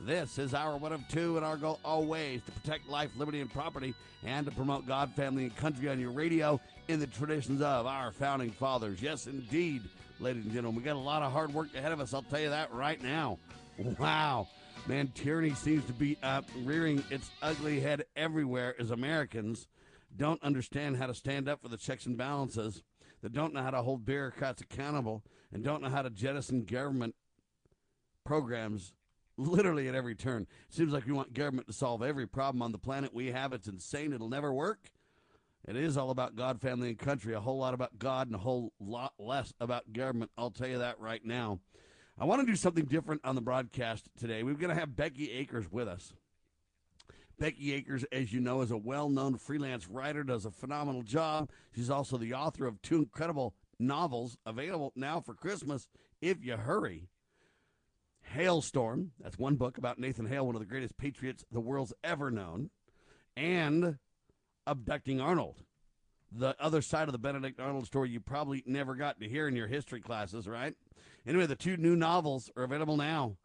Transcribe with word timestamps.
This 0.00 0.38
is 0.38 0.54
our 0.54 0.76
one 0.76 0.92
of 0.92 1.06
two, 1.08 1.36
and 1.36 1.44
our 1.44 1.56
goal 1.56 1.80
always 1.84 2.42
to 2.42 2.52
protect 2.52 2.88
life, 2.88 3.10
liberty, 3.16 3.40
and 3.40 3.52
property, 3.52 3.94
and 4.24 4.46
to 4.46 4.52
promote 4.52 4.86
God, 4.86 5.12
family, 5.14 5.44
and 5.44 5.56
country 5.56 5.88
on 5.88 5.98
your 5.98 6.10
radio 6.10 6.60
in 6.88 7.00
the 7.00 7.06
traditions 7.06 7.62
of 7.62 7.86
our 7.86 8.12
founding 8.12 8.50
fathers. 8.50 9.00
Yes, 9.00 9.26
indeed, 9.26 9.82
ladies 10.20 10.44
and 10.44 10.52
gentlemen, 10.52 10.80
we 10.80 10.84
got 10.84 10.96
a 10.96 10.98
lot 10.98 11.22
of 11.22 11.32
hard 11.32 11.52
work 11.52 11.74
ahead 11.74 11.92
of 11.92 12.00
us. 12.00 12.12
I'll 12.12 12.22
tell 12.22 12.40
you 12.40 12.50
that 12.50 12.72
right 12.72 13.02
now. 13.02 13.38
Wow. 13.98 14.48
Man, 14.86 15.10
tyranny 15.14 15.54
seems 15.54 15.84
to 15.86 15.92
be 15.92 16.16
uh, 16.22 16.42
rearing 16.62 17.02
its 17.10 17.30
ugly 17.42 17.80
head 17.80 18.04
everywhere 18.14 18.74
as 18.78 18.90
Americans 18.90 19.66
don't 20.16 20.42
understand 20.42 20.96
how 20.96 21.06
to 21.06 21.14
stand 21.14 21.48
up 21.48 21.62
for 21.62 21.68
the 21.68 21.76
checks 21.76 22.06
and 22.06 22.16
balances, 22.16 22.82
that 23.22 23.32
don't 23.32 23.52
know 23.52 23.62
how 23.62 23.70
to 23.70 23.82
hold 23.82 24.06
bureaucrats 24.06 24.62
accountable, 24.62 25.24
and 25.52 25.64
don't 25.64 25.82
know 25.82 25.88
how 25.88 26.02
to 26.02 26.10
jettison 26.10 26.64
government 26.64 27.14
programs 28.24 28.92
literally 29.36 29.88
at 29.88 29.94
every 29.94 30.14
turn. 30.14 30.46
Seems 30.68 30.92
like 30.92 31.06
we 31.06 31.12
want 31.12 31.34
government 31.34 31.66
to 31.66 31.72
solve 31.72 32.02
every 32.02 32.26
problem 32.26 32.62
on 32.62 32.72
the 32.72 32.78
planet 32.78 33.14
we 33.14 33.32
have. 33.32 33.52
It's 33.52 33.68
insane. 33.68 34.12
It'll 34.12 34.28
never 34.28 34.52
work. 34.52 34.90
It 35.66 35.76
is 35.76 35.96
all 35.96 36.10
about 36.10 36.36
God, 36.36 36.60
family, 36.60 36.88
and 36.88 36.98
country. 36.98 37.34
A 37.34 37.40
whole 37.40 37.58
lot 37.58 37.74
about 37.74 37.98
God 37.98 38.28
and 38.28 38.36
a 38.36 38.40
whole 38.40 38.72
lot 38.78 39.14
less 39.18 39.52
about 39.60 39.92
government. 39.92 40.30
I'll 40.38 40.50
tell 40.50 40.68
you 40.68 40.78
that 40.78 41.00
right 41.00 41.24
now. 41.24 41.58
I 42.18 42.24
want 42.24 42.40
to 42.40 42.46
do 42.46 42.56
something 42.56 42.84
different 42.84 43.22
on 43.24 43.34
the 43.34 43.40
broadcast 43.40 44.08
today. 44.18 44.42
We're 44.42 44.54
going 44.54 44.74
to 44.74 44.80
have 44.80 44.96
Becky 44.96 45.32
Akers 45.32 45.70
with 45.70 45.88
us. 45.88 46.14
Becky 47.38 47.74
Akers, 47.74 48.04
as 48.12 48.32
you 48.32 48.40
know, 48.40 48.62
is 48.62 48.70
a 48.70 48.76
well 48.76 49.10
known 49.10 49.36
freelance 49.36 49.88
writer, 49.88 50.24
does 50.24 50.46
a 50.46 50.50
phenomenal 50.50 51.02
job. 51.02 51.50
She's 51.74 51.90
also 51.90 52.16
the 52.16 52.32
author 52.32 52.66
of 52.66 52.80
two 52.80 52.98
incredible 52.98 53.54
novels 53.78 54.38
available 54.46 54.92
now 54.96 55.20
for 55.20 55.34
Christmas 55.34 55.88
if 56.22 56.42
you 56.42 56.56
hurry. 56.56 57.08
Halestorm, 58.36 59.08
that's 59.18 59.38
one 59.38 59.56
book 59.56 59.78
about 59.78 59.98
Nathan 59.98 60.26
Hale, 60.26 60.46
one 60.46 60.54
of 60.54 60.60
the 60.60 60.66
greatest 60.66 60.98
patriots 60.98 61.44
the 61.50 61.60
world's 61.60 61.94
ever 62.04 62.30
known, 62.30 62.68
and 63.34 63.96
Abducting 64.66 65.20
Arnold, 65.20 65.62
the 66.30 66.54
other 66.60 66.82
side 66.82 67.08
of 67.08 67.12
the 67.12 67.18
Benedict 67.18 67.58
Arnold 67.58 67.86
story 67.86 68.10
you 68.10 68.20
probably 68.20 68.62
never 68.66 68.94
got 68.94 69.18
to 69.20 69.28
hear 69.28 69.48
in 69.48 69.56
your 69.56 69.68
history 69.68 70.00
classes, 70.00 70.46
right? 70.46 70.74
Anyway, 71.26 71.46
the 71.46 71.56
two 71.56 71.78
new 71.78 71.96
novels 71.96 72.50
are 72.56 72.64
available 72.64 72.98
now. 72.98 73.36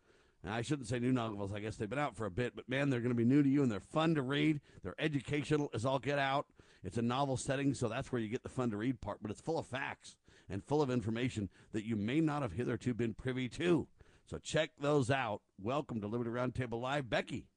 Now, 0.44 0.56
I 0.56 0.62
shouldn't 0.62 0.90
say 0.90 1.00
new 1.00 1.14
novels. 1.14 1.54
I 1.54 1.60
guess 1.60 1.78
they've 1.78 1.90
been 1.90 2.00
out 2.00 2.18
for 2.18 2.26
a 2.26 2.32
bit, 2.32 2.56
but 2.56 2.68
man, 2.68 2.90
they're 2.90 3.00
going 3.00 3.16
to 3.16 3.16
be 3.16 3.24
new 3.24 3.44
to 3.44 3.50
you 3.50 3.64
and 3.64 3.72
they're 3.72 3.80
fun 3.80 4.16
to 4.16 4.22
read. 4.22 4.60
They're 4.84 4.96
educational 5.00 5.70
as 5.74 5.86
all 5.86 6.00
get 6.00 6.20
out. 6.20 6.48
It's 6.84 6.98
a 6.98 7.02
novel 7.02 7.38
setting, 7.38 7.76
so 7.76 7.88
that's 7.88 8.12
where 8.12 8.22
you 8.22 8.28
get 8.28 8.44
the 8.44 8.50
fun 8.50 8.72
to 8.72 8.78
read 8.78 9.00
part, 9.00 9.20
but 9.22 9.32
it's 9.32 9.40
full 9.40 9.60
of 9.60 9.68
facts 9.68 10.18
and 10.50 10.64
full 10.66 10.82
of 10.82 10.92
information 10.92 11.50
that 11.72 11.86
you 11.86 11.96
may 11.96 12.20
not 12.20 12.42
have 12.42 12.54
hitherto 12.54 12.94
been 12.94 13.14
privy 13.14 13.48
to. 13.50 13.88
So 14.32 14.38
check 14.38 14.70
those 14.80 15.12
out. 15.12 15.42
Welcome 15.62 16.00
to 16.00 16.08
Liberty 16.08 16.30
Roundtable 16.30 16.80
Live, 16.80 17.10
Becky. 17.10 17.48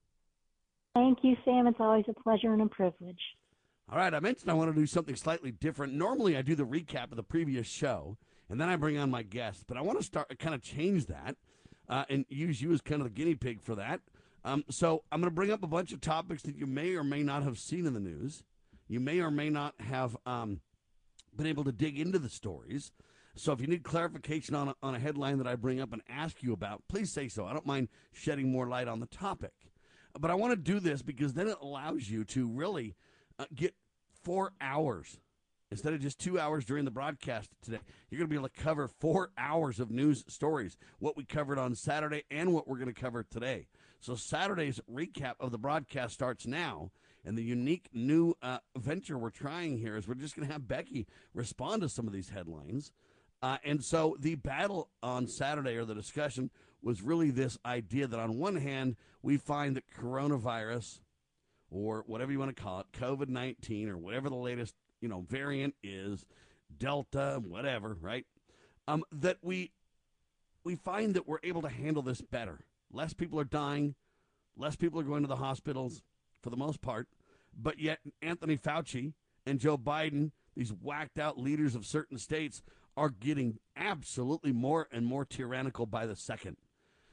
Thank 0.96 1.18
you, 1.22 1.36
Sam. 1.44 1.68
It's 1.68 1.78
always 1.78 2.04
a 2.08 2.12
pleasure 2.12 2.52
and 2.52 2.62
a 2.62 2.66
privilege. 2.66 3.20
All 3.88 3.96
right, 3.96 4.12
I 4.12 4.18
mentioned 4.18 4.50
I 4.50 4.54
want 4.54 4.74
to 4.74 4.80
do 4.80 4.84
something 4.84 5.14
slightly 5.14 5.52
different. 5.52 5.92
Normally, 5.92 6.36
I 6.36 6.42
do 6.42 6.56
the 6.56 6.66
recap 6.66 7.12
of 7.12 7.16
the 7.16 7.22
previous 7.22 7.68
show, 7.68 8.16
and 8.48 8.60
then 8.60 8.68
I 8.68 8.74
bring 8.74 8.98
on 8.98 9.08
my 9.08 9.22
guests. 9.22 9.62
But 9.64 9.76
I 9.76 9.82
want 9.82 10.00
to 10.00 10.04
start 10.04 10.36
kind 10.40 10.52
of 10.52 10.62
change 10.62 11.06
that 11.06 11.36
uh, 11.88 12.06
and 12.10 12.24
use 12.28 12.60
you 12.60 12.72
as 12.72 12.80
kind 12.80 13.00
of 13.00 13.04
the 13.04 13.14
guinea 13.14 13.36
pig 13.36 13.62
for 13.62 13.76
that. 13.76 14.00
Um, 14.44 14.64
so 14.68 15.04
I'm 15.12 15.20
going 15.20 15.30
to 15.30 15.34
bring 15.34 15.52
up 15.52 15.62
a 15.62 15.68
bunch 15.68 15.92
of 15.92 16.00
topics 16.00 16.42
that 16.42 16.56
you 16.56 16.66
may 16.66 16.96
or 16.96 17.04
may 17.04 17.22
not 17.22 17.44
have 17.44 17.56
seen 17.56 17.86
in 17.86 17.94
the 17.94 18.00
news. 18.00 18.42
You 18.88 18.98
may 18.98 19.20
or 19.20 19.30
may 19.30 19.48
not 19.48 19.74
have 19.78 20.16
um, 20.26 20.60
been 21.36 21.46
able 21.46 21.62
to 21.62 21.72
dig 21.72 22.00
into 22.00 22.18
the 22.18 22.28
stories. 22.28 22.90
So 23.36 23.52
if 23.52 23.60
you 23.60 23.66
need 23.66 23.82
clarification 23.82 24.54
on 24.54 24.68
a, 24.68 24.74
on 24.82 24.94
a 24.94 24.98
headline 24.98 25.38
that 25.38 25.46
I 25.46 25.56
bring 25.56 25.80
up 25.80 25.92
and 25.92 26.02
ask 26.08 26.42
you 26.42 26.52
about, 26.52 26.82
please 26.88 27.12
say 27.12 27.28
so. 27.28 27.46
I 27.46 27.52
don't 27.52 27.66
mind 27.66 27.88
shedding 28.12 28.50
more 28.50 28.68
light 28.68 28.88
on 28.88 29.00
the 29.00 29.06
topic. 29.06 29.52
But 30.18 30.30
I 30.30 30.34
want 30.34 30.52
to 30.52 30.56
do 30.56 30.78
this 30.78 31.02
because 31.02 31.32
then 31.32 31.48
it 31.48 31.56
allows 31.60 32.08
you 32.08 32.24
to 32.26 32.48
really 32.48 32.94
uh, 33.38 33.46
get 33.52 33.74
four 34.22 34.52
hours 34.60 35.18
Instead 35.74 35.92
of 35.92 36.00
just 36.00 36.20
two 36.20 36.38
hours 36.38 36.64
during 36.64 36.84
the 36.84 36.90
broadcast 36.92 37.50
today, 37.60 37.80
you're 38.08 38.18
going 38.18 38.28
to 38.28 38.30
be 38.30 38.36
able 38.36 38.48
to 38.48 38.62
cover 38.62 38.86
four 38.86 39.30
hours 39.36 39.80
of 39.80 39.90
news 39.90 40.24
stories, 40.28 40.76
what 41.00 41.16
we 41.16 41.24
covered 41.24 41.58
on 41.58 41.74
Saturday 41.74 42.22
and 42.30 42.54
what 42.54 42.68
we're 42.68 42.76
going 42.76 42.86
to 42.86 43.00
cover 43.00 43.24
today. 43.24 43.66
So, 43.98 44.14
Saturday's 44.14 44.80
recap 44.88 45.32
of 45.40 45.50
the 45.50 45.58
broadcast 45.58 46.14
starts 46.14 46.46
now. 46.46 46.92
And 47.24 47.36
the 47.36 47.42
unique 47.42 47.88
new 47.92 48.36
uh, 48.40 48.58
venture 48.76 49.18
we're 49.18 49.30
trying 49.30 49.78
here 49.78 49.96
is 49.96 50.06
we're 50.06 50.14
just 50.14 50.36
going 50.36 50.46
to 50.46 50.52
have 50.52 50.68
Becky 50.68 51.08
respond 51.32 51.82
to 51.82 51.88
some 51.88 52.06
of 52.06 52.12
these 52.12 52.28
headlines. 52.28 52.92
Uh, 53.44 53.58
and 53.62 53.84
so 53.84 54.16
the 54.20 54.36
battle 54.36 54.88
on 55.02 55.26
Saturday 55.26 55.76
or 55.76 55.84
the 55.84 55.94
discussion 55.94 56.48
was 56.82 57.02
really 57.02 57.30
this 57.30 57.58
idea 57.66 58.06
that 58.06 58.18
on 58.18 58.38
one 58.38 58.56
hand, 58.56 58.96
we 59.20 59.36
find 59.36 59.76
that 59.76 59.84
coronavirus 59.94 61.00
or 61.70 62.04
whatever 62.06 62.32
you 62.32 62.38
want 62.38 62.56
to 62.56 62.62
call 62.62 62.80
it, 62.80 62.86
COVID 62.92 63.28
19 63.28 63.90
or 63.90 63.98
whatever 63.98 64.30
the 64.30 64.34
latest 64.34 64.74
you 65.02 65.10
know 65.10 65.26
variant 65.28 65.74
is, 65.82 66.24
Delta, 66.78 67.38
whatever, 67.46 67.98
right? 68.00 68.24
Um, 68.88 69.04
that 69.12 69.36
we 69.42 69.72
we 70.64 70.74
find 70.74 71.12
that 71.12 71.28
we're 71.28 71.36
able 71.42 71.60
to 71.60 71.68
handle 71.68 72.02
this 72.02 72.22
better. 72.22 72.60
Less 72.90 73.12
people 73.12 73.38
are 73.38 73.44
dying, 73.44 73.94
less 74.56 74.74
people 74.74 74.98
are 75.00 75.04
going 75.04 75.20
to 75.20 75.28
the 75.28 75.36
hospitals 75.36 76.00
for 76.42 76.48
the 76.48 76.56
most 76.56 76.80
part, 76.80 77.08
but 77.54 77.78
yet 77.78 77.98
Anthony 78.22 78.56
Fauci 78.56 79.12
and 79.44 79.60
Joe 79.60 79.76
Biden, 79.76 80.30
these 80.56 80.72
whacked 80.72 81.18
out 81.18 81.38
leaders 81.38 81.74
of 81.74 81.84
certain 81.84 82.16
states, 82.16 82.62
are 82.96 83.10
getting 83.10 83.58
absolutely 83.76 84.52
more 84.52 84.88
and 84.92 85.06
more 85.06 85.24
tyrannical 85.24 85.86
by 85.86 86.06
the 86.06 86.16
second. 86.16 86.56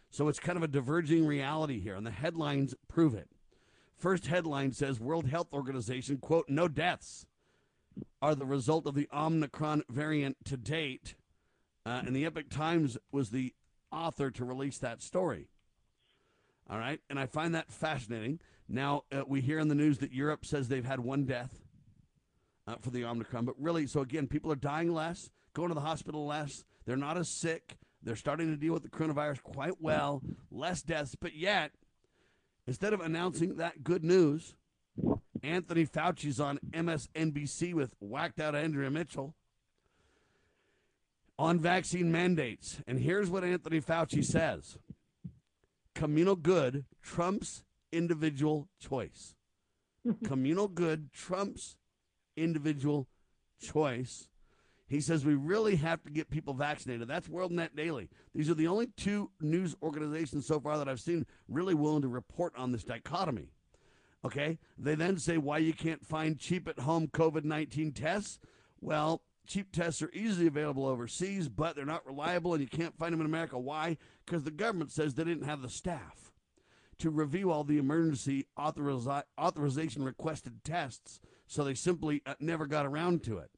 So 0.10 0.28
it's 0.28 0.40
kind 0.40 0.58
of 0.58 0.64
a 0.64 0.68
diverging 0.68 1.26
reality 1.26 1.80
here, 1.80 1.96
and 1.96 2.06
the 2.06 2.12
headlines 2.12 2.76
prove 2.88 3.14
it. 3.14 3.30
First 3.96 4.28
headline 4.28 4.74
says 4.74 5.00
World 5.00 5.28
Health 5.28 5.54
Organization, 5.54 6.18
quote, 6.18 6.50
no 6.50 6.68
deaths 6.68 7.26
are 8.22 8.36
the 8.36 8.46
result 8.46 8.88
of 8.88 8.96
the 8.96 9.08
Omicron 9.14 9.84
variant 9.90 10.38
to 10.46 10.58
date. 10.58 11.16
Uh, 11.86 12.02
and 12.06 12.16
the 12.16 12.26
Epoch 12.26 12.50
Times 12.50 12.98
was 13.12 13.30
the 13.30 13.54
author 13.92 14.32
to 14.32 14.46
release 14.46 14.78
that 14.80 15.02
story. 15.02 15.50
All 16.70 16.78
right. 16.78 17.02
And 17.10 17.20
I 17.20 17.26
find 17.26 17.54
that 17.56 17.72
fascinating. 17.72 18.40
Now, 18.68 19.04
uh, 19.12 19.24
we 19.28 19.42
hear 19.42 19.60
in 19.60 19.68
the 19.68 19.76
news 19.76 19.98
that 20.00 20.14
Europe 20.14 20.46
says 20.46 20.68
they've 20.68 20.86
had 20.86 21.00
one 21.00 21.26
death 21.26 21.60
uh, 22.68 22.76
for 22.80 22.92
the 22.92 23.04
Omicron. 23.04 23.46
But 23.46 23.56
really, 23.60 23.88
so 23.88 24.02
again, 24.02 24.28
people 24.28 24.52
are 24.52 24.56
dying 24.56 24.94
less, 24.94 25.30
going 25.54 25.70
to 25.70 25.76
the 25.76 25.82
hospital 25.82 26.26
less. 26.26 26.64
They're 26.86 26.98
not 26.98 27.18
as 27.18 27.30
sick. 27.30 27.78
They're 28.04 28.16
starting 28.16 28.48
to 28.48 28.58
deal 28.58 28.74
with 28.74 28.84
the 28.84 28.90
coronavirus 28.90 29.44
quite 29.44 29.80
well, 29.82 30.22
less 30.50 30.82
deaths. 30.82 31.16
But 31.20 31.36
yet, 31.36 31.72
instead 32.66 32.94
of 32.94 33.02
announcing 33.02 33.58
that 33.58 33.84
good 33.84 34.04
news, 34.04 34.56
Anthony 35.44 35.86
Fauci's 35.86 36.40
on 36.40 36.60
MSNBC 36.72 37.74
with 37.74 37.96
whacked 38.00 38.40
out 38.40 38.56
Andrea 38.56 38.90
Mitchell 38.90 39.36
on 41.38 41.60
vaccine 41.60 42.12
mandates. 42.12 42.82
And 42.88 43.00
here's 43.00 43.30
what 43.30 43.44
Anthony 43.44 43.82
Fauci 43.82 44.24
says 44.24 44.78
communal 45.94 46.36
good 46.36 46.86
trumps 47.02 47.64
individual 47.92 48.68
choice. 48.80 49.36
communal 50.24 50.68
good 50.68 51.12
trumps 51.14 51.78
individual 52.36 53.08
choice. 53.60 54.30
He 54.92 55.00
says 55.00 55.24
we 55.24 55.36
really 55.36 55.78
have 55.78 56.04
to 56.04 56.10
get 56.10 56.30
people 56.30 56.54
vaccinated. 56.54 57.08
That's 57.08 57.30
WorldNet 57.30 57.78
Daily. 57.78 58.10
These 58.36 58.50
are 58.50 58.56
the 58.56 58.68
only 58.68 58.88
two 58.98 59.32
news 59.40 59.74
organizations 59.82 60.46
so 60.46 60.60
far 60.60 60.78
that 60.78 60.90
I've 60.90 61.00
seen 61.00 61.26
really 61.48 61.74
willing 61.74 62.02
to 62.02 62.10
report 62.10 62.52
on 62.58 62.74
this 62.74 62.84
dichotomy. 62.84 63.54
Okay. 64.26 64.60
They 64.78 64.96
then 64.96 65.18
say 65.18 65.38
why 65.38 65.60
you 65.60 65.72
can't 65.72 66.06
find 66.06 66.38
cheap 66.38 66.68
at 66.68 66.80
home 66.80 67.08
COVID 67.08 67.46
19 67.46 67.94
tests. 67.94 68.38
Well, 68.82 69.22
cheap 69.48 69.72
tests 69.72 70.02
are 70.02 70.12
easily 70.12 70.48
available 70.48 70.86
overseas, 70.86 71.48
but 71.48 71.78
they're 71.78 71.86
not 71.86 72.06
reliable 72.06 72.54
and 72.54 72.62
you 72.62 72.68
can't 72.68 72.98
find 72.98 73.14
them 73.14 73.22
in 73.22 73.26
America. 73.26 73.58
Why? 73.58 73.96
Because 74.26 74.44
the 74.44 74.52
government 74.52 74.92
says 74.92 75.14
they 75.14 75.24
didn't 75.24 75.46
have 75.46 75.62
the 75.62 75.70
staff 75.70 76.34
to 76.98 77.10
review 77.10 77.50
all 77.50 77.64
the 77.64 77.78
emergency 77.78 78.46
authoriza- 78.60 79.24
authorization 79.40 80.04
requested 80.04 80.66
tests, 80.66 81.22
so 81.48 81.64
they 81.64 81.76
simply 81.76 82.22
uh, 82.26 82.34
never 82.42 82.68
got 82.68 82.86
around 82.86 83.24
to 83.24 83.38
it. 83.38 83.52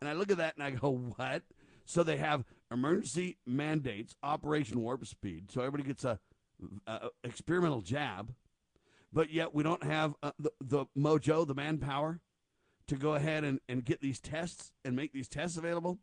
And 0.00 0.08
I 0.08 0.12
look 0.12 0.30
at 0.30 0.38
that 0.38 0.54
and 0.56 0.62
I 0.64 0.70
go, 0.70 0.90
what? 1.16 1.42
So 1.84 2.02
they 2.02 2.16
have 2.16 2.44
emergency 2.70 3.38
mandates, 3.46 4.14
Operation 4.22 4.80
Warp 4.80 5.06
Speed, 5.06 5.50
so 5.50 5.60
everybody 5.60 5.84
gets 5.84 6.04
a, 6.04 6.18
a 6.86 7.08
experimental 7.22 7.82
jab 7.82 8.32
but 9.14 9.30
yet 9.30 9.54
we 9.54 9.62
don't 9.62 9.84
have 9.84 10.14
uh, 10.22 10.32
the, 10.38 10.50
the 10.60 10.86
mojo, 10.98 11.46
the 11.46 11.54
manpower 11.54 12.20
to 12.88 12.96
go 12.96 13.14
ahead 13.14 13.44
and, 13.44 13.60
and 13.68 13.84
get 13.84 14.00
these 14.00 14.20
tests 14.20 14.72
and 14.84 14.96
make 14.96 15.12
these 15.12 15.28
tests 15.28 15.56
available. 15.56 16.00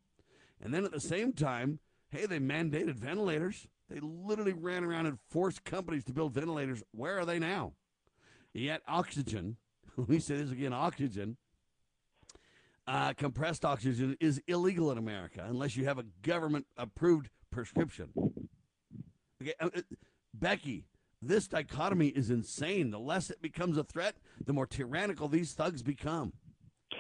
And 0.62 0.74
then 0.74 0.86
at 0.86 0.92
the 0.92 1.02
same 1.02 1.34
time, 1.34 1.80
hey, 2.10 2.26
they 2.26 2.40
mandated 2.40 2.96
ventilators. 2.96 3.68
They 3.90 4.00
literally 4.00 4.54
ran 4.54 4.86
around 4.86 5.08
and 5.08 5.20
forced 5.30 5.66
companies 5.66 6.06
to 6.06 6.14
build 6.14 6.34
ventilators. 6.34 6.82
Where 6.92 7.20
are 7.20 7.26
they 7.26 7.38
now? 7.38 7.74
Yet 8.54 8.82
oxygen, 8.88 9.58
let 9.98 10.08
me 10.08 10.20
say 10.20 10.38
this 10.38 10.52
again 10.52 10.74
oxygen, 10.74 11.36
uh, 12.88 13.14
compressed 13.14 13.66
oxygen 13.66 14.18
is 14.20 14.42
illegal 14.48 14.92
in 14.92 14.98
America 14.98 15.46
unless 15.48 15.76
you 15.76 15.86
have 15.86 16.00
a 16.00 16.06
government 16.22 16.66
approved 16.78 17.30
prescription. 17.52 18.10
Okay, 19.42 19.54
uh, 19.60 19.70
uh, 19.76 19.82
Becky, 20.34 20.86
this 21.22 21.48
dichotomy 21.48 22.08
is 22.08 22.30
insane. 22.30 22.92
The 22.92 23.00
less 23.00 23.30
it 23.30 23.42
becomes 23.42 23.78
a 23.78 23.84
threat, 23.84 24.16
the 24.46 24.54
more 24.54 24.66
tyrannical 24.66 25.28
these 25.28 25.54
thugs 25.54 25.84
become. 25.84 26.34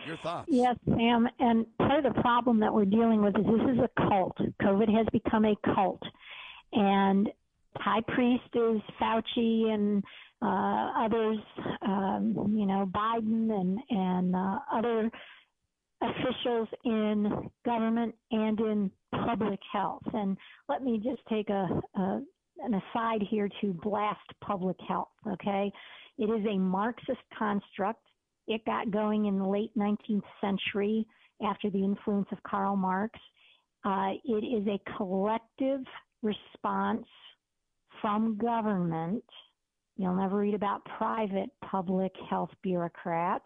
Your 0.07 0.17
thoughts? 0.17 0.47
Yes, 0.49 0.75
Sam. 0.87 1.27
And 1.39 1.65
part 1.77 2.05
of 2.05 2.13
the 2.13 2.21
problem 2.21 2.59
that 2.61 2.73
we're 2.73 2.85
dealing 2.85 3.21
with 3.23 3.37
is 3.37 3.45
this 3.45 3.75
is 3.75 3.79
a 3.79 4.07
cult. 4.09 4.35
COVID 4.61 4.95
has 4.95 5.05
become 5.11 5.45
a 5.45 5.55
cult. 5.75 6.01
And 6.73 7.29
high 7.75 8.01
priest 8.07 8.43
is 8.53 8.81
Fauci 8.99 9.69
and 9.69 10.03
uh, 10.41 11.05
others, 11.05 11.37
um, 11.83 12.55
you 12.57 12.65
know, 12.65 12.89
Biden 12.91 13.51
and, 13.51 13.79
and 13.89 14.35
uh, 14.35 14.59
other 14.73 15.11
officials 16.01 16.67
in 16.83 17.49
government 17.65 18.15
and 18.31 18.59
in 18.59 18.91
public 19.25 19.59
health. 19.71 20.03
And 20.13 20.37
let 20.67 20.83
me 20.83 20.99
just 21.03 21.21
take 21.29 21.49
a, 21.49 21.67
a 21.95 22.21
an 22.63 22.75
aside 22.75 23.23
here 23.29 23.49
to 23.61 23.73
blast 23.73 24.19
public 24.43 24.77
health, 24.87 25.09
okay? 25.27 25.71
It 26.17 26.25
is 26.25 26.45
a 26.45 26.57
Marxist 26.57 27.21
construct. 27.37 28.03
It 28.47 28.63
got 28.65 28.91
going 28.91 29.25
in 29.25 29.39
the 29.39 29.47
late 29.47 29.71
19th 29.77 30.21
century 30.39 31.05
after 31.43 31.69
the 31.69 31.83
influence 31.83 32.27
of 32.31 32.37
Karl 32.43 32.75
Marx. 32.75 33.17
Uh, 33.83 34.11
it 34.23 34.43
is 34.43 34.67
a 34.67 34.79
collective 34.97 35.81
response 36.21 37.05
from 38.01 38.37
government. 38.37 39.23
You'll 39.97 40.15
never 40.15 40.37
read 40.37 40.53
about 40.53 40.85
private 40.97 41.49
public 41.63 42.11
health 42.29 42.51
bureaucrats. 42.61 43.45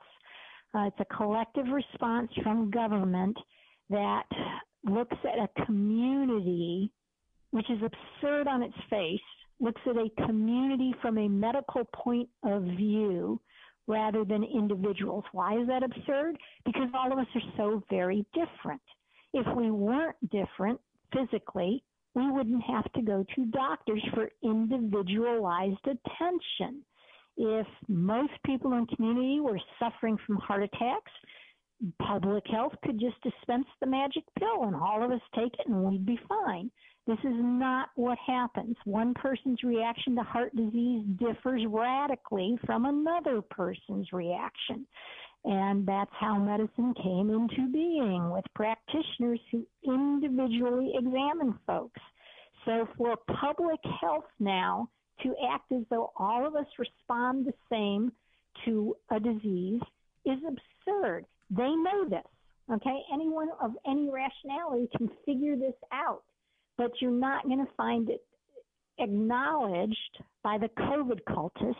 Uh, 0.75 0.87
it's 0.87 0.99
a 0.99 1.15
collective 1.15 1.67
response 1.67 2.29
from 2.43 2.69
government 2.69 3.37
that 3.89 4.25
looks 4.83 5.15
at 5.23 5.39
a 5.39 5.65
community, 5.65 6.91
which 7.51 7.69
is 7.69 7.79
absurd 7.81 8.47
on 8.47 8.61
its 8.61 8.75
face, 8.89 9.19
looks 9.61 9.81
at 9.89 9.95
a 9.95 10.25
community 10.25 10.93
from 11.01 11.17
a 11.17 11.29
medical 11.29 11.85
point 11.95 12.27
of 12.43 12.63
view 12.63 13.39
rather 13.87 14.25
than 14.25 14.43
individuals. 14.43 15.23
Why 15.31 15.57
is 15.57 15.67
that 15.67 15.81
absurd? 15.81 16.37
Because 16.65 16.89
all 16.93 17.11
of 17.13 17.19
us 17.19 17.27
are 17.35 17.53
so 17.55 17.83
very 17.89 18.25
different. 18.33 18.81
If 19.33 19.45
we 19.55 19.71
weren't 19.71 20.17
different 20.29 20.81
physically, 21.13 21.83
we 22.15 22.29
wouldn't 22.31 22.63
have 22.63 22.91
to 22.93 23.01
go 23.01 23.23
to 23.35 23.45
doctors 23.45 24.03
for 24.13 24.29
individualized 24.43 25.85
attention 25.85 26.83
if 27.37 27.67
most 27.87 28.33
people 28.45 28.73
in 28.73 28.85
community 28.87 29.39
were 29.39 29.59
suffering 29.79 30.17
from 30.25 30.37
heart 30.37 30.63
attacks, 30.63 31.11
public 32.01 32.43
health 32.47 32.73
could 32.83 32.99
just 32.99 33.21
dispense 33.21 33.67
the 33.79 33.87
magic 33.87 34.23
pill 34.39 34.63
and 34.63 34.75
all 34.75 35.03
of 35.03 35.11
us 35.11 35.21
take 35.35 35.53
it 35.53 35.67
and 35.67 35.83
we'd 35.83 36.05
be 36.05 36.19
fine. 36.27 36.71
This 37.07 37.19
is 37.19 37.35
not 37.35 37.89
what 37.95 38.17
happens. 38.25 38.75
One 38.85 39.13
person's 39.13 39.61
reaction 39.63 40.15
to 40.15 40.23
heart 40.23 40.55
disease 40.55 41.05
differs 41.17 41.63
radically 41.67 42.57
from 42.65 42.85
another 42.85 43.41
person's 43.41 44.11
reaction. 44.11 44.87
And 45.43 45.85
that's 45.85 46.11
how 46.19 46.39
medicine 46.39 46.95
came 47.03 47.29
into 47.29 47.71
being 47.71 48.31
with 48.31 48.45
practitioners 48.55 49.39
who 49.51 49.67
individually 49.83 50.93
examine 50.95 51.59
folks. 51.67 52.01
So 52.65 52.87
for 52.97 53.15
public 53.39 53.79
health 54.01 54.25
now, 54.39 54.89
to 55.23 55.33
act 55.51 55.71
as 55.71 55.83
though 55.89 56.11
all 56.17 56.45
of 56.45 56.55
us 56.55 56.67
respond 56.77 57.45
the 57.45 57.53
same 57.69 58.11
to 58.65 58.95
a 59.11 59.19
disease 59.19 59.81
is 60.25 60.39
absurd. 60.47 61.25
They 61.49 61.69
know 61.69 62.07
this. 62.09 62.23
Okay, 62.71 63.01
anyone 63.13 63.49
of 63.61 63.71
any 63.87 64.09
rationality 64.09 64.89
can 64.97 65.09
figure 65.25 65.55
this 65.55 65.75
out, 65.93 66.23
but 66.77 66.91
you're 66.99 67.11
not 67.11 67.43
going 67.43 67.63
to 67.63 67.71
find 67.77 68.09
it 68.09 68.25
acknowledged 68.97 70.23
by 70.43 70.57
the 70.57 70.69
COVID 70.79 71.19
cultists 71.29 71.75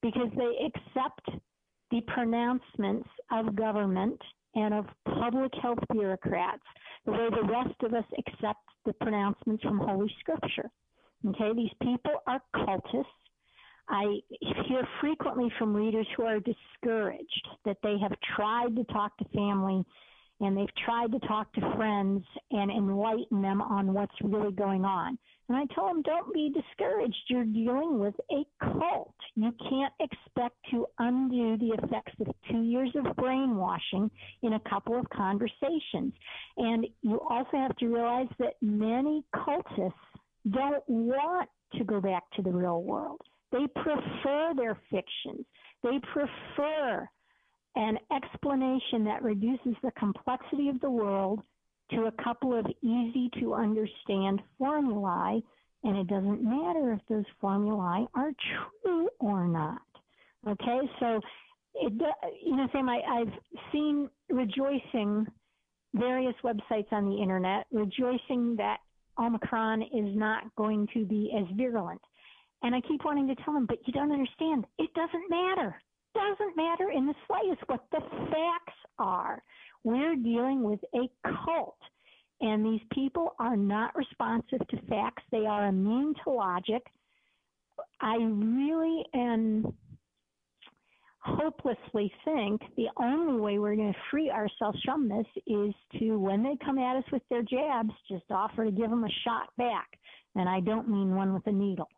because 0.00 0.28
they 0.36 0.66
accept 0.66 1.42
the 1.90 2.00
pronouncements 2.12 3.08
of 3.30 3.54
government 3.54 4.18
and 4.54 4.72
of 4.72 4.86
public 5.04 5.52
health 5.60 5.78
bureaucrats 5.90 6.62
the 7.04 7.12
way 7.12 7.28
the 7.30 7.48
rest 7.48 7.74
of 7.82 7.94
us 7.94 8.04
accept 8.18 8.60
the 8.86 8.92
pronouncements 8.94 9.62
from 9.62 9.78
Holy 9.78 10.12
Scripture. 10.20 10.70
Okay, 11.28 11.52
these 11.54 11.70
people 11.80 12.14
are 12.26 12.42
cultists. 12.56 13.04
I 13.88 14.20
hear 14.66 14.86
frequently 15.00 15.52
from 15.58 15.74
readers 15.74 16.06
who 16.16 16.24
are 16.24 16.40
discouraged 16.40 17.48
that 17.64 17.76
they 17.82 17.96
have 18.00 18.12
tried 18.36 18.74
to 18.76 18.84
talk 18.84 19.16
to 19.18 19.24
family 19.34 19.84
and 20.40 20.56
they've 20.56 20.74
tried 20.84 21.12
to 21.12 21.20
talk 21.20 21.52
to 21.52 21.76
friends 21.76 22.24
and 22.50 22.70
enlighten 22.70 23.42
them 23.42 23.60
on 23.60 23.92
what's 23.92 24.14
really 24.22 24.52
going 24.52 24.84
on. 24.84 25.16
And 25.48 25.56
I 25.56 25.72
tell 25.74 25.86
them, 25.86 26.02
don't 26.02 26.32
be 26.32 26.50
discouraged. 26.50 27.16
You're 27.28 27.44
dealing 27.44 27.98
with 27.98 28.14
a 28.30 28.44
cult. 28.64 29.14
You 29.34 29.52
can't 29.68 29.92
expect 30.00 30.56
to 30.70 30.86
undo 30.98 31.58
the 31.58 31.74
effects 31.82 32.14
of 32.20 32.34
two 32.50 32.62
years 32.62 32.90
of 32.94 33.14
brainwashing 33.16 34.10
in 34.42 34.54
a 34.54 34.60
couple 34.68 34.98
of 34.98 35.08
conversations. 35.10 36.12
And 36.56 36.86
you 37.02 37.20
also 37.28 37.50
have 37.52 37.76
to 37.76 37.86
realize 37.86 38.28
that 38.38 38.54
many 38.62 39.24
cultists 39.34 39.92
don't 40.50 40.82
want 40.88 41.48
to 41.74 41.84
go 41.84 42.00
back 42.00 42.24
to 42.36 42.42
the 42.42 42.50
real 42.50 42.82
world. 42.82 43.20
They 43.50 43.66
prefer 43.74 44.52
their 44.56 44.78
fictions. 44.90 45.46
They 45.82 46.00
prefer 46.12 47.08
an 47.74 47.98
explanation 48.14 49.04
that 49.04 49.22
reduces 49.22 49.74
the 49.82 49.92
complexity 49.98 50.68
of 50.68 50.80
the 50.80 50.90
world 50.90 51.40
to 51.90 52.06
a 52.06 52.24
couple 52.24 52.58
of 52.58 52.66
easy 52.82 53.30
to 53.40 53.54
understand 53.54 54.40
formulae, 54.58 55.42
and 55.84 55.96
it 55.96 56.06
doesn't 56.06 56.42
matter 56.42 56.92
if 56.92 57.00
those 57.08 57.24
formulae 57.40 58.06
are 58.14 58.32
true 58.82 59.08
or 59.20 59.46
not. 59.46 59.80
Okay, 60.48 60.80
so 61.00 61.20
it, 61.74 61.92
you 62.44 62.56
know, 62.56 62.68
Sam, 62.72 62.88
I, 62.88 63.00
I've 63.08 63.32
seen 63.72 64.08
rejoicing 64.30 65.26
various 65.94 66.34
websites 66.42 66.90
on 66.92 67.08
the 67.08 67.20
internet 67.22 67.66
rejoicing 67.70 68.56
that 68.56 68.78
Omicron 69.18 69.82
is 69.82 70.16
not 70.16 70.44
going 70.56 70.88
to 70.94 71.04
be 71.04 71.32
as 71.36 71.44
virulent. 71.56 72.00
And 72.62 72.74
I 72.74 72.80
keep 72.82 73.04
wanting 73.04 73.26
to 73.28 73.34
tell 73.42 73.54
them, 73.54 73.66
but 73.66 73.78
you 73.86 73.92
don't 73.92 74.12
understand. 74.12 74.64
It 74.78 74.90
doesn't 74.94 75.30
matter. 75.30 75.74
Doesn't 76.14 76.56
matter 76.56 76.90
in 76.90 77.06
the 77.06 77.14
slightest 77.26 77.62
what 77.66 77.84
the 77.90 78.00
facts 78.30 78.78
are. 78.98 79.42
We're 79.84 80.16
dealing 80.16 80.62
with 80.62 80.80
a 80.94 81.08
cult. 81.44 81.78
And 82.40 82.64
these 82.64 82.80
people 82.92 83.34
are 83.38 83.56
not 83.56 83.94
responsive 83.96 84.66
to 84.68 84.82
facts. 84.88 85.22
They 85.30 85.46
are 85.46 85.68
immune 85.68 86.14
to 86.24 86.30
logic. 86.30 86.82
I 88.00 88.16
really 88.16 89.04
am 89.14 89.72
hopelessly 91.24 92.12
think 92.24 92.60
the 92.76 92.88
only 92.96 93.40
way 93.40 93.58
we're 93.58 93.76
going 93.76 93.92
to 93.92 93.98
free 94.10 94.30
ourselves 94.30 94.78
from 94.84 95.08
this 95.08 95.26
is 95.46 95.74
to, 95.98 96.18
when 96.18 96.42
they 96.42 96.56
come 96.64 96.78
at 96.78 96.96
us 96.96 97.04
with 97.12 97.22
their 97.30 97.42
jabs, 97.42 97.92
just 98.08 98.24
offer 98.30 98.64
to 98.64 98.70
give 98.70 98.90
them 98.90 99.04
a 99.04 99.10
shot 99.24 99.48
back. 99.56 99.88
And 100.34 100.48
I 100.48 100.60
don't 100.60 100.88
mean 100.88 101.14
one 101.14 101.32
with 101.32 101.46
a 101.46 101.52
needle. 101.52 101.88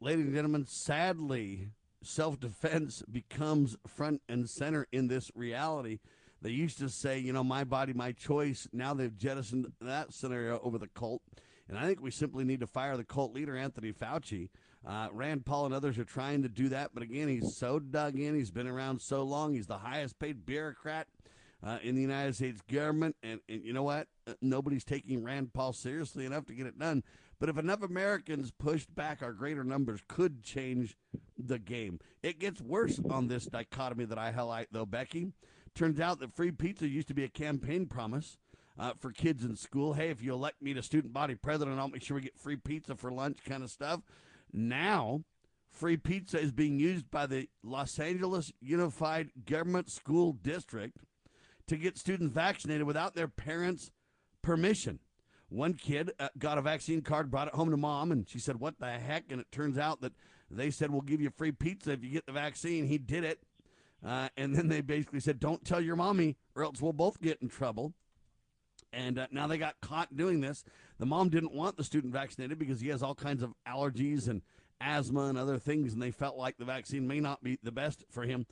Ladies 0.00 0.26
and 0.26 0.34
gentlemen, 0.34 0.66
sadly, 0.66 1.68
self 2.02 2.38
defense 2.38 3.02
becomes 3.10 3.76
front 3.86 4.20
and 4.28 4.48
center 4.48 4.86
in 4.92 5.08
this 5.08 5.30
reality. 5.34 5.98
They 6.42 6.50
used 6.50 6.78
to 6.78 6.90
say, 6.90 7.18
you 7.18 7.32
know, 7.32 7.42
my 7.42 7.64
body, 7.64 7.94
my 7.94 8.12
choice. 8.12 8.68
Now 8.72 8.92
they've 8.92 9.16
jettisoned 9.16 9.72
that 9.80 10.12
scenario 10.12 10.60
over 10.62 10.78
the 10.78 10.88
cult. 10.88 11.22
And 11.68 11.78
I 11.78 11.86
think 11.86 12.02
we 12.02 12.10
simply 12.10 12.44
need 12.44 12.60
to 12.60 12.66
fire 12.66 12.98
the 12.98 13.04
cult 13.04 13.32
leader, 13.32 13.56
Anthony 13.56 13.92
Fauci. 13.92 14.50
Uh, 14.86 15.08
Rand 15.12 15.46
Paul 15.46 15.66
and 15.66 15.74
others 15.74 15.98
are 15.98 16.04
trying 16.04 16.42
to 16.42 16.48
do 16.48 16.68
that, 16.68 16.90
but 16.92 17.02
again, 17.02 17.28
he's 17.28 17.56
so 17.56 17.78
dug 17.78 18.18
in. 18.18 18.34
He's 18.34 18.50
been 18.50 18.66
around 18.66 19.00
so 19.00 19.22
long. 19.22 19.54
He's 19.54 19.66
the 19.66 19.78
highest 19.78 20.18
paid 20.18 20.44
bureaucrat 20.44 21.06
uh, 21.64 21.78
in 21.82 21.94
the 21.94 22.02
United 22.02 22.36
States 22.36 22.60
government. 22.70 23.16
And, 23.22 23.40
and 23.48 23.64
you 23.64 23.72
know 23.72 23.82
what? 23.82 24.08
Uh, 24.26 24.34
nobody's 24.42 24.84
taking 24.84 25.24
Rand 25.24 25.54
Paul 25.54 25.72
seriously 25.72 26.26
enough 26.26 26.44
to 26.46 26.54
get 26.54 26.66
it 26.66 26.78
done. 26.78 27.02
But 27.40 27.48
if 27.48 27.58
enough 27.58 27.82
Americans 27.82 28.50
pushed 28.50 28.94
back, 28.94 29.22
our 29.22 29.32
greater 29.32 29.64
numbers 29.64 30.00
could 30.06 30.42
change 30.42 30.96
the 31.38 31.58
game. 31.58 31.98
It 32.22 32.38
gets 32.38 32.60
worse 32.60 33.00
on 33.10 33.28
this 33.28 33.46
dichotomy 33.46 34.04
that 34.04 34.18
I 34.18 34.30
highlight, 34.32 34.68
though, 34.70 34.86
Becky. 34.86 35.32
Turns 35.74 35.98
out 35.98 36.20
that 36.20 36.36
free 36.36 36.52
pizza 36.52 36.86
used 36.86 37.08
to 37.08 37.14
be 37.14 37.24
a 37.24 37.28
campaign 37.28 37.86
promise. 37.86 38.38
Uh, 38.76 38.90
for 38.98 39.12
kids 39.12 39.44
in 39.44 39.54
school. 39.54 39.92
Hey, 39.92 40.08
if 40.08 40.20
you 40.20 40.32
elect 40.32 40.60
me 40.60 40.74
to 40.74 40.82
student 40.82 41.12
body 41.12 41.36
president, 41.36 41.78
I'll 41.78 41.86
make 41.86 42.02
sure 42.02 42.16
we 42.16 42.22
get 42.22 42.36
free 42.36 42.56
pizza 42.56 42.96
for 42.96 43.12
lunch, 43.12 43.38
kind 43.44 43.62
of 43.62 43.70
stuff. 43.70 44.00
Now, 44.56 45.22
free 45.72 45.96
pizza 45.96 46.38
is 46.38 46.52
being 46.52 46.78
used 46.78 47.10
by 47.10 47.26
the 47.26 47.48
Los 47.64 47.98
Angeles 47.98 48.52
Unified 48.60 49.30
Government 49.44 49.90
School 49.90 50.32
District 50.32 50.96
to 51.66 51.76
get 51.76 51.98
students 51.98 52.32
vaccinated 52.32 52.86
without 52.86 53.16
their 53.16 53.26
parents' 53.26 53.90
permission. 54.42 55.00
One 55.48 55.74
kid 55.74 56.12
uh, 56.20 56.28
got 56.38 56.58
a 56.58 56.62
vaccine 56.62 57.02
card, 57.02 57.32
brought 57.32 57.48
it 57.48 57.54
home 57.54 57.72
to 57.72 57.76
mom, 57.76 58.12
and 58.12 58.28
she 58.28 58.38
said, 58.38 58.60
What 58.60 58.78
the 58.78 58.92
heck? 58.92 59.24
And 59.30 59.40
it 59.40 59.50
turns 59.50 59.76
out 59.76 60.00
that 60.02 60.12
they 60.48 60.70
said, 60.70 60.90
We'll 60.90 61.00
give 61.00 61.20
you 61.20 61.30
free 61.30 61.52
pizza 61.52 61.92
if 61.92 62.04
you 62.04 62.10
get 62.10 62.26
the 62.26 62.32
vaccine. 62.32 62.86
He 62.86 62.98
did 62.98 63.24
it. 63.24 63.40
Uh, 64.06 64.28
and 64.36 64.54
then 64.54 64.68
they 64.68 64.82
basically 64.82 65.20
said, 65.20 65.40
Don't 65.40 65.64
tell 65.64 65.80
your 65.80 65.96
mommy, 65.96 66.36
or 66.54 66.62
else 66.62 66.80
we'll 66.80 66.92
both 66.92 67.20
get 67.20 67.42
in 67.42 67.48
trouble. 67.48 67.92
And 68.94 69.18
uh, 69.18 69.26
now 69.30 69.46
they 69.46 69.58
got 69.58 69.80
caught 69.80 70.16
doing 70.16 70.40
this. 70.40 70.64
The 70.98 71.06
mom 71.06 71.28
didn't 71.28 71.52
want 71.52 71.76
the 71.76 71.84
student 71.84 72.12
vaccinated 72.12 72.58
because 72.58 72.80
he 72.80 72.88
has 72.88 73.02
all 73.02 73.14
kinds 73.14 73.42
of 73.42 73.54
allergies 73.66 74.28
and 74.28 74.42
asthma 74.80 75.24
and 75.24 75.38
other 75.38 75.58
things, 75.58 75.92
and 75.92 76.02
they 76.02 76.10
felt 76.10 76.36
like 76.36 76.56
the 76.56 76.64
vaccine 76.64 77.06
may 77.06 77.20
not 77.20 77.42
be 77.42 77.58
the 77.62 77.72
best 77.72 78.04
for 78.10 78.22
him. 78.22 78.46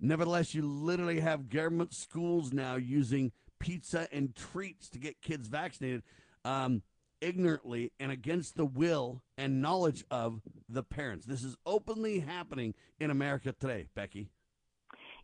Nevertheless, 0.00 0.54
you 0.54 0.62
literally 0.62 1.20
have 1.20 1.48
government 1.48 1.94
schools 1.94 2.52
now 2.52 2.76
using 2.76 3.32
pizza 3.58 4.08
and 4.12 4.34
treats 4.34 4.88
to 4.90 4.98
get 4.98 5.22
kids 5.22 5.48
vaccinated 5.48 6.02
um, 6.44 6.82
ignorantly 7.20 7.92
and 8.00 8.10
against 8.10 8.56
the 8.56 8.66
will 8.66 9.22
and 9.38 9.62
knowledge 9.62 10.04
of 10.10 10.42
the 10.68 10.82
parents. 10.82 11.26
This 11.26 11.44
is 11.44 11.56
openly 11.64 12.20
happening 12.20 12.74
in 12.98 13.10
America 13.10 13.54
today, 13.58 13.86
Becky. 13.94 14.30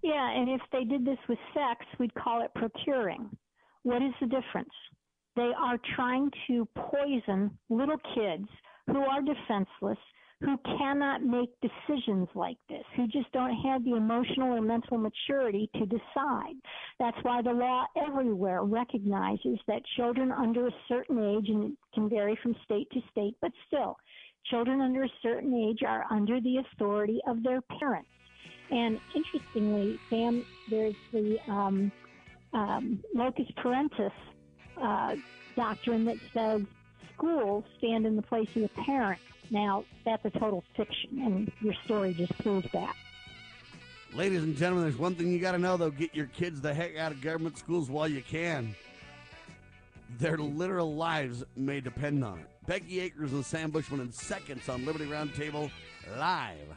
Yeah, 0.02 0.30
and 0.30 0.48
if 0.48 0.62
they 0.72 0.84
did 0.84 1.04
this 1.04 1.18
with 1.28 1.38
sex, 1.52 1.84
we'd 1.98 2.14
call 2.14 2.42
it 2.42 2.50
procuring. 2.54 3.28
What 3.82 4.02
is 4.02 4.12
the 4.20 4.26
difference? 4.26 4.72
They 5.37 5.52
are 5.58 5.78
trying 5.96 6.30
to 6.49 6.68
poison 6.76 7.56
little 7.68 7.99
kids 8.14 8.49
who 8.87 8.99
are 8.99 9.22
defenseless 9.22 9.99
who 10.42 10.56
cannot 10.78 11.22
make 11.22 11.50
decisions 11.60 12.26
like 12.34 12.56
this, 12.68 12.84
who 12.96 13.06
just 13.06 13.30
don't 13.32 13.54
have 13.62 13.84
the 13.84 13.94
emotional 13.94 14.56
or 14.56 14.62
mental 14.62 14.96
maturity 14.96 15.68
to 15.75 15.84
decide. 15.84 16.54
That's 16.99 17.16
why 17.22 17.42
the 17.42 17.52
law 17.52 17.84
everywhere 18.08 18.62
recognizes 18.62 19.58
that 19.66 19.82
children 19.96 20.32
under 20.32 20.68
a 20.68 20.75
certain 20.88 21.18
age, 21.18 21.49
and 21.49 21.64
it 21.64 21.78
can 21.94 22.08
vary 22.08 22.38
from 22.42 22.56
state 22.64 22.88
to 22.92 23.00
state, 23.10 23.37
but 23.42 23.52
still, 23.66 23.96
children 24.46 24.80
under 24.80 25.02
a 25.04 25.12
certain 25.22 25.54
age 25.54 25.80
are 25.87 26.06
under 26.10 26.40
the 26.40 26.56
authority 26.56 27.20
of 27.26 27.42
their 27.42 27.60
parents. 27.78 28.08
And 28.70 28.99
interestingly, 29.14 29.99
Sam, 30.08 30.44
there's 30.70 30.94
the 31.12 31.37
um, 31.49 31.92
um, 32.52 33.02
locus 33.14 33.47
parentis 33.57 34.12
uh, 34.80 35.16
doctrine 35.57 36.04
that 36.04 36.19
says 36.33 36.62
schools 37.14 37.64
stand 37.78 38.07
in 38.07 38.16
the 38.16 38.23
place 38.23 38.49
of 38.57 38.62
the 38.62 38.71
parent 38.85 39.21
now, 39.50 39.85
that's 40.04 40.25
a 40.25 40.30
total 40.30 40.62
fiction, 40.76 41.23
and 41.23 41.52
your 41.61 41.75
story 41.85 42.14
just 42.14 42.37
proves 42.38 42.69
that. 42.73 42.95
Ladies 44.14 44.42
and 44.42 44.57
gentlemen, 44.57 44.85
there's 44.85 44.99
one 44.99 45.14
thing 45.14 45.30
you 45.33 45.38
got 45.38 45.52
to 45.52 45.59
know, 45.59 45.76
though. 45.76 45.90
Get 45.90 46.14
your 46.14 46.26
kids 46.26 46.61
the 46.61 46.73
heck 46.73 46.97
out 46.97 47.12
of 47.12 47.21
government 47.21 47.59
schools 47.59 47.90
while 47.90 48.09
you 48.09 48.23
can. 48.23 48.75
Their 50.19 50.38
literal 50.38 50.95
lives 50.95 51.45
may 51.57 51.80
depend 51.80 52.25
on 52.25 52.38
it. 52.40 52.47
Becky 52.66 53.00
Akers 53.00 53.33
and 53.33 53.45
Sam 53.45 53.71
Bushman 53.71 54.00
in 54.00 54.12
seconds 54.12 54.69
on 54.69 54.85
Liberty 54.85 55.07
Roundtable 55.07 55.71
Live. 56.16 56.76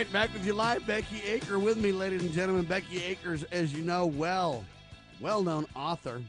Right, 0.00 0.12
back 0.14 0.32
with 0.32 0.46
you 0.46 0.54
live. 0.54 0.86
Becky 0.86 1.18
Aker 1.18 1.62
with 1.62 1.76
me, 1.76 1.92
ladies 1.92 2.22
and 2.22 2.32
gentlemen. 2.32 2.64
Becky 2.64 3.04
Akers, 3.04 3.42
as 3.52 3.74
you 3.74 3.82
know, 3.82 4.06
well, 4.06 4.64
well 5.20 5.42
known 5.42 5.66
author, 5.76 6.22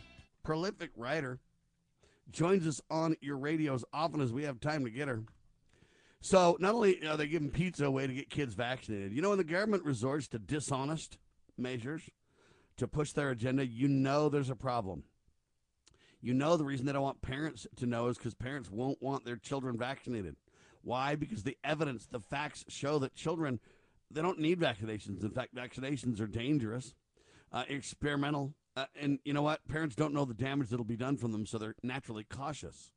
prolific 0.44 0.90
writer, 0.98 1.40
joins 2.32 2.68
us 2.68 2.82
on 2.90 3.16
your 3.22 3.38
radio 3.38 3.74
as 3.74 3.86
often 3.94 4.20
as 4.20 4.34
we 4.34 4.44
have 4.44 4.60
time 4.60 4.84
to 4.84 4.92
get 4.92 5.08
her. 5.08 5.24
So, 6.20 6.58
not 6.60 6.76
only 6.76 7.08
are 7.08 7.16
they 7.16 7.28
giving 7.28 7.50
pizza 7.50 7.86
away 7.86 8.08
to 8.08 8.14
get 8.14 8.30
kids 8.30 8.56
vaccinated, 8.56 9.14
you 9.14 9.22
know, 9.22 9.30
when 9.30 9.38
the 9.38 9.46
government 9.46 9.86
resorts 9.86 10.28
to 10.30 10.40
dishonest 10.40 11.18
measures 11.58 12.10
to 12.76 12.90
push 12.90 13.14
their 13.14 13.30
agenda, 13.30 13.66
you 13.66 13.88
know 13.88 14.28
there's 14.28 14.50
a 14.50 14.56
problem. 14.56 15.04
You 16.20 16.34
know 16.34 16.58
the 16.58 16.66
reason 16.66 16.86
they 16.86 16.92
don't 16.92 17.04
want 17.04 17.22
parents 17.22 17.66
to 17.78 17.86
know 17.86 18.08
is 18.08 18.18
because 18.18 18.34
parents 18.34 18.70
won't 18.70 19.02
want 19.02 19.24
their 19.24 19.38
children 19.38 19.78
vaccinated. 19.78 20.36
Why? 20.84 21.16
Because 21.16 21.44
the 21.44 21.58
evidence, 21.64 22.06
the 22.06 22.20
facts 22.20 22.66
show 22.68 23.00
that 23.00 23.16
children, 23.16 23.60
they 24.10 24.22
don't 24.22 24.40
need 24.40 24.60
vaccinations. 24.60 25.24
In 25.24 25.32
fact, 25.32 25.56
vaccinations 25.56 26.20
are 26.20 26.28
dangerous, 26.28 26.96
uh, 27.52 27.64
experimental. 27.68 28.54
Uh, 28.76 28.86
and 29.00 29.20
you 29.26 29.34
know 29.34 29.42
what? 29.42 29.68
Parents 29.68 29.96
don't 29.96 30.14
know 30.14 30.26
the 30.26 30.34
damage 30.34 30.70
that'll 30.70 30.86
be 30.86 30.96
done 30.98 31.18
from 31.18 31.32
them, 31.32 31.46
so 31.46 31.58
they're 31.58 31.76
naturally 31.84 32.24
cautious. 32.24 32.92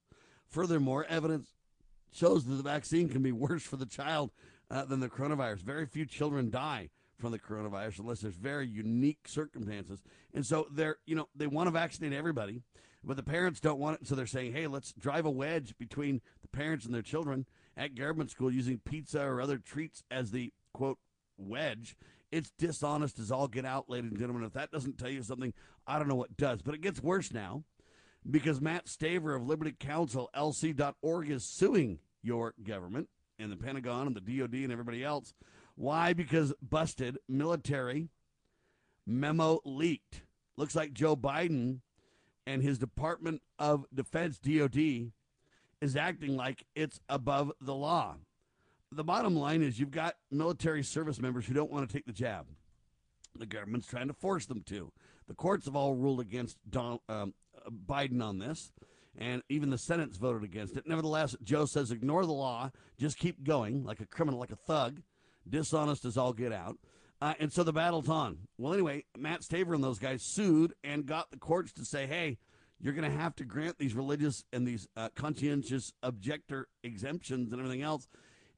Furthermore, 0.49 1.05
evidence 1.09 1.49
shows 2.13 2.45
that 2.45 2.55
the 2.55 2.63
vaccine 2.63 3.09
can 3.09 3.23
be 3.23 3.33
worse 3.33 3.63
for 3.65 3.77
the 3.77 3.87
child 3.87 4.31
uh, 4.71 4.85
than 4.85 5.01
the 5.01 5.09
coronavirus. 5.09 5.59
Very 5.59 5.87
few 5.87 6.07
children 6.07 6.51
die 6.51 6.91
from 7.19 7.33
the 7.33 7.39
coronavirus 7.39 8.01
unless 8.01 8.21
there's 8.21 8.37
very 8.37 8.67
unique 8.67 9.27
circumstances. 9.27 10.03
And 10.33 10.45
so 10.45 10.67
they're, 10.71 10.97
you 11.07 11.15
know, 11.15 11.29
they 11.35 11.47
want 11.47 11.67
to 11.69 11.71
vaccinate 11.73 12.13
everybody, 12.13 12.63
but 13.03 13.17
the 13.17 13.23
parents 13.23 13.61
don't 13.61 13.79
want 13.79 14.01
it. 14.01 14.07
So 14.07 14.15
they're 14.15 14.27
saying, 14.27 14.53
hey, 14.53 14.67
let's 14.67 14.93
drive 14.93 15.27
a 15.27 15.31
wedge 15.31 15.75
between 15.79 16.21
the 16.43 16.49
parents 16.49 16.85
and 16.85 16.95
their 16.95 17.03
children 17.03 17.47
at 17.77 17.95
government 17.95 18.31
school 18.31 18.53
using 18.53 18.79
pizza 18.79 19.23
or 19.23 19.41
other 19.41 19.59
treats 19.59 20.03
as 20.11 20.31
the 20.31 20.53
quote 20.73 20.99
wedge. 21.37 21.97
It's 22.31 22.51
dishonest 22.59 23.19
as 23.19 23.31
all 23.31 23.49
get 23.49 23.65
out, 23.65 23.89
ladies 23.89 24.11
and 24.11 24.19
gentlemen. 24.19 24.45
If 24.45 24.55
that 24.55 24.73
doesn't 24.73 24.99
tell 24.99 25.11
you 25.11 25.23
something, 25.23 25.53
I 25.87 25.99
don't 25.99 26.09
know 26.09 26.15
what 26.15 26.37
does. 26.37 26.63
But 26.63 26.75
it 26.75 26.81
gets 26.81 27.03
worse 27.03 27.33
now 27.33 27.65
because 28.29 28.61
Matt 28.61 28.87
Staver 28.87 29.37
of 29.37 29.47
Liberty 29.47 29.75
Counsel, 29.79 30.31
LC.org, 30.35 31.31
is 31.31 31.45
suing 31.45 32.01
your 32.23 32.55
government 32.63 33.09
and 33.39 33.53
the 33.53 33.57
Pentagon 33.57 34.07
and 34.07 34.17
the 34.17 34.21
DOD 34.39 34.55
and 34.55 34.73
everybody 34.73 35.05
else. 35.05 35.35
Why? 35.77 36.13
Because 36.13 36.53
busted 36.63 37.19
military 37.29 38.09
memo 39.07 39.61
leaked. 39.65 40.23
Looks 40.57 40.75
like 40.75 40.93
Joe 40.93 41.17
Biden 41.17 41.81
and 42.47 42.63
his 42.63 42.79
Department 42.79 43.43
of 43.59 43.87
Defense, 43.93 44.39
DOD, 44.39 45.13
is 45.81 45.97
acting 45.97 46.37
like 46.37 46.65
it's 46.75 47.01
above 47.09 47.53
the 47.61 47.75
law. 47.75 48.17
The 48.93 49.05
bottom 49.05 49.35
line 49.35 49.63
is 49.63 49.79
you've 49.79 49.91
got 49.91 50.15
military 50.31 50.83
service 50.83 51.21
members 51.21 51.47
who 51.47 51.55
don't 51.55 51.71
want 51.71 51.89
to 51.89 51.93
take 51.93 52.07
the 52.07 52.13
jab. 52.13 52.47
The 53.37 53.47
government's 53.47 53.89
trying 53.89 54.09
to 54.09 54.15
force 54.15 54.47
them 54.47 54.63
to. 54.67 54.93
The 55.27 55.35
courts 55.35 55.65
have 55.65 55.75
all 55.75 55.95
ruled 55.95 56.21
against 56.21 56.59
Don, 56.69 57.01
um, 57.09 57.35
Biden 57.87 58.23
on 58.23 58.39
this, 58.39 58.73
and 59.17 59.43
even 59.49 59.71
the 59.71 59.79
Senate's 59.79 60.17
voted 60.17 60.45
against 60.45 60.77
it. 60.77 60.87
Nevertheless, 60.87 61.35
Joe 61.43 61.65
says 61.67 61.91
ignore 61.91 62.27
the 62.27 62.33
law, 62.33 62.71
just 62.99 63.19
keep 63.19 63.43
going 63.43 63.85
like 63.85 64.01
a 64.01 64.07
criminal, 64.07 64.39
like 64.39 64.53
a 64.53 64.57
thug, 64.57 65.03
dishonest 65.49 66.05
as 66.05 66.17
all 66.17 66.33
get 66.33 66.53
out. 66.53 66.79
Uh, 67.21 67.35
and 67.41 67.53
so 67.53 67.63
the 67.63 67.73
battle's 67.73 68.09
on. 68.09 68.39
Well, 68.59 68.75
anyway, 68.75 69.05
Matt 69.17 69.41
Staver 69.41 69.75
and 69.75 69.83
those 69.83 69.99
guys 69.99 70.23
sued 70.23 70.75
and 70.85 71.07
got 71.07 71.31
the 71.31 71.39
courts 71.39 71.73
to 71.73 71.85
say, 71.85 72.07
hey, 72.07 72.39
you're 72.85 72.93
going 72.93 73.11
to 73.11 73.19
have 73.19 73.35
to 73.37 73.45
grant 73.45 73.79
these 73.79 73.95
religious 73.95 74.45
and 74.53 74.69
these 74.69 74.87
uh, 74.95 75.09
conscientious 75.15 75.93
objector 76.03 76.69
exemptions 76.83 77.51
and 77.51 77.61
everything 77.61 77.83
else. 77.83 78.07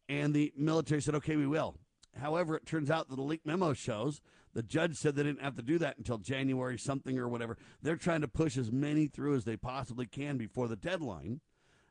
And 0.08 0.34
the 0.34 0.52
military 0.56 1.00
said, 1.00 1.14
okay, 1.14 1.36
we 1.36 1.46
will. 1.46 1.76
However, 2.20 2.56
it 2.56 2.66
turns 2.66 2.90
out 2.90 3.08
that 3.08 3.14
the 3.16 3.22
leaked 3.22 3.46
memo 3.46 3.72
shows 3.72 4.20
the 4.56 4.62
judge 4.62 4.96
said 4.96 5.14
they 5.14 5.22
didn't 5.22 5.42
have 5.42 5.56
to 5.56 5.62
do 5.62 5.78
that 5.80 5.98
until 5.98 6.16
January 6.16 6.78
something 6.78 7.18
or 7.18 7.28
whatever. 7.28 7.58
They're 7.82 7.94
trying 7.94 8.22
to 8.22 8.28
push 8.28 8.56
as 8.56 8.72
many 8.72 9.06
through 9.06 9.36
as 9.36 9.44
they 9.44 9.58
possibly 9.58 10.06
can 10.06 10.38
before 10.38 10.66
the 10.66 10.76
deadline. 10.76 11.42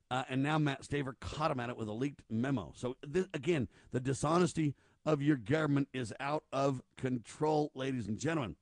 Uh, 0.09 0.23
and 0.29 0.41
now 0.41 0.57
Matt 0.57 0.81
Staver 0.81 1.13
caught 1.19 1.51
him 1.51 1.59
at 1.59 1.69
it 1.69 1.77
with 1.77 1.87
a 1.87 1.93
leaked 1.93 2.23
memo. 2.27 2.73
So, 2.75 2.97
this, 3.07 3.27
again, 3.35 3.67
the 3.91 3.99
dishonesty 3.99 4.73
of 5.05 5.21
your 5.21 5.37
government 5.37 5.89
is 5.93 6.11
out 6.19 6.43
of 6.51 6.81
control, 6.97 7.71
ladies 7.75 8.07
and 8.07 8.17
gentlemen. 8.17 8.55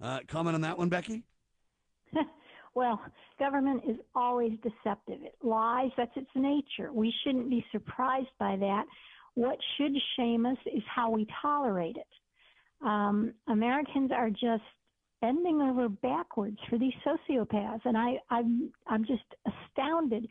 Uh, 0.00 0.20
comment 0.28 0.54
on 0.54 0.60
that 0.60 0.78
one, 0.78 0.88
Becky? 0.88 1.24
well, 2.74 3.00
government 3.38 3.82
is 3.88 3.96
always 4.14 4.52
deceptive. 4.62 5.22
It 5.22 5.34
lies. 5.42 5.90
That's 5.96 6.16
its 6.16 6.30
nature. 6.34 6.92
We 6.92 7.12
shouldn't 7.22 7.50
be 7.50 7.64
surprised 7.72 8.32
by 8.38 8.56
that. 8.56 8.84
What 9.34 9.58
should 9.76 9.92
shame 10.16 10.46
us 10.46 10.58
is 10.66 10.82
how 10.94 11.10
we 11.10 11.26
tolerate 11.42 11.96
it 11.96 12.06
um, 12.84 13.32
Americans 13.48 14.10
are 14.12 14.30
just 14.30 14.62
bending 15.20 15.60
over 15.60 15.88
backwards 15.88 16.58
for 16.68 16.78
these 16.78 16.92
sociopaths, 17.06 17.80
and 17.84 17.96
I, 17.96 18.16
I'm 18.30 18.72
I'm 18.86 19.04
just 19.04 19.22
astounded. 19.46 20.28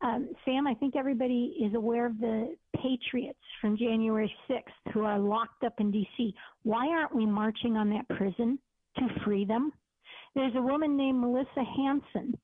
Um, 0.00 0.30
Sam, 0.44 0.66
I 0.66 0.74
think 0.74 0.96
everybody 0.96 1.54
is 1.62 1.74
aware 1.74 2.06
of 2.06 2.18
the 2.18 2.56
patriots 2.74 3.38
from 3.60 3.76
January 3.76 4.32
6th 4.50 4.92
who 4.92 5.04
are 5.04 5.18
locked 5.18 5.62
up 5.62 5.74
in 5.78 5.92
D.C. 5.92 6.34
Why 6.64 6.88
aren't 6.88 7.14
we 7.14 7.24
marching 7.24 7.76
on 7.76 7.88
that 7.90 8.08
prison 8.08 8.58
to 8.98 9.06
free 9.24 9.44
them? 9.44 9.72
There's 10.34 10.54
a 10.56 10.62
woman 10.62 10.96
named 10.96 11.20
Melissa 11.20 11.64
Hanson 11.76 12.38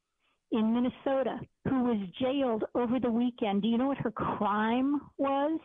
in 0.53 0.75
Minnesota 0.75 1.41
who 1.69 1.85
was 1.85 2.09
jailed 2.21 2.65
over 2.75 2.99
the 3.01 3.11
weekend. 3.11 3.63
Do 3.63 3.69
you 3.69 3.79
know 3.79 3.89
what 3.89 3.99
her 3.99 4.11
crime 4.11 5.01
was? 5.17 5.61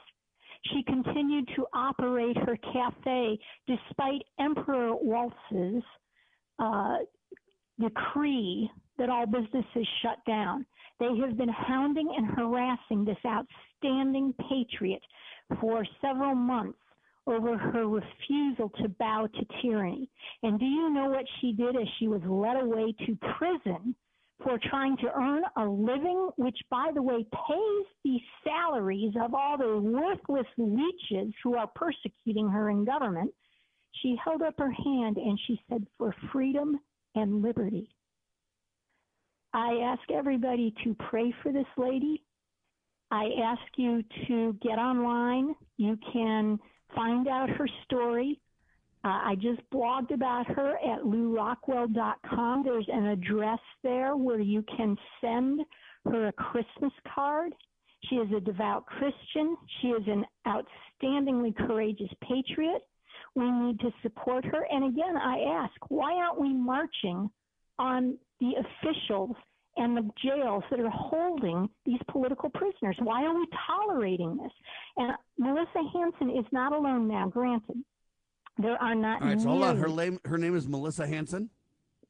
She 0.72 0.84
continued 0.84 1.50
to 1.56 1.66
operate 1.74 2.38
her 2.38 2.58
cafe 2.72 3.38
despite 3.68 4.22
Emperor 4.40 4.96
Walz's 4.96 5.84
uh, 6.60 6.98
decree 7.80 8.70
that 8.98 9.10
all 9.10 9.26
businesses 9.26 9.88
shut 10.02 10.20
down. 10.26 10.66
They 11.00 11.18
have 11.26 11.38
been 11.38 11.50
hounding 11.50 12.14
and 12.16 12.28
harassing 12.28 13.04
this 13.04 13.18
outstanding 13.26 14.34
patriot 14.50 15.02
for 15.60 15.86
several 16.02 16.36
months 16.36 16.78
over 17.28 17.58
her 17.58 17.88
refusal 17.88 18.70
to 18.82 18.90
bow 19.00 19.28
to 19.34 19.62
tyranny. 19.62 20.10
And 20.44 20.60
do 20.60 20.66
you 20.66 20.90
know 20.90 21.10
what 21.10 21.26
she 21.40 21.54
did 21.54 21.76
as 21.76 21.88
she 22.00 22.08
was 22.08 22.22
led 22.26 22.62
away 22.62 22.94
to 23.06 23.18
prison 23.38 23.96
for 24.44 24.60
trying 24.70 24.98
to 24.98 25.12
earn 25.16 25.44
a 25.58 25.66
living, 25.66 26.30
which, 26.36 26.58
by 26.70 26.92
the 26.94 27.02
way, 27.02 27.24
pays 27.24 27.86
the 28.04 28.20
salaries 28.44 29.14
of 29.22 29.34
all 29.34 29.58
the 29.58 29.78
worthless 29.78 30.48
leeches 30.58 31.34
who 31.44 31.56
are 31.56 31.70
persecuting 31.76 32.50
her 32.50 32.70
in 32.70 32.84
government, 32.84 33.32
she 34.02 34.18
held 34.24 34.42
up 34.42 34.56
her 34.58 34.72
hand 34.72 35.18
and 35.18 35.40
she 35.48 35.60
said, 35.70 35.86
For 35.98 36.14
freedom 36.32 36.80
and 37.16 37.42
liberty. 37.42 37.90
I 39.54 39.76
ask 39.84 40.02
everybody 40.12 40.74
to 40.84 40.96
pray 41.10 41.34
for 41.44 41.52
this 41.52 41.68
lady. 41.78 42.24
I 43.12 43.30
ask 43.44 43.62
you 43.78 44.04
to 44.28 44.58
get 44.64 44.80
online. 44.80 45.54
You 45.78 45.98
can 46.12 46.60
find 46.96 47.28
out 47.28 47.50
her 47.50 47.68
story. 47.86 48.40
Uh, 49.06 49.20
I 49.26 49.36
just 49.36 49.62
blogged 49.74 50.14
about 50.14 50.48
her 50.48 50.78
at 50.78 51.04
lewrockwell.com. 51.04 52.64
There's 52.64 52.88
an 52.92 53.08
address 53.08 53.60
there 53.84 54.16
where 54.16 54.40
you 54.40 54.64
can 54.78 54.96
send 55.20 55.62
her 56.06 56.28
a 56.28 56.32
Christmas 56.34 56.94
card. 57.14 57.54
She 58.10 58.16
is 58.16 58.30
a 58.36 58.40
devout 58.40 58.86
Christian. 58.86 59.58
She 59.82 59.88
is 59.88 60.04
an 60.08 60.26
outstandingly 60.48 61.56
courageous 61.56 62.10
patriot. 62.22 62.82
We 63.36 63.50
need 63.50 63.80
to 63.82 63.92
support 64.02 64.46
her. 64.46 64.66
And 64.72 64.86
again, 64.86 65.18
I 65.18 65.64
ask, 65.64 65.74
why 65.90 66.14
aren't 66.14 66.40
we 66.40 66.54
marching 66.54 67.30
on 67.80 68.18
the 68.40 68.52
officials 68.60 69.36
and 69.78 69.98
the 69.98 70.10
jails 70.24 70.64
that 70.70 70.80
are 70.80 70.90
holding 70.90 71.70
these 71.86 72.00
political 72.10 72.50
prisoners? 72.50 72.96
Why 73.00 73.24
are 73.24 73.34
we 73.34 73.46
tolerating 73.68 74.38
this? 74.38 74.52
And 74.98 75.14
Melissa 75.38 75.84
Hanson 75.94 76.30
is 76.30 76.46
not 76.52 76.74
alone 76.74 77.08
now, 77.08 77.28
granted. 77.28 77.78
There 78.58 78.82
are 78.82 78.96
not. 78.96 79.22
All 79.22 79.28
right, 79.30 79.42
so 79.42 79.50
hold 79.50 79.64
on. 79.64 79.78
Her 79.78 79.88
name, 79.88 80.20
her 80.26 80.38
name 80.38 80.56
is 80.56 80.68
Melissa 80.68 81.08
Hanson. 81.08 81.50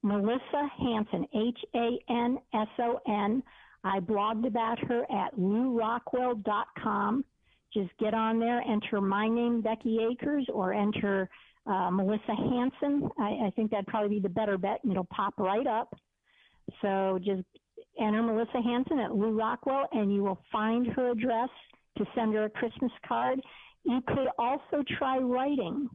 Melissa 0.01 0.69
Hanson, 0.77 1.25
H 1.33 1.59
A 1.75 1.99
N 2.09 2.37
S 2.53 2.67
O 2.79 2.99
N. 3.07 3.41
I 3.85 3.99
blogged 3.99 4.45
about 4.45 4.79
her 4.79 5.03
at 5.11 5.35
lewrockwell.com. 5.37 7.25
Just 7.73 7.89
get 7.99 8.13
on 8.13 8.39
there, 8.39 8.61
enter 8.61 9.01
my 9.01 9.27
name, 9.27 9.61
Becky 9.61 9.99
Akers, 10.11 10.45
or 10.53 10.73
enter 10.73 11.29
uh, 11.65 11.89
Melissa 11.91 12.35
Hanson. 12.35 13.09
I, 13.17 13.47
I 13.47 13.53
think 13.55 13.71
that'd 13.71 13.87
probably 13.87 14.17
be 14.17 14.19
the 14.19 14.29
better 14.29 14.57
bet, 14.57 14.79
and 14.83 14.91
it'll 14.91 15.05
pop 15.05 15.33
right 15.37 15.65
up. 15.65 15.95
So 16.81 17.19
just 17.23 17.43
enter 17.99 18.21
Melissa 18.21 18.61
Hanson 18.61 18.99
at 18.99 19.15
Lew 19.15 19.37
Rockwell, 19.37 19.87
and 19.91 20.13
you 20.13 20.23
will 20.23 20.39
find 20.51 20.87
her 20.87 21.11
address 21.11 21.49
to 21.97 22.05
send 22.15 22.33
her 22.33 22.45
a 22.45 22.49
Christmas 22.49 22.91
card. 23.07 23.39
You 23.83 24.01
could 24.07 24.27
also 24.37 24.83
try 24.97 25.17
writing 25.17 25.89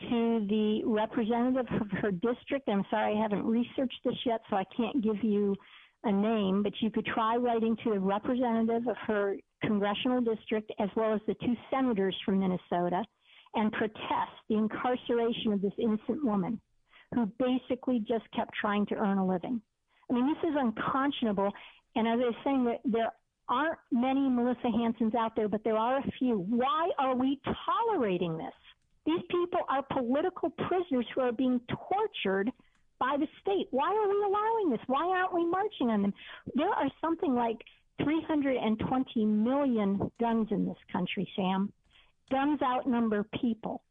to 0.00 0.46
the 0.48 0.82
representative 0.84 1.66
of 1.80 1.90
her 2.02 2.10
district. 2.10 2.68
I'm 2.68 2.84
sorry, 2.90 3.16
I 3.16 3.22
haven't 3.22 3.44
researched 3.44 4.00
this 4.04 4.16
yet, 4.24 4.40
so 4.50 4.56
I 4.56 4.64
can't 4.76 5.02
give 5.02 5.22
you 5.22 5.54
a 6.04 6.12
name, 6.12 6.62
but 6.62 6.72
you 6.80 6.90
could 6.90 7.06
try 7.06 7.36
writing 7.36 7.76
to 7.84 7.90
the 7.90 8.00
representative 8.00 8.86
of 8.88 8.96
her 9.06 9.36
congressional 9.62 10.20
district 10.20 10.70
as 10.78 10.88
well 10.96 11.14
as 11.14 11.20
the 11.26 11.34
two 11.34 11.54
senators 11.70 12.14
from 12.24 12.40
Minnesota 12.40 13.04
and 13.54 13.72
protest 13.72 14.32
the 14.48 14.56
incarceration 14.56 15.52
of 15.52 15.62
this 15.62 15.72
innocent 15.78 16.24
woman 16.24 16.60
who 17.14 17.26
basically 17.38 18.00
just 18.00 18.24
kept 18.34 18.52
trying 18.60 18.84
to 18.86 18.94
earn 18.94 19.18
a 19.18 19.26
living. 19.26 19.60
I 20.10 20.14
mean, 20.14 20.26
this 20.26 20.50
is 20.50 20.56
unconscionable. 20.56 21.52
And 21.94 22.06
as 22.06 22.20
I 22.22 22.26
was 22.26 22.34
saying, 22.44 22.76
there 22.84 23.12
aren't 23.48 23.78
many 23.90 24.28
Melissa 24.28 24.70
Hansons 24.70 25.14
out 25.14 25.36
there, 25.36 25.48
but 25.48 25.64
there 25.64 25.76
are 25.76 25.98
a 25.98 26.10
few. 26.18 26.38
Why 26.38 26.90
are 26.98 27.14
we 27.14 27.40
tolerating 27.44 28.36
this? 28.36 28.52
These 29.04 29.22
people 29.30 29.60
are 29.68 29.82
political 29.82 30.50
prisoners 30.50 31.06
who 31.14 31.20
are 31.20 31.32
being 31.32 31.60
tortured 31.68 32.50
by 32.98 33.16
the 33.18 33.26
state. 33.40 33.68
Why 33.70 33.88
are 33.88 34.08
we 34.08 34.24
allowing 34.24 34.70
this? 34.70 34.80
Why 34.86 35.06
aren't 35.06 35.34
we 35.34 35.44
marching 35.44 35.90
on 35.90 36.02
them? 36.02 36.14
There 36.54 36.68
are 36.68 36.88
something 37.00 37.34
like 37.34 37.58
320 38.02 39.24
million 39.24 40.10
guns 40.18 40.48
in 40.50 40.66
this 40.66 40.76
country, 40.92 41.28
Sam. 41.36 41.72
Guns 42.30 42.60
outnumber 42.62 43.24
people. 43.40 43.82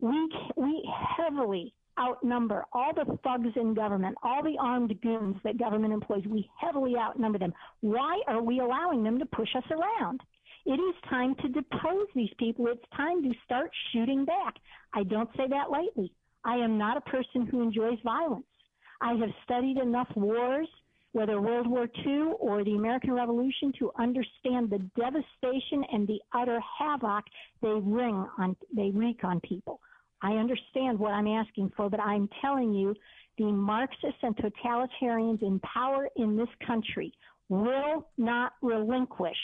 We 0.00 0.30
we 0.56 0.88
heavily 1.16 1.74
outnumber 1.98 2.64
all 2.72 2.92
the 2.94 3.18
thugs 3.24 3.56
in 3.56 3.74
government, 3.74 4.16
all 4.22 4.42
the 4.42 4.56
armed 4.60 4.94
goons 5.00 5.36
that 5.44 5.58
government 5.58 5.92
employs. 5.92 6.24
We 6.26 6.48
heavily 6.58 6.94
outnumber 6.96 7.38
them. 7.38 7.52
Why 7.80 8.20
are 8.26 8.42
we 8.42 8.60
allowing 8.60 9.02
them 9.02 9.18
to 9.18 9.26
push 9.26 9.48
us 9.56 9.64
around? 9.70 10.20
It 10.64 10.80
is 10.80 10.94
time 11.08 11.34
to 11.36 11.48
depose 11.48 12.06
these 12.14 12.32
people. 12.38 12.66
It's 12.68 12.82
time 12.96 13.22
to 13.22 13.30
start 13.44 13.70
shooting 13.92 14.24
back. 14.24 14.54
I 14.92 15.04
don't 15.04 15.30
say 15.36 15.46
that 15.48 15.70
lightly. 15.70 16.12
I 16.44 16.56
am 16.56 16.78
not 16.78 16.96
a 16.96 17.00
person 17.02 17.46
who 17.46 17.62
enjoys 17.62 17.98
violence. 18.04 18.46
I 19.00 19.14
have 19.14 19.30
studied 19.44 19.78
enough 19.78 20.08
wars 20.16 20.68
whether 21.16 21.40
World 21.40 21.66
War 21.66 21.88
II 22.04 22.32
or 22.38 22.62
the 22.62 22.74
American 22.74 23.14
Revolution, 23.14 23.72
to 23.78 23.90
understand 23.98 24.68
the 24.68 24.86
devastation 25.00 25.82
and 25.90 26.06
the 26.06 26.20
utter 26.34 26.60
havoc 26.78 27.24
they 27.62 27.70
ring 27.70 28.26
on 28.36 28.54
they 28.76 28.90
wreak 28.90 29.24
on 29.24 29.40
people. 29.40 29.80
I 30.22 30.32
understand 30.32 30.98
what 30.98 31.12
I'm 31.12 31.26
asking 31.26 31.72
for, 31.76 31.90
but 31.90 32.00
I'm 32.00 32.28
telling 32.40 32.72
you, 32.72 32.94
the 33.38 33.52
Marxists 33.52 34.22
and 34.22 34.36
totalitarians 34.36 35.42
in 35.42 35.60
power 35.60 36.08
in 36.16 36.36
this 36.36 36.48
country 36.66 37.12
will 37.48 38.06
not 38.16 38.52
relinquish 38.62 39.36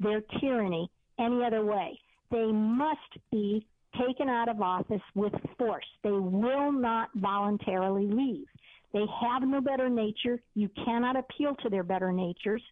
their 0.00 0.20
tyranny 0.40 0.90
any 1.18 1.44
other 1.44 1.64
way. 1.64 1.98
They 2.30 2.50
must 2.52 3.00
be 3.30 3.66
taken 3.98 4.28
out 4.28 4.48
of 4.48 4.60
office 4.60 5.00
with 5.14 5.32
force. 5.56 5.86
They 6.02 6.10
will 6.10 6.72
not 6.72 7.10
voluntarily 7.14 8.06
leave. 8.06 8.46
They 8.92 9.04
have 9.22 9.42
no 9.42 9.60
better 9.60 9.88
nature. 9.88 10.40
You 10.54 10.68
cannot 10.84 11.16
appeal 11.16 11.54
to 11.62 11.70
their 11.70 11.82
better 11.82 12.12
natures. 12.12 12.62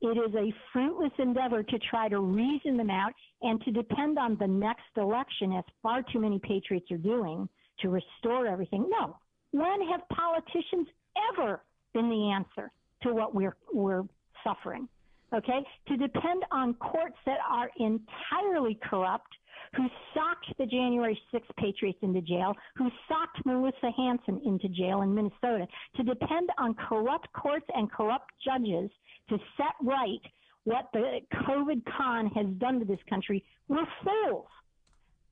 It 0.00 0.18
is 0.18 0.34
a 0.34 0.52
fruitless 0.72 1.12
endeavor 1.18 1.62
to 1.62 1.78
try 1.90 2.08
to 2.08 2.20
reason 2.20 2.76
them 2.76 2.90
out 2.90 3.12
and 3.42 3.60
to 3.62 3.70
depend 3.70 4.18
on 4.18 4.36
the 4.38 4.46
next 4.46 4.82
election, 4.96 5.52
as 5.52 5.64
far 5.82 6.02
too 6.12 6.20
many 6.20 6.38
patriots 6.38 6.90
are 6.90 6.98
doing, 6.98 7.48
to 7.80 7.88
restore 7.88 8.46
everything. 8.46 8.88
No. 8.88 9.16
When 9.52 9.88
have 9.88 10.00
politicians 10.08 10.88
ever 11.32 11.62
been 11.92 12.08
the 12.10 12.30
answer 12.32 12.70
to 13.02 13.14
what 13.14 13.34
we're, 13.34 13.56
we're 13.72 14.04
suffering? 14.42 14.88
Okay? 15.34 15.64
To 15.88 15.96
depend 15.96 16.44
on 16.50 16.74
courts 16.74 17.16
that 17.26 17.38
are 17.48 17.70
entirely 17.78 18.78
corrupt 18.88 19.32
who 19.76 19.88
socked 20.14 20.56
the 20.58 20.66
January 20.66 21.18
6th 21.32 21.42
Patriots 21.58 21.98
into 22.02 22.20
jail, 22.20 22.54
who 22.76 22.88
socked 23.08 23.44
Melissa 23.44 23.90
Hanson 23.96 24.40
into 24.44 24.68
jail 24.68 25.02
in 25.02 25.14
Minnesota, 25.14 25.66
to 25.96 26.02
depend 26.02 26.50
on 26.58 26.74
corrupt 26.74 27.32
courts 27.32 27.66
and 27.74 27.90
corrupt 27.90 28.30
judges 28.44 28.90
to 29.28 29.38
set 29.56 29.74
right 29.82 30.20
what 30.64 30.88
the 30.92 31.20
COVID 31.46 31.82
con 31.96 32.26
has 32.28 32.46
done 32.58 32.80
to 32.80 32.84
this 32.84 32.98
country, 33.08 33.44
we're 33.68 33.86
fools. 34.02 34.46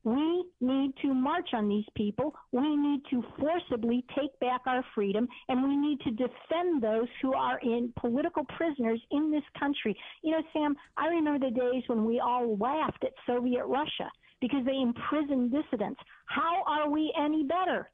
We 0.05 0.45
need 0.61 0.95
to 1.03 1.15
march 1.15 1.51
on 1.53 1.69
these 1.69 1.85
people. 1.97 2.35
We 2.51 2.77
need 2.77 3.03
to 3.11 3.23
forcibly 3.39 4.05
take 4.19 4.39
back 4.41 4.63
our 4.67 4.85
freedom, 4.95 5.29
and 5.49 5.63
we 5.63 5.77
need 5.77 6.01
to 6.01 6.11
defend 6.11 6.83
those 6.83 7.07
who 7.21 7.35
are 7.35 7.61
in 7.61 7.93
political 8.01 8.45
prisoners 8.57 9.01
in 9.13 9.31
this 9.31 9.45
country. 9.59 9.97
You 10.23 10.33
know, 10.33 10.43
Sam, 10.53 10.75
I 10.97 11.07
remember 11.07 11.47
the 11.47 11.55
days 11.55 11.85
when 11.87 12.05
we 12.05 12.19
all 12.19 12.57
laughed 12.57 13.05
at 13.05 13.13
Soviet 13.27 13.65
Russia 13.65 14.11
because 14.41 14.65
they 14.67 14.77
imprisoned 14.77 15.53
dissidents. 15.53 16.01
How 16.27 16.65
are 16.67 16.91
we 16.91 17.15
any 17.17 17.45
better? 17.45 17.89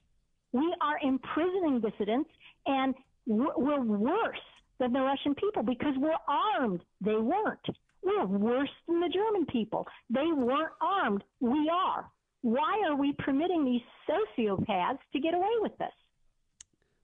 We 0.52 0.74
are 0.80 0.98
imprisoning 1.02 1.82
dissidents, 1.82 2.30
and 2.64 2.94
we're 3.26 3.82
worse 3.82 4.38
than 4.78 4.92
the 4.92 5.00
Russian 5.00 5.34
people 5.34 5.62
because 5.62 5.94
we're 5.96 6.12
armed. 6.28 6.80
They 7.00 7.16
weren't. 7.16 7.66
We're 8.02 8.26
worse 8.26 8.70
than 8.86 9.00
the 9.00 9.08
German 9.08 9.46
people. 9.46 9.86
They 10.10 10.30
weren't 10.34 10.72
armed. 10.80 11.24
We 11.40 11.70
are. 11.72 12.10
Why 12.42 12.82
are 12.86 12.96
we 12.96 13.12
permitting 13.18 13.64
these 13.64 13.82
sociopaths 14.08 14.98
to 15.12 15.20
get 15.20 15.34
away 15.34 15.50
with 15.60 15.76
this? 15.78 15.92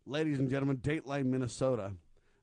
Ladies 0.07 0.39
and 0.39 0.51
gentlemen, 0.51 0.77
Dateline, 0.79 1.27
Minnesota, 1.27 1.93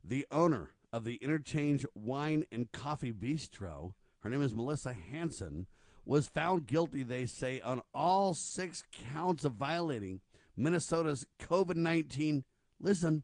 the 0.03 0.25
owner 0.31 0.71
of 0.91 1.05
the 1.05 1.15
Interchange 1.15 1.85
Wine 1.95 2.45
and 2.51 2.71
Coffee 2.71 3.13
Bistro, 3.13 3.93
her 4.19 4.29
name 4.29 4.41
is 4.41 4.53
Melissa 4.53 4.93
Hanson, 4.93 5.67
was 6.05 6.27
found 6.27 6.67
guilty, 6.67 7.03
they 7.03 7.25
say, 7.25 7.61
on 7.61 7.81
all 7.93 8.33
six 8.33 8.83
counts 9.13 9.45
of 9.45 9.53
violating 9.53 10.19
Minnesota's 10.57 11.25
COVID 11.39 11.75
19, 11.75 12.43
listen, 12.79 13.23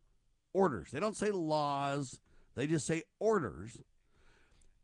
orders. 0.54 0.92
They 0.92 1.00
don't 1.00 1.16
say 1.16 1.32
laws, 1.32 2.20
they 2.56 2.68
just 2.68 2.88
say 2.88 3.04
orders. 3.20 3.78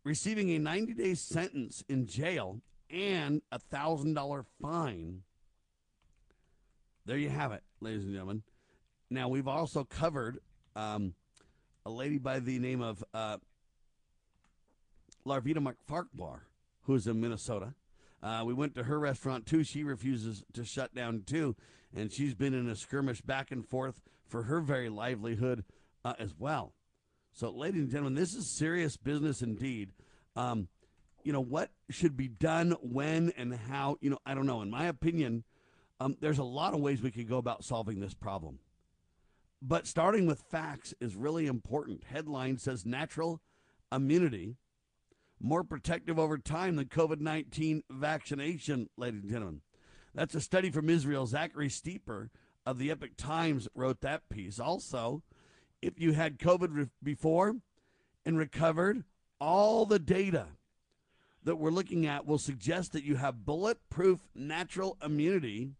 Receiving 0.03 0.49
a 0.51 0.59
90 0.59 0.93
day 0.93 1.13
sentence 1.13 1.83
in 1.87 2.07
jail 2.07 2.61
and 2.89 3.41
a 3.51 3.59
$1,000 3.59 4.45
fine. 4.61 5.21
There 7.05 7.17
you 7.17 7.29
have 7.29 7.51
it, 7.51 7.63
ladies 7.81 8.03
and 8.03 8.11
gentlemen. 8.11 8.43
Now, 9.09 9.27
we've 9.27 9.47
also 9.47 9.83
covered 9.83 10.39
um, 10.75 11.13
a 11.85 11.89
lady 11.89 12.17
by 12.17 12.39
the 12.39 12.59
name 12.59 12.81
of 12.81 13.03
uh, 13.13 13.37
Larvita 15.25 15.57
McFarquhar, 15.57 16.39
who's 16.83 17.07
in 17.07 17.19
Minnesota. 17.19 17.73
Uh, 18.21 18.43
we 18.45 18.53
went 18.53 18.75
to 18.75 18.83
her 18.83 18.99
restaurant 18.99 19.45
too. 19.45 19.63
She 19.63 19.83
refuses 19.83 20.43
to 20.53 20.63
shut 20.63 20.95
down 20.95 21.23
too, 21.25 21.55
and 21.95 22.11
she's 22.11 22.33
been 22.33 22.53
in 22.53 22.69
a 22.69 22.75
skirmish 22.75 23.21
back 23.21 23.51
and 23.51 23.67
forth 23.67 24.01
for 24.33 24.41
her 24.41 24.61
very 24.61 24.89
livelihood 24.89 25.63
uh, 26.03 26.15
as 26.17 26.33
well. 26.39 26.73
So, 27.33 27.51
ladies 27.51 27.83
and 27.83 27.91
gentlemen, 27.91 28.15
this 28.15 28.33
is 28.33 28.49
serious 28.49 28.97
business 28.97 29.43
indeed. 29.43 29.91
Um, 30.35 30.69
you 31.23 31.31
know 31.31 31.39
what 31.39 31.69
should 31.91 32.17
be 32.17 32.29
done 32.29 32.75
when 32.81 33.31
and 33.37 33.53
how? 33.53 33.97
You 34.01 34.09
know, 34.09 34.17
I 34.25 34.33
don't 34.33 34.47
know. 34.47 34.63
In 34.63 34.71
my 34.71 34.85
opinion, 34.85 35.43
um, 35.99 36.17
there's 36.19 36.39
a 36.39 36.43
lot 36.43 36.73
of 36.73 36.79
ways 36.79 36.99
we 36.99 37.11
could 37.11 37.29
go 37.29 37.37
about 37.37 37.63
solving 37.63 37.99
this 37.99 38.15
problem. 38.15 38.57
But 39.61 39.85
starting 39.85 40.25
with 40.25 40.41
facts 40.49 40.95
is 40.99 41.15
really 41.15 41.45
important. 41.45 42.03
Headline 42.03 42.57
says 42.57 42.87
natural 42.87 43.39
immunity 43.91 44.57
more 45.39 45.63
protective 45.63 46.17
over 46.17 46.39
time 46.39 46.77
than 46.77 46.85
COVID 46.85 47.19
19 47.19 47.83
vaccination, 47.91 48.89
ladies 48.97 49.21
and 49.21 49.31
gentlemen. 49.31 49.61
That's 50.15 50.33
a 50.33 50.41
study 50.41 50.71
from 50.71 50.89
Israel. 50.89 51.27
Zachary 51.27 51.69
Stieber 51.69 52.29
of 52.65 52.77
the 52.77 52.91
Epoch 52.91 53.17
Times 53.17 53.67
wrote 53.75 54.01
that 54.01 54.29
piece. 54.29 54.59
Also, 54.59 55.21
if 55.81 55.99
you 55.99 56.13
had 56.13 56.39
COVID 56.39 56.69
re- 56.71 56.89
before 57.01 57.55
and 58.25 58.37
recovered, 58.37 59.03
all 59.39 59.85
the 59.85 59.99
data 59.99 60.47
that 61.43 61.57
we're 61.57 61.71
looking 61.71 62.05
at 62.05 62.25
will 62.25 62.37
suggest 62.37 62.93
that 62.93 63.03
you 63.03 63.17
have 63.17 63.45
bulletproof 63.45 64.19
natural 64.33 64.97
immunity, 65.03 65.71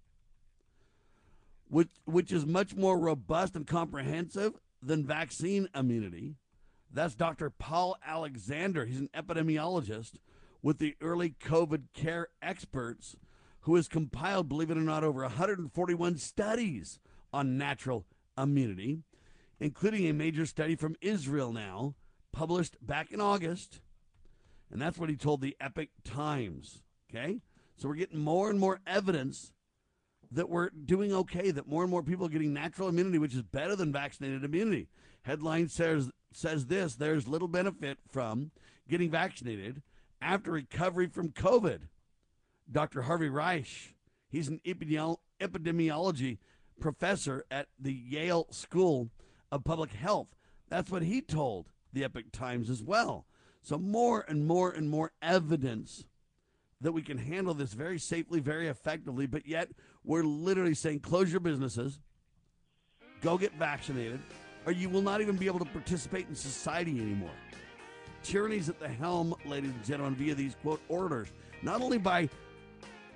which, 1.69 1.89
which 2.05 2.31
is 2.31 2.45
much 2.45 2.75
more 2.75 2.99
robust 2.99 3.55
and 3.55 3.65
comprehensive 3.65 4.53
than 4.81 5.05
vaccine 5.05 5.69
immunity. 5.73 6.35
That's 6.91 7.15
Dr. 7.15 7.49
Paul 7.49 7.97
Alexander. 8.05 8.85
He's 8.85 8.99
an 8.99 9.09
epidemiologist 9.15 10.15
with 10.61 10.79
the 10.79 10.95
early 11.01 11.35
COVID 11.43 11.85
care 11.93 12.27
experts 12.41 13.15
who 13.63 13.75
has 13.75 13.87
compiled, 13.87 14.49
believe 14.49 14.71
it 14.71 14.77
or 14.77 14.81
not, 14.81 15.03
over 15.03 15.21
141 15.21 16.17
studies 16.17 16.99
on 17.31 17.57
natural 17.57 18.05
immunity, 18.37 18.99
including 19.59 20.07
a 20.07 20.13
major 20.13 20.45
study 20.45 20.75
from 20.75 20.95
Israel 21.01 21.51
now, 21.53 21.95
published 22.31 22.75
back 22.81 23.11
in 23.11 23.21
August. 23.21 23.79
And 24.71 24.81
that's 24.81 24.97
what 24.97 25.09
he 25.09 25.15
told 25.15 25.41
the 25.41 25.55
Epoch 25.61 25.89
Times. 26.03 26.83
Okay? 27.09 27.39
So 27.77 27.87
we're 27.87 27.95
getting 27.95 28.19
more 28.19 28.49
and 28.49 28.59
more 28.59 28.79
evidence 28.85 29.53
that 30.31 30.49
we're 30.49 30.69
doing 30.69 31.13
okay, 31.13 31.51
that 31.51 31.67
more 31.67 31.83
and 31.83 31.91
more 31.91 32.03
people 32.03 32.25
are 32.25 32.29
getting 32.29 32.53
natural 32.53 32.89
immunity, 32.89 33.19
which 33.19 33.35
is 33.35 33.43
better 33.43 33.75
than 33.75 33.91
vaccinated 33.91 34.43
immunity. 34.43 34.87
Headline 35.23 35.69
says 35.69 36.09
says 36.35 36.65
this 36.65 36.95
there's 36.95 37.27
little 37.27 37.47
benefit 37.47 37.99
from 38.09 38.51
getting 38.89 39.11
vaccinated 39.11 39.83
after 40.21 40.51
recovery 40.51 41.07
from 41.07 41.29
COVID. 41.29 41.81
Dr. 42.71 43.03
Harvey 43.03 43.29
Risch, 43.29 43.93
he's 44.29 44.47
an 44.47 44.59
epidemiology 44.65 46.37
professor 46.79 47.45
at 47.51 47.67
the 47.79 47.93
Yale 47.93 48.47
School 48.51 49.09
of 49.51 49.63
Public 49.63 49.91
Health. 49.91 50.35
That's 50.69 50.89
what 50.89 51.03
he 51.03 51.21
told 51.21 51.69
the 51.91 52.03
Epoch 52.03 52.31
Times 52.31 52.69
as 52.69 52.81
well. 52.81 53.25
So, 53.61 53.77
more 53.77 54.25
and 54.27 54.45
more 54.45 54.71
and 54.71 54.89
more 54.89 55.11
evidence 55.21 56.05
that 56.81 56.91
we 56.91 57.01
can 57.01 57.17
handle 57.17 57.53
this 57.53 57.73
very 57.73 57.97
safely, 57.97 58.41
very 58.41 58.67
effectively, 58.67 59.25
but 59.25 59.47
yet 59.47 59.69
we're 60.03 60.23
literally 60.23 60.73
saying 60.73 60.99
close 60.99 61.31
your 61.31 61.39
businesses, 61.39 62.01
go 63.21 63.37
get 63.37 63.53
vaccinated, 63.53 64.19
or 64.65 64.73
you 64.73 64.89
will 64.89 65.01
not 65.01 65.21
even 65.21 65.37
be 65.37 65.45
able 65.45 65.59
to 65.59 65.65
participate 65.65 66.27
in 66.27 66.35
society 66.35 66.99
anymore. 66.99 67.31
Tyranny's 68.21 68.69
at 68.69 68.79
the 68.79 68.87
helm, 68.87 69.33
ladies 69.45 69.71
and 69.71 69.83
gentlemen, 69.85 70.15
via 70.15 70.35
these 70.35 70.55
quote 70.61 70.81
orders, 70.89 71.29
not 71.61 71.81
only 71.81 71.97
by 71.97 72.29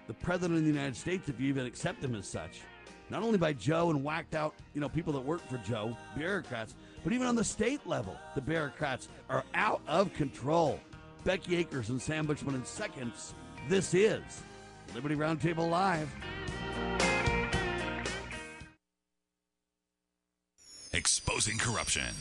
the 0.08 0.13
President 0.13 0.58
of 0.60 0.63
the 0.63 0.72
United 0.72 0.96
States, 0.96 1.30
if 1.30 1.39
you 1.39 1.48
even 1.50 1.65
accept 1.65 2.04
him 2.04 2.15
as 2.15 2.28
such, 2.28 2.62
not 3.10 3.24
only 3.24 3.38
by 3.38 3.54
Joe 3.54 3.89
and 3.89 4.04
whacked 4.04 4.36
out, 4.36 4.54
you 4.74 4.82
know, 4.82 4.89
people 4.89 5.13
that 5.13 5.22
work 5.22 5.48
for 5.48 5.58
Joe, 5.60 5.96
bureaucrats, 6.17 6.76
but 7.04 7.13
even 7.13 7.28
on 7.28 7.36
the 7.36 7.43
state 7.43 7.86
level, 7.86 8.17
the 8.36 8.41
bureaucrats 8.41 9.10
are 9.30 9.43
out 9.54 9.82
of 9.88 10.13
control. 10.13 10.80
Becky 11.24 11.58
Akers 11.58 11.89
and 11.89 12.02
Sam 12.02 12.26
Bushman 12.26 12.56
in 12.56 12.65
seconds. 12.65 13.34
This 13.67 13.93
is 13.93 14.22
Liberty 14.96 15.15
Roundtable 15.15 15.70
Live. 15.70 16.10
Exposing 20.93 21.58
corruption, 21.58 22.15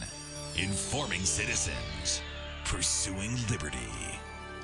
informing 0.57 1.23
citizens, 1.23 2.21
pursuing 2.65 3.37
liberty. 3.51 3.79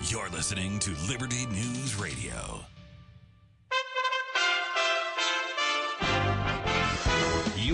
You're 0.03 0.29
listening 0.31 0.81
to 0.81 0.91
Liberty 1.09 1.47
News 1.47 1.95
Radio. 1.95 2.65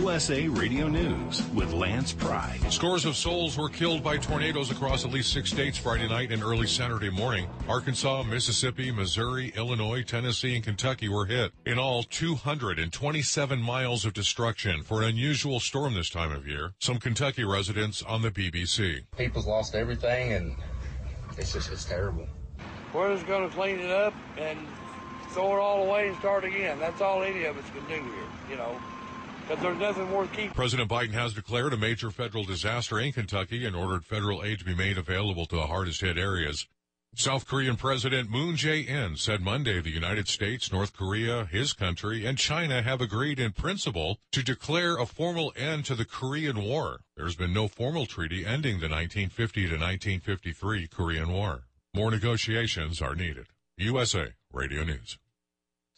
USA 0.09 0.49
Radio 0.49 0.89
News 0.89 1.47
with 1.51 1.71
Lance 1.75 2.15
Pride. 2.15 2.59
Scores 2.71 3.05
of 3.05 3.15
souls 3.15 3.59
were 3.59 3.69
killed 3.69 4.03
by 4.03 4.17
tornadoes 4.17 4.71
across 4.71 5.05
at 5.05 5.11
least 5.11 5.35
six 5.35 5.51
states 5.51 5.77
Friday 5.77 6.09
night 6.09 6.33
and 6.33 6.43
early 6.43 6.67
Saturday 6.67 7.11
morning. 7.11 7.47
Arkansas, 7.69 8.23
Mississippi, 8.23 8.91
Missouri, 8.91 9.53
Illinois, 9.55 10.03
Tennessee, 10.03 10.55
and 10.55 10.65
Kentucky 10.65 11.11
were 11.11 11.27
hit. 11.27 11.53
In 11.67 11.79
all, 11.79 12.05
227 12.05 13.61
miles 13.61 14.07
of 14.07 14.15
destruction 14.15 14.83
for 14.83 15.03
an 15.03 15.09
unusual 15.09 15.61
storm 15.61 15.93
this 15.93 16.09
time 16.09 16.33
of 16.33 16.49
year. 16.49 16.73
Some 16.79 16.97
Kentucky 16.97 17.45
residents 17.45 18.03
on 18.03 18.23
the 18.23 18.31
BBC. 18.31 19.03
People's 19.19 19.47
lost 19.47 19.75
everything, 19.75 20.33
and 20.33 20.57
it's 21.37 21.53
just 21.53 21.71
it's 21.71 21.85
terrible. 21.85 22.27
We're 22.95 23.13
just 23.13 23.27
going 23.27 23.47
to 23.47 23.55
clean 23.55 23.79
it 23.79 23.91
up 23.91 24.15
and 24.39 24.59
throw 25.33 25.55
it 25.55 25.61
all 25.61 25.87
away 25.87 26.09
and 26.09 26.17
start 26.17 26.45
again. 26.45 26.79
That's 26.79 27.03
all 27.03 27.23
any 27.23 27.45
of 27.45 27.59
us 27.59 27.65
can 27.75 27.87
do 27.87 28.03
here, 28.03 28.25
you 28.49 28.57
know, 28.57 28.75
because 29.49 29.63
there's 29.63 29.79
nothing 29.79 30.13
worth 30.13 30.31
keeping. 30.33 30.51
President 30.51 30.91
Biden 30.91 31.13
has 31.13 31.33
declared 31.33 31.73
a 31.73 31.77
major 31.77 32.11
federal 32.11 32.45
disaster 32.45 33.01
in 33.01 33.13
Kentucky 33.13 33.65
and 33.65 33.75
ordered 33.75 34.05
federal 34.05 34.45
aid 34.45 34.59
to 34.59 34.65
be 34.65 34.75
made 34.75 34.99
available 34.99 35.47
to 35.47 35.57
the 35.57 35.67
hardest 35.67 36.03
hit 36.03 36.19
areas. 36.19 36.67
South 37.15 37.47
Korean 37.47 37.77
President 37.77 38.29
Moon 38.29 38.57
Jae-in 38.57 39.17
said 39.17 39.41
Monday 39.41 39.81
the 39.81 39.91
United 39.91 40.29
States, 40.29 40.71
North 40.71 40.93
Korea, 40.93 41.47
his 41.47 41.73
country, 41.73 42.27
and 42.27 42.37
China 42.37 42.83
have 42.83 43.01
agreed 43.01 43.41
in 43.41 43.53
principle 43.53 44.19
to 44.33 44.43
declare 44.43 44.99
a 44.99 45.07
formal 45.07 45.53
end 45.57 45.87
to 45.87 45.95
the 45.95 46.05
Korean 46.05 46.63
War. 46.63 47.01
There's 47.17 47.35
been 47.35 47.55
no 47.55 47.67
formal 47.67 48.05
treaty 48.05 48.45
ending 48.45 48.81
the 48.81 48.89
1950 48.89 49.63
to 49.63 49.79
1953 49.79 50.89
Korean 50.89 51.33
War. 51.33 51.63
More 51.95 52.11
negotiations 52.11 53.01
are 53.01 53.15
needed. 53.15 53.47
USA 53.79 54.35
Radio 54.53 54.85
News. 54.85 55.19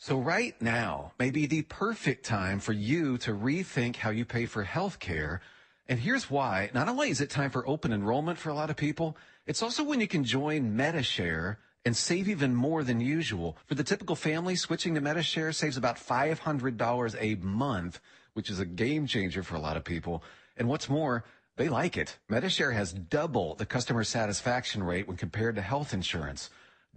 So 0.03 0.17
right 0.17 0.55
now 0.63 1.13
may 1.19 1.31
be 1.31 1.45
the 1.45 1.61
perfect 1.61 2.25
time 2.25 2.59
for 2.59 2.73
you 2.73 3.19
to 3.19 3.33
rethink 3.33 3.97
how 3.97 4.09
you 4.09 4.25
pay 4.25 4.47
for 4.47 4.65
health 4.65 4.99
care. 4.99 5.43
And 5.91 6.01
here's 6.01 6.31
why. 6.31 6.71
Not 6.73 6.89
only 6.89 7.11
is 7.11 7.21
it 7.21 7.29
time 7.29 7.51
for 7.51 7.69
open 7.69 7.93
enrollment 7.93 8.39
for 8.39 8.49
a 8.49 8.55
lot 8.55 8.71
of 8.71 8.79
people, 8.79 9.15
it's 9.47 9.63
also 9.63 9.85
when 9.85 10.01
you 10.01 10.09
can 10.09 10.25
join 10.25 10.75
Medi-Share 10.75 11.59
and 11.85 11.95
save 11.95 12.31
even 12.31 12.55
more 12.55 12.83
than 12.83 12.99
usual. 12.99 13.59
For 13.67 13.75
the 13.75 13.85
typical 13.85 14.17
family, 14.17 14.57
switching 14.57 14.95
to 14.95 15.03
Medi-Share 15.03 15.53
saves 15.53 15.77
about 15.77 15.99
$500 15.99 17.17
a 17.21 17.35
month, 17.45 18.01
which 18.33 18.49
is 18.49 18.59
a 18.59 18.65
game 18.65 19.07
changer 19.07 19.43
for 19.43 19.57
a 19.57 19.61
lot 19.61 19.77
of 19.77 19.85
people. 19.85 20.23
And 20.57 20.67
what's 20.67 20.89
more, 20.89 21.25
they 21.57 21.69
like 21.69 21.99
it. 21.99 22.17
Medi-Share 22.27 22.73
has 22.73 22.95
double 22.95 23.55
the 23.55 23.67
customer 23.67 24.05
satisfaction 24.05 24.83
rate 24.83 25.07
when 25.07 25.19
compared 25.19 25.57
to 25.57 25.61
health 25.61 25.93
insurance. 25.93 26.49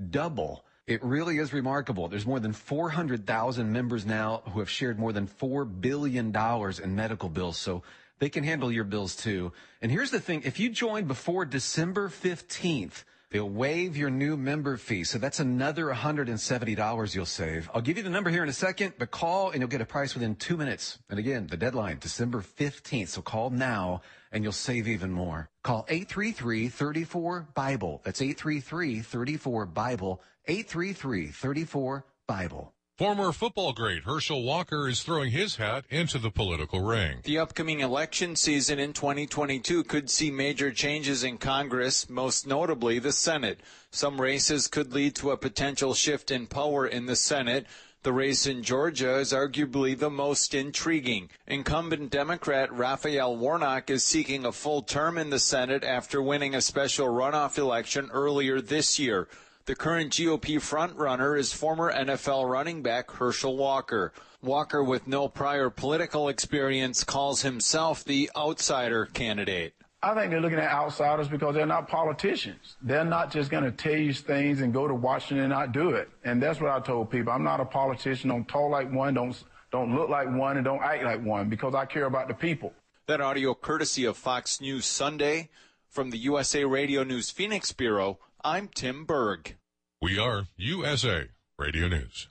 Double. 0.10 0.64
It 0.86 1.04
really 1.04 1.38
is 1.38 1.54
remarkable. 1.54 2.10
There's 2.10 2.26
more 2.26 2.42
than 2.42 2.52
400,000 2.52 3.72
members 3.72 4.06
now 4.06 4.44
who 4.52 4.60
have 4.60 4.70
shared 4.70 5.00
more 5.00 5.14
than 5.14 5.28
$4 5.28 5.82
billion 5.82 6.36
in 6.36 6.96
medical 6.96 7.30
bills. 7.30 7.58
So 7.58 7.84
they 8.20 8.30
can 8.30 8.44
handle 8.44 8.72
your 8.72 8.84
bills 8.84 9.16
too. 9.16 9.54
And 9.82 9.92
here's 9.92 10.12
the 10.12 10.20
thing. 10.20 10.42
If 10.44 10.60
you 10.60 10.70
join 10.70 11.06
before 11.06 11.46
December 11.46 12.10
15th, 12.10 13.04
they'll 13.34 13.50
waive 13.50 13.98
your 13.98 14.12
new 14.12 14.38
member 14.38 14.78
fee. 14.78 15.04
So 15.04 15.18
that's 15.18 15.42
another 15.42 15.88
$170 15.88 17.16
you'll 17.16 17.26
save. 17.26 17.68
I'll 17.74 17.82
give 17.82 17.98
you 17.98 18.04
the 18.04 18.12
number 18.12 18.30
here 18.30 18.44
in 18.44 18.50
a 18.50 18.54
second, 18.54 18.94
but 19.00 19.10
call 19.10 19.50
and 19.50 19.60
you'll 19.60 19.68
get 19.68 19.82
a 19.82 19.86
price 19.86 20.14
within 20.14 20.36
two 20.36 20.56
minutes. 20.56 21.00
And 21.10 21.18
again, 21.20 21.48
the 21.48 21.58
deadline, 21.58 21.98
December 22.00 22.42
15th. 22.42 23.08
So 23.10 23.24
call 23.24 23.50
now 23.50 24.04
and 24.32 24.44
you'll 24.44 24.54
save 24.54 24.88
even 24.88 25.12
more. 25.12 25.50
Call 25.64 25.88
833-34-BIBLE. 25.90 28.02
That's 28.04 28.22
833-34-BIBLE. 28.22 30.22
833-34-BIBLE. 30.48 32.73
Former 33.00 33.32
football 33.32 33.74
great 33.74 34.04
Herschel 34.04 34.44
Walker 34.44 34.88
is 34.88 35.02
throwing 35.02 35.32
his 35.32 35.56
hat 35.56 35.84
into 35.90 36.20
the 36.20 36.30
political 36.30 36.82
ring. 36.82 37.22
The 37.24 37.40
upcoming 37.40 37.80
election 37.80 38.36
season 38.36 38.78
in 38.78 38.94
2022 38.94 39.84
could 39.86 40.12
see 40.12 40.30
major 40.30 40.72
changes 40.72 41.24
in 41.24 41.40
Congress, 41.40 42.08
most 42.08 42.46
notably 42.46 43.00
the 43.00 43.12
Senate. 43.12 43.62
Some 43.90 44.22
races 44.22 44.68
could 44.68 44.94
lead 44.94 45.16
to 45.16 45.32
a 45.32 45.38
potential 45.38 45.96
shift 45.96 46.30
in 46.30 46.46
power 46.46 46.86
in 46.86 47.08
the 47.08 47.16
Senate. 47.16 47.66
The 48.04 48.14
race 48.14 48.46
in 48.46 48.62
Georgia 48.62 49.18
is 49.18 49.34
arguably 49.34 49.98
the 49.98 50.12
most 50.12 50.54
intriguing. 50.54 51.32
Incumbent 51.48 52.12
Democrat 52.12 52.72
Raphael 52.72 53.36
Warnock 53.36 53.90
is 53.90 54.04
seeking 54.04 54.46
a 54.46 54.52
full 54.52 54.84
term 54.84 55.18
in 55.18 55.32
the 55.32 55.40
Senate 55.40 55.84
after 55.84 56.22
winning 56.22 56.54
a 56.54 56.62
special 56.62 57.08
runoff 57.08 57.58
election 57.58 58.12
earlier 58.14 58.62
this 58.62 59.00
year. 59.00 59.28
The 59.66 59.76
current 59.76 60.12
GOP 60.12 60.58
frontrunner 60.58 61.40
is 61.40 61.54
former 61.54 61.90
NFL 61.90 62.50
running 62.50 62.82
back 62.82 63.10
Herschel 63.12 63.56
Walker. 63.56 64.12
Walker, 64.42 64.84
with 64.84 65.08
no 65.08 65.30
prior 65.30 65.70
political 65.70 66.28
experience, 66.28 67.06
calls 67.06 67.44
himself 67.44 68.04
the 68.04 68.30
outsider 68.36 69.06
candidate. 69.06 69.74
I 70.02 70.14
think 70.16 70.32
they're 70.32 70.42
looking 70.42 70.60
at 70.60 70.70
outsiders 70.70 71.30
because 71.30 71.56
they're 71.56 71.66
not 71.66 71.88
politicians. 71.88 72.76
They're 72.82 73.06
not 73.06 73.32
just 73.32 73.50
going 73.50 73.64
to 73.64 73.72
tell 73.72 73.96
you 73.96 74.12
things 74.12 74.60
and 74.60 74.74
go 74.74 74.86
to 74.86 74.94
Washington 74.94 75.46
and 75.46 75.50
not 75.52 75.72
do 75.72 75.92
it. 75.92 76.10
And 76.26 76.44
that's 76.44 76.60
what 76.60 76.70
I 76.70 76.82
told 76.82 77.10
people. 77.10 77.32
I'm 77.32 77.46
not 77.46 77.62
a 77.62 77.66
politician. 77.66 78.32
Don't 78.32 78.46
talk 78.46 78.70
like 78.70 78.92
one. 78.92 79.14
Don't 79.14 79.42
don't 79.72 79.96
look 79.96 80.10
like 80.10 80.28
one, 80.30 80.58
and 80.58 80.66
don't 80.66 80.84
act 80.84 81.04
like 81.04 81.24
one 81.24 81.48
because 81.48 81.74
I 81.74 81.86
care 81.86 82.06
about 82.06 82.28
the 82.28 82.34
people. 82.34 82.74
That 83.08 83.22
audio 83.22 83.54
courtesy 83.54 84.04
of 84.04 84.18
Fox 84.18 84.60
News 84.60 84.86
Sunday 84.86 85.50
from 85.90 86.10
the 86.10 86.18
USA 86.18 86.66
Radio 86.66 87.04
News 87.04 87.32
Phoenix 87.32 87.72
Bureau. 87.72 88.20
I'm 88.46 88.68
Tim 88.68 89.06
Berg. 89.06 89.56
We 90.02 90.20
are 90.20 90.48
USA 90.58 91.30
Radio 91.58 91.88
News. 91.88 92.28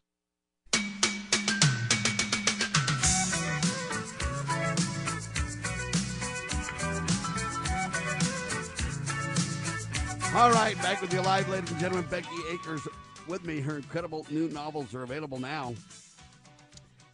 All 10.35 10.51
right, 10.53 10.77
back 10.83 11.01
with 11.01 11.14
you 11.14 11.22
live, 11.22 11.48
ladies 11.48 11.70
and 11.70 11.81
gentlemen. 11.81 12.07
Becky 12.11 12.29
Akers 12.51 12.87
with 13.27 13.46
me. 13.46 13.61
Her 13.61 13.77
incredible 13.77 14.27
new 14.29 14.51
novels 14.51 14.94
are 14.94 15.05
available 15.05 15.38
now. 15.38 15.75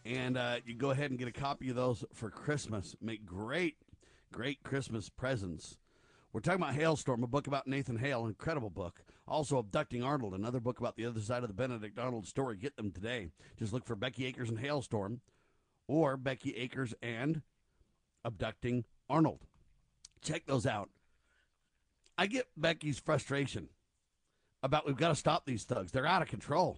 And 0.03 0.37
uh, 0.37 0.57
you 0.65 0.73
go 0.73 0.89
ahead 0.89 1.09
and 1.09 1.17
get 1.17 1.29
a 1.29 1.31
copy 1.31 1.69
of 1.69 1.77
those 1.77 2.03
for 2.13 2.29
Christmas. 2.29 2.97
Make 2.99 3.25
great, 3.25 3.77
great 4.33 4.61
Christmas 4.63 5.07
presents. 5.07 5.77
We're 6.31 6.41
talking 6.41 6.61
about 6.61 6.75
Halestorm, 6.75 7.23
a 7.23 7.27
book 7.27 7.47
about 7.47 7.65
Nathan 7.65 7.97
Hale, 7.97 8.27
incredible 8.27 8.69
book. 8.69 9.01
Also, 9.27 9.57
Abducting 9.57 10.03
Arnold, 10.03 10.35
another 10.35 10.59
book 10.59 10.79
about 10.79 10.95
the 10.95 11.05
other 11.05 11.21
side 11.21 11.41
of 11.43 11.49
the 11.49 11.55
Benedict 11.55 11.97
Arnold 11.97 12.27
story. 12.27 12.55
Get 12.55 12.77
them 12.77 12.91
today. 12.91 13.29
Just 13.57 13.73
look 13.73 13.83
for 13.83 13.95
Becky 13.95 14.25
Akers 14.27 14.49
and 14.49 14.59
Halestorm 14.59 15.19
or 15.87 16.17
Becky 16.17 16.55
Akers 16.55 16.93
and 17.01 17.41
Abducting 18.23 18.85
Arnold. 19.09 19.39
Check 20.21 20.45
those 20.45 20.67
out. 20.67 20.89
I 22.15 22.27
get 22.27 22.47
Becky's 22.55 22.99
frustration 22.99 23.69
about 24.61 24.85
we've 24.85 24.97
got 24.97 25.09
to 25.09 25.15
stop 25.15 25.45
these 25.45 25.63
thugs. 25.63 25.91
They're 25.91 26.05
out 26.05 26.21
of 26.21 26.27
control. 26.27 26.77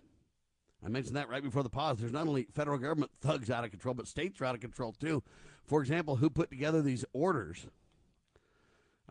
I 0.85 0.87
mentioned 0.87 1.17
that 1.17 1.29
right 1.29 1.43
before 1.43 1.63
the 1.63 1.69
pause. 1.69 1.97
There's 1.97 2.13
not 2.13 2.27
only 2.27 2.47
federal 2.53 2.77
government 2.77 3.11
thugs 3.19 3.49
out 3.49 3.65
of 3.65 3.71
control, 3.71 3.95
but 3.95 4.07
states 4.07 4.39
are 4.39 4.45
out 4.45 4.55
of 4.55 4.61
control 4.61 4.93
too. 4.93 5.23
For 5.65 5.81
example, 5.81 6.15
who 6.15 6.29
put 6.29 6.49
together 6.49 6.81
these 6.81 7.03
orders? 7.11 7.67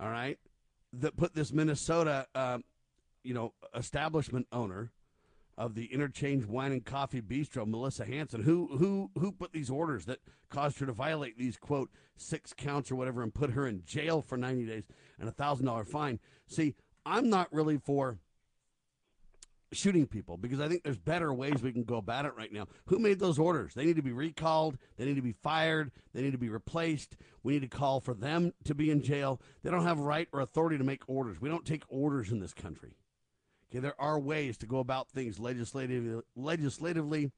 All 0.01 0.11
right, 0.11 0.39
that 0.95 1.17
put 1.17 1.35
this 1.35 1.53
Minnesota, 1.53 2.27
uh, 2.35 2.59
you 3.23 3.35
know, 3.35 3.53
establishment 3.75 4.47
owner 4.51 4.93
of 5.59 5.75
the 5.75 5.93
Interchange 5.93 6.47
Wine 6.47 6.73
and 6.73 6.85
Coffee 6.85 7.21
Bistro, 7.21 7.67
Melissa 7.67 8.07
Hanson, 8.07 8.43
who 8.43 8.69
who 8.79 9.11
who 9.19 9.31
put 9.31 9.53
these 9.53 9.69
orders 9.69 10.07
that 10.07 10.21
caused 10.49 10.79
her 10.79 10.87
to 10.87 10.93
violate 10.93 11.37
these 11.37 11.59
quote 11.59 11.91
six 12.17 12.55
counts 12.55 12.91
or 12.91 12.97
whatever 12.97 13.23
and 13.23 13.35
put 13.35 13.51
her 13.51 13.67
in 13.67 13.85
jail 13.85 14.23
for 14.23 14.39
90 14.39 14.65
days 14.65 14.85
and 15.19 15.29
a 15.29 15.33
thousand 15.33 15.67
dollar 15.67 15.85
fine. 15.85 16.19
See, 16.47 16.75
I'm 17.05 17.29
not 17.29 17.53
really 17.53 17.77
for 17.77 18.19
shooting 19.73 20.07
people 20.07 20.37
because 20.37 20.61
I 20.61 20.69
think 20.69 20.83
there's 20.83 20.99
better 20.99 21.33
ways 21.33 21.63
we 21.63 21.73
can 21.73 21.85
go 21.85 21.97
about 21.97 22.25
it 22.25 22.35
right 22.37 22.53
now. 22.53 22.67
Who 22.87 22.99
made 22.99 23.19
those 23.19 23.39
orders? 23.39 23.75
They 23.75 23.85
need 23.85 23.97
to 23.97 24.03
be 24.03 24.13
recalled. 24.13 24.79
They 24.97 25.05
need 25.05 25.17
to 25.17 25.23
be 25.23 25.33
fired. 25.33 25.93
They 26.13 26.23
need 26.23 26.33
to 26.33 26.39
be 26.39 26.49
replaced. 26.49 27.17
We 27.43 27.55
need 27.55 27.63
to 27.63 27.69
call 27.69 28.01
for 28.01 28.15
them 28.15 28.53
to 28.65 28.75
be 28.75 28.91
in 28.91 29.03
jail. 29.03 29.41
They 29.63 29.71
don't 29.71 29.85
have 29.85 30.01
right 30.01 30.29
or 30.33 30.41
authority 30.41 30.79
to 30.79 30.85
make 30.85 31.09
orders. 31.09 31.41
We 31.41 31.49
don't 31.49 31.65
take 31.65 31.85
orders 31.89 32.33
in 32.33 32.41
this 32.41 32.55
country. 32.55 32.97
Okay, 33.71 33.79
there 33.79 34.01
are 34.01 34.19
ways 34.19 34.57
to 34.59 34.67
go 34.67 34.81
about 34.81 35.09
things 35.11 35.39
legislatively, 35.39 36.21
legislatively, 36.35 37.31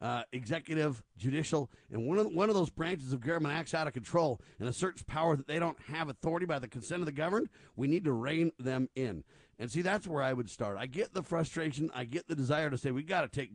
uh, 0.00 0.22
executive, 0.32 1.02
judicial, 1.18 1.70
and 1.92 2.06
one 2.06 2.18
of 2.18 2.26
one 2.26 2.48
of 2.48 2.54
those 2.54 2.70
branches 2.70 3.12
of 3.12 3.20
government 3.20 3.54
acts 3.54 3.74
out 3.74 3.86
of 3.86 3.92
control 3.92 4.40
and 4.58 4.68
asserts 4.68 5.02
power 5.02 5.36
that 5.36 5.46
they 5.46 5.58
don't 5.58 5.80
have 5.88 6.08
authority 6.08 6.46
by 6.46 6.58
the 6.58 6.68
consent 6.68 7.00
of 7.00 7.06
the 7.06 7.12
governed. 7.12 7.48
We 7.76 7.86
need 7.86 8.04
to 8.04 8.12
rein 8.12 8.52
them 8.58 8.88
in. 8.94 9.24
And 9.58 9.70
see, 9.70 9.82
that's 9.82 10.06
where 10.06 10.22
I 10.22 10.32
would 10.32 10.50
start. 10.50 10.76
I 10.78 10.86
get 10.86 11.14
the 11.14 11.22
frustration. 11.22 11.90
I 11.94 12.04
get 12.04 12.26
the 12.26 12.34
desire 12.34 12.70
to 12.70 12.78
say 12.78 12.90
we 12.90 13.02
got 13.02 13.20
to 13.22 13.28
take 13.28 13.52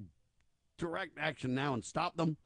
direct 0.78 1.18
action 1.20 1.54
now 1.54 1.74
and 1.74 1.84
stop 1.84 2.16
them. 2.16 2.38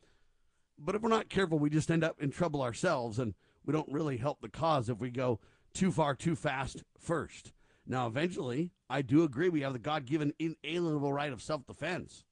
But 0.78 0.96
if 0.96 1.02
we're 1.02 1.10
not 1.10 1.30
careful, 1.30 1.60
we 1.60 1.70
just 1.70 1.92
end 1.92 2.04
up 2.04 2.20
in 2.20 2.32
trouble 2.32 2.62
ourselves, 2.62 3.20
and 3.20 3.36
we 3.64 3.74
don't 3.74 3.92
really 3.92 4.18
help 4.18 4.42
the 4.42 4.50
cause 4.50 4.90
if 4.90 5.00
we 5.00 5.12
go 5.12 5.40
too 5.74 5.92
far 5.92 6.16
too 6.16 6.36
fast 6.36 6.84
first. 7.00 7.54
Now, 7.86 8.08
eventually, 8.08 8.72
I 8.90 9.02
do 9.02 9.24
agree 9.24 9.50
we 9.50 9.62
have 9.62 9.74
the 9.74 9.80
God 9.80 10.06
given 10.06 10.34
inalienable 10.40 11.14
right 11.14 11.32
of 11.32 11.42
self 11.42 11.66
defense. 11.68 12.24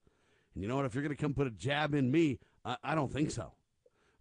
And 0.53 0.63
you 0.63 0.69
know 0.69 0.75
what? 0.75 0.85
If 0.85 0.95
you're 0.95 1.03
going 1.03 1.15
to 1.15 1.21
come 1.21 1.33
put 1.33 1.47
a 1.47 1.51
jab 1.51 1.93
in 1.93 2.11
me, 2.11 2.39
I, 2.65 2.77
I 2.83 2.95
don't 2.95 3.11
think 3.11 3.31
so. 3.31 3.53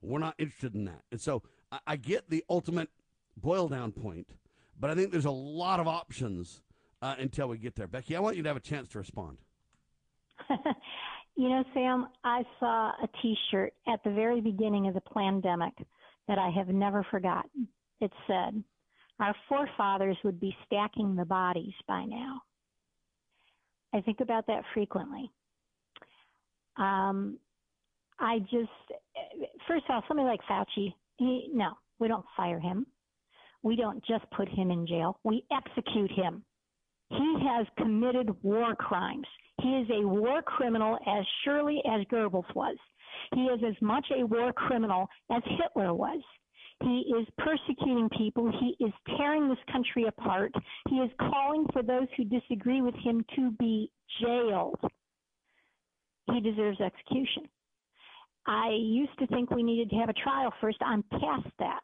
We're 0.03 0.19
not 0.19 0.35
interested 0.39 0.75
in 0.75 0.85
that. 0.87 1.03
And 1.11 1.21
so 1.21 1.43
I, 1.71 1.79
I 1.87 1.97
get 1.97 2.31
the 2.31 2.45
ultimate 2.49 2.91
boil 3.37 3.69
down 3.69 3.93
point, 3.93 4.29
but 4.79 4.91
I 4.91 4.95
think 4.95 5.13
there's 5.13 5.25
a 5.25 5.31
lot 5.31 5.81
of 5.81 5.89
options 5.89 6.63
uh, 7.03 7.15
until 7.19 7.49
we 7.49 7.59
get 7.59 7.75
there. 7.75 7.87
Becky, 7.87 8.17
I 8.17 8.21
want 8.21 8.37
you 8.37 8.43
to 8.43 8.49
have 8.49 8.57
a 8.57 8.61
chance 8.61 8.89
to 8.89 8.99
respond. 8.99 9.39
you 11.37 11.49
know, 11.49 11.65
Sam, 11.75 12.09
I 12.25 12.43
saw 12.59 12.91
a 13.03 13.09
T-shirt 13.23 13.73
at 13.89 14.03
the 14.05 14.11
very 14.11 14.41
beginning 14.41 14.89
of 14.89 14.95
the 14.95 15.03
pandemic 15.15 15.75
that 16.29 16.39
I 16.39 16.51
have 16.51 16.69
never 16.69 17.05
forgotten. 17.11 17.69
It 18.01 18.13
said, 18.27 18.63
"Our 19.19 19.35
forefathers 19.49 20.17
would 20.25 20.41
be 20.41 20.57
stacking 20.67 21.17
the 21.17 21.25
bodies 21.25 21.75
by 21.87 22.05
now." 22.05 22.43
I 23.93 24.01
think 24.01 24.21
about 24.21 24.47
that 24.47 24.63
frequently. 24.73 25.31
Um, 26.77 27.39
I 28.19 28.39
just, 28.39 28.71
first 29.67 29.85
of 29.89 29.95
all, 29.95 30.03
somebody 30.07 30.29
like 30.29 30.41
Fauci, 30.49 30.95
he, 31.17 31.51
no, 31.53 31.73
we 31.99 32.09
don't 32.09 32.25
fire 32.37 32.61
him. 32.61 32.87
We 33.63 33.77
don't 33.77 34.05
just 34.07 34.25
put 34.31 34.49
him 34.49 34.71
in 34.71 34.87
jail. 34.87 35.19
We 35.25 35.45
execute 35.53 36.11
him. 36.11 36.45
He 37.11 37.37
has 37.42 37.66
committed 37.77 38.31
war 38.42 38.75
crimes. 38.77 39.27
He 39.62 39.68
is 39.68 39.88
a 39.90 40.07
war 40.07 40.42
criminal 40.42 40.99
as 41.07 41.25
surely 41.44 41.83
as 41.87 42.07
Goebbels 42.07 42.55
was. 42.55 42.77
He 43.35 43.42
is 43.42 43.61
as 43.66 43.75
much 43.83 44.07
a 44.16 44.25
war 44.25 44.53
criminal 44.53 45.09
as 45.31 45.42
Hitler 45.44 45.92
was. 45.92 46.20
He 46.83 47.12
is 47.18 47.27
persecuting 47.37 48.09
people. 48.16 48.51
He 48.59 48.85
is 48.85 48.92
tearing 49.18 49.49
this 49.49 49.59
country 49.70 50.07
apart. 50.07 50.53
He 50.88 50.96
is 50.96 51.11
calling 51.18 51.66
for 51.73 51.83
those 51.83 52.07
who 52.16 52.25
disagree 52.25 52.81
with 52.81 52.94
him 52.94 53.25
to 53.37 53.51
be 53.59 53.90
jailed. 54.23 54.81
He 56.33 56.40
deserves 56.40 56.81
execution. 56.81 57.49
I 58.46 58.70
used 58.70 59.18
to 59.18 59.27
think 59.27 59.51
we 59.51 59.62
needed 59.62 59.90
to 59.90 59.96
have 59.96 60.09
a 60.09 60.14
trial 60.14 60.53
first. 60.61 60.79
I'm 60.81 61.05
past 61.11 61.49
that. 61.59 61.81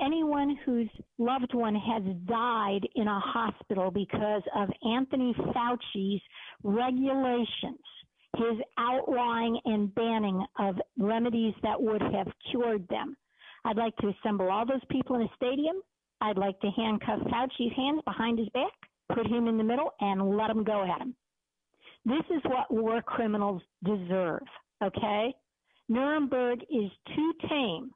Anyone 0.00 0.56
whose 0.64 0.88
loved 1.18 1.52
one 1.52 1.74
has 1.74 2.02
died 2.26 2.80
in 2.94 3.06
a 3.06 3.20
hospital 3.20 3.90
because 3.90 4.42
of 4.56 4.70
Anthony 4.82 5.34
Fauci's 5.52 6.22
regulations, 6.62 7.78
his 8.36 8.58
outlawing 8.78 9.60
and 9.66 9.94
banning 9.94 10.44
of 10.58 10.76
remedies 10.98 11.54
that 11.62 11.80
would 11.80 12.00
have 12.00 12.28
cured 12.50 12.86
them. 12.88 13.16
I'd 13.64 13.76
like 13.76 13.94
to 13.96 14.08
assemble 14.08 14.50
all 14.50 14.64
those 14.64 14.84
people 14.90 15.16
in 15.16 15.22
a 15.22 15.30
stadium. 15.36 15.76
I'd 16.22 16.38
like 16.38 16.58
to 16.60 16.70
handcuff 16.70 17.20
Fauci's 17.30 17.76
hands 17.76 18.00
behind 18.06 18.38
his 18.38 18.48
back, 18.50 18.72
put 19.14 19.26
him 19.26 19.48
in 19.48 19.58
the 19.58 19.64
middle, 19.64 19.90
and 20.00 20.36
let 20.36 20.50
him 20.50 20.64
go 20.64 20.82
at 20.82 21.00
him. 21.00 21.14
This 22.06 22.24
is 22.30 22.42
what 22.44 22.72
war 22.72 23.02
criminals 23.02 23.60
deserve, 23.84 24.42
okay? 24.82 25.34
Nuremberg 25.88 26.60
is 26.70 26.90
too 27.14 27.32
tame, 27.48 27.90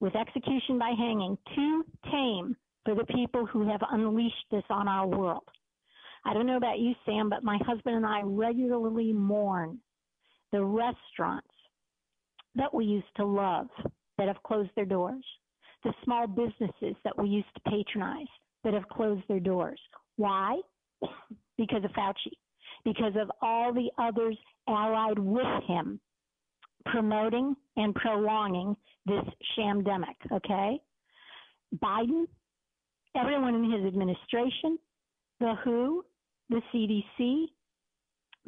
with 0.00 0.16
execution 0.16 0.78
by 0.78 0.92
hanging, 0.96 1.36
too 1.54 1.84
tame 2.10 2.56
for 2.84 2.94
the 2.94 3.04
people 3.12 3.46
who 3.46 3.68
have 3.68 3.80
unleashed 3.90 4.46
this 4.50 4.64
on 4.70 4.88
our 4.88 5.06
world. 5.06 5.48
I 6.24 6.34
don't 6.34 6.46
know 6.46 6.56
about 6.56 6.78
you, 6.78 6.94
Sam, 7.04 7.28
but 7.28 7.44
my 7.44 7.58
husband 7.66 7.96
and 7.96 8.06
I 8.06 8.20
regularly 8.24 9.12
mourn 9.12 9.78
the 10.52 10.64
restaurants 10.64 11.48
that 12.54 12.72
we 12.72 12.84
used 12.84 13.06
to 13.16 13.24
love 13.24 13.68
that 14.16 14.28
have 14.28 14.42
closed 14.42 14.70
their 14.74 14.84
doors, 14.84 15.24
the 15.84 15.92
small 16.04 16.26
businesses 16.26 16.96
that 17.04 17.16
we 17.16 17.28
used 17.28 17.48
to 17.54 17.70
patronize 17.70 18.26
that 18.64 18.74
have 18.74 18.88
closed 18.88 19.22
their 19.28 19.40
doors. 19.40 19.80
Why? 20.16 20.60
because 21.58 21.84
of 21.84 21.90
Fauci, 21.92 22.32
because 22.84 23.12
of 23.20 23.30
all 23.42 23.72
the 23.72 23.90
others 23.98 24.36
allied 24.68 25.18
with 25.18 25.64
him 25.66 26.00
promoting 26.86 27.54
and 27.76 27.94
prolonging 27.94 28.76
this 29.08 29.34
shamdemic, 29.56 30.16
okay? 30.32 30.80
Biden, 31.82 32.24
everyone 33.16 33.54
in 33.54 33.70
his 33.70 33.84
administration, 33.86 34.78
the 35.40 35.54
WHO, 35.64 36.04
the 36.50 36.62
CDC, 36.72 37.46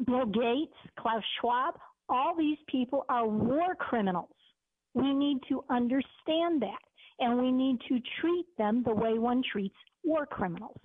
Bill 0.05 0.25
Gates, 0.25 0.73
Klaus 0.99 1.23
Schwab, 1.39 1.75
all 2.09 2.35
these 2.37 2.57
people 2.67 3.05
are 3.09 3.27
war 3.27 3.75
criminals. 3.75 4.29
We 4.93 5.13
need 5.13 5.37
to 5.49 5.63
understand 5.69 6.61
that, 6.61 6.81
and 7.19 7.39
we 7.39 7.51
need 7.51 7.77
to 7.87 7.99
treat 8.19 8.45
them 8.57 8.83
the 8.83 8.93
way 8.93 9.17
one 9.17 9.41
treats 9.51 9.75
war 10.03 10.25
criminals. 10.25 10.77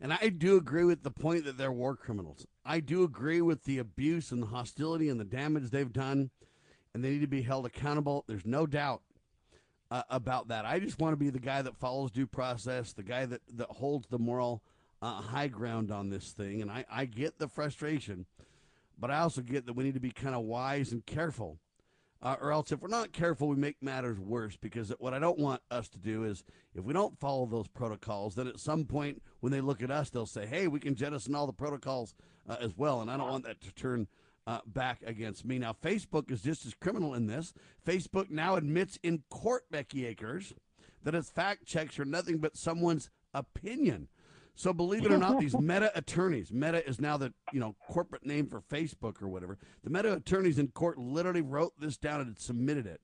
And 0.00 0.12
I 0.12 0.30
do 0.30 0.56
agree 0.56 0.84
with 0.84 1.04
the 1.04 1.12
point 1.12 1.44
that 1.44 1.56
they're 1.56 1.70
war 1.70 1.94
criminals. 1.94 2.44
I 2.64 2.80
do 2.80 3.02
agree 3.02 3.40
with 3.40 3.64
the 3.64 3.78
abuse 3.78 4.30
and 4.30 4.42
the 4.42 4.46
hostility 4.46 5.08
and 5.08 5.18
the 5.18 5.24
damage 5.24 5.70
they've 5.70 5.92
done, 5.92 6.30
and 6.94 7.04
they 7.04 7.10
need 7.10 7.20
to 7.22 7.26
be 7.26 7.42
held 7.42 7.66
accountable. 7.66 8.24
There's 8.26 8.46
no 8.46 8.66
doubt 8.66 9.02
uh, 9.90 10.02
about 10.08 10.48
that. 10.48 10.64
I 10.64 10.78
just 10.78 10.98
want 10.98 11.12
to 11.12 11.16
be 11.16 11.30
the 11.30 11.38
guy 11.38 11.62
that 11.62 11.76
follows 11.76 12.10
due 12.10 12.26
process, 12.26 12.92
the 12.92 13.02
guy 13.02 13.26
that, 13.26 13.40
that 13.56 13.68
holds 13.68 14.06
the 14.08 14.18
moral 14.18 14.62
uh, 15.00 15.20
high 15.20 15.48
ground 15.48 15.90
on 15.90 16.08
this 16.08 16.30
thing. 16.30 16.62
And 16.62 16.70
I, 16.70 16.84
I 16.90 17.04
get 17.04 17.38
the 17.38 17.48
frustration, 17.48 18.26
but 18.98 19.10
I 19.10 19.18
also 19.18 19.42
get 19.42 19.66
that 19.66 19.74
we 19.74 19.84
need 19.84 19.94
to 19.94 20.00
be 20.00 20.12
kind 20.12 20.34
of 20.34 20.42
wise 20.42 20.92
and 20.92 21.04
careful 21.04 21.58
uh, 22.22 22.36
or 22.40 22.52
else 22.52 22.70
if 22.70 22.80
we're 22.80 22.88
not 22.88 23.12
careful, 23.12 23.48
we 23.48 23.56
make 23.56 23.82
matters 23.82 24.18
worse. 24.18 24.56
Because 24.56 24.92
what 24.98 25.14
I 25.14 25.18
don't 25.18 25.38
want 25.38 25.60
us 25.70 25.88
to 25.90 25.98
do 25.98 26.24
is, 26.24 26.44
if 26.74 26.84
we 26.84 26.92
don't 26.92 27.18
follow 27.18 27.46
those 27.46 27.68
protocols, 27.68 28.34
then 28.34 28.46
at 28.46 28.60
some 28.60 28.84
point 28.84 29.22
when 29.40 29.52
they 29.52 29.60
look 29.60 29.82
at 29.82 29.90
us, 29.90 30.10
they'll 30.10 30.26
say, 30.26 30.46
"Hey, 30.46 30.68
we 30.68 30.80
can 30.80 30.94
jettison 30.94 31.34
all 31.34 31.46
the 31.46 31.52
protocols 31.52 32.14
uh, 32.48 32.56
as 32.60 32.76
well," 32.76 33.00
and 33.00 33.10
I 33.10 33.16
don't 33.16 33.30
want 33.30 33.44
that 33.44 33.60
to 33.62 33.72
turn. 33.74 34.08
Uh, 34.44 34.58
back 34.66 35.00
against 35.06 35.44
me. 35.44 35.56
Now, 35.56 35.72
Facebook 35.72 36.28
is 36.28 36.42
just 36.42 36.66
as 36.66 36.74
criminal 36.74 37.14
in 37.14 37.28
this. 37.28 37.54
Facebook 37.86 38.28
now 38.28 38.56
admits 38.56 38.98
in 39.04 39.22
court, 39.30 39.62
Becky 39.70 40.04
Akers, 40.04 40.52
that 41.04 41.14
its 41.14 41.30
fact 41.30 41.64
checks 41.64 41.96
are 42.00 42.04
nothing 42.04 42.38
but 42.38 42.56
someone's 42.56 43.08
opinion. 43.32 44.08
So 44.54 44.72
believe 44.72 45.04
it 45.06 45.12
or 45.12 45.18
not, 45.18 45.40
these 45.40 45.56
Meta 45.60 45.90
attorneys, 45.94 46.52
Meta 46.52 46.86
is 46.86 47.00
now 47.00 47.16
the 47.16 47.32
you 47.52 47.60
know 47.60 47.74
corporate 47.88 48.26
name 48.26 48.46
for 48.46 48.60
Facebook 48.60 49.22
or 49.22 49.28
whatever. 49.28 49.58
The 49.82 49.90
Meta 49.90 50.12
attorneys 50.14 50.58
in 50.58 50.68
court 50.68 50.98
literally 50.98 51.40
wrote 51.40 51.72
this 51.78 51.96
down 51.96 52.20
and 52.20 52.38
submitted 52.38 52.86
it. 52.86 53.00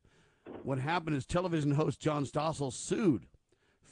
What 0.63 0.79
happened 0.79 1.17
is 1.17 1.27
television 1.27 1.73
host 1.73 2.01
John 2.01 2.25
Stossel 2.25 2.73
sued 2.73 3.27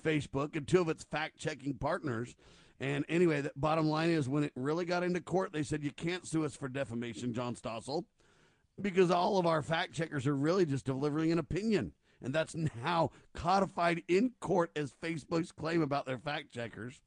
Facebook 0.02 0.56
and 0.56 0.66
two 0.66 0.80
of 0.80 0.88
its 0.88 1.04
fact-checking 1.04 1.74
partners. 1.74 2.34
And 2.78 3.04
anyway, 3.08 3.40
the 3.40 3.52
bottom 3.56 3.88
line 3.88 4.10
is 4.10 4.28
when 4.28 4.44
it 4.44 4.52
really 4.54 4.84
got 4.84 5.02
into 5.02 5.20
court, 5.20 5.52
they 5.52 5.62
said 5.62 5.82
you 5.82 5.90
can't 5.90 6.26
sue 6.26 6.44
us 6.44 6.54
for 6.54 6.68
defamation, 6.68 7.32
John 7.32 7.54
Stossel, 7.56 8.04
because 8.80 9.10
all 9.10 9.38
of 9.38 9.46
our 9.46 9.62
fact 9.62 9.94
checkers 9.94 10.26
are 10.26 10.36
really 10.36 10.66
just 10.66 10.84
delivering 10.84 11.32
an 11.32 11.38
opinion. 11.38 11.92
And 12.22 12.34
that's 12.34 12.54
now 12.84 13.10
codified 13.34 14.02
in 14.08 14.32
court 14.40 14.70
as 14.76 14.92
Facebook's 15.02 15.52
claim 15.52 15.82
about 15.82 16.06
their 16.06 16.18
fact 16.18 16.52
checkers. 16.52 17.00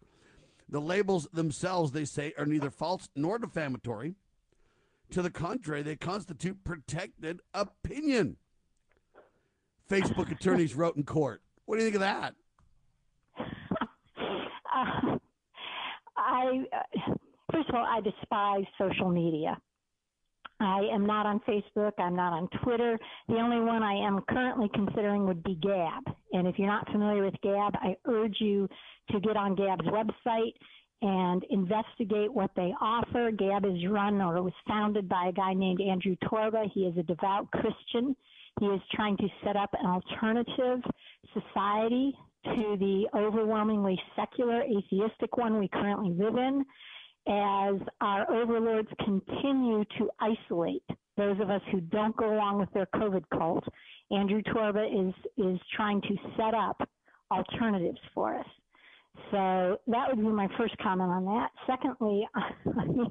The 0.70 0.80
labels 0.80 1.28
themselves, 1.34 1.92
they 1.92 2.06
say, 2.06 2.34
are 2.38 2.46
neither 2.46 2.70
false 2.70 3.10
nor 3.16 3.40
defamatory. 3.40 4.16
To 5.12 5.24
the 5.24 5.32
contrary, 5.32 5.82
they 5.82 5.96
constitute 5.96 6.64
protected 6.64 7.42
opinion. 7.54 8.38
Facebook 9.90 10.32
attorneys 10.32 10.76
wrote 10.76 10.96
in 10.96 11.04
court. 11.04 11.42
What 11.66 11.78
do 11.78 11.84
you 11.84 11.92
think 11.92 11.96
of 11.96 12.02
that? 12.02 12.36
Uh, 13.40 15.18
I 16.18 16.64
uh, 16.72 17.14
first 17.52 17.70
of 17.70 17.76
all, 17.76 17.86
I 17.86 18.02
despise 18.02 18.66
social 18.78 19.10
media. 19.10 19.58
I 20.60 20.82
am 20.92 21.06
not 21.06 21.26
on 21.26 21.40
Facebook. 21.48 21.94
I'm 21.98 22.16
not 22.16 22.34
on 22.34 22.50
Twitter. 22.64 23.00
The 23.28 23.36
only 23.36 23.60
one 23.60 23.82
I 23.82 23.94
am 23.94 24.22
currently 24.30 24.70
considering 24.74 25.26
would 25.26 25.44
be 25.44 25.56
Gab. 25.56 26.04
And 26.34 26.48
if 26.48 26.60
you're 26.60 26.68
not 26.68 26.90
familiar 26.92 27.24
with 27.24 27.36
Gab, 27.42 27.76
I 27.76 27.96
urge 28.06 28.36
you 28.40 28.68
to 29.12 29.20
get 29.20 29.38
on 29.38 29.56
Gab's 29.56 29.86
website 29.86 30.54
and 31.02 31.46
investigate 31.50 32.34
what 32.34 32.52
they 32.58 32.74
offer. 32.82 33.32
Gab 33.32 33.66
is 33.66 33.88
run 33.90 34.20
or 34.20 34.42
was 34.42 34.54
founded 34.68 35.08
by 35.08 35.28
a 35.30 35.32
guy 35.32 35.54
named 35.54 35.80
Andrew 35.82 36.16
Torba. 36.26 36.70
He 36.74 36.82
is 36.82 36.98
a 36.98 37.04
devout 37.04 37.50
Christian. 37.52 38.16
He 38.60 38.66
is 38.66 38.82
trying 38.94 39.16
to 39.18 39.28
set 39.46 39.56
up 39.56 39.74
an 39.80 39.86
alternative 39.86 40.80
society 41.34 42.14
to 42.46 42.78
the 42.80 43.06
overwhelmingly 43.16 44.00
secular, 44.16 44.64
atheistic 44.64 45.38
one 45.38 45.58
we 45.58 45.70
currently 45.70 46.12
live 46.12 46.36
in 46.36 46.66
as 47.30 47.76
our 48.02 48.30
overlords 48.32 48.90
continue 49.06 49.86
to 50.00 50.10
isolate 50.20 50.84
those 51.16 51.40
of 51.40 51.50
us 51.52 51.62
who 51.72 51.80
don't 51.80 52.16
go 52.18 52.34
along 52.34 52.60
with 52.60 52.72
their 52.74 52.88
COVID 52.96 53.24
cult. 53.38 53.64
Andrew 54.10 54.42
Torba 54.42 54.86
is, 54.88 55.14
is 55.38 55.60
trying 55.76 56.02
to 56.02 56.16
set 56.36 56.56
up 56.56 56.82
alternatives 57.32 58.00
for 58.16 58.36
us. 58.36 58.48
So 59.32 59.80
that 59.88 60.08
would 60.10 60.18
be 60.18 60.32
my 60.32 60.48
first 60.58 60.76
comment 60.82 61.12
on 61.12 61.26
that. 61.26 61.50
Secondly, 61.68 62.28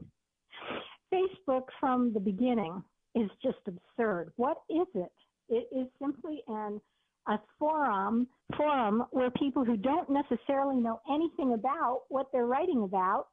Facebook 1.14 1.64
from 1.78 2.12
the 2.12 2.20
beginning 2.20 2.82
is 3.14 3.30
just 3.42 3.58
absurd. 3.66 4.32
What 4.36 4.58
is 4.68 4.86
it? 4.94 5.12
It 5.48 5.68
is 5.74 5.86
simply 6.00 6.42
an 6.48 6.80
a 7.26 7.38
forum 7.58 8.26
forum 8.56 9.04
where 9.10 9.30
people 9.32 9.62
who 9.62 9.76
don't 9.76 10.08
necessarily 10.08 10.76
know 10.76 10.98
anything 11.12 11.52
about 11.52 12.02
what 12.08 12.26
they're 12.32 12.46
writing 12.46 12.84
about 12.84 13.26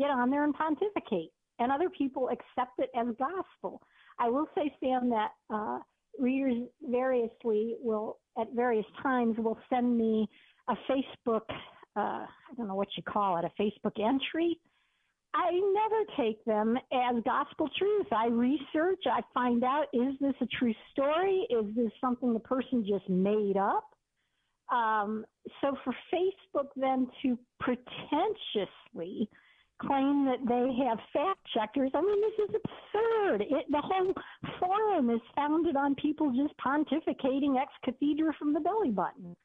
get 0.00 0.10
on 0.10 0.30
there 0.30 0.44
and 0.44 0.54
pontificate. 0.54 1.30
and 1.60 1.70
other 1.70 1.90
people 1.90 2.28
accept 2.30 2.78
it 2.78 2.90
as 2.96 3.06
gospel. 3.18 3.80
I 4.18 4.28
will 4.28 4.46
say, 4.56 4.74
Sam, 4.80 5.10
that 5.10 5.30
uh, 5.50 5.78
readers 6.18 6.68
variously 6.82 7.76
will, 7.80 8.18
at 8.40 8.48
various 8.54 8.86
times, 9.02 9.36
will 9.38 9.58
send 9.68 9.96
me 9.96 10.28
a 10.68 10.74
Facebook, 10.90 11.42
uh, 11.96 12.24
I 12.24 12.26
don't 12.56 12.66
know 12.66 12.74
what 12.74 12.88
you 12.96 13.02
call 13.02 13.36
it, 13.38 13.44
a 13.44 13.62
Facebook 13.62 14.02
entry. 14.02 14.58
I 15.32 15.50
never 15.52 16.04
take 16.16 16.44
them 16.44 16.76
as 16.92 17.22
gospel 17.24 17.68
truth. 17.78 18.06
I 18.10 18.26
research, 18.26 19.02
I 19.06 19.20
find 19.32 19.62
out 19.62 19.84
is 19.92 20.14
this 20.20 20.34
a 20.40 20.46
true 20.58 20.74
story? 20.90 21.46
Is 21.50 21.66
this 21.76 21.92
something 22.00 22.32
the 22.32 22.40
person 22.40 22.84
just 22.88 23.08
made 23.08 23.56
up? 23.56 23.84
Um, 24.72 25.24
so 25.60 25.76
for 25.84 25.94
Facebook 26.12 26.68
then 26.76 27.06
to 27.22 27.38
pretentiously 27.60 29.28
claim 29.80 30.26
that 30.26 30.38
they 30.46 30.84
have 30.84 30.98
fact 31.12 31.40
checkers, 31.54 31.90
I 31.94 32.00
mean, 32.00 32.20
this 32.20 32.48
is 32.48 32.54
absurd. 32.54 33.42
It, 33.42 33.66
the 33.70 33.80
whole 33.82 34.14
forum 34.58 35.10
is 35.10 35.20
founded 35.34 35.76
on 35.76 35.94
people 35.96 36.30
just 36.30 36.54
pontificating 36.58 37.60
ex 37.60 37.72
cathedra 37.84 38.32
from 38.38 38.52
the 38.52 38.60
belly 38.60 38.90
button. 38.90 39.36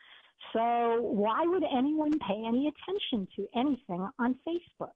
So 0.53 0.99
why 1.01 1.43
would 1.45 1.63
anyone 1.63 2.17
pay 2.19 2.43
any 2.47 2.71
attention 2.71 3.27
to 3.35 3.47
anything 3.55 4.07
on 4.19 4.35
Facebook? 4.47 4.91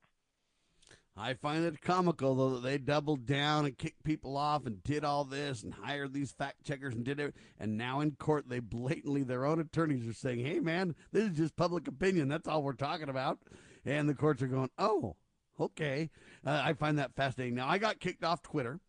I 1.18 1.34
find 1.34 1.66
it 1.66 1.82
comical 1.82 2.36
though 2.36 2.52
that 2.52 2.64
they 2.64 2.78
doubled 2.78 3.26
down 3.26 3.66
and 3.66 3.78
kicked 3.78 4.04
people 4.04 4.38
off 4.38 4.66
and 4.66 4.82
did 4.84 5.04
all 5.04 5.26
this 5.26 5.64
and 5.64 5.74
hired 5.74 6.14
these 6.14 6.32
fact 6.32 6.66
checkers 6.66 6.96
and 6.96 7.04
did 7.04 7.20
it. 7.20 7.36
And 7.60 7.78
now 7.78 8.00
in 8.00 8.12
court, 8.12 8.48
they 8.48 8.60
blatantly 8.60 9.24
their 9.24 9.46
own 9.46 9.60
attorneys 9.60 10.08
are 10.08 10.14
saying, 10.14 10.46
"Hey, 10.46 10.62
man, 10.62 10.96
this 11.12 11.26
is 11.26 11.38
just 11.38 11.58
public 11.58 11.90
opinion. 11.90 12.30
That's 12.30 12.48
all 12.48 12.64
we're 12.64 12.74
talking 12.74 13.10
about." 13.10 13.40
And 13.84 14.08
the 14.08 14.16
courts 14.16 14.42
are 14.42 14.48
going, 14.48 14.70
"Oh, 14.78 15.18
okay." 15.60 16.10
Uh, 16.46 16.62
I 16.64 16.74
find 16.74 17.00
that 17.00 17.16
fascinating. 17.16 17.56
Now 17.56 17.68
I 17.68 17.78
got 17.78 18.00
kicked 18.00 18.24
off 18.24 18.42
Twitter 18.42 18.80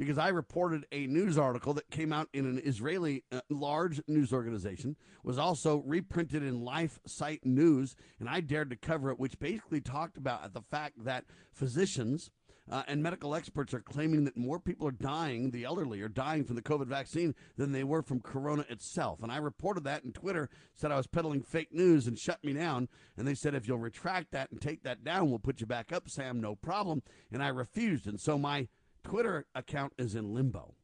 because 0.00 0.16
I 0.16 0.28
reported 0.28 0.86
a 0.92 1.06
news 1.06 1.36
article 1.36 1.74
that 1.74 1.90
came 1.90 2.10
out 2.10 2.30
in 2.32 2.46
an 2.46 2.58
Israeli 2.64 3.22
uh, 3.30 3.42
large 3.50 4.00
news 4.08 4.32
organization, 4.32 4.96
was 5.22 5.36
also 5.38 5.82
reprinted 5.84 6.42
in 6.42 6.64
Life 6.64 6.98
Site 7.06 7.44
News, 7.44 7.94
and 8.18 8.26
I 8.26 8.40
dared 8.40 8.70
to 8.70 8.76
cover 8.76 9.10
it, 9.10 9.18
which 9.18 9.38
basically 9.38 9.82
talked 9.82 10.16
about 10.16 10.54
the 10.54 10.62
fact 10.62 11.04
that 11.04 11.26
physicians 11.52 12.30
uh, 12.70 12.84
and 12.86 13.02
medical 13.02 13.34
experts 13.34 13.74
are 13.74 13.80
claiming 13.80 14.24
that 14.24 14.36
more 14.36 14.60
people 14.60 14.86
are 14.86 14.92
dying, 14.92 15.50
the 15.50 15.64
elderly 15.64 16.00
are 16.02 16.08
dying 16.08 16.44
from 16.44 16.54
the 16.56 16.62
COVID 16.62 16.86
vaccine 16.86 17.34
than 17.56 17.72
they 17.72 17.82
were 17.82 18.02
from 18.02 18.20
corona 18.20 18.64
itself. 18.68 19.22
And 19.22 19.32
I 19.32 19.38
reported 19.38 19.84
that, 19.84 20.04
and 20.04 20.14
Twitter 20.14 20.48
said 20.74 20.92
I 20.92 20.96
was 20.96 21.06
peddling 21.08 21.42
fake 21.42 21.72
news 21.72 22.06
and 22.06 22.18
shut 22.18 22.42
me 22.44 22.52
down. 22.52 22.88
And 23.16 23.26
they 23.26 23.34
said, 23.34 23.54
if 23.54 23.66
you'll 23.66 23.78
retract 23.78 24.30
that 24.32 24.50
and 24.50 24.60
take 24.60 24.84
that 24.84 25.02
down, 25.02 25.30
we'll 25.30 25.40
put 25.40 25.60
you 25.60 25.66
back 25.66 25.92
up, 25.92 26.08
Sam, 26.08 26.40
no 26.40 26.54
problem. 26.54 27.02
And 27.32 27.42
I 27.42 27.48
refused. 27.48 28.06
And 28.06 28.20
so 28.20 28.38
my 28.38 28.68
Twitter 29.02 29.46
account 29.54 29.92
is 29.98 30.14
in 30.14 30.32
limbo. 30.32 30.74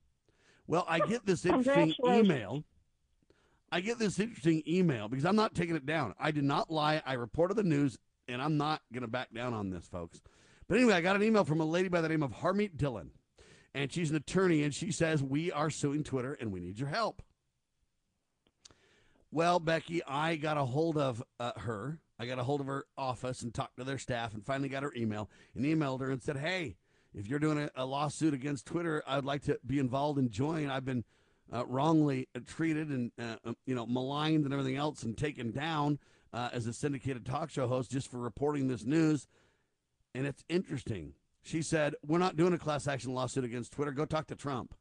Well, 0.67 0.85
I 0.89 0.99
get 0.99 1.25
this 1.27 1.47
interesting 1.47 1.95
email. 2.05 2.65
I 3.71 3.81
get 3.81 3.99
this 3.99 4.19
interesting 4.19 4.63
email 4.67 5.09
because 5.09 5.25
I'm 5.25 5.37
not 5.37 5.55
taking 5.55 5.77
it 5.77 5.87
down. 5.87 6.15
I 6.19 6.31
did 6.31 6.45
not 6.45 6.71
lie. 6.71 7.03
I 7.07 7.13
reported 7.13 7.55
the 7.55 7.63
news, 7.63 7.99
and 8.27 8.43
I'm 8.43 8.57
not 8.57 8.83
going 8.93 9.03
to 9.03 9.09
back 9.09 9.33
down 9.33 9.55
on 9.55 9.71
this, 9.71 9.87
folks. 9.87 10.21
But 10.69 10.79
anyway, 10.79 10.95
I 10.95 11.01
got 11.01 11.17
an 11.17 11.23
email 11.23 11.45
from 11.45 11.61
a 11.61 11.65
lady 11.65 11.89
by 11.89 12.01
the 12.01 12.09
name 12.09 12.23
of 12.23 12.33
Harmeet 12.33 12.77
Dhillon, 12.77 13.11
and 13.75 13.93
she's 13.93 14.11
an 14.11 14.17
attorney, 14.17 14.63
and 14.63 14.75
she 14.75 14.91
says, 14.91 15.23
We 15.23 15.53
are 15.53 15.71
suing 15.71 16.03
Twitter, 16.03 16.37
and 16.41 16.53
we 16.53 16.61
need 16.61 16.79
your 16.79 16.89
help. 16.89 17.23
Well, 19.31 19.61
Becky, 19.61 20.03
I 20.05 20.37
got 20.37 20.57
a 20.57 20.65
hold 20.65 20.97
of 20.99 21.23
uh, 21.39 21.53
her. 21.59 22.01
I 22.19 22.27
got 22.27 22.39
a 22.39 22.45
hold 22.45 22.61
of 22.61 22.67
her 22.67 22.85
office 22.97 23.43
and 23.43 23.53
talked 23.53 23.77
to 23.77 23.85
their 23.85 23.99
staff, 23.99 24.35
and 24.35 24.45
finally 24.45 24.69
got 24.69 24.83
her 24.83 24.93
email 24.97 25.31
and 25.55 25.65
emailed 25.65 26.01
her 26.01 26.11
and 26.11 26.23
said, 26.23 26.39
Hey, 26.39 26.77
if 27.15 27.29
you're 27.29 27.39
doing 27.39 27.59
a, 27.59 27.71
a, 27.77 27.85
lawsuit 27.85 28.35
against 28.35 28.67
Twitter, 28.67 29.03
I'd 29.07 29.25
like 29.25 29.43
to 29.45 29.59
be 29.67 29.79
involved 29.79 30.19
and 30.19 30.31
join. 30.31 30.71
I've 30.71 30.85
been 30.85 31.05
uh, 31.53 31.65
wrongly 31.67 32.29
treated 32.47 32.89
and 32.89 33.13
uh, 33.21 33.37
um, 33.45 33.57
you 33.67 33.75
know 33.75 33.87
maligned 33.87 34.45
and 34.45 34.53
everything 34.53 34.77
else 34.77 35.03
and 35.03 35.17
taken 35.17 35.53
down 35.53 35.99
uh, 36.33 36.51
as 36.53 36.67
a 36.67 36.73
syndicated 36.73 37.25
talk 37.25 37.51
show 37.51 37.69
host 37.69 37.91
just 37.91 38.11
for 38.11 38.19
reporting 38.19 38.69
this 38.69 38.85
news. 38.85 39.27
And 40.17 40.27
it's 40.27 40.45
interesting. 40.49 41.13
She 41.43 41.63
said, 41.63 41.95
"We're 42.05 42.19
not 42.19 42.37
doing 42.37 42.55
a 42.55 42.59
class 42.59 42.89
action 42.89 43.13
lawsuit 43.13 43.45
against 43.45 43.73
Twitter. 43.73 43.93
Go 43.93 44.05
talk 44.05 44.27
to 44.29 44.37
Trump." 44.37 44.75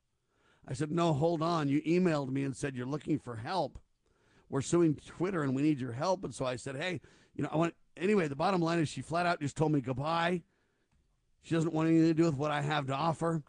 I 0.68 0.74
said, 0.74 0.92
"No, 0.92 1.14
hold 1.14 1.42
on. 1.42 1.68
You 1.68 1.82
emailed 1.82 2.30
me 2.30 2.44
and 2.44 2.56
said 2.56 2.76
you're 2.76 2.86
looking 2.86 3.20
for 3.20 3.36
help. 3.36 3.78
We're 4.50 4.62
suing 4.62 4.96
Twitter 4.96 5.44
and 5.44 5.54
we 5.56 5.62
need 5.62 5.80
your 5.80 5.92
help." 5.92 6.24
And 6.24 6.34
so 6.34 6.46
I 6.46 6.56
said, 6.56 6.76
"Hey, 6.76 7.02
you 7.36 7.44
know, 7.44 7.50
I 7.52 7.58
want." 7.58 7.76
Anyway, 7.98 8.28
the 8.28 8.36
bottom 8.36 8.62
line 8.62 8.80
is 8.80 8.90
she 8.90 9.02
flat 9.02 9.26
out 9.26 9.42
just 9.42 9.58
told 9.58 9.72
me 9.72 9.82
goodbye 9.82 10.44
she 11.46 11.54
doesn't 11.54 11.74
want 11.74 11.88
anything 11.88 12.08
to 12.08 12.14
do 12.16 12.24
with 12.24 12.36
what 12.36 12.50
I 12.50 12.62
have 12.62 12.88
to 12.88 12.96
offer. 12.96 13.44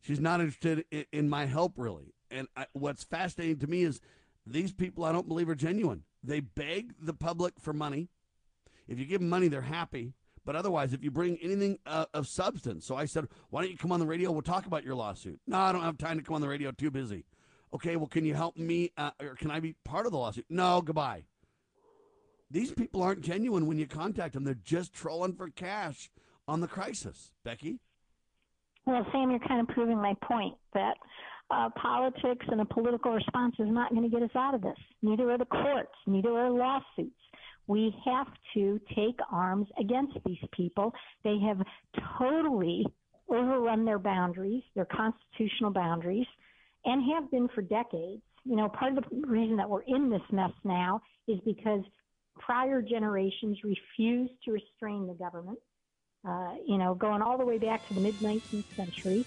She's 0.00 0.20
not 0.20 0.40
interested 0.40 0.86
in, 0.90 1.04
in 1.12 1.28
my 1.28 1.44
help, 1.44 1.74
really. 1.76 2.14
And 2.30 2.48
I, 2.56 2.64
what's 2.72 3.04
fascinating 3.04 3.58
to 3.58 3.66
me 3.66 3.82
is 3.82 4.00
these 4.46 4.72
people 4.72 5.04
I 5.04 5.12
don't 5.12 5.28
believe 5.28 5.50
are 5.50 5.54
genuine. 5.54 6.04
They 6.24 6.40
beg 6.40 6.94
the 6.98 7.12
public 7.12 7.54
for 7.60 7.74
money. 7.74 8.08
If 8.88 8.98
you 8.98 9.04
give 9.04 9.20
them 9.20 9.28
money, 9.28 9.48
they're 9.48 9.60
happy. 9.60 10.14
But 10.44 10.56
otherwise, 10.56 10.92
if 10.92 11.04
you 11.04 11.10
bring 11.10 11.36
anything 11.42 11.78
uh, 11.86 12.06
of 12.14 12.26
substance, 12.26 12.86
so 12.86 12.96
I 12.96 13.04
said, 13.04 13.28
why 13.50 13.62
don't 13.62 13.70
you 13.70 13.76
come 13.76 13.92
on 13.92 14.00
the 14.00 14.06
radio? 14.06 14.30
We'll 14.32 14.42
talk 14.42 14.66
about 14.66 14.84
your 14.84 14.94
lawsuit. 14.94 15.38
No, 15.46 15.58
I 15.58 15.72
don't 15.72 15.82
have 15.82 15.98
time 15.98 16.18
to 16.18 16.24
come 16.24 16.34
on 16.34 16.40
the 16.40 16.48
radio. 16.48 16.72
Too 16.72 16.90
busy. 16.90 17.24
Okay, 17.74 17.96
well, 17.96 18.08
can 18.08 18.24
you 18.24 18.34
help 18.34 18.56
me? 18.56 18.90
Uh, 18.96 19.10
or 19.20 19.34
can 19.34 19.50
I 19.50 19.60
be 19.60 19.74
part 19.84 20.06
of 20.06 20.12
the 20.12 20.18
lawsuit? 20.18 20.46
No, 20.48 20.80
goodbye. 20.80 21.24
These 22.50 22.72
people 22.72 23.02
aren't 23.02 23.20
genuine 23.20 23.66
when 23.66 23.78
you 23.78 23.86
contact 23.86 24.34
them. 24.34 24.44
They're 24.44 24.54
just 24.54 24.92
trolling 24.92 25.34
for 25.34 25.50
cash 25.50 26.10
on 26.48 26.60
the 26.60 26.66
crisis. 26.66 27.32
Becky? 27.44 27.78
Well, 28.86 29.06
Sam, 29.12 29.30
you're 29.30 29.38
kind 29.40 29.60
of 29.60 29.68
proving 29.68 29.98
my 29.98 30.14
point 30.22 30.54
that 30.74 30.94
uh, 31.50 31.68
politics 31.80 32.46
and 32.48 32.60
a 32.60 32.64
political 32.64 33.12
response 33.12 33.54
is 33.58 33.68
not 33.68 33.90
going 33.90 34.02
to 34.02 34.08
get 34.08 34.22
us 34.22 34.34
out 34.34 34.54
of 34.54 34.62
this. 34.62 34.78
Neither 35.02 35.30
are 35.30 35.38
the 35.38 35.44
courts, 35.44 35.92
neither 36.06 36.30
are 36.30 36.50
lawsuits. 36.50 37.14
We 37.66 37.94
have 38.04 38.26
to 38.54 38.80
take 38.94 39.16
arms 39.30 39.68
against 39.78 40.18
these 40.24 40.42
people. 40.52 40.92
They 41.24 41.38
have 41.46 41.58
totally 42.18 42.84
overrun 43.28 43.84
their 43.84 43.98
boundaries, 43.98 44.62
their 44.74 44.86
constitutional 44.86 45.70
boundaries, 45.70 46.26
and 46.84 47.02
have 47.14 47.30
been 47.30 47.48
for 47.54 47.62
decades. 47.62 48.22
You 48.44 48.56
know, 48.56 48.68
part 48.68 48.96
of 48.96 49.04
the 49.04 49.26
reason 49.26 49.56
that 49.58 49.68
we're 49.68 49.82
in 49.82 50.10
this 50.10 50.22
mess 50.32 50.52
now 50.64 51.00
is 51.28 51.38
because 51.44 51.82
prior 52.38 52.82
generations 52.82 53.58
refused 53.62 54.32
to 54.44 54.52
restrain 54.52 55.06
the 55.06 55.14
government 55.14 55.58
uh, 56.26 56.54
you 56.66 56.78
know, 56.78 56.94
going 56.94 57.22
all 57.22 57.38
the 57.38 57.44
way 57.44 57.58
back 57.58 57.86
to 57.88 57.94
the 57.94 58.00
mid 58.00 58.14
19th 58.16 58.64
century. 58.76 59.26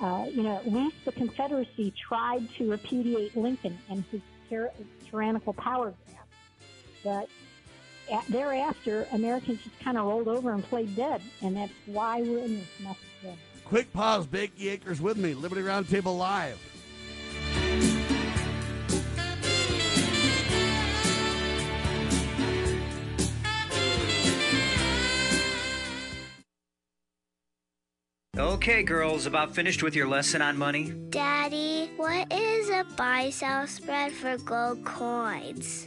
Uh, 0.00 0.24
you 0.28 0.42
know, 0.42 0.56
at 0.56 0.70
least 0.70 0.96
the 1.04 1.12
Confederacy 1.12 1.94
tried 2.08 2.46
to 2.58 2.68
repudiate 2.68 3.36
Lincoln 3.36 3.78
and 3.88 4.04
his 4.10 4.20
tyr- 4.48 4.72
tyrannical 5.08 5.52
power 5.52 5.94
grab. 6.06 6.26
But 7.04 7.28
thereafter, 8.28 9.06
Americans 9.12 9.60
just 9.62 9.78
kind 9.80 9.98
of 9.98 10.06
rolled 10.06 10.28
over 10.28 10.52
and 10.52 10.62
played 10.64 10.94
dead, 10.96 11.22
and 11.42 11.56
that's 11.56 11.72
why 11.86 12.22
we're 12.22 12.44
in 12.44 12.58
this 12.58 12.68
mess 12.80 12.96
today. 13.20 13.36
Quick 13.64 13.92
pause. 13.92 14.26
Becky 14.26 14.68
Akers 14.68 15.00
with 15.00 15.16
me, 15.16 15.34
Liberty 15.34 15.62
Roundtable 15.62 16.18
Live. 16.18 16.58
Okay, 28.36 28.82
girls, 28.82 29.26
about 29.26 29.54
finished 29.54 29.82
with 29.82 29.94
your 29.94 30.08
lesson 30.08 30.42
on 30.42 30.56
money? 30.56 30.92
Daddy, 31.10 31.90
what 31.96 32.32
is 32.32 32.68
a 32.68 32.84
buy 32.96 33.30
sell 33.30 33.66
spread 33.66 34.10
for 34.10 34.36
gold 34.38 34.84
coins? 34.84 35.86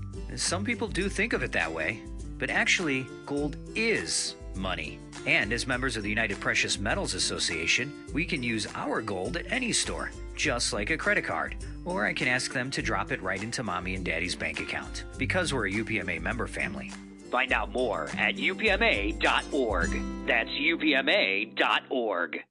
Some 0.35 0.63
people 0.63 0.87
do 0.87 1.09
think 1.09 1.33
of 1.33 1.43
it 1.43 1.51
that 1.51 1.71
way, 1.71 1.99
but 2.39 2.49
actually, 2.49 3.05
gold 3.25 3.57
is 3.75 4.35
money. 4.55 4.99
And 5.27 5.53
as 5.53 5.67
members 5.67 5.97
of 5.97 6.03
the 6.03 6.09
United 6.09 6.39
Precious 6.39 6.79
Metals 6.79 7.13
Association, 7.13 7.93
we 8.13 8.25
can 8.25 8.41
use 8.41 8.67
our 8.75 9.01
gold 9.01 9.37
at 9.37 9.51
any 9.51 9.71
store 9.71 10.11
just 10.35 10.73
like 10.73 10.89
a 10.89 10.97
credit 10.97 11.23
card. 11.23 11.55
Or 11.85 12.05
I 12.05 12.13
can 12.13 12.27
ask 12.27 12.51
them 12.51 12.71
to 12.71 12.81
drop 12.81 13.11
it 13.11 13.21
right 13.21 13.41
into 13.41 13.63
mommy 13.63 13.95
and 13.95 14.03
daddy's 14.03 14.35
bank 14.35 14.59
account 14.59 15.03
because 15.17 15.53
we're 15.53 15.67
a 15.67 15.71
UPMA 15.71 16.21
member 16.21 16.47
family. 16.47 16.91
Find 17.29 17.53
out 17.53 17.71
more 17.71 18.09
at 18.17 18.35
upma.org. 18.35 20.01
That's 20.27 20.49
upma.org. 20.49 22.43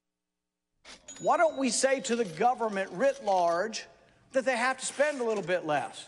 Why 1.21 1.37
don't 1.37 1.57
we 1.57 1.69
say 1.69 1.99
to 2.01 2.15
the 2.15 2.25
government 2.25 2.89
writ 2.93 3.23
large 3.23 3.85
that 4.31 4.45
they 4.45 4.55
have 4.55 4.79
to 4.79 4.85
spend 4.85 5.21
a 5.21 5.23
little 5.23 5.43
bit 5.43 5.65
less? 5.65 6.07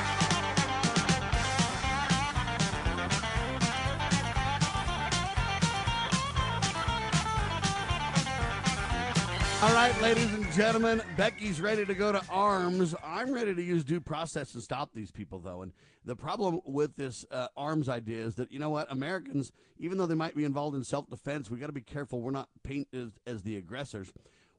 All 9.63 9.73
right, 9.75 10.01
ladies 10.01 10.33
and 10.33 10.51
gentlemen, 10.53 11.03
Becky's 11.15 11.61
ready 11.61 11.85
to 11.85 11.93
go 11.93 12.11
to 12.11 12.19
arms. 12.31 12.95
I'm 13.03 13.31
ready 13.31 13.53
to 13.53 13.61
use 13.61 13.83
due 13.83 14.01
process 14.01 14.51
to 14.53 14.61
stop 14.61 14.89
these 14.91 15.11
people, 15.11 15.37
though. 15.37 15.61
And 15.61 15.71
the 16.03 16.15
problem 16.15 16.61
with 16.65 16.95
this 16.95 17.25
uh, 17.29 17.47
arms 17.55 17.87
idea 17.87 18.25
is 18.25 18.33
that, 18.35 18.51
you 18.51 18.57
know 18.57 18.71
what, 18.71 18.91
Americans, 18.91 19.51
even 19.77 19.99
though 19.99 20.07
they 20.07 20.15
might 20.15 20.35
be 20.35 20.45
involved 20.45 20.75
in 20.75 20.83
self 20.83 21.07
defense, 21.11 21.51
we 21.51 21.59
got 21.59 21.67
to 21.67 21.73
be 21.73 21.81
careful 21.81 22.21
we're 22.21 22.31
not 22.31 22.49
painted 22.63 23.11
as, 23.27 23.35
as 23.35 23.43
the 23.43 23.55
aggressors. 23.55 24.11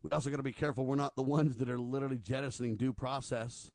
We 0.05 0.11
also 0.11 0.31
got 0.31 0.37
to 0.37 0.45
be 0.45 0.53
careful 0.53 0.87
we're 0.87 0.95
not 0.95 1.17
the 1.17 1.23
ones 1.23 1.57
that 1.57 1.69
are 1.69 1.81
literally 1.81 2.19
jettisoning 2.19 2.77
due 2.77 2.93
process 2.93 3.73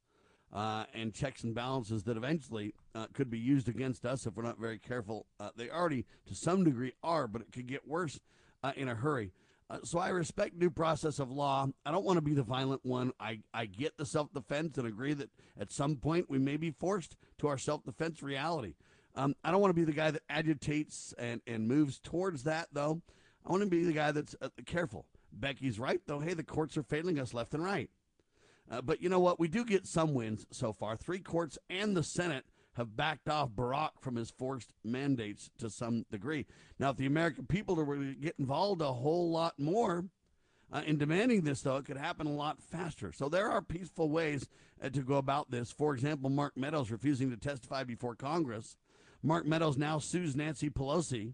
uh, 0.53 0.86
and 0.93 1.13
checks 1.13 1.43
and 1.43 1.53
balances 1.53 2.03
that 2.03 2.15
eventually 2.15 2.73
uh, 2.95 3.07
could 3.11 3.30
be 3.30 3.38
used 3.38 3.67
against 3.67 4.05
us 4.05 4.25
if 4.25 4.36
we're 4.38 4.43
not 4.43 4.59
very 4.59 4.80
careful. 4.80 5.25
Uh, 5.41 5.49
they 5.57 5.69
already, 5.69 6.05
to 6.25 6.36
some 6.36 6.63
degree, 6.63 6.93
are, 7.03 7.28
but 7.28 7.41
it 7.41 7.51
could 7.51 7.67
get 7.67 7.86
worse 7.86 8.21
uh, 8.63 8.71
in 8.78 8.88
a 8.88 8.95
hurry. 8.95 9.34
Uh, 9.70 9.80
so 9.84 9.99
I 9.99 10.09
respect 10.09 10.59
due 10.59 10.70
process 10.70 11.20
of 11.20 11.30
law. 11.30 11.68
I 11.86 11.91
don't 11.91 12.05
want 12.05 12.18
to 12.18 12.22
be 12.22 12.34
the 12.34 12.43
violent 12.43 12.86
one. 12.86 13.11
I, 13.20 13.39
I 13.53 13.65
get 13.65 13.97
the 13.97 14.05
self 14.05 14.34
defense 14.34 14.78
and 14.78 14.88
agree 14.88 15.13
that 15.13 15.30
at 15.59 15.72
some 15.72 15.97
point 15.97 16.30
we 16.30 16.39
may 16.39 16.57
be 16.57 16.72
forced 16.72 17.18
to 17.39 17.47
our 17.47 17.57
self 17.57 17.84
defense 17.84 18.24
reality. 18.24 18.76
Um, 19.15 19.36
I 19.43 19.51
don't 19.51 19.61
want 19.61 19.72
to 19.72 19.80
be 19.80 19.84
the 19.84 19.97
guy 19.97 20.11
that 20.11 20.22
agitates 20.30 21.13
and, 21.18 21.41
and 21.47 21.68
moves 21.68 21.99
towards 21.99 22.43
that, 22.43 22.68
though. 22.72 23.01
I 23.45 23.51
want 23.51 23.63
to 23.63 23.70
be 23.70 23.84
the 23.84 23.93
guy 23.93 24.11
that's 24.11 24.36
uh, 24.41 24.49
careful. 24.65 25.05
Becky's 25.34 25.80
right, 25.80 25.99
though. 26.05 26.20
Hey, 26.20 26.34
the 26.34 26.43
courts 26.43 26.78
are 26.78 26.84
failing 26.84 27.20
us 27.20 27.34
left 27.34 27.53
and 27.53 27.63
right. 27.63 27.89
Uh, 28.70 28.82
but 28.82 29.01
you 29.01 29.09
know 29.09 29.20
what? 29.20 29.39
We 29.39 29.47
do 29.47 29.65
get 29.65 29.88
some 29.88 30.13
wins 30.13 30.45
so 30.51 30.72
far. 30.72 30.95
Three 30.95 31.20
courts 31.20 31.57
and 31.70 31.95
the 31.95 32.03
Senate 32.03 32.45
have 32.78 32.95
backed 32.95 33.28
off 33.28 33.49
Barack 33.49 33.91
from 33.99 34.15
his 34.15 34.30
forced 34.30 34.73
mandates 34.84 35.51
to 35.57 35.69
some 35.69 36.05
degree. 36.09 36.45
Now, 36.80 36.91
if 36.91 36.97
the 36.97 37.05
American 37.05 37.45
people 37.45 37.75
were 37.75 37.97
to 37.97 38.13
get 38.13 38.36
involved 38.39 38.82
a 38.82 38.93
whole 38.93 39.32
lot 39.32 39.59
more 39.59 40.05
uh, 40.71 40.82
in 40.86 40.97
demanding 40.97 41.41
this, 41.41 41.61
though, 41.61 41.78
it 41.78 41.86
could 41.86 41.97
happen 41.97 42.28
a 42.28 42.32
lot 42.32 42.61
faster. 42.61 43.11
So 43.11 43.30
there 43.30 43.49
are 43.49 43.61
peaceful 43.61 44.09
ways 44.09 44.47
uh, 44.82 44.89
to 44.89 45.01
go 45.01 45.15
about 45.15 45.51
this. 45.51 45.71
For 45.71 45.93
example, 45.93 46.30
Mark 46.30 46.55
Meadows 46.55 46.91
refusing 46.91 47.30
to 47.32 47.38
testify 47.38 47.84
before 47.84 48.15
Congress. 48.15 48.78
Mark 49.23 49.45
Meadows 49.45 49.78
now 49.78 49.99
sues 49.99 50.36
Nancy 50.36 50.69
Pelosi, 50.69 51.34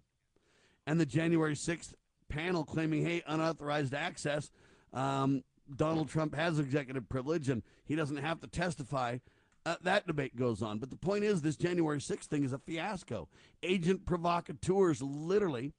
and 0.87 0.99
the 0.99 1.05
January 1.05 1.55
6th 1.55 1.93
panel 2.29 2.63
claiming, 2.63 3.05
hey, 3.05 3.21
unauthorized 3.27 3.93
access. 3.93 4.49
Um, 4.93 5.43
Donald 5.75 6.09
Trump 6.09 6.35
has 6.35 6.59
executive 6.59 7.07
privilege 7.07 7.49
and 7.49 7.63
he 7.85 7.95
doesn't 7.95 8.17
have 8.17 8.41
to 8.41 8.47
testify 8.47 9.17
uh, 9.65 9.75
that 9.81 10.07
debate 10.07 10.35
goes 10.35 10.61
on. 10.61 10.79
But 10.79 10.89
the 10.89 10.95
point 10.95 11.23
is, 11.23 11.41
this 11.41 11.55
January 11.55 11.99
6th 11.99 12.25
thing 12.25 12.43
is 12.43 12.53
a 12.53 12.59
fiasco. 12.59 13.29
Agent 13.61 14.05
provocateurs 14.05 15.01
literally 15.01 15.73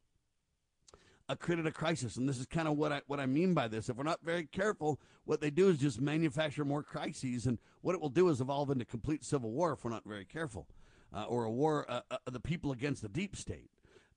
created 1.38 1.66
a 1.66 1.72
crisis, 1.72 2.16
and 2.16 2.28
this 2.28 2.38
is 2.38 2.46
kind 2.46 2.68
of 2.68 2.76
what 2.76 2.92
I 2.92 3.00
what 3.06 3.18
I 3.18 3.26
mean 3.26 3.54
by 3.54 3.68
this. 3.68 3.88
If 3.88 3.96
we're 3.96 4.04
not 4.04 4.20
very 4.22 4.44
careful, 4.44 5.00
what 5.24 5.40
they 5.40 5.50
do 5.50 5.68
is 5.68 5.78
just 5.78 6.00
manufacture 6.00 6.64
more 6.64 6.82
crises, 6.82 7.46
and 7.46 7.58
what 7.80 7.94
it 7.94 8.00
will 8.00 8.10
do 8.10 8.28
is 8.28 8.40
evolve 8.40 8.70
into 8.70 8.84
complete 8.84 9.24
civil 9.24 9.50
war 9.50 9.72
if 9.72 9.84
we're 9.84 9.90
not 9.90 10.04
very 10.04 10.26
careful, 10.26 10.66
uh, 11.14 11.24
or 11.24 11.44
a 11.44 11.50
war 11.50 11.86
uh, 11.88 12.00
uh 12.10 12.18
the 12.30 12.40
people 12.40 12.72
against 12.72 13.00
the 13.00 13.08
deep 13.08 13.36
state. 13.36 13.70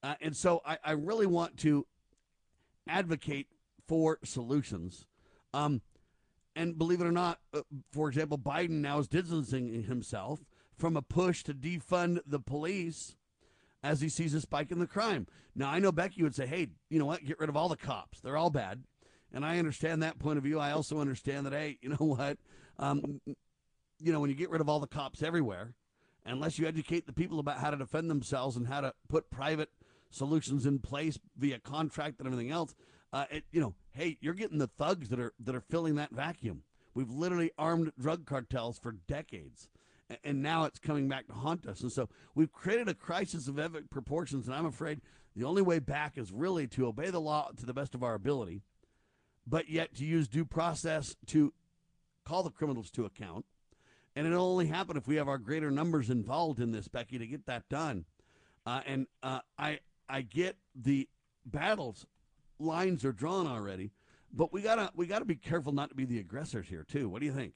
Uh, 0.03 0.15
and 0.21 0.35
so 0.35 0.61
I, 0.65 0.77
I, 0.83 0.91
really 0.91 1.25
want 1.25 1.57
to 1.57 1.87
advocate 2.87 3.47
for 3.87 4.19
solutions. 4.23 5.07
Um, 5.55 5.81
and 6.57 6.77
believe 6.77 6.99
it 6.99 7.07
or 7.07 7.11
not, 7.11 7.39
uh, 7.53 7.61
for 7.91 8.09
example, 8.09 8.37
Biden 8.37 8.81
now 8.81 8.97
is 8.97 9.07
distancing 9.07 9.83
himself 9.83 10.39
from 10.75 10.97
a 10.97 11.03
push 11.03 11.43
to 11.43 11.53
defund 11.53 12.19
the 12.25 12.39
police 12.39 13.15
as 13.83 14.01
he 14.01 14.09
sees 14.09 14.33
a 14.33 14.41
spike 14.41 14.71
in 14.71 14.79
the 14.79 14.87
crime. 14.87 15.27
Now, 15.55 15.69
I 15.69 15.77
know 15.77 15.91
Becky 15.91 16.23
would 16.23 16.35
say, 16.35 16.47
hey, 16.47 16.69
you 16.89 16.97
know 16.97 17.05
what? 17.05 17.23
Get 17.23 17.39
rid 17.39 17.49
of 17.49 17.55
all 17.55 17.69
the 17.69 17.77
cops. 17.77 18.19
They're 18.21 18.37
all 18.37 18.49
bad. 18.49 18.83
And 19.31 19.45
I 19.45 19.59
understand 19.59 20.01
that 20.01 20.17
point 20.17 20.39
of 20.39 20.43
view. 20.43 20.59
I 20.59 20.71
also 20.71 20.99
understand 20.99 21.45
that, 21.45 21.53
hey, 21.53 21.77
you 21.81 21.89
know 21.89 21.95
what? 21.99 22.39
Um, 22.79 23.21
you 23.99 24.11
know, 24.11 24.19
when 24.19 24.31
you 24.31 24.35
get 24.35 24.49
rid 24.49 24.61
of 24.61 24.67
all 24.67 24.79
the 24.79 24.87
cops 24.87 25.21
everywhere, 25.21 25.73
unless 26.25 26.57
you 26.57 26.67
educate 26.67 27.05
the 27.05 27.13
people 27.13 27.39
about 27.39 27.59
how 27.59 27.69
to 27.69 27.77
defend 27.77 28.09
themselves 28.09 28.55
and 28.55 28.67
how 28.67 28.81
to 28.81 28.93
put 29.07 29.29
private 29.29 29.69
solutions 30.09 30.65
in 30.65 30.79
place 30.79 31.19
via 31.37 31.59
contract 31.59 32.19
and 32.19 32.27
everything 32.27 32.51
else, 32.51 32.73
uh, 33.13 33.25
it, 33.31 33.43
you 33.51 33.61
know, 33.61 33.73
hey, 33.91 34.17
you're 34.21 34.33
getting 34.33 34.57
the 34.57 34.67
thugs 34.67 35.09
that 35.09 35.19
are 35.19 35.33
that 35.39 35.55
are 35.55 35.61
filling 35.61 35.95
that 35.95 36.11
vacuum. 36.11 36.63
We've 36.93 37.09
literally 37.09 37.51
armed 37.57 37.91
drug 37.99 38.25
cartels 38.25 38.79
for 38.79 38.91
decades, 38.91 39.69
and 40.23 40.41
now 40.41 40.65
it's 40.65 40.79
coming 40.79 41.07
back 41.07 41.27
to 41.27 41.33
haunt 41.33 41.67
us. 41.67 41.81
And 41.81 41.91
so 41.91 42.09
we've 42.35 42.51
created 42.51 42.89
a 42.89 42.93
crisis 42.93 43.47
of 43.47 43.59
epic 43.59 43.89
proportions, 43.89 44.47
and 44.47 44.55
I'm 44.55 44.65
afraid 44.65 45.01
the 45.35 45.43
only 45.43 45.61
way 45.61 45.79
back 45.79 46.17
is 46.17 46.31
really 46.31 46.67
to 46.67 46.87
obey 46.87 47.11
the 47.11 47.21
law 47.21 47.51
to 47.55 47.65
the 47.65 47.73
best 47.73 47.93
of 47.93 48.03
our 48.03 48.15
ability, 48.15 48.61
but 49.45 49.69
yet 49.69 49.95
to 49.95 50.05
use 50.05 50.27
due 50.27 50.45
process 50.45 51.15
to 51.27 51.53
call 52.25 52.43
the 52.43 52.49
criminals 52.49 52.89
to 52.91 53.05
account. 53.05 53.45
And 54.15 54.25
it'll 54.25 54.51
only 54.51 54.65
happen 54.65 54.97
if 54.97 55.07
we 55.07 55.17
have 55.17 55.27
our 55.27 55.37
greater 55.37 55.69
numbers 55.69 56.09
involved 56.09 56.59
in 56.59 56.71
this, 56.71 56.87
Becky, 56.87 57.19
to 57.19 57.27
get 57.27 57.45
that 57.45 57.69
done. 57.69 58.05
Uh, 58.65 58.81
and 58.87 59.07
uh, 59.21 59.39
I 59.57 59.79
I 60.09 60.21
get 60.21 60.57
the 60.75 61.07
battles 61.45 62.05
lines 62.59 63.05
are 63.05 63.11
drawn 63.11 63.47
already. 63.47 63.91
But 64.33 64.51
we 64.51 64.61
gotta 64.61 64.91
we 64.95 65.07
gotta 65.07 65.25
be 65.25 65.35
careful 65.35 65.71
not 65.71 65.89
to 65.89 65.95
be 65.95 66.05
the 66.05 66.19
aggressors 66.19 66.67
here 66.67 66.83
too. 66.83 67.09
What 67.09 67.21
do 67.21 67.25
you 67.25 67.33
think? 67.33 67.53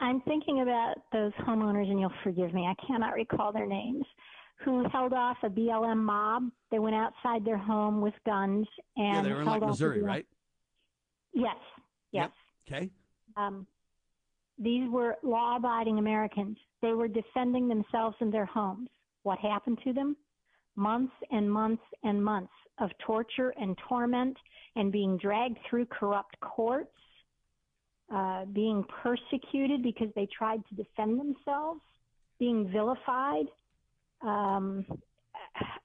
I'm 0.00 0.20
thinking 0.22 0.62
about 0.62 0.94
those 1.12 1.32
homeowners, 1.46 1.88
and 1.88 2.00
you'll 2.00 2.12
forgive 2.24 2.54
me, 2.54 2.66
I 2.66 2.74
cannot 2.86 3.12
recall 3.12 3.52
their 3.52 3.66
names, 3.66 4.04
who 4.64 4.88
held 4.88 5.12
off 5.12 5.36
a 5.42 5.48
BLM 5.50 5.98
mob. 5.98 6.44
They 6.70 6.78
went 6.78 6.96
outside 6.96 7.44
their 7.44 7.58
home 7.58 8.00
with 8.00 8.14
guns 8.24 8.66
and 8.96 9.16
yeah, 9.16 9.22
they 9.22 9.32
were 9.32 9.42
in 9.42 9.46
like 9.46 9.62
Missouri, 9.62 10.02
right? 10.02 10.26
Yes. 11.32 11.56
Yes. 12.12 12.30
Yep. 12.66 12.78
Okay. 12.78 12.90
Um, 13.36 13.66
these 14.58 14.90
were 14.90 15.16
law-abiding 15.22 15.98
Americans. 15.98 16.58
They 16.82 16.92
were 16.92 17.08
defending 17.08 17.68
themselves 17.68 18.16
in 18.20 18.30
their 18.30 18.46
homes. 18.46 18.88
What 19.22 19.38
happened 19.38 19.78
to 19.84 19.92
them? 19.92 20.16
Months 20.76 21.12
and 21.30 21.50
months 21.50 21.82
and 22.02 22.22
months 22.22 22.52
of 22.80 22.90
torture 23.04 23.52
and 23.60 23.76
torment 23.88 24.36
and 24.76 24.90
being 24.90 25.16
dragged 25.18 25.58
through 25.68 25.86
corrupt 25.86 26.38
courts, 26.40 26.90
uh, 28.12 28.44
being 28.46 28.84
persecuted 29.02 29.82
because 29.82 30.08
they 30.16 30.26
tried 30.36 30.62
to 30.68 30.74
defend 30.74 31.20
themselves, 31.20 31.80
being 32.38 32.68
vilified. 32.70 33.46
Um, 34.22 34.84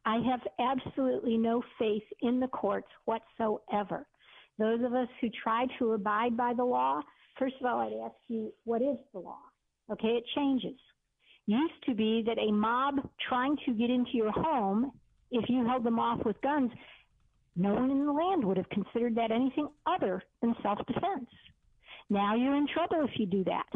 I 0.06 0.18
have 0.30 0.42
absolutely 0.60 1.38
no 1.38 1.64
faith 1.80 2.04
in 2.22 2.40
the 2.40 2.48
courts 2.48 2.88
whatsoever. 3.06 4.08
Those 4.58 4.84
of 4.84 4.94
us 4.94 5.08
who 5.20 5.30
try 5.44 5.66
to 5.80 5.94
abide 5.94 6.38
by 6.38 6.54
the 6.54 6.64
law, 6.64 7.02
first 7.38 7.56
of 7.60 7.66
all, 7.66 7.80
I'd 7.80 8.06
ask 8.06 8.16
you, 8.28 8.54
what 8.64 8.82
is 8.82 8.98
the 9.14 9.20
law? 9.20 9.40
Okay, 9.92 10.10
it 10.10 10.24
changes. 10.36 10.80
Used 11.48 11.74
to 11.88 11.94
be 11.94 12.24
that 12.26 12.40
a 12.40 12.52
mob 12.52 12.96
trying 13.28 13.58
to 13.66 13.74
get 13.74 13.90
into 13.90 14.12
your 14.14 14.32
home 14.32 14.92
if 15.32 15.50
you 15.50 15.66
held 15.66 15.84
them 15.84 16.00
off 16.00 16.26
with 16.26 16.42
guns, 16.42 16.72
no 17.56 17.74
one 17.76 17.92
in 17.92 18.06
the 18.06 18.12
land 18.12 18.44
would 18.46 18.58
have 18.58 18.70
considered 18.70 19.16
that 19.16 19.32
anything 19.32 19.68
other 19.86 20.24
than 20.42 20.56
self 20.64 20.80
defense. 20.88 21.30
Now 22.10 22.36
you're 22.36 22.56
in 22.56 22.68
trouble 22.68 23.06
if 23.06 23.20
you 23.20 23.26
do 23.26 23.44
that. 23.46 23.68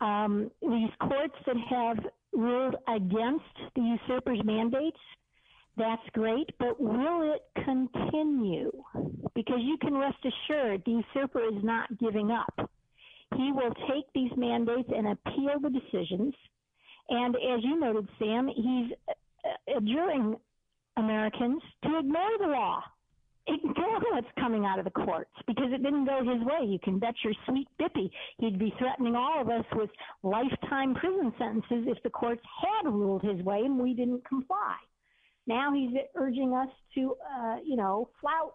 um, 0.00 0.50
these 0.62 0.90
courts 1.00 1.34
that 1.46 1.56
have 1.70 1.98
ruled 2.32 2.76
against 2.88 3.44
the 3.74 3.82
usurper's 3.82 4.40
mandates, 4.44 4.98
that's 5.76 6.02
great, 6.12 6.50
but 6.58 6.80
will 6.80 7.34
it 7.34 7.42
continue? 7.64 8.72
Because 9.34 9.60
you 9.60 9.76
can 9.78 9.94
rest 9.96 10.18
assured 10.24 10.82
the 10.84 11.02
usurper 11.14 11.40
is 11.40 11.62
not 11.64 11.98
giving 11.98 12.30
up. 12.30 12.70
He 13.36 13.52
will 13.52 13.74
take 13.88 14.06
these 14.14 14.32
mandates 14.36 14.88
and 14.94 15.08
appeal 15.08 15.60
the 15.62 15.70
decisions. 15.70 16.34
And 17.10 17.36
as 17.36 17.62
you 17.64 17.78
noted, 17.78 18.08
Sam, 18.18 18.48
he's 18.48 18.92
adjuring 19.76 20.36
Americans 20.96 21.62
to 21.84 21.98
ignore 21.98 22.38
the 22.40 22.46
law 22.48 22.82
ignore 23.48 24.00
what's 24.12 24.28
coming 24.38 24.64
out 24.64 24.78
of 24.78 24.84
the 24.84 24.90
courts 24.90 25.30
because 25.46 25.72
it 25.72 25.82
didn't 25.82 26.04
go 26.04 26.18
his 26.20 26.42
way. 26.44 26.66
You 26.66 26.78
can 26.82 26.98
bet 26.98 27.14
your 27.24 27.32
sweet 27.46 27.68
bippy 27.80 28.10
he'd 28.38 28.58
be 28.58 28.72
threatening 28.78 29.16
all 29.16 29.40
of 29.40 29.48
us 29.48 29.64
with 29.74 29.90
lifetime 30.22 30.94
prison 30.94 31.32
sentences 31.38 31.86
if 31.86 32.02
the 32.02 32.10
courts 32.10 32.42
had 32.62 32.90
ruled 32.90 33.22
his 33.22 33.42
way 33.42 33.60
and 33.64 33.78
we 33.78 33.94
didn't 33.94 34.26
comply. 34.26 34.76
Now 35.46 35.72
he's 35.72 35.90
urging 36.14 36.52
us 36.52 36.68
to, 36.94 37.14
uh, 37.38 37.56
you 37.64 37.76
know, 37.76 38.10
flout 38.20 38.54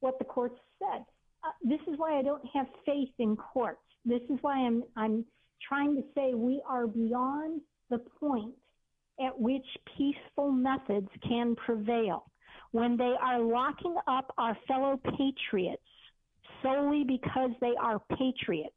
what 0.00 0.18
the 0.18 0.24
courts 0.24 0.58
said. 0.78 1.04
Uh, 1.44 1.52
this 1.62 1.80
is 1.86 1.98
why 1.98 2.18
I 2.18 2.22
don't 2.22 2.44
have 2.54 2.66
faith 2.86 3.10
in 3.18 3.36
courts. 3.36 3.80
This 4.04 4.22
is 4.30 4.38
why 4.40 4.58
I'm 4.58 4.82
I'm 4.96 5.24
trying 5.66 5.96
to 5.96 6.02
say 6.14 6.34
we 6.34 6.62
are 6.66 6.86
beyond 6.86 7.60
the 7.90 7.98
point 7.98 8.54
at 9.20 9.38
which 9.38 9.66
peaceful 9.96 10.50
methods 10.50 11.08
can 11.26 11.54
prevail 11.56 12.24
when 12.72 12.96
they 12.96 13.14
are 13.20 13.40
locking 13.40 13.94
up 14.08 14.32
our 14.36 14.56
fellow 14.66 15.00
patriots 15.16 15.82
solely 16.62 17.04
because 17.04 17.50
they 17.60 17.74
are 17.80 18.00
patriots, 18.18 18.74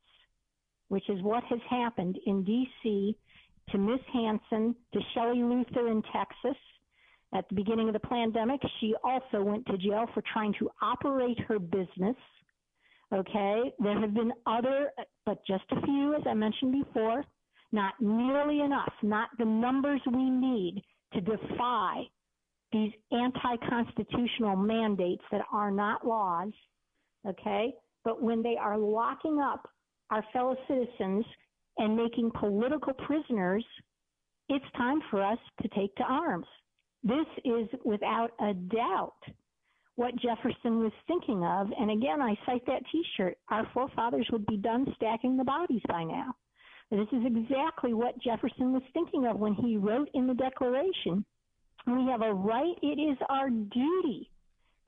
which 0.90 1.10
is 1.10 1.22
what 1.24 1.44
has 1.46 1.60
happened 1.70 2.18
in 2.26 2.44
D.C. 2.44 3.16
to 3.72 3.78
Miss 3.78 4.00
Hanson, 4.14 4.76
to 4.94 5.00
Shelley 5.14 5.42
Luther 5.42 5.88
in 5.88 6.04
Texas. 6.14 6.58
At 7.34 7.50
the 7.50 7.56
beginning 7.56 7.88
of 7.88 7.94
the 7.94 8.00
pandemic, 8.00 8.62
she 8.80 8.94
also 9.04 9.44
went 9.44 9.66
to 9.66 9.78
jail 9.78 10.06
for 10.14 10.24
trying 10.32 10.54
to 10.60 10.70
operate 10.82 11.40
her 11.48 11.60
business. 11.60 12.16
Okay, 13.14 13.74
there 13.80 14.00
have 14.00 14.14
been 14.14 14.34
other, 14.46 14.92
but 15.26 15.40
just 15.46 15.64
a 15.72 15.82
few, 15.82 16.14
as 16.14 16.22
I 16.26 16.34
mentioned 16.34 16.84
before, 16.86 17.24
not 17.72 17.94
nearly 18.00 18.62
enough, 18.62 18.94
not 19.04 19.30
the 19.38 19.46
numbers 19.46 20.02
we 20.12 20.30
need 20.30 20.84
to 21.14 21.22
defy 21.22 22.04
these 22.72 22.92
anti-constitutional 23.12 24.56
mandates 24.56 25.24
that 25.32 25.42
are 25.52 25.72
not 25.72 26.06
laws, 26.06 26.52
okay? 27.28 27.74
But 28.04 28.22
when 28.22 28.42
they 28.42 28.58
are 28.58 28.78
locking 28.78 29.40
up 29.40 29.70
our 30.10 30.24
fellow 30.34 30.56
citizens 30.68 31.26
and 31.78 31.96
making 31.96 32.32
political 32.40 32.94
prisoners, 32.94 33.66
it's 34.50 34.66
time 34.76 35.00
for 35.10 35.24
us 35.24 35.40
to 35.62 35.68
take 35.70 35.94
to 35.96 36.04
arms. 36.04 36.48
This 37.04 37.26
is 37.46 37.68
without 37.84 38.32
a 38.40 38.54
doubt 38.54 39.14
what 39.96 40.16
Jefferson 40.18 40.80
was 40.80 40.92
thinking 41.08 41.44
of. 41.44 41.68
And 41.78 41.92
again, 41.92 42.22
I 42.22 42.38
cite 42.46 42.66
that 42.68 42.84
t 42.92 43.04
shirt. 43.16 43.38
Our 43.50 43.68
forefathers 43.74 44.28
would 44.32 44.46
be 44.46 44.58
done 44.58 44.86
stacking 44.96 45.38
the 45.38 45.44
bodies 45.44 45.82
by 45.88 46.04
now. 46.04 46.36
This 46.90 47.08
is 47.12 47.26
exactly 47.26 47.94
what 47.94 48.20
Jefferson 48.22 48.72
was 48.72 48.84
thinking 48.94 49.26
of 49.26 49.38
when 49.38 49.54
he 49.54 49.78
wrote 49.78 50.10
in 50.14 50.28
the 50.28 50.34
Declaration 50.34 51.26
we 51.88 52.06
have 52.12 52.22
a 52.22 52.34
right, 52.34 52.76
it 52.82 53.00
is 53.00 53.18
our 53.30 53.50
duty 53.50 54.30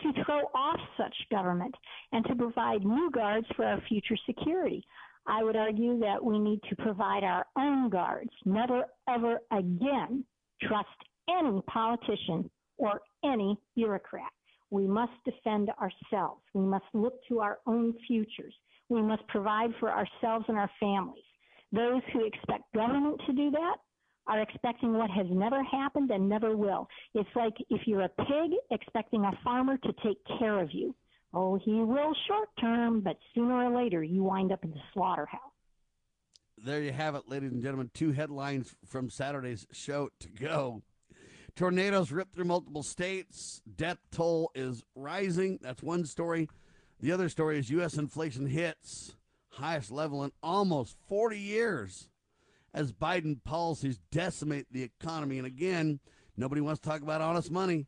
to 0.01 0.11
throw 0.25 0.41
off 0.53 0.79
such 0.97 1.15
government 1.31 1.73
and 2.11 2.25
to 2.25 2.35
provide 2.35 2.83
new 2.83 3.09
guards 3.11 3.47
for 3.55 3.65
our 3.65 3.81
future 3.87 4.17
security. 4.25 4.83
I 5.25 5.43
would 5.43 5.55
argue 5.55 5.99
that 5.99 6.23
we 6.23 6.39
need 6.39 6.59
to 6.69 6.75
provide 6.75 7.23
our 7.23 7.45
own 7.57 7.89
guards. 7.89 8.31
Never, 8.45 8.83
ever 9.07 9.39
again 9.51 10.25
trust 10.61 10.87
any 11.29 11.61
politician 11.67 12.49
or 12.77 13.01
any 13.23 13.57
bureaucrat. 13.75 14.31
We 14.71 14.85
must 14.85 15.13
defend 15.23 15.69
ourselves. 15.81 16.41
We 16.53 16.65
must 16.65 16.85
look 16.93 17.13
to 17.29 17.39
our 17.39 17.59
own 17.65 17.93
futures. 18.07 18.53
We 18.89 19.01
must 19.01 19.25
provide 19.27 19.71
for 19.79 19.89
ourselves 19.89 20.45
and 20.47 20.57
our 20.57 20.69
families. 20.79 21.23
Those 21.71 22.01
who 22.11 22.25
expect 22.25 22.73
government 22.73 23.21
to 23.27 23.33
do 23.33 23.51
that 23.51 23.77
are 24.27 24.41
expecting 24.41 24.93
what 24.93 25.09
has 25.09 25.27
never 25.29 25.63
happened 25.63 26.11
and 26.11 26.29
never 26.29 26.55
will. 26.55 26.87
It's 27.13 27.29
like 27.35 27.53
if 27.69 27.81
you're 27.85 28.01
a 28.01 28.09
pig 28.09 28.51
expecting 28.71 29.23
a 29.23 29.31
farmer 29.43 29.77
to 29.77 29.93
take 30.03 30.17
care 30.39 30.59
of 30.59 30.69
you. 30.71 30.95
Oh, 31.33 31.59
he 31.63 31.73
will 31.73 32.15
short 32.27 32.49
term, 32.59 33.01
but 33.01 33.17
sooner 33.35 33.65
or 33.65 33.75
later 33.75 34.03
you 34.03 34.23
wind 34.23 34.51
up 34.51 34.63
in 34.63 34.71
the 34.71 34.81
slaughterhouse. 34.93 35.41
There 36.57 36.81
you 36.81 36.91
have 36.91 37.15
it, 37.15 37.29
ladies 37.29 37.51
and 37.51 37.61
gentlemen. 37.61 37.91
Two 37.93 38.11
headlines 38.11 38.75
from 38.85 39.09
Saturday's 39.09 39.67
show 39.71 40.09
to 40.19 40.29
go. 40.29 40.81
Tornadoes 41.55 42.11
rip 42.11 42.33
through 42.33 42.45
multiple 42.45 42.83
states. 42.83 43.61
Death 43.75 43.99
toll 44.11 44.51
is 44.55 44.83
rising. 44.95 45.59
That's 45.61 45.83
one 45.83 46.05
story. 46.05 46.49
The 46.99 47.11
other 47.11 47.29
story 47.29 47.59
is 47.59 47.69
U.S. 47.69 47.95
inflation 47.95 48.47
hits 48.47 49.15
highest 49.59 49.91
level 49.91 50.23
in 50.23 50.31
almost 50.41 50.95
40 51.07 51.37
years 51.37 52.09
as 52.73 52.91
Biden 52.91 53.43
policies 53.43 53.99
decimate 54.11 54.67
the 54.71 54.83
economy. 54.83 55.37
And 55.37 55.47
again, 55.47 55.99
nobody 56.37 56.61
wants 56.61 56.79
to 56.81 56.89
talk 56.89 57.01
about 57.01 57.21
honest 57.21 57.51
money, 57.51 57.87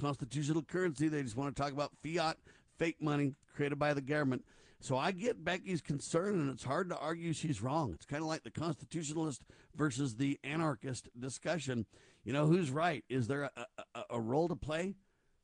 constitutional 0.00 0.62
currency. 0.62 1.08
They 1.08 1.22
just 1.22 1.36
want 1.36 1.54
to 1.54 1.62
talk 1.62 1.72
about 1.72 1.92
fiat, 2.02 2.36
fake 2.78 2.96
money 3.00 3.34
created 3.54 3.78
by 3.78 3.94
the 3.94 4.00
government. 4.00 4.44
So 4.80 4.96
I 4.96 5.10
get 5.10 5.44
Becky's 5.44 5.80
concern, 5.80 6.34
and 6.38 6.50
it's 6.50 6.64
hard 6.64 6.90
to 6.90 6.98
argue 6.98 7.32
she's 7.32 7.62
wrong. 7.62 7.92
It's 7.94 8.04
kind 8.04 8.22
of 8.22 8.28
like 8.28 8.44
the 8.44 8.50
constitutionalist 8.50 9.42
versus 9.74 10.16
the 10.16 10.38
anarchist 10.44 11.08
discussion. 11.18 11.86
You 12.24 12.32
know, 12.32 12.46
who's 12.46 12.70
right? 12.70 13.02
Is 13.08 13.26
there 13.26 13.44
a, 13.44 13.66
a, 13.94 14.02
a 14.10 14.20
role 14.20 14.48
to 14.48 14.56
play 14.56 14.94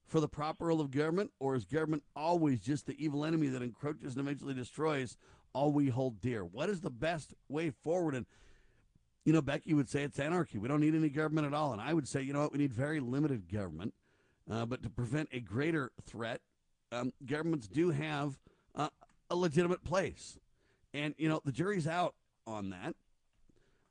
for 0.06 0.20
the 0.20 0.28
proper 0.28 0.66
role 0.66 0.82
of 0.82 0.90
government, 0.90 1.30
or 1.40 1.54
is 1.54 1.64
government 1.64 2.02
always 2.14 2.60
just 2.60 2.86
the 2.86 3.02
evil 3.02 3.24
enemy 3.24 3.48
that 3.48 3.62
encroaches 3.62 4.14
and 4.14 4.26
eventually 4.26 4.52
destroys 4.52 5.16
all 5.52 5.72
we 5.72 5.88
hold 5.88 6.20
dear? 6.20 6.44
What 6.44 6.68
is 6.68 6.80
the 6.80 6.90
best 6.90 7.34
way 7.48 7.70
forward? 7.70 8.14
And 8.14 8.26
you 9.24 9.32
know, 9.32 9.42
Becky 9.42 9.74
would 9.74 9.88
say 9.88 10.02
it's 10.02 10.18
anarchy. 10.18 10.58
We 10.58 10.68
don't 10.68 10.80
need 10.80 10.94
any 10.94 11.08
government 11.08 11.46
at 11.46 11.54
all. 11.54 11.72
And 11.72 11.80
I 11.80 11.94
would 11.94 12.08
say, 12.08 12.22
you 12.22 12.32
know 12.32 12.40
what, 12.40 12.52
we 12.52 12.58
need 12.58 12.72
very 12.72 13.00
limited 13.00 13.50
government. 13.52 13.94
Uh, 14.50 14.66
but 14.66 14.82
to 14.82 14.90
prevent 14.90 15.28
a 15.32 15.40
greater 15.40 15.92
threat, 16.04 16.40
um, 16.90 17.12
governments 17.24 17.68
do 17.68 17.90
have 17.90 18.38
uh, 18.74 18.88
a 19.30 19.36
legitimate 19.36 19.84
place. 19.84 20.38
And, 20.92 21.14
you 21.16 21.28
know, 21.28 21.40
the 21.44 21.52
jury's 21.52 21.86
out 21.86 22.14
on 22.46 22.70
that. 22.70 22.96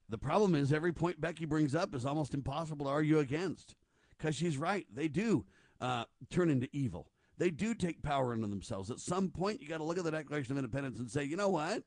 The 0.10 0.18
problem 0.18 0.56
is 0.56 0.74
every 0.74 0.92
point 0.92 1.22
Becky 1.22 1.46
brings 1.46 1.74
up 1.74 1.96
is 1.96 2.06
almost 2.06 2.34
impossible 2.34 2.86
to 2.86 2.92
argue 2.92 3.20
against 3.20 3.76
because 4.18 4.36
she's 4.36 4.58
right. 4.58 4.86
They 4.94 5.08
do 5.08 5.46
uh, 5.80 6.04
turn 6.30 6.50
into 6.50 6.68
evil. 6.74 7.08
They 7.42 7.50
do 7.50 7.74
take 7.74 8.04
power 8.04 8.34
into 8.34 8.46
themselves. 8.46 8.92
At 8.92 9.00
some 9.00 9.30
point, 9.30 9.62
you 9.62 9.68
got 9.68 9.80
to 9.80 9.84
look 9.84 9.98
at 9.98 10.04
the 10.04 10.12
Declaration 10.12 10.52
of 10.52 10.60
Independence 10.60 11.00
and 11.00 11.10
say, 11.10 11.24
you 11.24 11.36
know 11.36 11.50
what? 11.50 11.84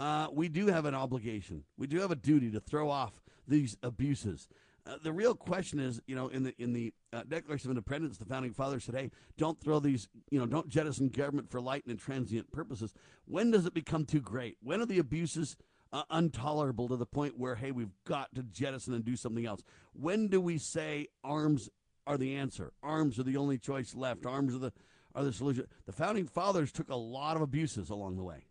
uh, 0.00 0.28
we 0.32 0.48
do 0.48 0.66
have 0.66 0.86
an 0.86 0.94
obligation. 0.94 1.62
We 1.76 1.86
do 1.86 2.00
have 2.00 2.10
a 2.10 2.16
duty 2.16 2.50
to 2.52 2.60
throw 2.60 2.88
off 2.88 3.12
these 3.46 3.76
abuses. 3.82 4.48
Uh, 4.86 4.94
the 5.02 5.12
real 5.12 5.34
question 5.34 5.78
is, 5.78 6.00
you 6.06 6.16
know, 6.16 6.28
in 6.28 6.42
the 6.42 6.54
in 6.58 6.72
the 6.72 6.94
uh, 7.12 7.22
Declaration 7.28 7.70
of 7.70 7.76
Independence, 7.76 8.16
the 8.16 8.24
founding 8.24 8.54
fathers 8.54 8.84
said, 8.84 8.94
"Hey, 8.94 9.10
don't 9.36 9.60
throw 9.60 9.78
these, 9.78 10.08
you 10.30 10.38
know, 10.38 10.46
don't 10.46 10.70
jettison 10.70 11.10
government 11.10 11.50
for 11.50 11.60
light 11.60 11.84
and 11.86 11.98
transient 11.98 12.50
purposes." 12.50 12.94
When 13.26 13.50
does 13.50 13.66
it 13.66 13.74
become 13.74 14.06
too 14.06 14.22
great? 14.22 14.56
When 14.62 14.80
are 14.80 14.86
the 14.86 14.98
abuses 14.98 15.54
uh, 15.92 16.04
intolerable 16.10 16.88
to 16.88 16.96
the 16.96 17.04
point 17.04 17.38
where, 17.38 17.56
hey, 17.56 17.70
we've 17.70 17.92
got 18.06 18.34
to 18.36 18.42
jettison 18.42 18.94
and 18.94 19.04
do 19.04 19.16
something 19.16 19.44
else? 19.44 19.62
When 19.92 20.28
do 20.28 20.40
we 20.40 20.56
say 20.56 21.08
arms 21.22 21.68
are 22.06 22.18
the 22.18 22.34
answer? 22.36 22.72
Arms 22.82 23.18
are 23.18 23.24
the 23.24 23.36
only 23.36 23.58
choice 23.58 23.94
left. 23.94 24.26
Arms 24.26 24.54
are 24.54 24.58
the 24.58 24.72
are 25.14 25.24
the 25.24 25.32
solution. 25.32 25.66
The 25.86 25.92
founding 25.92 26.26
fathers 26.26 26.70
took 26.70 26.88
a 26.88 26.96
lot 26.96 27.36
of 27.36 27.42
abuses 27.42 27.90
along 27.90 28.16
the 28.16 28.22
way. 28.22 28.44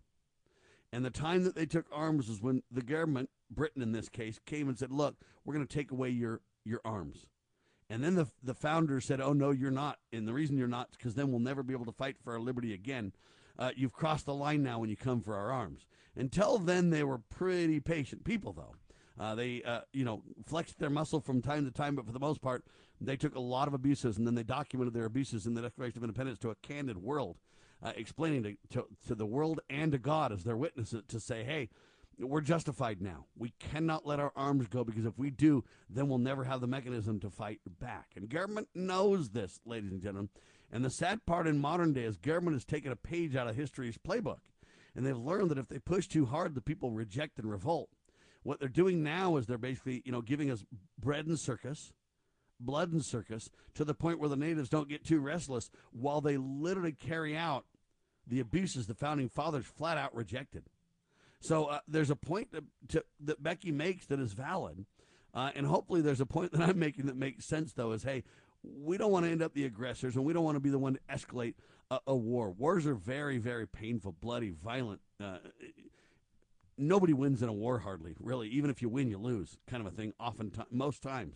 And 0.91 1.05
the 1.05 1.09
time 1.09 1.43
that 1.43 1.55
they 1.55 1.65
took 1.65 1.85
arms 1.91 2.27
was 2.27 2.41
when 2.41 2.63
the 2.71 2.81
government, 2.81 3.29
Britain 3.49 3.81
in 3.81 3.91
this 3.91 4.09
case, 4.09 4.39
came 4.45 4.67
and 4.67 4.77
said, 4.77 4.91
"Look, 4.91 5.15
we're 5.45 5.53
going 5.53 5.65
to 5.65 5.73
take 5.73 5.91
away 5.91 6.09
your 6.09 6.41
your 6.65 6.81
arms." 6.83 7.27
And 7.89 8.03
then 8.03 8.15
the 8.15 8.27
the 8.43 8.53
founders 8.53 9.05
said, 9.05 9.21
"Oh 9.21 9.33
no, 9.33 9.51
you're 9.51 9.71
not." 9.71 9.99
And 10.11 10.27
the 10.27 10.33
reason 10.33 10.57
you're 10.57 10.67
not 10.67 10.91
because 10.91 11.15
then 11.15 11.31
we'll 11.31 11.39
never 11.39 11.63
be 11.63 11.73
able 11.73 11.85
to 11.85 11.91
fight 11.91 12.17
for 12.23 12.33
our 12.33 12.39
liberty 12.39 12.73
again. 12.73 13.13
Uh, 13.57 13.71
you've 13.75 13.93
crossed 13.93 14.25
the 14.25 14.33
line 14.33 14.63
now 14.63 14.79
when 14.79 14.89
you 14.89 14.95
come 14.95 15.21
for 15.21 15.35
our 15.35 15.51
arms. 15.51 15.85
Until 16.15 16.57
then, 16.57 16.89
they 16.89 17.03
were 17.03 17.17
pretty 17.17 17.79
patient 17.81 18.23
people, 18.23 18.53
though. 18.53 18.75
Uh, 19.19 19.35
they, 19.35 19.61
uh, 19.63 19.81
you 19.91 20.05
know, 20.05 20.23
flexed 20.45 20.79
their 20.79 20.89
muscle 20.89 21.19
from 21.19 21.41
time 21.41 21.65
to 21.65 21.71
time, 21.71 21.95
but 21.95 22.05
for 22.05 22.13
the 22.13 22.19
most 22.19 22.41
part, 22.41 22.63
they 23.01 23.15
took 23.15 23.35
a 23.35 23.39
lot 23.39 23.67
of 23.67 23.73
abuses, 23.73 24.17
and 24.17 24.27
then 24.27 24.35
they 24.35 24.43
documented 24.43 24.93
their 24.93 25.05
abuses 25.05 25.45
in 25.45 25.53
the 25.53 25.61
Declaration 25.61 25.99
of 25.99 26.03
Independence 26.03 26.39
to 26.39 26.49
a 26.49 26.55
candid 26.55 26.97
world 26.97 27.37
uh, 27.81 27.93
explaining 27.95 28.43
to, 28.43 28.55
to, 28.71 28.85
to 29.07 29.15
the 29.15 29.25
world 29.25 29.61
and 29.69 29.91
to 29.91 29.97
God 29.97 30.31
as 30.31 30.43
their 30.43 30.57
witnesses 30.57 31.03
to 31.07 31.19
say, 31.19 31.43
hey, 31.43 31.69
we're 32.19 32.41
justified 32.41 33.01
now. 33.01 33.25
We 33.37 33.53
cannot 33.59 34.05
let 34.05 34.19
our 34.19 34.33
arms 34.35 34.67
go 34.67 34.83
because 34.83 35.05
if 35.05 35.17
we 35.17 35.29
do, 35.29 35.63
then 35.89 36.09
we'll 36.09 36.17
never 36.17 36.43
have 36.43 36.59
the 36.59 36.67
mechanism 36.67 37.19
to 37.21 37.29
fight 37.29 37.61
back. 37.79 38.07
And 38.15 38.29
government 38.29 38.67
knows 38.75 39.29
this, 39.29 39.59
ladies 39.65 39.91
and 39.91 40.01
gentlemen. 40.01 40.29
And 40.71 40.83
the 40.83 40.89
sad 40.89 41.25
part 41.25 41.47
in 41.47 41.59
modern 41.59 41.93
day 41.93 42.03
is 42.03 42.17
government 42.17 42.55
has 42.55 42.65
taken 42.65 42.91
a 42.91 42.97
page 42.97 43.35
out 43.35 43.47
of 43.47 43.55
history's 43.55 43.97
playbook. 43.97 44.39
And 44.95 45.05
they've 45.05 45.17
learned 45.17 45.49
that 45.51 45.57
if 45.57 45.69
they 45.69 45.79
push 45.79 46.07
too 46.07 46.25
hard, 46.25 46.55
the 46.55 46.61
people 46.61 46.91
reject 46.91 47.39
and 47.39 47.49
revolt. 47.49 47.89
What 48.43 48.59
they're 48.59 48.69
doing 48.69 49.01
now 49.01 49.37
is 49.37 49.45
they're 49.45 49.57
basically, 49.57 50.01
you 50.05 50.11
know, 50.11 50.21
giving 50.21 50.51
us 50.51 50.65
bread 50.99 51.25
and 51.25 51.39
circus, 51.39 51.93
blood 52.59 52.91
and 52.91 53.03
circus, 53.03 53.49
to 53.75 53.85
the 53.85 53.93
point 53.93 54.19
where 54.19 54.29
the 54.29 54.35
natives 54.35 54.69
don't 54.69 54.89
get 54.89 55.05
too 55.05 55.19
restless 55.19 55.69
while 55.91 56.21
they 56.21 56.37
literally 56.37 56.91
carry 56.91 57.35
out 57.37 57.65
the 58.27 58.39
abuses 58.39 58.87
the 58.87 58.93
founding 58.93 59.29
fathers 59.29 59.65
flat 59.65 59.97
out 59.97 60.15
rejected. 60.15 60.63
So 61.41 61.65
uh, 61.65 61.79
there's 61.87 62.09
a 62.09 62.15
point 62.15 62.51
to, 62.51 62.63
to, 62.89 63.05
that 63.21 63.41
Becky 63.41 63.71
makes 63.71 64.05
that 64.07 64.19
is 64.19 64.33
valid. 64.33 64.85
Uh, 65.33 65.51
and 65.55 65.65
hopefully 65.65 66.01
there's 66.01 66.21
a 66.21 66.25
point 66.25 66.51
that 66.51 66.61
I'm 66.61 66.79
making 66.79 67.05
that 67.05 67.15
makes 67.15 67.45
sense, 67.45 67.73
though, 67.73 67.91
is 67.91 68.03
hey, 68.03 68.23
we 68.63 68.97
don't 68.97 69.11
want 69.11 69.25
to 69.25 69.31
end 69.31 69.41
up 69.41 69.53
the 69.53 69.65
aggressors 69.65 70.15
and 70.15 70.25
we 70.25 70.33
don't 70.33 70.43
want 70.43 70.55
to 70.55 70.61
be 70.61 70.69
the 70.69 70.79
one 70.79 70.95
to 70.95 70.99
escalate 71.09 71.53
a, 71.89 71.99
a 72.07 72.15
war. 72.15 72.51
Wars 72.51 72.85
are 72.85 72.95
very, 72.95 73.37
very 73.37 73.67
painful, 73.67 74.15
bloody, 74.19 74.51
violent. 74.51 75.01
Uh, 75.23 75.37
nobody 76.77 77.13
wins 77.13 77.41
in 77.41 77.49
a 77.49 77.53
war, 77.53 77.79
hardly, 77.79 78.15
really. 78.19 78.49
Even 78.49 78.69
if 78.69 78.81
you 78.81 78.89
win, 78.89 79.09
you 79.09 79.17
lose, 79.17 79.57
kind 79.67 79.85
of 79.85 79.91
a 79.91 79.95
thing, 79.95 80.13
often, 80.19 80.51
most 80.71 81.01
times. 81.01 81.35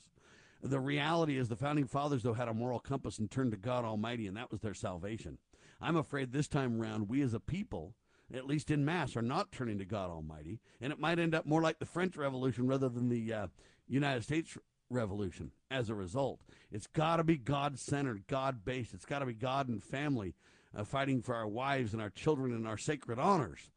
The 0.63 0.79
reality 0.79 1.37
is 1.37 1.49
the 1.49 1.57
founding 1.57 1.87
fathers, 1.87 2.23
though, 2.23 2.33
had 2.33 2.47
a 2.47 2.53
moral 2.53 2.79
compass 2.79 3.19
and 3.19 3.29
turned 3.29 3.51
to 3.51 3.57
God 3.57 3.83
Almighty, 3.83 4.27
and 4.27 4.37
that 4.37 4.49
was 4.49 4.61
their 4.61 4.73
salvation. 4.73 5.37
I'm 5.81 5.97
afraid 5.97 6.31
this 6.31 6.47
time 6.47 6.81
around, 6.81 7.09
we 7.09 7.21
as 7.21 7.33
a 7.33 7.39
people, 7.41 7.95
at 8.33 8.47
least 8.47 8.71
in 8.71 8.85
mass, 8.85 9.17
are 9.17 9.21
not 9.21 9.51
turning 9.51 9.77
to 9.79 9.85
God 9.85 10.09
Almighty, 10.09 10.61
and 10.79 10.93
it 10.93 10.99
might 10.99 11.19
end 11.19 11.35
up 11.35 11.45
more 11.45 11.61
like 11.61 11.79
the 11.79 11.85
French 11.85 12.15
Revolution 12.15 12.65
rather 12.65 12.87
than 12.87 13.09
the 13.09 13.33
uh, 13.33 13.47
United 13.89 14.23
States 14.23 14.57
Revolution 14.89 15.51
as 15.69 15.89
a 15.89 15.95
result. 15.95 16.39
It's 16.71 16.87
got 16.87 17.17
to 17.17 17.25
be 17.25 17.35
God 17.35 17.77
centered, 17.77 18.25
God 18.27 18.63
based. 18.63 18.93
It's 18.93 19.05
got 19.05 19.19
to 19.19 19.25
be 19.25 19.33
God 19.33 19.67
and 19.67 19.83
family 19.83 20.33
uh, 20.73 20.85
fighting 20.85 21.21
for 21.21 21.35
our 21.35 21.47
wives 21.47 21.91
and 21.91 22.01
our 22.01 22.09
children 22.09 22.53
and 22.53 22.65
our 22.65 22.77
sacred 22.77 23.19
honors 23.19 23.69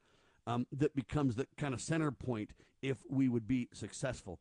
um, 0.46 0.68
that 0.70 0.94
becomes 0.94 1.34
the 1.34 1.48
kind 1.56 1.74
of 1.74 1.80
center 1.80 2.12
point 2.12 2.50
if 2.80 2.98
we 3.10 3.28
would 3.28 3.48
be 3.48 3.68
successful. 3.72 4.38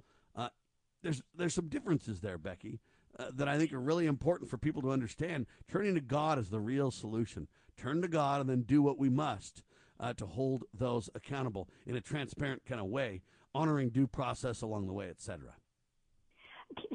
There's 1.06 1.22
there's 1.38 1.54
some 1.54 1.68
differences 1.68 2.20
there, 2.20 2.40
Becky, 2.40 2.80
uh, 3.20 3.26
that 3.36 3.48
I 3.48 3.60
think 3.60 3.72
are 3.74 3.80
really 3.80 4.08
important 4.08 4.50
for 4.50 4.58
people 4.58 4.82
to 4.82 4.90
understand. 4.90 5.46
Turning 5.68 5.94
to 5.94 6.02
God 6.02 6.40
is 6.40 6.50
the 6.50 6.60
real 6.60 6.90
solution. 6.90 7.48
Turn 7.78 8.02
to 8.02 8.08
God 8.08 8.42
and 8.42 8.50
then 8.50 8.64
do 8.64 8.82
what 8.82 8.98
we 8.98 9.08
must 9.08 9.62
uh, 10.00 10.14
to 10.14 10.26
hold 10.26 10.64
those 10.74 11.08
accountable 11.14 11.70
in 11.86 11.96
a 11.96 12.02
transparent 12.02 12.66
kind 12.66 12.82
of 12.82 12.88
way, 12.88 13.22
honoring 13.54 13.90
due 13.90 14.08
process 14.08 14.64
along 14.64 14.88
the 14.88 14.94
way, 14.94 15.08
etc. 15.08 15.54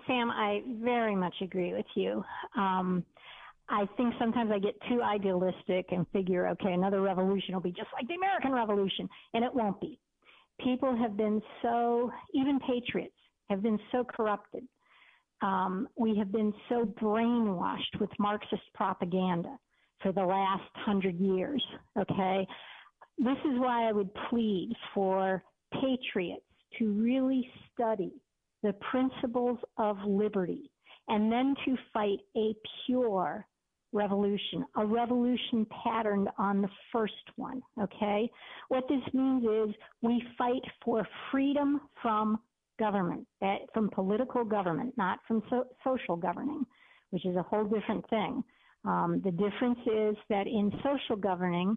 Sam, 0.09 0.29
I 0.29 0.63
very 0.83 1.15
much 1.15 1.37
agree 1.41 1.73
with 1.73 1.87
you. 1.95 2.25
Um, 2.57 3.05
I 3.69 3.87
think 3.97 4.15
sometimes 4.19 4.51
I 4.53 4.59
get 4.59 4.75
too 4.89 5.03
idealistic 5.03 5.87
and 5.93 6.05
figure, 6.13 6.49
okay, 6.49 6.73
another 6.73 7.01
revolution 7.01 7.55
will 7.55 7.63
be 7.63 7.71
just 7.71 7.91
like 7.93 8.09
the 8.09 8.15
American 8.15 8.51
Revolution, 8.51 9.09
and 9.35 9.45
it 9.45 9.55
won't 9.55 9.81
be. 9.81 10.01
People 10.59 10.97
have 10.97 11.17
been 11.17 11.41
so, 11.63 12.11
even 12.35 12.59
patriots 12.59 13.15
have 13.51 13.63
been 13.63 13.79
so 13.93 14.05
corrupted. 14.05 14.65
Um, 15.43 15.89
we 15.99 16.17
have 16.17 16.33
been 16.33 16.53
so 16.69 16.85
brainwashed 16.85 17.99
with 18.01 18.11
Marxist 18.19 18.63
propaganda 18.75 19.59
for 20.03 20.13
the 20.13 20.25
last 20.25 20.71
hundred 20.75 21.19
years, 21.19 21.63
okay? 21.99 22.47
This 23.19 23.37
is 23.45 23.59
why 23.59 23.89
I 23.89 23.93
would 23.93 24.11
plead 24.31 24.73
for 24.95 25.43
patriots 25.73 26.45
to 26.79 26.93
really 26.93 27.47
study 27.73 28.13
the 28.63 28.73
principles 28.91 29.59
of 29.79 29.97
liberty 30.07 30.71
and 31.09 31.31
then 31.31 31.55
to 31.65 31.77
fight 31.93 32.19
a 32.37 32.55
pure 32.87 33.47
revolution, 33.93 34.65
a 34.77 34.87
revolution 34.87 35.67
patterned 35.83 36.29
on 36.39 36.63
the 36.63 36.69
first 36.93 37.15
one. 37.37 37.61
Okay? 37.83 38.31
What 38.69 38.85
this 38.89 39.03
means 39.13 39.45
is 39.45 39.75
we 40.03 40.23
fight 40.39 40.63
for 40.85 41.07
freedom 41.31 41.81
from 42.01 42.39
government, 42.87 43.27
from 43.75 43.91
political 43.91 44.45
government, 44.45 44.91
not 44.97 45.17
from 45.29 45.39
so- 45.51 45.69
social 45.85 46.17
governing, 46.17 46.63
which 47.11 47.25
is 47.27 47.37
a 47.37 47.43
whole 47.43 47.65
different 47.65 48.05
thing. 48.09 48.33
Um, 48.85 49.21
the 49.23 49.31
difference 49.31 49.81
is 49.87 50.17
that 50.33 50.47
in 50.47 50.73
social 50.89 51.17
governing, 51.17 51.77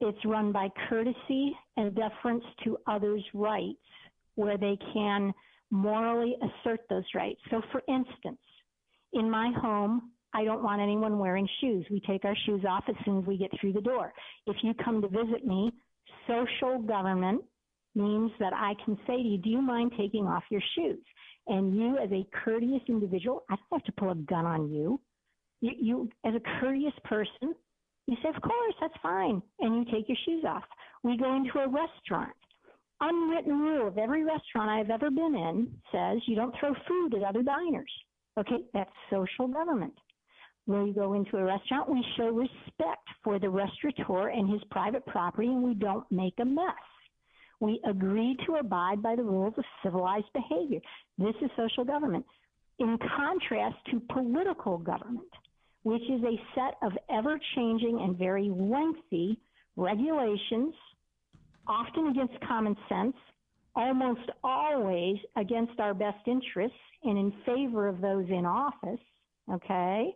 it's 0.00 0.24
run 0.24 0.52
by 0.52 0.66
courtesy 0.88 1.44
and 1.76 1.94
deference 1.94 2.44
to 2.64 2.78
others' 2.86 3.24
rights, 3.34 3.88
where 4.36 4.56
they 4.56 4.76
can 4.94 5.34
morally 5.70 6.34
assert 6.46 6.80
those 6.88 7.08
rights. 7.14 7.40
So, 7.50 7.60
for 7.72 7.82
instance, 7.88 8.44
in 9.12 9.26
my 9.28 9.52
home, 9.60 9.94
I 10.32 10.44
don't 10.44 10.62
want 10.62 10.80
anyone 10.80 11.18
wearing 11.18 11.48
shoes. 11.60 11.84
We 11.90 12.00
take 12.00 12.24
our 12.24 12.36
shoes 12.46 12.62
off 12.68 12.84
as 12.88 12.94
soon 13.04 13.18
as 13.20 13.24
we 13.26 13.36
get 13.36 13.50
through 13.60 13.72
the 13.72 13.80
door. 13.80 14.12
If 14.46 14.56
you 14.62 14.72
come 14.84 15.02
to 15.02 15.08
visit 15.08 15.42
me, 15.44 15.72
social 16.26 16.74
government 16.94 17.42
means 17.94 18.30
that 18.38 18.52
I 18.52 18.74
can 18.84 18.96
say 19.06 19.16
to 19.16 19.28
you, 19.28 19.38
Do 19.38 19.50
you 19.50 19.62
mind 19.62 19.92
taking 19.96 20.26
off 20.26 20.44
your 20.50 20.62
shoes? 20.74 21.04
And 21.46 21.74
you, 21.74 21.96
as 21.98 22.10
a 22.12 22.26
courteous 22.44 22.82
individual, 22.88 23.44
I 23.50 23.56
don't 23.56 23.80
have 23.80 23.84
to 23.84 24.00
pull 24.00 24.10
a 24.10 24.14
gun 24.14 24.44
on 24.44 24.70
you. 24.70 25.00
You, 25.60 25.72
you 25.80 26.10
as 26.24 26.34
a 26.34 26.60
courteous 26.60 26.94
person, 27.04 27.54
you 28.06 28.16
say, 28.22 28.28
Of 28.28 28.40
course, 28.42 28.74
that's 28.80 28.94
fine. 29.02 29.42
And 29.60 29.76
you 29.76 29.84
take 29.92 30.08
your 30.08 30.18
shoes 30.26 30.44
off. 30.46 30.64
We 31.02 31.16
go 31.16 31.34
into 31.34 31.58
a 31.58 31.68
restaurant. 31.68 32.34
Unwritten 33.00 33.60
rule 33.60 33.86
of 33.88 33.96
every 33.96 34.24
restaurant 34.24 34.70
I've 34.70 34.90
ever 34.90 35.10
been 35.10 35.34
in 35.34 35.72
says 35.92 36.18
you 36.26 36.34
don't 36.34 36.54
throw 36.58 36.74
food 36.88 37.14
at 37.14 37.22
other 37.22 37.42
diners. 37.42 37.90
Okay, 38.38 38.64
that's 38.74 38.90
social 39.10 39.48
government. 39.48 39.94
When 40.66 40.84
we 40.84 40.92
go 40.92 41.14
into 41.14 41.38
a 41.38 41.44
restaurant, 41.44 41.88
we 41.88 42.04
show 42.16 42.28
respect 42.28 43.06
for 43.24 43.38
the 43.38 43.48
restaurateur 43.48 44.28
and 44.28 44.50
his 44.50 44.62
private 44.70 45.06
property, 45.06 45.48
and 45.48 45.62
we 45.62 45.74
don't 45.74 46.04
make 46.10 46.34
a 46.40 46.44
mess. 46.44 46.74
We 47.60 47.80
agree 47.88 48.36
to 48.46 48.56
abide 48.56 49.02
by 49.02 49.16
the 49.16 49.22
rules 49.22 49.54
of 49.58 49.64
civilized 49.82 50.32
behavior. 50.32 50.80
This 51.16 51.34
is 51.42 51.50
social 51.56 51.84
government. 51.84 52.24
In 52.78 52.96
contrast 53.16 53.76
to 53.90 54.00
political 54.12 54.78
government, 54.78 55.26
which 55.82 56.02
is 56.02 56.22
a 56.22 56.40
set 56.54 56.74
of 56.82 56.92
ever 57.10 57.38
changing 57.56 58.00
and 58.02 58.16
very 58.16 58.50
lengthy 58.54 59.38
regulations, 59.76 60.74
often 61.66 62.08
against 62.08 62.34
common 62.46 62.76
sense, 62.88 63.16
almost 63.74 64.30
always 64.44 65.16
against 65.36 65.78
our 65.80 65.94
best 65.94 66.26
interests 66.26 66.76
and 67.04 67.18
in 67.18 67.32
favor 67.44 67.88
of 67.88 68.00
those 68.00 68.26
in 68.28 68.44
office. 68.46 69.00
Okay. 69.52 70.12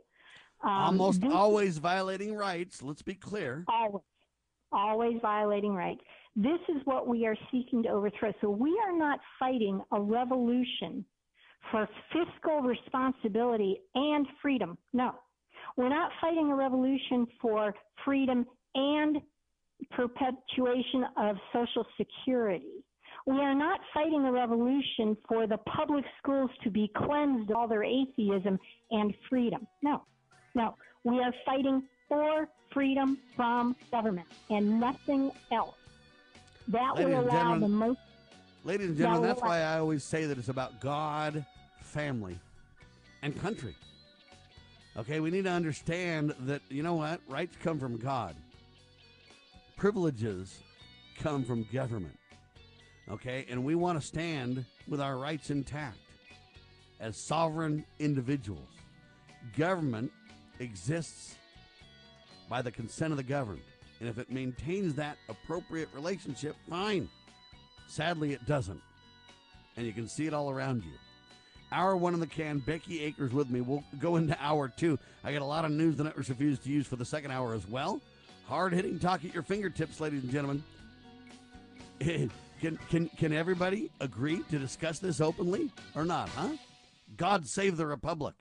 Um, 0.63 0.71
Almost 0.71 1.25
always 1.25 1.79
violating 1.79 2.35
rights. 2.35 2.83
Let's 2.83 3.03
be 3.03 3.15
clear. 3.15 3.65
Always, 3.67 4.05
always 4.73 5.17
violating 5.21 5.75
rights. 5.75 6.03
This 6.35 6.61
is 6.69 6.81
what 6.85 7.07
we 7.07 7.27
are 7.27 7.37
seeking 7.51 7.83
to 7.83 7.91
overthrow. 7.91 8.33
So 8.41 8.51
we 8.51 8.81
are 8.87 8.97
not 8.97 9.21
fighting 9.39 9.83
a 9.93 10.01
revolution 10.01 11.05
for 11.71 11.89
fiscal 12.13 12.61
responsibility 12.63 13.79
and 13.95 14.27
freedom. 14.41 14.79
No, 14.93 15.13
we're 15.77 15.89
not 15.89 16.11
fighting 16.21 16.51
a 16.51 16.55
revolution 16.55 17.27
for 17.41 17.75
freedom 18.05 18.47
and 18.75 19.19
perpetuation 19.91 21.05
of 21.17 21.37
social 21.53 21.87
security. 21.97 22.85
We 23.27 23.39
are 23.39 23.55
not 23.55 23.81
fighting 23.95 24.25
a 24.25 24.33
revolution 24.33 25.17
for 25.29 25.47
the 25.47 25.59
public 25.59 26.05
schools 26.19 26.51
to 26.65 26.71
be 26.71 26.91
cleansed 26.97 27.51
of 27.51 27.57
all 27.57 27.69
their 27.69 27.85
atheism 27.85 28.59
and 28.91 29.15
freedom. 29.29 29.67
No. 29.83 30.03
No, 30.55 30.77
we 31.05 31.21
are 31.21 31.33
fighting 31.47 31.83
for 32.09 32.49
freedom 32.73 33.19
from 33.37 33.75
government 33.91 34.29
and 34.51 34.81
nothing 34.81 35.31
else. 35.51 35.77
That 36.69 36.97
ladies 36.97 37.15
will 37.15 37.25
allow 37.25 37.59
the 37.59 37.69
most. 37.69 37.99
Ladies 38.65 38.89
and 38.89 38.99
gentlemen, 38.99 39.23
that's 39.23 39.43
why 39.43 39.61
I 39.61 39.79
always 39.79 40.05
say 40.05 40.27
that 40.27 40.39
it's 40.39 40.49
about 40.49 40.81
God, 40.81 41.45
family, 41.81 42.39
and 43.23 43.39
country. 43.41 43.75
Okay, 44.97 45.21
we 45.21 45.31
need 45.31 45.45
to 45.45 45.51
understand 45.51 46.35
that, 46.41 46.63
you 46.69 46.83
know 46.83 46.95
what? 46.95 47.21
Rights 47.29 47.57
come 47.63 47.81
from 47.81 47.97
God, 47.97 48.37
privileges 49.77 50.61
come 51.19 51.45
from 51.45 51.67
government. 51.73 52.17
Okay, 53.11 53.47
and 53.51 53.65
we 53.65 53.75
want 53.75 54.01
to 54.01 54.07
stand 54.07 54.65
with 54.87 55.01
our 55.01 55.19
rights 55.19 55.51
intact 55.51 55.99
as 57.01 57.17
sovereign 57.17 57.85
individuals. 57.99 58.69
Government 59.57 60.13
exists 60.61 61.35
by 62.49 62.63
the 62.63 62.71
consent 62.71 63.11
of 63.13 63.17
the 63.17 63.25
governed. 63.25 63.61
And 64.03 64.11
if 64.11 64.19
it 64.19 64.33
maintains 64.33 64.97
that 64.97 65.17
appropriate 65.29 65.89
relationship, 65.95 66.57
fine. 66.69 67.09
Sadly, 67.87 68.33
it 68.33 68.45
doesn't. 68.47 68.81
And 69.77 69.87
you 69.87 69.93
can 69.93 70.09
see 70.09 70.27
it 70.27 70.35
all 70.35 70.51
around 70.51 70.83
you. 70.83 70.91
Hour 71.71 71.97
one 71.97 72.13
in 72.13 72.19
the 72.19 72.27
can. 72.27 72.59
Becky 72.59 73.01
Akers 73.05 73.33
with 73.33 73.49
me. 73.49 73.61
We'll 73.61 73.85
go 74.01 74.17
into 74.17 74.37
hour 74.41 74.67
two. 74.67 74.99
I 75.23 75.33
got 75.33 75.41
a 75.41 75.45
lot 75.45 75.65
of 75.65 75.71
news 75.71 75.95
the 75.95 76.03
networks 76.03 76.29
refuse 76.31 76.59
to 76.59 76.69
use 76.69 76.85
for 76.85 76.97
the 76.97 77.05
second 77.05 77.31
hour 77.31 77.55
as 77.55 77.65
well. 77.69 78.01
Hard 78.49 78.73
hitting 78.73 78.99
talk 78.99 79.25
at 79.25 79.33
your 79.33 79.45
fingertips, 79.45 80.01
ladies 80.01 80.25
and 80.25 80.33
gentlemen. 80.33 80.65
can, 82.01 82.77
can, 82.91 83.09
can 83.17 83.33
everybody 83.33 83.89
agree 84.01 84.43
to 84.51 84.59
discuss 84.59 84.99
this 84.99 85.21
openly 85.21 85.71
or 85.95 86.05
not, 86.05 86.29
huh? 86.31 86.49
God 87.17 87.47
save 87.47 87.77
the 87.77 87.87
Republic. 87.87 88.35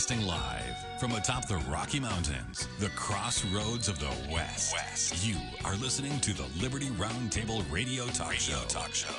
Broadcasting 0.00 0.26
live 0.26 0.98
from 0.98 1.12
atop 1.12 1.46
the 1.46 1.58
Rocky 1.70 2.00
Mountains, 2.00 2.66
the 2.78 2.88
crossroads 2.90 3.86
of 3.86 3.98
the 3.98 4.10
West. 4.32 4.72
West. 4.72 5.26
You 5.26 5.36
are 5.62 5.76
listening 5.76 6.18
to 6.20 6.32
the 6.32 6.46
Liberty 6.58 6.86
Roundtable 6.86 7.70
Radio 7.70 8.06
Talk 8.06 8.30
radio 8.30 8.56
Show. 8.56 8.64
Talk 8.68 8.94
Show. 8.94 9.14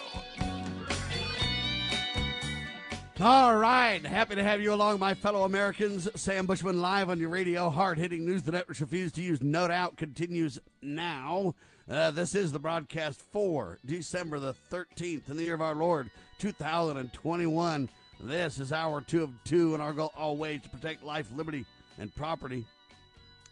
All 3.19 3.57
right. 3.57 4.03
Happy 4.03 4.33
to 4.33 4.41
have 4.41 4.59
you 4.59 4.73
along, 4.73 4.97
my 4.97 5.13
fellow 5.13 5.43
Americans. 5.43 6.09
Sam 6.15 6.47
Bushman 6.47 6.81
live 6.81 7.11
on 7.11 7.19
your 7.19 7.29
radio. 7.29 7.69
Hard 7.69 7.99
hitting 7.99 8.25
news 8.25 8.41
the 8.41 8.51
networks 8.51 8.81
refuse 8.81 9.11
to 9.11 9.21
use. 9.21 9.39
No 9.39 9.67
doubt 9.67 9.97
continues 9.97 10.57
now. 10.81 11.53
Uh, 11.87 12.09
this 12.09 12.33
is 12.33 12.51
the 12.51 12.59
broadcast 12.59 13.21
for 13.31 13.77
December 13.85 14.39
the 14.39 14.55
13th 14.71 15.29
in 15.29 15.37
the 15.37 15.43
year 15.43 15.53
of 15.53 15.61
our 15.61 15.75
Lord 15.75 16.09
2021. 16.39 17.87
This 18.23 18.59
is 18.59 18.71
hour 18.71 19.01
two 19.01 19.23
of 19.23 19.31
two, 19.43 19.73
and 19.73 19.81
our 19.81 19.93
goal 19.93 20.13
always 20.15 20.61
to 20.61 20.69
protect 20.69 21.03
life, 21.03 21.27
liberty, 21.35 21.65
and 21.97 22.13
property, 22.13 22.65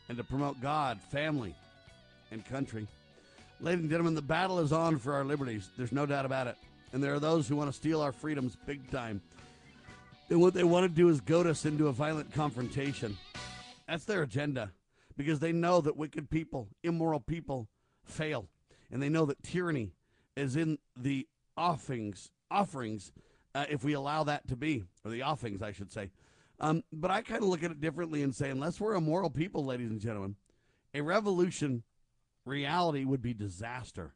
and 0.08 0.18
to 0.18 0.24
promote 0.24 0.62
God, 0.62 1.02
family, 1.02 1.56
and 2.30 2.46
country. 2.46 2.88
Ladies 3.60 3.82
and 3.82 3.90
gentlemen, 3.90 4.14
the 4.14 4.22
battle 4.22 4.60
is 4.60 4.72
on 4.72 5.00
for 5.00 5.14
our 5.14 5.26
liberties. 5.26 5.70
There's 5.76 5.92
no 5.92 6.06
doubt 6.06 6.26
about 6.26 6.46
it. 6.46 6.56
And 6.94 7.04
there 7.04 7.16
are 7.16 7.20
those 7.20 7.48
who 7.48 7.56
want 7.56 7.72
to 7.72 7.76
steal 7.76 8.00
our 8.00 8.12
freedoms 8.12 8.56
big 8.68 8.92
time. 8.92 9.22
And 10.30 10.40
what 10.40 10.54
they 10.54 10.64
want 10.64 10.84
to 10.84 10.96
do 10.96 11.10
is 11.10 11.20
goad 11.20 11.48
us 11.48 11.66
into 11.66 11.88
a 11.88 11.92
violent 11.92 12.32
confrontation. 12.32 13.18
That's 13.88 14.06
their 14.06 14.22
agenda 14.22 14.72
because 15.18 15.40
they 15.40 15.52
know 15.52 15.82
that 15.82 15.98
wicked 15.98 16.30
people, 16.30 16.68
immoral 16.84 17.20
people 17.20 17.68
fail. 18.06 18.48
And 18.92 19.02
they 19.02 19.10
know 19.10 19.26
that 19.26 19.42
tyranny 19.42 19.94
is 20.38 20.56
in 20.56 20.78
the 20.96 21.28
offerings, 21.58 22.30
offerings 22.52 23.12
uh, 23.56 23.66
if 23.70 23.84
we 23.84 23.94
allow 23.94 24.24
that 24.24 24.48
to 24.48 24.56
be, 24.56 24.84
or 25.04 25.12
the 25.12 25.24
offings, 25.24 25.62
I 25.62 25.72
should 25.72 25.92
say. 25.92 26.12
Um, 26.60 26.84
but 26.92 27.12
I 27.12 27.22
kind 27.22 27.42
of 27.42 27.50
look 27.50 27.64
at 27.64 27.72
it 27.72 27.82
differently 27.82 28.22
and 28.22 28.36
say, 28.36 28.50
unless 28.50 28.80
we're 28.80 28.96
a 28.96 29.02
moral 29.02 29.30
people, 29.30 29.66
ladies 29.66 29.90
and 29.90 30.02
gentlemen, 30.02 30.36
a 30.94 31.02
revolution 31.02 31.84
reality 32.46 33.06
would 33.06 33.22
be 33.22 33.34
disaster. 33.34 34.14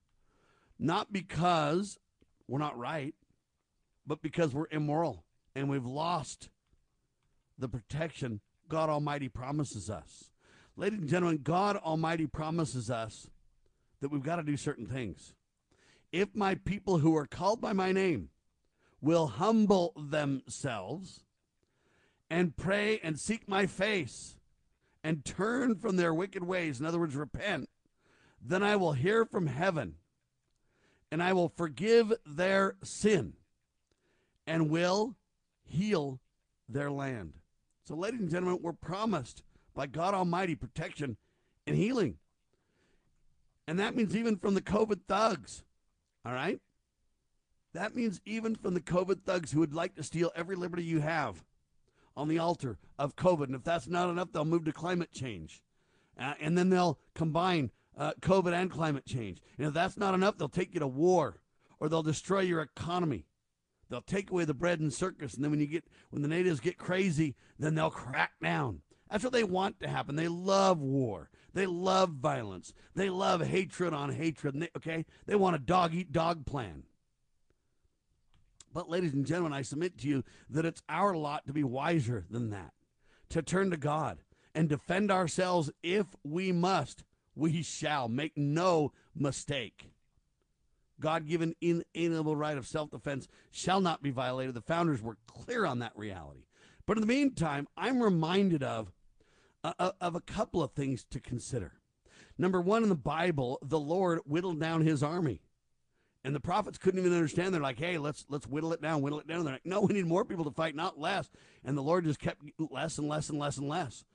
Not 0.77 1.13
because 1.13 1.97
we're 2.47 2.59
not 2.59 2.77
right, 2.77 3.15
but 4.05 4.21
because 4.21 4.53
we're 4.53 4.67
immoral 4.71 5.23
and 5.55 5.69
we've 5.69 5.85
lost 5.85 6.49
the 7.57 7.69
protection 7.69 8.41
God 8.67 8.89
Almighty 8.89 9.29
promises 9.29 9.89
us. 9.89 10.31
Ladies 10.75 10.99
and 10.99 11.09
gentlemen, 11.09 11.39
God 11.43 11.77
Almighty 11.77 12.25
promises 12.25 12.89
us 12.89 13.29
that 14.01 14.09
we've 14.09 14.23
got 14.23 14.37
to 14.37 14.43
do 14.43 14.57
certain 14.57 14.87
things. 14.87 15.33
If 16.11 16.35
my 16.35 16.55
people 16.55 16.97
who 16.97 17.15
are 17.15 17.27
called 17.27 17.61
by 17.61 17.73
my 17.73 17.91
name 17.91 18.29
will 19.03 19.27
humble 19.27 19.93
themselves 19.97 21.19
and 22.29 22.55
pray 22.55 22.99
and 23.03 23.19
seek 23.19 23.47
my 23.49 23.65
face 23.65 24.37
and 25.03 25.25
turn 25.25 25.75
from 25.75 25.97
their 25.97 26.13
wicked 26.13 26.41
ways, 26.41 26.79
in 26.79 26.85
other 26.85 26.99
words, 26.99 27.15
repent, 27.15 27.69
then 28.41 28.63
I 28.63 28.77
will 28.77 28.93
hear 28.93 29.25
from 29.25 29.47
heaven 29.47 29.95
and 31.11 31.21
I 31.21 31.33
will 31.33 31.49
forgive 31.49 32.13
their 32.25 32.77
sin 32.81 33.33
and 34.47 34.69
will 34.69 35.17
heal 35.65 36.21
their 36.69 36.89
land. 36.89 37.33
So, 37.83 37.95
ladies 37.95 38.21
and 38.21 38.31
gentlemen, 38.31 38.59
we're 38.61 38.71
promised 38.71 39.43
by 39.75 39.87
God 39.87 40.13
Almighty 40.13 40.55
protection 40.55 41.17
and 41.67 41.75
healing. 41.75 42.15
And 43.67 43.77
that 43.79 43.95
means 43.97 44.15
even 44.15 44.37
from 44.37 44.53
the 44.53 44.61
COVID 44.61 45.01
thugs. 45.09 45.63
All 46.25 46.33
right? 46.33 46.61
That 47.73 47.95
means 47.95 48.21
even 48.25 48.55
from 48.55 48.73
the 48.73 48.81
COVID 48.81 49.23
thugs 49.23 49.51
who 49.51 49.59
would 49.59 49.73
like 49.73 49.95
to 49.95 50.03
steal 50.03 50.31
every 50.35 50.55
liberty 50.55 50.83
you 50.83 50.99
have 50.99 51.43
on 52.15 52.27
the 52.27 52.39
altar 52.39 52.77
of 52.99 53.15
COVID. 53.15 53.45
And 53.45 53.55
if 53.55 53.63
that's 53.63 53.87
not 53.87 54.09
enough, 54.09 54.31
they'll 54.31 54.45
move 54.45 54.65
to 54.65 54.71
climate 54.71 55.11
change. 55.11 55.63
Uh, 56.19 56.33
and 56.39 56.57
then 56.57 56.69
they'll 56.69 56.99
combine 57.15 57.71
uh, 57.97 58.13
COVID 58.21 58.53
and 58.53 58.69
climate 58.69 59.05
change. 59.05 59.41
And 59.57 59.67
if 59.67 59.73
that's 59.73 59.97
not 59.97 60.13
enough, 60.13 60.37
they'll 60.37 60.49
take 60.49 60.73
you 60.73 60.79
to 60.79 60.87
war 60.87 61.39
or 61.79 61.89
they'll 61.89 62.03
destroy 62.03 62.41
your 62.41 62.61
economy. 62.61 63.25
They'll 63.89 64.01
take 64.01 64.31
away 64.31 64.45
the 64.45 64.53
bread 64.53 64.79
and 64.79 64.91
circus, 64.91 65.35
and 65.35 65.43
then 65.43 65.51
when 65.51 65.59
you 65.59 65.67
get 65.67 65.83
when 66.09 66.23
the 66.23 66.27
natives 66.27 66.59
get 66.59 66.77
crazy, 66.77 67.35
then 67.59 67.75
they'll 67.75 67.91
crack 67.91 68.31
down. 68.41 68.81
That's 69.11 69.23
what 69.23 69.33
they 69.33 69.43
want 69.43 69.79
to 69.81 69.87
happen. 69.87 70.15
They 70.15 70.27
love 70.27 70.79
war. 70.79 71.29
They 71.53 71.67
love 71.67 72.09
violence. 72.11 72.73
They 72.95 73.09
love 73.09 73.45
hatred 73.45 73.93
on 73.93 74.11
hatred. 74.11 74.59
They, 74.59 74.69
okay, 74.77 75.05
they 75.27 75.35
want 75.35 75.55
a 75.55 75.59
dog 75.59 75.93
eat 75.93 76.11
dog 76.11 76.45
plan. 76.47 76.83
But, 78.73 78.89
ladies 78.89 79.13
and 79.13 79.25
gentlemen, 79.25 79.53
I 79.53 79.61
submit 79.61 79.99
to 79.99 80.07
you 80.07 80.23
that 80.49 80.65
it's 80.65 80.81
our 80.89 81.15
lot 81.15 81.45
to 81.45 81.53
be 81.53 81.63
wiser 81.63 82.25
than 82.29 82.49
that, 82.49 82.73
to 83.29 83.41
turn 83.41 83.69
to 83.69 83.77
God 83.77 84.19
and 84.55 84.67
defend 84.67 85.11
ourselves 85.11 85.71
if 85.83 86.07
we 86.23 86.51
must. 86.51 87.03
We 87.35 87.63
shall 87.63 88.09
make 88.09 88.37
no 88.37 88.91
mistake. 89.15 89.91
God 90.99 91.27
given 91.27 91.55
inalienable 91.61 92.35
right 92.35 92.57
of 92.57 92.67
self 92.67 92.91
defense 92.91 93.27
shall 93.51 93.81
not 93.81 94.01
be 94.01 94.11
violated. 94.11 94.55
The 94.55 94.61
founders 94.61 95.01
were 95.01 95.17
clear 95.27 95.65
on 95.65 95.79
that 95.79 95.93
reality. 95.95 96.45
But 96.85 96.97
in 96.97 97.01
the 97.01 97.07
meantime, 97.07 97.67
I'm 97.77 98.01
reminded 98.01 98.63
of, 98.63 98.91
uh, 99.63 99.91
of 99.99 100.15
a 100.15 100.21
couple 100.21 100.61
of 100.61 100.71
things 100.71 101.03
to 101.11 101.19
consider. 101.19 101.73
Number 102.37 102.61
one, 102.61 102.83
in 102.83 102.89
the 102.89 102.95
Bible, 102.95 103.59
the 103.61 103.79
Lord 103.79 104.19
whittled 104.25 104.59
down 104.59 104.81
his 104.81 105.03
army. 105.03 105.41
And 106.25 106.33
the 106.33 106.39
prophets 106.39 106.77
couldn't 106.77 106.99
even 106.99 107.13
understand. 107.13 107.53
They're 107.53 107.61
like, 107.61 107.79
hey, 107.79 107.97
let's 107.97 108.25
let's 108.29 108.47
whittle 108.47 108.71
it 108.73 108.81
down, 108.81 109.01
whittle 109.01 109.19
it 109.19 109.27
down. 109.27 109.43
They're 109.43 109.55
like, 109.55 109.65
no, 109.65 109.81
we 109.81 109.93
need 109.93 110.05
more 110.05 110.23
people 110.23 110.45
to 110.45 110.51
fight, 110.51 110.75
not 110.75 110.99
less. 110.99 111.29
And 111.65 111.77
the 111.77 111.81
Lord 111.81 112.05
just 112.05 112.19
kept 112.19 112.43
less 112.57 112.97
and 112.97 113.09
less 113.09 113.29
and 113.29 113.37
less 113.37 113.57
and 113.57 113.67
less. 113.67 114.05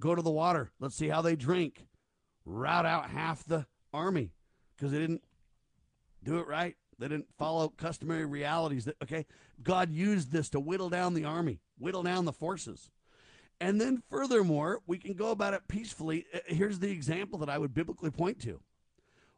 Go 0.00 0.14
to 0.14 0.22
the 0.22 0.30
water. 0.30 0.70
Let's 0.80 0.96
see 0.96 1.08
how 1.08 1.22
they 1.22 1.36
drink. 1.36 1.86
Rout 2.44 2.86
out 2.86 3.10
half 3.10 3.44
the 3.44 3.66
army 3.92 4.32
because 4.76 4.92
they 4.92 4.98
didn't 4.98 5.22
do 6.24 6.38
it 6.38 6.46
right. 6.46 6.76
They 6.98 7.08
didn't 7.08 7.28
follow 7.38 7.68
customary 7.68 8.24
realities. 8.24 8.86
That 8.86 8.96
okay, 9.02 9.26
God 9.62 9.90
used 9.90 10.32
this 10.32 10.48
to 10.50 10.60
whittle 10.60 10.88
down 10.88 11.14
the 11.14 11.24
army, 11.24 11.60
whittle 11.78 12.02
down 12.02 12.24
the 12.24 12.32
forces. 12.32 12.90
And 13.60 13.80
then 13.80 14.02
furthermore, 14.08 14.80
we 14.86 14.98
can 14.98 15.14
go 15.14 15.30
about 15.30 15.54
it 15.54 15.66
peacefully. 15.68 16.26
Uh, 16.32 16.38
here's 16.46 16.78
the 16.78 16.90
example 16.90 17.40
that 17.40 17.50
I 17.50 17.58
would 17.58 17.74
biblically 17.74 18.10
point 18.10 18.40
to. 18.42 18.60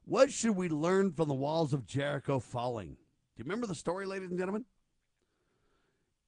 What 0.05 0.33
should 0.33 0.57
we 0.57 0.69
learn 0.69 1.13
from 1.13 1.29
the 1.29 1.35
walls 1.35 1.73
of 1.73 1.87
Jericho 1.87 2.39
falling? 2.39 2.91
Do 2.91 2.95
you 3.37 3.45
remember 3.45 3.67
the 3.67 3.75
story, 3.75 4.07
ladies 4.07 4.31
and 4.31 4.39
gentlemen? 4.39 4.65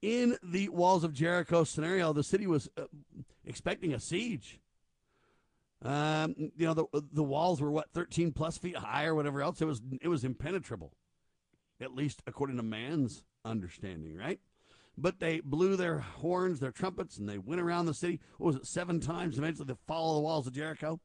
In 0.00 0.36
the 0.42 0.68
walls 0.68 1.04
of 1.04 1.12
Jericho 1.12 1.64
scenario, 1.64 2.12
the 2.12 2.24
city 2.24 2.46
was 2.46 2.68
uh, 2.76 2.84
expecting 3.44 3.94
a 3.94 4.00
siege. 4.00 4.60
Um, 5.84 6.34
you 6.38 6.66
know, 6.66 6.74
the 6.74 6.86
the 7.12 7.22
walls 7.22 7.60
were 7.60 7.70
what 7.70 7.90
13 7.92 8.32
plus 8.32 8.56
feet 8.56 8.76
high 8.76 9.04
or 9.04 9.14
whatever 9.14 9.42
else. 9.42 9.60
It 9.60 9.64
was 9.64 9.80
it 10.00 10.08
was 10.08 10.24
impenetrable, 10.24 10.92
at 11.80 11.94
least 11.94 12.22
according 12.26 12.56
to 12.56 12.62
man's 12.62 13.24
understanding, 13.44 14.16
right? 14.16 14.38
But 14.96 15.18
they 15.18 15.40
blew 15.40 15.76
their 15.76 15.98
horns, 15.98 16.60
their 16.60 16.70
trumpets, 16.70 17.16
and 17.18 17.28
they 17.28 17.38
went 17.38 17.60
around 17.60 17.86
the 17.86 17.94
city. 17.94 18.20
What 18.38 18.48
was 18.48 18.56
it, 18.56 18.66
seven 18.66 19.00
times? 19.00 19.38
Eventually, 19.38 19.66
they 19.66 19.74
follow 19.86 20.14
the 20.14 20.20
walls 20.20 20.46
of 20.46 20.52
Jericho. 20.52 21.00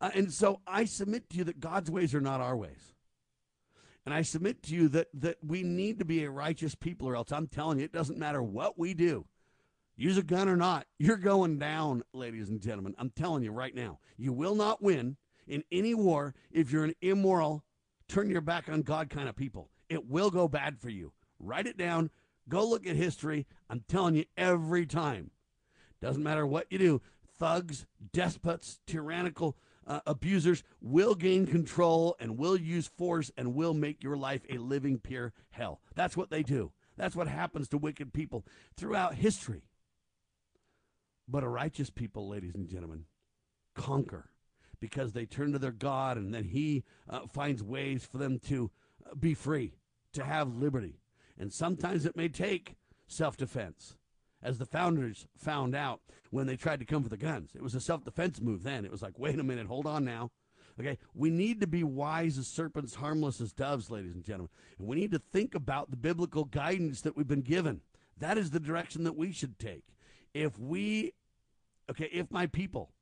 Uh, 0.00 0.10
and 0.14 0.32
so 0.32 0.60
I 0.66 0.84
submit 0.84 1.30
to 1.30 1.36
you 1.38 1.44
that 1.44 1.60
God's 1.60 1.90
ways 1.90 2.14
are 2.14 2.20
not 2.20 2.40
our 2.40 2.56
ways. 2.56 2.94
And 4.04 4.14
I 4.14 4.22
submit 4.22 4.62
to 4.64 4.74
you 4.74 4.88
that, 4.90 5.08
that 5.14 5.38
we 5.44 5.62
need 5.62 5.98
to 5.98 6.04
be 6.04 6.24
a 6.24 6.30
righteous 6.30 6.74
people, 6.74 7.08
or 7.08 7.16
else 7.16 7.32
I'm 7.32 7.48
telling 7.48 7.78
you, 7.78 7.84
it 7.84 7.92
doesn't 7.92 8.18
matter 8.18 8.42
what 8.42 8.78
we 8.78 8.94
do. 8.94 9.26
Use 9.96 10.18
a 10.18 10.22
gun 10.22 10.48
or 10.48 10.56
not, 10.56 10.86
you're 10.98 11.16
going 11.16 11.58
down, 11.58 12.02
ladies 12.12 12.50
and 12.50 12.60
gentlemen. 12.60 12.94
I'm 12.98 13.10
telling 13.10 13.42
you 13.42 13.50
right 13.50 13.74
now. 13.74 13.98
You 14.16 14.32
will 14.32 14.54
not 14.54 14.82
win 14.82 15.16
in 15.48 15.64
any 15.72 15.94
war 15.94 16.34
if 16.52 16.70
you're 16.70 16.84
an 16.84 16.94
immoral, 17.00 17.64
turn 18.06 18.30
your 18.30 18.42
back 18.42 18.68
on 18.68 18.82
God 18.82 19.10
kind 19.10 19.28
of 19.28 19.36
people. 19.36 19.70
It 19.88 20.06
will 20.06 20.30
go 20.30 20.48
bad 20.48 20.78
for 20.78 20.90
you. 20.90 21.12
Write 21.38 21.66
it 21.66 21.78
down. 21.78 22.10
Go 22.48 22.68
look 22.68 22.86
at 22.86 22.96
history. 22.96 23.46
I'm 23.68 23.84
telling 23.88 24.14
you 24.14 24.24
every 24.36 24.86
time. 24.86 25.30
Doesn't 26.00 26.22
matter 26.22 26.46
what 26.46 26.66
you 26.70 26.78
do. 26.78 27.02
Thugs, 27.38 27.86
despots, 28.12 28.80
tyrannical 28.86 29.56
uh, 29.86 30.00
abusers 30.06 30.62
will 30.80 31.14
gain 31.14 31.46
control 31.46 32.16
and 32.18 32.38
will 32.38 32.56
use 32.56 32.86
force 32.86 33.30
and 33.36 33.54
will 33.54 33.74
make 33.74 34.02
your 34.02 34.16
life 34.16 34.42
a 34.50 34.58
living 34.58 34.98
pure 34.98 35.32
hell. 35.50 35.80
That's 35.94 36.16
what 36.16 36.30
they 36.30 36.42
do. 36.42 36.72
That's 36.96 37.16
what 37.16 37.28
happens 37.28 37.68
to 37.68 37.78
wicked 37.78 38.12
people 38.12 38.44
throughout 38.76 39.14
history. 39.14 39.62
But 41.28 41.44
a 41.44 41.48
righteous 41.48 41.90
people, 41.90 42.28
ladies 42.28 42.54
and 42.54 42.68
gentlemen, 42.68 43.04
conquer 43.74 44.30
because 44.80 45.12
they 45.12 45.26
turn 45.26 45.52
to 45.52 45.58
their 45.58 45.72
God 45.72 46.16
and 46.16 46.32
then 46.32 46.44
He 46.44 46.84
uh, 47.08 47.26
finds 47.26 47.62
ways 47.62 48.04
for 48.04 48.18
them 48.18 48.38
to 48.48 48.70
uh, 49.04 49.14
be 49.14 49.34
free, 49.34 49.74
to 50.12 50.24
have 50.24 50.56
liberty. 50.56 51.00
And 51.38 51.52
sometimes 51.52 52.06
it 52.06 52.16
may 52.16 52.28
take 52.28 52.76
self 53.06 53.36
defense 53.36 53.96
as 54.46 54.58
the 54.58 54.64
founders 54.64 55.26
found 55.36 55.74
out 55.74 56.00
when 56.30 56.46
they 56.46 56.56
tried 56.56 56.78
to 56.78 56.86
come 56.86 57.02
for 57.02 57.08
the 57.08 57.16
guns. 57.16 57.50
It 57.56 57.62
was 57.62 57.74
a 57.74 57.80
self 57.80 58.04
defense 58.04 58.40
move 58.40 58.62
then. 58.62 58.84
It 58.84 58.92
was 58.92 59.02
like, 59.02 59.18
wait 59.18 59.38
a 59.38 59.42
minute, 59.42 59.66
hold 59.66 59.86
on 59.86 60.04
now. 60.04 60.30
Okay, 60.78 60.98
we 61.14 61.30
need 61.30 61.60
to 61.62 61.66
be 61.66 61.82
wise 61.82 62.38
as 62.38 62.46
serpents, 62.46 62.94
harmless 62.94 63.40
as 63.40 63.52
doves, 63.52 63.90
ladies 63.90 64.14
and 64.14 64.22
gentlemen. 64.22 64.50
And 64.78 64.86
we 64.86 64.96
need 64.96 65.10
to 65.10 65.18
think 65.18 65.54
about 65.54 65.90
the 65.90 65.96
biblical 65.96 66.44
guidance 66.44 67.00
that 67.00 67.16
we've 67.16 67.26
been 67.26 67.40
given. 67.40 67.80
That 68.18 68.38
is 68.38 68.50
the 68.50 68.60
direction 68.60 69.02
that 69.04 69.16
we 69.16 69.32
should 69.32 69.58
take. 69.58 69.84
if 70.32 70.58
we, 70.58 71.14
okay, 71.90 72.10
if 72.12 72.30
my 72.30 72.46
people, 72.46 72.92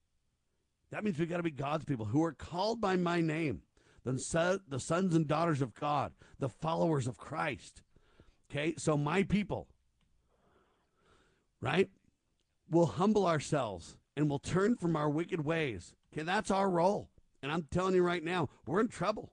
that 0.92 1.02
means 1.04 1.18
we 1.18 1.26
got 1.26 1.38
to 1.38 1.42
be 1.42 1.50
God's 1.50 1.84
people 1.84 2.06
who 2.06 2.22
are 2.22 2.32
called 2.32 2.80
by 2.80 2.96
my 2.96 3.20
name, 3.20 3.62
the, 4.04 4.18
son, 4.18 4.60
the 4.68 4.78
sons 4.80 5.14
and 5.14 5.26
daughters 5.26 5.60
of 5.60 5.74
God, 5.74 6.12
the 6.38 6.48
followers 6.48 7.08
of 7.08 7.18
Christ. 7.18 7.82
Okay, 8.50 8.74
so 8.78 8.96
my 8.96 9.24
people, 9.24 9.66
right, 11.64 11.90
We'll 12.70 12.86
humble 12.86 13.26
ourselves 13.26 13.96
and 14.16 14.28
we'll 14.28 14.38
turn 14.38 14.76
from 14.76 14.96
our 14.96 15.10
wicked 15.10 15.44
ways. 15.44 15.94
Okay, 16.12 16.22
that's 16.22 16.50
our 16.50 16.70
role. 16.70 17.10
And 17.42 17.52
I'm 17.52 17.66
telling 17.70 17.94
you 17.94 18.02
right 18.02 18.24
now, 18.24 18.48
we're 18.66 18.80
in 18.80 18.88
trouble, 18.88 19.32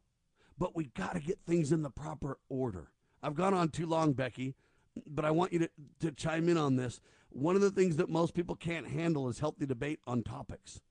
but 0.58 0.76
we 0.76 0.92
got 0.98 1.14
to 1.14 1.22
get 1.22 1.40
things 1.46 1.72
in 1.72 1.82
the 1.82 1.90
proper 1.90 2.38
order. 2.50 2.92
I've 3.24 3.36
gone 3.36 3.54
on 3.54 3.70
too 3.70 3.86
long, 3.86 4.14
Becky, 4.14 4.56
but 5.08 5.24
I 5.24 5.32
want 5.32 5.54
you 5.54 5.60
to, 5.60 5.70
to 6.02 6.12
chime 6.12 6.50
in 6.50 6.58
on 6.58 6.76
this. 6.76 7.00
One 7.30 7.56
of 7.56 7.62
the 7.62 7.72
things 7.72 7.96
that 7.98 8.10
most 8.10 8.34
people 8.34 8.56
can't 8.56 8.88
handle 8.88 9.30
is 9.30 9.40
healthy 9.40 9.66
debate 9.66 10.00
on 10.06 10.24
topics. 10.24 10.82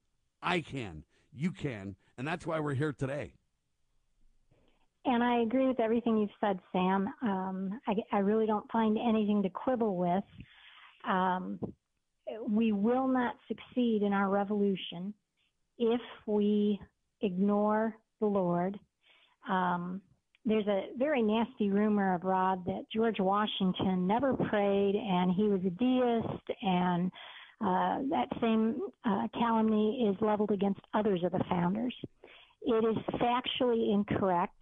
I 0.42 0.60
can, 0.60 1.04
you 1.32 1.50
can, 1.50 1.96
and 2.16 2.26
that's 2.26 2.46
why 2.46 2.60
we're 2.60 2.74
here 2.74 2.92
today. 2.92 3.34
And 5.04 5.22
I 5.22 5.40
agree 5.40 5.66
with 5.66 5.80
everything 5.80 6.18
you've 6.18 6.30
said, 6.40 6.58
Sam. 6.72 7.12
Um, 7.22 7.80
I, 7.86 7.94
I, 8.12 8.18
really 8.18 8.46
don't 8.46 8.70
find 8.70 8.98
anything 8.98 9.42
to 9.42 9.48
quibble 9.48 9.96
with. 9.96 10.24
Um, 11.08 11.58
we 12.48 12.72
will 12.72 13.08
not 13.08 13.34
succeed 13.48 14.02
in 14.02 14.12
our 14.12 14.28
revolution 14.28 15.12
if 15.78 16.00
we 16.26 16.80
ignore 17.22 17.96
the 18.20 18.26
Lord. 18.26 18.78
Um, 19.48 20.00
there's 20.44 20.66
a 20.66 20.86
very 20.96 21.22
nasty 21.22 21.70
rumor 21.70 22.14
abroad 22.14 22.64
that 22.66 22.84
George 22.92 23.18
Washington 23.18 24.06
never 24.06 24.34
prayed 24.34 24.94
and 24.94 25.32
he 25.32 25.44
was 25.44 25.60
a 25.66 25.70
deist, 25.70 26.58
and 26.62 27.10
uh, 27.60 27.98
that 28.08 28.26
same 28.40 28.80
uh, 29.04 29.28
calumny 29.34 30.08
is 30.10 30.16
leveled 30.22 30.50
against 30.50 30.80
others 30.94 31.22
of 31.24 31.32
the 31.32 31.44
founders. 31.50 31.94
It 32.62 32.84
is 32.84 32.96
factually 33.20 33.92
incorrect. 33.92 34.56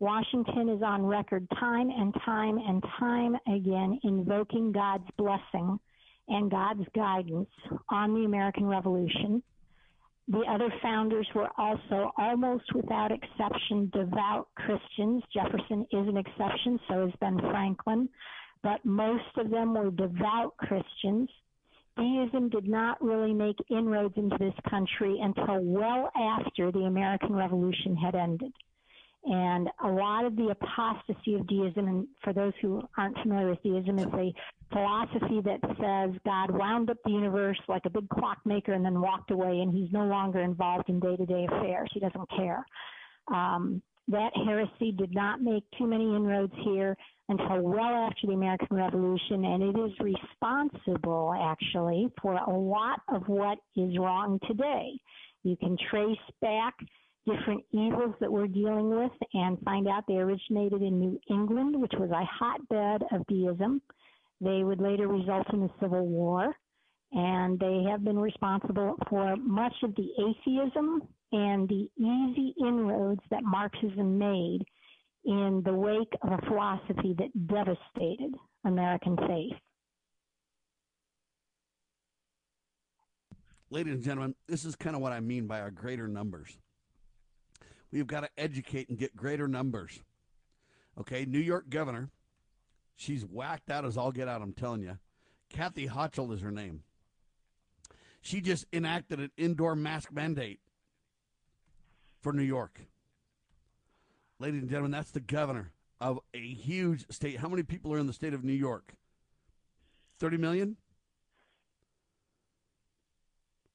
Washington 0.00 0.68
is 0.68 0.82
on 0.82 1.06
record 1.06 1.46
time 1.58 1.88
and 1.90 2.14
time 2.24 2.58
and 2.58 2.82
time 2.98 3.36
again 3.46 3.98
invoking 4.02 4.72
God's 4.72 5.08
blessing 5.16 5.78
and 6.28 6.50
God's 6.50 6.84
guidance 6.94 7.48
on 7.90 8.14
the 8.14 8.24
American 8.24 8.66
Revolution. 8.66 9.42
The 10.28 10.40
other 10.48 10.72
founders 10.82 11.28
were 11.34 11.50
also 11.58 12.10
almost 12.16 12.64
without 12.74 13.12
exception 13.12 13.90
devout 13.92 14.48
Christians. 14.56 15.22
Jefferson 15.32 15.86
is 15.92 16.08
an 16.08 16.16
exception, 16.16 16.80
so 16.88 17.06
is 17.06 17.12
Ben 17.20 17.38
Franklin, 17.38 18.08
but 18.62 18.84
most 18.84 19.36
of 19.36 19.50
them 19.50 19.74
were 19.74 19.90
devout 19.90 20.56
Christians. 20.56 21.28
Deism 21.96 22.48
did 22.48 22.66
not 22.66 23.00
really 23.02 23.34
make 23.34 23.56
inroads 23.70 24.14
into 24.16 24.36
this 24.38 24.54
country 24.68 25.20
until 25.20 25.60
well 25.60 26.10
after 26.16 26.72
the 26.72 26.86
American 26.86 27.34
Revolution 27.34 27.94
had 27.94 28.14
ended. 28.14 28.52
And 29.26 29.70
a 29.82 29.88
lot 29.88 30.26
of 30.26 30.36
the 30.36 30.48
apostasy 30.48 31.34
of 31.34 31.46
deism, 31.46 31.88
and 31.88 32.06
for 32.22 32.34
those 32.34 32.52
who 32.60 32.82
aren't 32.98 33.16
familiar 33.18 33.50
with 33.50 33.62
deism, 33.62 33.98
is 33.98 34.06
a 34.12 34.34
philosophy 34.70 35.40
that 35.42 35.60
says 35.80 36.20
God 36.26 36.50
wound 36.50 36.90
up 36.90 36.98
the 37.04 37.10
universe 37.10 37.58
like 37.66 37.82
a 37.86 37.90
big 37.90 38.08
clockmaker 38.10 38.74
and 38.74 38.84
then 38.84 39.00
walked 39.00 39.30
away, 39.30 39.60
and 39.60 39.72
he's 39.72 39.90
no 39.92 40.04
longer 40.04 40.40
involved 40.40 40.90
in 40.90 41.00
day 41.00 41.16
to 41.16 41.24
day 41.24 41.46
affairs. 41.50 41.88
He 41.94 42.00
doesn't 42.00 42.28
care. 42.36 42.66
Um, 43.32 43.80
that 44.08 44.32
heresy 44.44 44.92
did 44.92 45.14
not 45.14 45.40
make 45.40 45.64
too 45.78 45.86
many 45.86 46.04
inroads 46.14 46.52
here 46.62 46.94
until 47.30 47.62
well 47.62 48.06
after 48.10 48.26
the 48.26 48.34
American 48.34 48.76
Revolution, 48.76 49.46
and 49.46 49.62
it 49.62 49.78
is 49.78 49.92
responsible, 50.00 51.34
actually, 51.40 52.08
for 52.20 52.34
a 52.34 52.50
lot 52.50 53.00
of 53.08 53.22
what 53.26 53.56
is 53.76 53.96
wrong 53.96 54.38
today. 54.46 54.90
You 55.42 55.56
can 55.56 55.78
trace 55.90 56.18
back 56.42 56.74
different 57.26 57.64
evils 57.72 58.14
that 58.20 58.30
we're 58.30 58.46
dealing 58.46 58.90
with 58.90 59.12
and 59.32 59.58
find 59.64 59.88
out 59.88 60.04
they 60.06 60.14
originated 60.14 60.82
in 60.82 60.98
New 60.98 61.18
England, 61.30 61.80
which 61.80 61.92
was 61.98 62.10
a 62.10 62.24
hotbed 62.24 63.02
of 63.12 63.26
deism. 63.26 63.80
They 64.40 64.62
would 64.62 64.80
later 64.80 65.08
result 65.08 65.46
in 65.52 65.60
the 65.60 65.70
Civil 65.80 66.06
War, 66.06 66.54
and 67.12 67.58
they 67.58 67.84
have 67.90 68.04
been 68.04 68.18
responsible 68.18 68.96
for 69.08 69.36
much 69.36 69.74
of 69.82 69.94
the 69.94 70.08
atheism 70.18 71.02
and 71.32 71.68
the 71.68 71.88
easy 71.98 72.54
inroads 72.60 73.20
that 73.30 73.42
Marxism 73.42 74.18
made 74.18 74.64
in 75.24 75.62
the 75.64 75.72
wake 75.72 76.12
of 76.22 76.32
a 76.32 76.46
philosophy 76.46 77.14
that 77.18 77.46
devastated 77.46 78.34
American 78.64 79.16
faith. 79.16 79.56
Ladies 83.70 83.94
and 83.94 84.02
gentlemen, 84.04 84.34
this 84.46 84.64
is 84.64 84.76
kind 84.76 84.94
of 84.94 85.02
what 85.02 85.12
I 85.12 85.20
mean 85.20 85.46
by 85.46 85.60
our 85.60 85.70
greater 85.70 86.06
numbers. 86.06 86.58
We've 87.94 88.08
got 88.08 88.22
to 88.22 88.30
educate 88.36 88.88
and 88.88 88.98
get 88.98 89.14
greater 89.14 89.46
numbers. 89.46 90.02
Okay, 90.98 91.24
New 91.24 91.38
York 91.38 91.70
governor, 91.70 92.10
she's 92.96 93.24
whacked 93.24 93.70
out 93.70 93.84
as 93.84 93.96
all 93.96 94.10
get 94.10 94.26
out, 94.26 94.42
I'm 94.42 94.52
telling 94.52 94.82
you. 94.82 94.98
Kathy 95.48 95.86
Hochul 95.86 96.34
is 96.34 96.40
her 96.40 96.50
name. 96.50 96.82
She 98.20 98.40
just 98.40 98.66
enacted 98.72 99.20
an 99.20 99.30
indoor 99.36 99.76
mask 99.76 100.10
mandate 100.12 100.58
for 102.20 102.32
New 102.32 102.42
York. 102.42 102.80
Ladies 104.40 104.62
and 104.62 104.70
gentlemen, 104.70 104.90
that's 104.90 105.12
the 105.12 105.20
governor 105.20 105.70
of 106.00 106.18
a 106.34 106.40
huge 106.40 107.04
state. 107.12 107.38
How 107.38 107.48
many 107.48 107.62
people 107.62 107.94
are 107.94 107.98
in 107.98 108.08
the 108.08 108.12
state 108.12 108.34
of 108.34 108.42
New 108.42 108.52
York? 108.54 108.96
30 110.18 110.38
million? 110.38 110.76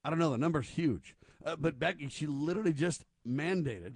I 0.04 0.10
don't 0.10 0.20
know. 0.20 0.32
The 0.32 0.38
number's 0.38 0.72
huge. 0.72 1.16
Uh, 1.46 1.56
but 1.56 1.80
Becky, 1.80 2.10
she 2.10 2.28
literally 2.28 2.74
just 2.74 3.06
mandated 3.26 3.94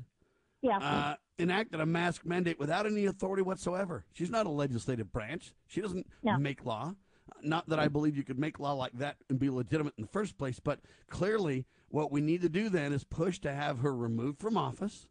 yeah. 0.63 0.77
Uh, 0.77 1.15
enacted 1.37 1.79
a 1.79 1.85
mask 1.85 2.25
mandate 2.25 2.57
without 2.57 2.85
any 2.85 3.05
authority 3.05 3.43
whatsoever. 3.43 4.05
She's 4.13 4.29
not 4.29 4.45
a 4.45 4.49
legislative 4.49 5.11
branch. 5.11 5.53
She 5.67 5.81
doesn't 5.81 6.07
no. 6.23 6.37
make 6.37 6.65
law. 6.65 6.95
Not 7.41 7.67
that 7.69 7.79
I 7.79 7.87
believe 7.89 8.15
you 8.15 8.23
could 8.23 8.39
make 8.39 8.59
law 8.59 8.73
like 8.73 8.93
that 8.93 9.17
and 9.29 9.39
be 9.39 9.49
legitimate 9.49 9.93
in 9.97 10.03
the 10.03 10.09
first 10.09 10.37
place, 10.37 10.59
but 10.59 10.79
clearly 11.09 11.65
what 11.89 12.11
we 12.11 12.21
need 12.21 12.41
to 12.41 12.49
do 12.49 12.69
then 12.69 12.93
is 12.93 13.03
push 13.03 13.39
to 13.39 13.53
have 13.53 13.79
her 13.79 13.95
removed 13.95 14.39
from 14.39 14.57
office 14.57 15.07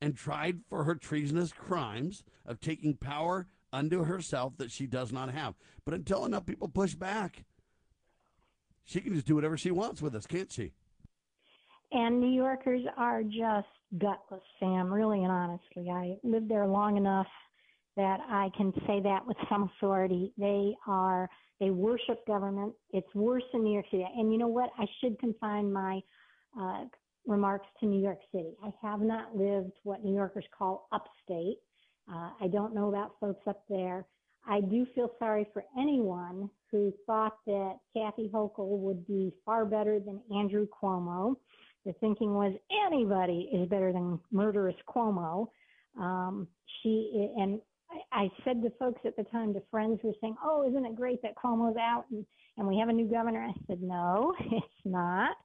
and 0.00 0.16
tried 0.16 0.60
for 0.68 0.84
her 0.84 0.94
treasonous 0.94 1.52
crimes 1.52 2.22
of 2.46 2.60
taking 2.60 2.94
power 2.94 3.46
unto 3.72 4.04
herself 4.04 4.56
that 4.58 4.70
she 4.70 4.86
does 4.86 5.12
not 5.12 5.32
have. 5.32 5.54
But 5.84 5.94
until 5.94 6.24
enough 6.24 6.46
people 6.46 6.68
push 6.68 6.94
back, 6.94 7.44
she 8.84 9.00
can 9.00 9.14
just 9.14 9.26
do 9.26 9.34
whatever 9.34 9.56
she 9.56 9.70
wants 9.70 10.00
with 10.00 10.14
us, 10.14 10.26
can't 10.26 10.52
she? 10.52 10.72
And 11.92 12.20
New 12.20 12.30
Yorkers 12.30 12.82
are 12.96 13.22
just 13.22 13.68
gutless, 13.98 14.42
Sam, 14.60 14.92
really 14.92 15.22
and 15.22 15.32
honestly. 15.32 15.90
I 15.90 16.16
lived 16.22 16.48
there 16.48 16.66
long 16.66 16.96
enough 16.96 17.26
that 17.96 18.18
I 18.28 18.50
can 18.56 18.72
say 18.86 19.00
that 19.02 19.26
with 19.26 19.36
some 19.48 19.70
authority. 19.76 20.32
They 20.36 20.74
are, 20.86 21.28
they 21.60 21.70
worship 21.70 22.26
government. 22.26 22.74
It's 22.90 23.14
worse 23.14 23.44
in 23.52 23.62
New 23.62 23.72
York 23.72 23.86
City. 23.90 24.06
And 24.16 24.32
you 24.32 24.38
know 24.38 24.48
what? 24.48 24.70
I 24.78 24.86
should 25.00 25.18
confine 25.18 25.72
my 25.72 26.00
uh, 26.60 26.84
remarks 27.26 27.66
to 27.80 27.86
New 27.86 28.02
York 28.02 28.18
City. 28.32 28.54
I 28.64 28.70
have 28.82 29.00
not 29.00 29.36
lived 29.36 29.72
what 29.84 30.04
New 30.04 30.14
Yorkers 30.14 30.44
call 30.56 30.88
upstate. 30.92 31.58
Uh, 32.12 32.30
I 32.40 32.48
don't 32.48 32.74
know 32.74 32.88
about 32.88 33.14
folks 33.20 33.42
up 33.46 33.62
there. 33.68 34.04
I 34.46 34.60
do 34.60 34.86
feel 34.94 35.10
sorry 35.18 35.46
for 35.54 35.64
anyone 35.78 36.50
who 36.70 36.92
thought 37.06 37.38
that 37.46 37.76
Kathy 37.96 38.28
Hochul 38.32 38.78
would 38.78 39.06
be 39.06 39.32
far 39.46 39.64
better 39.64 40.00
than 40.00 40.20
Andrew 40.36 40.66
Cuomo 40.66 41.36
the 41.84 41.92
thinking 41.94 42.34
was 42.34 42.54
anybody 42.86 43.50
is 43.52 43.68
better 43.68 43.92
than 43.92 44.18
murderous 44.32 44.76
Cuomo. 44.88 45.48
Um, 45.98 46.48
she 46.82 47.30
and 47.36 47.60
I 48.12 48.30
said 48.44 48.62
to 48.62 48.70
folks 48.78 49.00
at 49.04 49.16
the 49.16 49.24
time, 49.24 49.54
to 49.54 49.62
friends 49.70 50.00
who 50.02 50.08
were 50.08 50.14
saying, 50.20 50.36
"Oh, 50.42 50.68
isn't 50.68 50.84
it 50.84 50.96
great 50.96 51.22
that 51.22 51.34
Cuomo's 51.36 51.76
out 51.76 52.04
and 52.10 52.24
and 52.56 52.66
we 52.66 52.78
have 52.78 52.88
a 52.88 52.92
new 52.92 53.08
governor?" 53.08 53.42
I 53.42 53.52
said, 53.66 53.82
"No, 53.82 54.34
it's 54.40 54.84
not. 54.84 55.36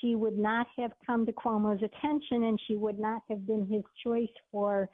She 0.00 0.14
would 0.14 0.36
not 0.36 0.66
have 0.76 0.92
come 1.06 1.24
to 1.26 1.32
Cuomo's 1.32 1.82
attention, 1.82 2.44
and 2.44 2.60
she 2.66 2.76
would 2.76 2.98
not 2.98 3.22
have 3.30 3.46
been 3.46 3.66
his 3.66 3.82
choice 4.04 4.28
for, 4.52 4.90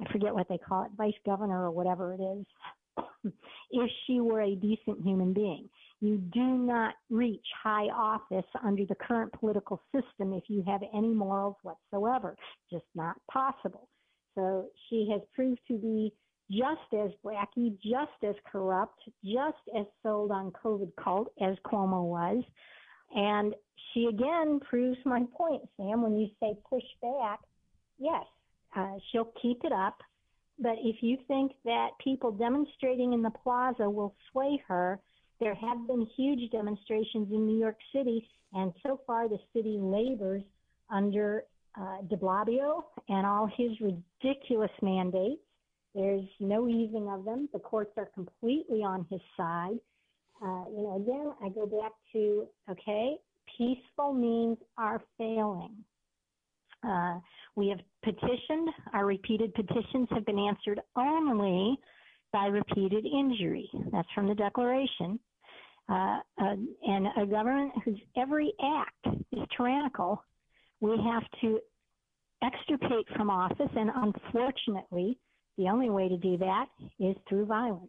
I 0.00 0.10
forget 0.10 0.34
what 0.34 0.48
they 0.48 0.58
call 0.58 0.84
it, 0.84 0.92
vice 0.96 1.18
governor 1.26 1.64
or 1.64 1.70
whatever 1.70 2.14
it 2.14 2.20
is, 2.20 3.32
if 3.70 3.90
she 4.06 4.20
were 4.20 4.40
a 4.40 4.54
decent 4.54 5.02
human 5.02 5.32
being." 5.32 5.68
You 6.00 6.18
do 6.18 6.44
not 6.44 6.94
reach 7.08 7.46
high 7.62 7.86
office 7.86 8.44
under 8.62 8.84
the 8.84 8.94
current 8.94 9.32
political 9.32 9.80
system 9.94 10.34
if 10.34 10.44
you 10.48 10.62
have 10.66 10.82
any 10.94 11.08
morals 11.08 11.56
whatsoever. 11.62 12.36
Just 12.70 12.84
not 12.94 13.16
possible. 13.30 13.88
So 14.34 14.66
she 14.88 15.08
has 15.10 15.22
proved 15.34 15.60
to 15.68 15.78
be 15.78 16.12
just 16.50 16.92
as 16.92 17.10
bracky, 17.24 17.76
just 17.80 18.22
as 18.22 18.34
corrupt, 18.50 19.00
just 19.24 19.56
as 19.76 19.86
sold 20.02 20.30
on 20.30 20.52
COVID 20.52 20.92
cult 21.02 21.32
as 21.40 21.56
Cuomo 21.64 22.04
was. 22.04 22.44
And 23.14 23.54
she 23.92 24.06
again 24.06 24.60
proves 24.60 24.98
my 25.04 25.24
point, 25.36 25.62
Sam, 25.76 26.02
when 26.02 26.16
you 26.16 26.28
say 26.40 26.54
push 26.68 26.84
back. 27.00 27.40
Yes, 27.98 28.24
uh, 28.76 28.96
she'll 29.10 29.32
keep 29.40 29.64
it 29.64 29.72
up. 29.72 29.98
But 30.58 30.76
if 30.82 31.02
you 31.02 31.18
think 31.28 31.52
that 31.64 31.90
people 32.02 32.30
demonstrating 32.30 33.12
in 33.12 33.22
the 33.22 33.30
plaza 33.30 33.88
will 33.88 34.14
sway 34.30 34.62
her, 34.68 35.00
There 35.40 35.54
have 35.54 35.86
been 35.86 36.06
huge 36.16 36.50
demonstrations 36.50 37.30
in 37.30 37.46
New 37.46 37.58
York 37.58 37.76
City, 37.94 38.26
and 38.54 38.72
so 38.82 39.00
far 39.06 39.28
the 39.28 39.38
city 39.54 39.78
labors 39.80 40.42
under 40.90 41.44
uh, 41.78 41.98
de 42.08 42.16
Blasio 42.16 42.84
and 43.08 43.26
all 43.26 43.46
his 43.56 43.70
ridiculous 43.80 44.70
mandates. 44.80 45.40
There's 45.94 46.24
no 46.40 46.68
easing 46.68 47.08
of 47.10 47.24
them. 47.24 47.48
The 47.52 47.58
courts 47.58 47.92
are 47.96 48.10
completely 48.14 48.82
on 48.82 49.06
his 49.10 49.20
side. 49.36 49.78
Uh, 50.42 50.64
you 50.70 50.82
know, 50.82 50.96
again, 51.02 51.32
I 51.42 51.48
go 51.48 51.66
back 51.66 51.92
to 52.12 52.46
okay, 52.70 53.16
peaceful 53.56 54.12
means 54.12 54.58
are 54.76 55.02
failing. 55.18 55.74
Uh, 56.86 57.18
we 57.56 57.68
have 57.68 57.80
petitioned. 58.02 58.68
Our 58.92 59.06
repeated 59.06 59.54
petitions 59.54 60.08
have 60.10 60.26
been 60.26 60.38
answered 60.38 60.80
only 60.96 61.78
by 62.36 62.46
repeated 62.48 63.06
injury. 63.06 63.66
That's 63.92 64.08
from 64.14 64.28
the 64.28 64.34
Declaration. 64.34 65.18
Uh, 65.88 66.18
uh, 66.38 66.56
and 66.86 67.06
a 67.16 67.24
government 67.24 67.72
whose 67.82 67.98
every 68.14 68.52
act 68.62 69.16
is 69.32 69.40
tyrannical, 69.56 70.22
we 70.80 70.90
have 71.02 71.22
to 71.40 71.58
extirpate 72.42 73.06
from 73.16 73.30
office, 73.30 73.70
and 73.74 73.90
unfortunately, 73.94 75.18
the 75.56 75.64
only 75.64 75.88
way 75.88 76.10
to 76.10 76.18
do 76.18 76.36
that 76.36 76.66
is 76.98 77.16
through 77.26 77.46
violence. 77.46 77.88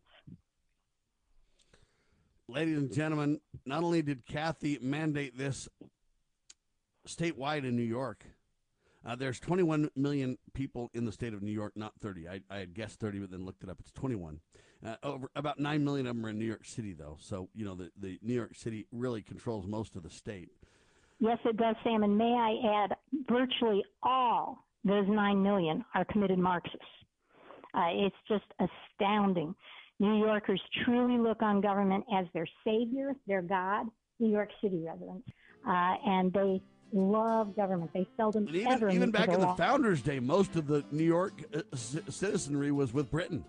Ladies 2.47 2.77
and 2.77 2.93
gentlemen, 2.93 3.41
not 3.65 3.83
only 3.83 4.01
did 4.01 4.25
Kathy 4.25 4.79
mandate 4.81 5.37
this 5.37 5.67
statewide 7.05 7.65
in 7.65 7.75
New 7.75 7.81
York, 7.81 8.23
uh, 9.07 9.15
there's 9.15 9.39
21 9.39 9.89
million 9.95 10.37
people 10.53 10.91
in 10.93 11.05
the 11.05 11.11
state 11.11 11.33
of 11.33 11.41
New 11.41 11.51
York, 11.51 11.73
not 11.77 11.93
30. 12.01 12.27
I, 12.27 12.41
I 12.49 12.57
had 12.57 12.73
guessed 12.73 12.99
30, 12.99 13.19
but 13.19 13.31
then 13.31 13.45
looked 13.45 13.63
it 13.63 13.69
up. 13.69 13.77
It's 13.79 13.91
21. 13.93 14.41
Uh, 14.85 14.95
over 15.01 15.31
about 15.35 15.59
9 15.59 15.83
million 15.83 16.05
of 16.07 16.15
them 16.15 16.25
are 16.25 16.29
in 16.29 16.37
New 16.37 16.45
York 16.45 16.65
City, 16.65 16.93
though. 16.93 17.17
So, 17.19 17.47
you 17.55 17.63
know, 17.63 17.73
the, 17.73 17.89
the 17.99 18.19
New 18.21 18.33
York 18.33 18.55
City 18.55 18.85
really 18.91 19.21
controls 19.21 19.65
most 19.65 19.95
of 19.95 20.03
the 20.03 20.09
state. 20.09 20.49
Yes, 21.19 21.39
it 21.45 21.57
does, 21.57 21.75
Sam. 21.83 22.03
And 22.03 22.17
may 22.17 22.25
I 22.25 22.83
add, 22.83 22.95
virtually 23.29 23.83
all 24.03 24.65
those 24.83 25.05
9 25.07 25.41
million 25.41 25.83
are 25.95 26.05
committed 26.05 26.37
Marxists. 26.37 26.77
Uh, 27.73 27.89
it's 27.91 28.15
just 28.27 28.45
astounding. 28.59 29.55
New 29.99 30.19
Yorkers 30.19 30.61
truly 30.83 31.17
look 31.17 31.41
on 31.41 31.61
government 31.61 32.03
as 32.13 32.25
their 32.33 32.47
savior, 32.63 33.13
their 33.25 33.41
God, 33.41 33.87
New 34.19 34.29
York 34.29 34.49
City 34.61 34.83
residents. 34.85 35.27
Uh, 35.67 35.95
and 36.05 36.31
they 36.33 36.61
love 36.93 37.55
government. 37.55 37.91
They 37.93 38.07
seldom 38.17 38.47
even, 38.49 38.67
ever 38.67 38.89
even 38.89 39.11
back 39.11 39.29
in 39.29 39.39
the. 39.39 39.53
Founders' 39.55 40.01
Day, 40.01 40.19
most 40.19 40.55
of 40.55 40.67
the 40.67 40.83
New 40.91 41.03
York 41.03 41.33
uh, 41.55 41.61
c- 41.75 41.99
citizenry 42.09 42.71
was 42.71 42.93
with 42.93 43.09
Britain. 43.11 43.43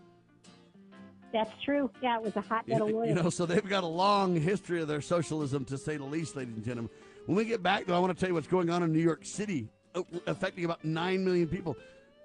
That's 1.32 1.51
true. 1.62 1.91
Yeah, 2.03 2.16
it 2.16 2.22
was 2.22 2.36
a 2.36 2.41
hotbed 2.41 2.80
of 2.80 2.89
You 2.89 2.95
loyalty. 2.97 3.14
know, 3.22 3.30
so 3.30 3.45
they've 3.45 3.68
got 3.68 3.84
a 3.84 3.89
long 3.89 4.34
history 4.34 4.80
of 4.80 4.89
their 4.89 5.03
socialism, 5.03 5.64
to 5.66 5.76
say 5.76 5.97
the 5.99 6.05
least, 6.05 6.36
ladies 6.36 6.55
and 6.55 6.64
gentlemen. 6.64 6.91
When 7.26 7.36
we 7.36 7.45
get 7.45 7.62
back, 7.62 7.84
though, 7.86 7.95
I 7.95 7.99
want 7.99 8.16
to 8.16 8.18
tell 8.18 8.30
you 8.30 8.34
what's 8.34 8.47
going 8.47 8.70
on 8.70 8.82
in 8.82 8.93
New 8.93 8.99
York 9.03 9.24
City, 9.26 9.68
uh, 9.95 10.03
affecting 10.26 10.64
about 10.64 10.84
nine 10.84 11.24
million 11.24 11.47
people. 11.47 11.76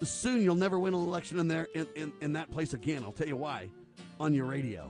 Soon, 0.01 0.41
you'll 0.41 0.55
never 0.55 0.79
win 0.79 0.93
an 0.93 1.01
election 1.01 1.37
in 1.39 1.47
there 1.47 1.67
in, 1.75 1.87
in, 1.95 2.13
in 2.21 2.33
that 2.33 2.49
place 2.51 2.73
again. 2.73 3.03
I'll 3.03 3.11
tell 3.11 3.27
you 3.27 3.37
why 3.37 3.69
on 4.19 4.33
your 4.33 4.45
radio. 4.45 4.89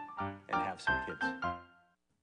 and 0.49 0.61
have 0.61 0.81
some 0.81 0.95
kids. 1.05 1.19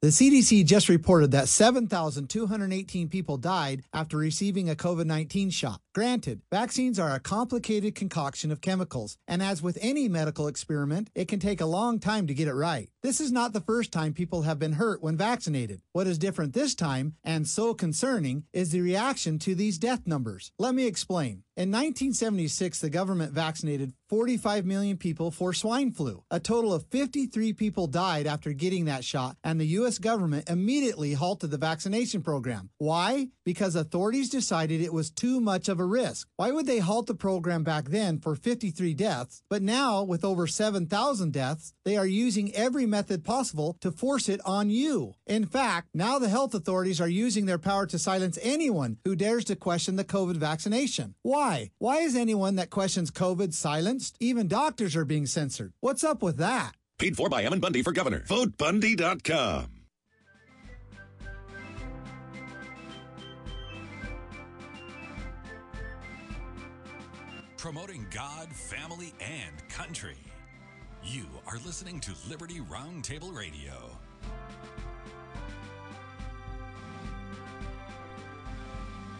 The 0.01 0.09
CDC 0.09 0.65
just 0.65 0.89
reported 0.89 1.33
that 1.33 1.49
7,218 1.49 3.09
people 3.09 3.37
died 3.37 3.83
after 3.93 4.17
receiving 4.17 4.71
a 4.71 4.77
COVID 4.77 5.07
19 5.07 5.51
shot. 5.51 5.81
Granted, 5.99 6.43
vaccines 6.53 6.97
are 7.01 7.13
a 7.13 7.19
complicated 7.19 7.97
concoction 7.97 8.53
of 8.53 8.61
chemicals, 8.61 9.19
and 9.27 9.43
as 9.43 9.61
with 9.61 9.77
any 9.81 10.09
medical 10.09 10.47
experiment, 10.47 11.11
it 11.13 11.27
can 11.27 11.41
take 11.41 11.61
a 11.61 11.67
long 11.67 11.99
time 11.99 12.29
to 12.29 12.35
get 12.35 12.47
it 12.47 12.55
right. 12.55 12.89
This 13.03 13.21
is 13.21 13.33
not 13.33 13.53
the 13.53 13.61
first 13.61 13.91
time 13.91 14.13
people 14.13 14.43
have 14.43 14.61
been 14.61 14.75
hurt 14.75 15.03
when 15.03 15.17
vaccinated. 15.17 15.81
What 15.93 16.07
is 16.07 16.17
different 16.17 16.53
this 16.53 16.77
time, 16.77 17.15
and 17.25 17.49
so 17.49 17.75
concerning, 17.75 18.45
is 18.53 18.71
the 18.71 18.81
reaction 18.81 19.41
to 19.41 19.57
these 19.57 19.77
death 19.77 20.07
numbers. 20.07 20.53
Let 20.57 20.77
me 20.77 20.87
explain. 20.87 21.43
In 21.57 21.73
1976, 21.73 22.79
the 22.79 22.89
government 22.89 23.33
vaccinated 23.33 23.93
45 24.09 24.65
million 24.65 24.97
people 24.97 25.33
for 25.33 25.53
swine 25.53 25.91
flu. 25.91 26.23
A 26.31 26.39
total 26.39 26.73
of 26.73 26.87
53 26.87 27.53
people 27.55 27.89
died 27.89 28.29
after 28.29 28.53
getting 28.53 28.85
that 28.85 29.05
shot, 29.05 29.37
and 29.43 29.61
the 29.61 29.67
U.S. 29.79 29.99
government 29.99 30.49
immediately 30.49 31.15
halted 31.15 31.51
the 31.51 31.59
vaccination 31.59 32.23
program. 32.23 32.71
Why? 32.79 33.31
Because 33.49 33.75
authorities 33.77 34.29
decided 34.29 34.83
it 34.83 34.93
was 34.93 35.11
too 35.11 35.41
much 35.41 35.71
of 35.71 35.81
a 35.81 35.85
risk. 35.87 36.29
Why 36.37 36.51
would 36.51 36.67
they 36.67 36.81
halt 36.81 37.07
the 37.07 37.15
program 37.15 37.65
back 37.65 37.87
then 37.87 38.19
for 38.19 38.37
53 38.37 38.93
deaths, 38.93 39.43
but 39.49 39.63
now, 39.63 40.03
with 40.03 40.23
over 40.23 40.47
7,000 40.47 41.33
deaths, 41.33 41.73
they 41.83 41.97
are 41.97 42.07
using 42.07 42.55
every 42.55 42.85
method 42.85 43.25
possible 43.25 43.79
to 43.81 43.91
force 43.91 44.29
it 44.29 44.43
on 44.45 44.69
you? 44.69 45.15
In 45.27 45.47
fact, 45.47 45.89
now 45.95 46.19
the 46.19 46.29
health 46.29 46.53
authorities 46.53 47.01
are 47.01 47.09
using 47.09 47.47
their 47.47 47.57
power 47.57 47.87
to 47.87 47.99
silence 47.99 48.39
anyone 48.43 48.99
who 49.07 49.17
dares 49.17 49.47
to 49.47 49.57
question 49.57 49.97
the 49.97 50.05
COVID 50.05 50.37
vaccination. 50.37 51.15
Why? 51.23 51.71
Why 51.79 52.01
is 52.01 52.15
anyone 52.17 52.57
that 52.57 52.69
questions 52.69 53.11
COVID 53.11 53.55
silenced? 53.55 54.19
Even 54.21 54.47
doctors 54.47 54.95
are 54.95 55.07
being 55.07 55.25
censored. 55.25 55.73
What's 55.81 56.05
up 56.05 56.23
with 56.23 56.37
that? 56.37 56.73
Paid 56.99 57.17
for 57.17 57.31
by 57.31 57.45
Ammon 57.45 57.61
Bundy 57.61 57.81
for 57.81 57.93
governor. 57.93 58.21
VoteBundy.com. 58.29 59.78
Promoting 67.69 68.07
God, 68.11 68.51
family, 68.51 69.13
and 69.21 69.69
country. 69.69 70.17
You 71.05 71.27
are 71.47 71.59
listening 71.67 72.01
to 72.01 72.13
Liberty 72.27 72.61
Roundtable 72.61 73.37
Radio. 73.37 73.75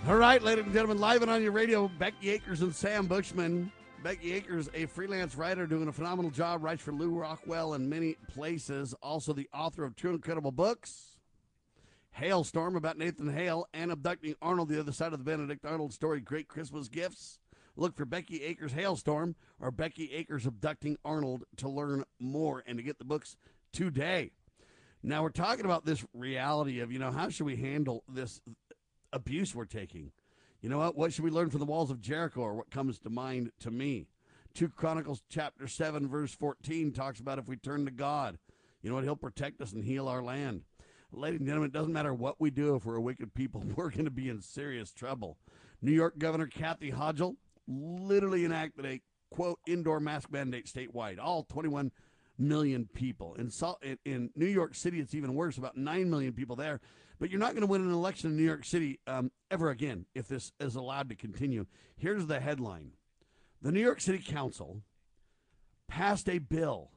All 0.07 0.17
right, 0.17 0.43
ladies 0.43 0.65
and 0.65 0.73
gentlemen, 0.73 0.97
live 0.97 1.21
and 1.21 1.31
on 1.31 1.43
your 1.43 1.53
radio, 1.53 1.91
Becky 1.99 2.31
Akers 2.31 2.63
and 2.63 2.75
Sam 2.75 3.07
Bushman. 3.07 3.71
Becky 4.03 4.33
Akers, 4.33 4.71
a 4.73 4.87
freelance 4.87 5.37
writer 5.37 5.67
doing 5.67 5.89
a 5.89 5.93
phenomenal 5.93 6.31
job, 6.31 6.65
writes 6.65 6.81
for 6.81 6.93
Lew 6.93 7.11
Rockwell 7.11 7.75
and 7.75 7.91
many 7.91 8.17
places. 8.33 8.95
Also, 9.03 9.35
the 9.35 9.51
author 9.53 9.85
of 9.85 9.95
two 9.95 10.09
incredible 10.09 10.53
books 10.53 11.19
Halestorm 12.19 12.77
about 12.79 12.97
Nathan 12.97 13.31
Hale 13.31 13.69
and 13.75 13.93
Abducting 13.93 14.37
Arnold, 14.41 14.71
the 14.71 14.81
other 14.81 14.93
side 14.93 15.13
of 15.13 15.19
the 15.19 15.25
Benedict 15.27 15.67
Arnold 15.67 15.93
story, 15.93 16.23
Great 16.23 16.49
Christmas 16.49 16.89
Gifts. 16.89 17.41
Look 17.79 17.97
for 17.97 18.05
Becky 18.05 18.43
Akers 18.43 18.73
Halestorm 18.73 19.37
or 19.61 19.71
Becky 19.71 20.13
Akers 20.13 20.47
Abducting 20.47 20.97
Arnold 21.05 21.45
to 21.59 21.69
learn 21.69 22.03
more 22.19 22.65
and 22.67 22.77
to 22.77 22.83
get 22.83 22.99
the 22.99 23.05
books 23.05 23.37
today. 23.73 24.33
Now, 25.01 25.23
we're 25.23 25.29
talking 25.29 25.65
about 25.65 25.85
this 25.85 26.05
reality 26.13 26.81
of, 26.81 26.91
you 26.91 26.99
know, 26.99 27.13
how 27.13 27.29
should 27.29 27.47
we 27.47 27.55
handle 27.55 28.03
this 28.09 28.41
abuse 29.13 29.55
we're 29.55 29.65
taking? 29.65 30.11
You 30.61 30.69
know 30.69 30.79
what? 30.79 30.97
What 30.97 31.13
should 31.13 31.23
we 31.23 31.31
learn 31.31 31.51
from 31.51 31.61
the 31.61 31.67
walls 31.67 31.93
of 31.93 32.01
Jericho, 32.01 32.41
or 32.41 32.55
what 32.55 32.69
comes 32.69 32.99
to 32.99 33.11
mind 33.11 33.53
to 33.61 33.71
me? 33.71 34.09
Two 34.55 34.69
Chronicles 34.69 35.23
chapter 35.29 35.69
seven, 35.69 36.09
verse 36.09 36.35
fourteen 36.35 36.91
talks 36.91 37.21
about 37.21 37.39
if 37.39 37.47
we 37.47 37.55
turn 37.55 37.85
to 37.85 37.93
God, 37.93 38.39
you 38.83 38.91
know 38.91 38.97
what? 38.97 39.05
He'll 39.05 39.15
protect 39.15 39.61
us 39.61 39.73
and 39.73 39.85
heal 39.85 40.09
our 40.09 40.21
land. 40.21 40.65
Ladies 41.13 41.39
and 41.39 41.47
gentlemen, 41.47 41.69
it 41.69 41.75
doesn't 41.75 41.93
matter 41.93 42.13
what 42.13 42.41
we 42.41 42.51
do 42.51 42.75
if 42.75 42.85
we're 42.85 42.97
a 42.97 43.01
wicked 43.01 43.35
people, 43.35 43.63
we're 43.77 43.91
going 43.91 44.05
to 44.05 44.11
be 44.11 44.29
in 44.29 44.43
serious 44.43 44.93
trouble. 44.93 45.39
New 45.81 45.93
York 45.93 46.19
Governor 46.19 46.49
Kathy 46.49 46.91
Hochul 46.91 47.37
literally 47.69 48.45
enacted 48.45 48.87
a 48.87 49.01
quote 49.31 49.61
indoor 49.67 50.01
mask 50.01 50.31
mandate 50.33 50.67
statewide. 50.67 51.19
All 51.21 51.45
21 51.45 51.93
million 52.39 52.89
people. 52.95 53.35
In, 53.35 53.51
in, 54.05 54.31
New 54.35 54.47
York 54.47 54.75
City, 54.75 55.01
it's 55.01 55.15
even 55.15 55.35
worse. 55.35 55.59
About 55.59 55.77
9 55.77 56.09
million 56.09 56.33
people 56.33 56.57
there. 56.57 56.81
But 57.21 57.31
you're 57.31 57.41
not 57.41 57.53
going 57.53 57.63
to 57.63 57.67
win 57.67 57.83
an 57.83 57.93
election 57.93 58.31
in 58.31 58.37
New 58.37 58.45
York 58.45 58.65
City 58.65 59.01
um, 59.07 59.33
ever 59.51 59.71
again 59.71 60.07
if 60.15 60.29
this 60.29 60.53
is 60.61 60.77
allowed 60.77 61.09
to 61.09 61.17
continue. 61.17 61.67
Here's 61.97 62.27
the 62.27 62.39
headline: 62.39 62.93
The 63.61 63.73
New 63.73 63.81
York 63.81 64.01
City 64.01 64.23
Council 64.25 64.83
passed 65.89 66.29
a 66.29 66.39
bill 66.39 66.93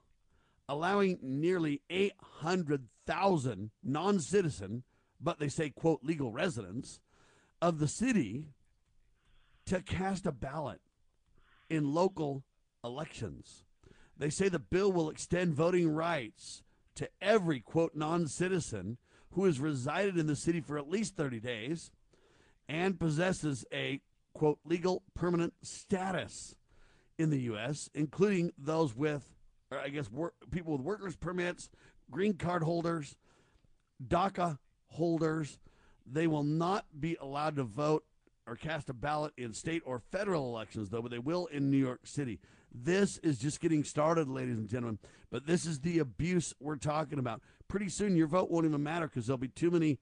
allowing 0.70 1.18
nearly 1.22 1.82
800,000 1.90 3.72
non-citizen, 3.84 4.84
but 5.20 5.40
they 5.40 5.50
say 5.50 5.70
quote 5.72 6.04
legal 6.04 6.32
residents 6.32 7.00
of 7.62 7.80
the 7.80 7.88
city 7.88 8.46
to 9.66 9.82
cast 9.82 10.26
a 10.26 10.32
ballot 10.32 10.82
in 11.70 11.94
local 11.94 12.44
elections. 12.84 13.66
They 14.18 14.30
say 14.30 14.50
the 14.50 14.60
bill 14.60 14.92
will 14.92 15.10
extend 15.10 15.54
voting 15.54 15.90
rights 15.90 16.64
to 16.96 17.10
every, 17.22 17.60
quote, 17.60 17.96
non 17.96 18.28
citizen 18.28 18.98
who 19.32 19.46
has 19.46 19.60
resided 19.60 20.18
in 20.18 20.28
the 20.28 20.36
city 20.36 20.62
for 20.62 20.78
at 20.78 20.90
least 20.90 21.16
30 21.16 21.40
days 21.40 21.92
and 22.68 23.00
possesses 23.00 23.66
a, 23.74 24.02
quote, 24.34 24.60
legal 24.66 25.04
permanent 25.16 25.54
status 25.62 26.56
in 27.18 27.30
the 27.30 27.42
U.S., 27.42 27.90
including 27.94 28.52
those 28.58 28.96
with, 28.96 29.34
I 29.72 29.90
guess, 29.90 30.12
work, 30.12 30.34
people 30.52 30.74
with 30.74 30.82
workers' 30.82 31.16
permits, 31.16 31.70
green 32.10 32.34
card 32.34 32.64
holders, 32.64 33.16
DACA 34.06 34.58
holders. 34.88 35.60
They 36.06 36.28
will 36.28 36.44
not 36.44 36.86
be 37.00 37.18
allowed 37.22 37.56
to 37.56 37.64
vote 37.64 38.04
or 38.48 38.56
cast 38.56 38.90
a 38.90 38.94
ballot 38.94 39.34
in 39.38 39.54
state 39.54 39.82
or 39.86 40.00
federal 40.00 40.46
elections, 40.46 40.90
though, 40.90 41.02
but 41.02 41.12
they 41.12 41.20
will 41.20 41.46
in 41.48 41.70
New 41.70 41.78
York 41.78 42.02
City. 42.06 42.40
This 42.74 43.18
is 43.20 43.38
just 43.38 43.60
getting 43.60 43.84
started, 43.84 44.28
ladies 44.28 44.58
and 44.58 44.68
gentlemen. 44.68 45.00
But 45.30 45.46
this 45.46 45.66
is 45.66 45.80
the 45.80 46.00
abuse 46.00 46.54
we're 46.60 46.78
talking 46.78 47.20
about. 47.20 47.42
Pretty 47.68 47.90
soon, 47.90 48.16
your 48.16 48.28
vote 48.28 48.50
won't 48.50 48.66
even 48.66 48.84
matter 48.84 49.08
because 49.08 49.28
there'll 49.28 49.38
be 49.38 49.48
too 49.48 49.72
many, 49.72 50.00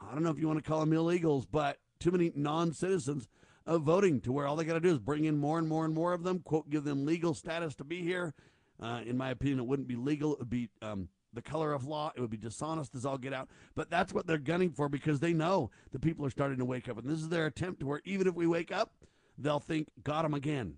I 0.00 0.12
don't 0.12 0.22
know 0.22 0.30
if 0.30 0.38
you 0.38 0.46
want 0.46 0.62
to 0.62 0.68
call 0.68 0.80
them 0.80 0.92
illegals, 0.92 1.46
but 1.50 1.78
too 1.98 2.10
many 2.10 2.32
non 2.34 2.72
citizens 2.72 3.28
of 3.66 3.82
voting 3.82 4.20
to 4.22 4.32
where 4.32 4.46
all 4.46 4.56
they 4.56 4.64
got 4.64 4.74
to 4.74 4.80
do 4.80 4.90
is 4.90 4.98
bring 4.98 5.24
in 5.24 5.36
more 5.36 5.58
and 5.58 5.68
more 5.68 5.84
and 5.84 5.94
more 5.94 6.12
of 6.12 6.22
them, 6.22 6.40
quote, 6.40 6.70
give 6.70 6.84
them 6.84 7.04
legal 7.04 7.34
status 7.34 7.74
to 7.76 7.84
be 7.84 8.02
here. 8.02 8.34
Uh, 8.82 9.00
in 9.06 9.16
my 9.16 9.30
opinion, 9.30 9.60
it 9.60 9.66
wouldn't 9.66 9.88
be 9.88 9.96
legal. 9.96 10.32
It 10.32 10.38
would 10.40 10.50
be 10.50 10.70
um, 10.80 11.08
the 11.32 11.42
color 11.42 11.72
of 11.72 11.86
law. 11.86 12.12
It 12.14 12.20
would 12.20 12.30
be 12.30 12.36
dishonest 12.36 12.94
as 12.94 13.06
all 13.06 13.18
get 13.18 13.32
out. 13.32 13.48
But 13.74 13.90
that's 13.90 14.12
what 14.12 14.26
they're 14.26 14.38
gunning 14.38 14.70
for 14.70 14.88
because 14.88 15.20
they 15.20 15.32
know 15.32 15.70
the 15.92 15.98
people 15.98 16.24
are 16.26 16.30
starting 16.30 16.58
to 16.58 16.64
wake 16.64 16.88
up. 16.88 16.98
And 16.98 17.08
this 17.08 17.20
is 17.20 17.28
their 17.28 17.46
attempt 17.46 17.80
to 17.80 17.86
where 17.86 18.00
even 18.04 18.26
if 18.26 18.34
we 18.34 18.46
wake 18.46 18.72
up, 18.72 18.92
they'll 19.38 19.60
think, 19.60 19.88
got 20.02 20.22
them 20.22 20.34
again. 20.34 20.76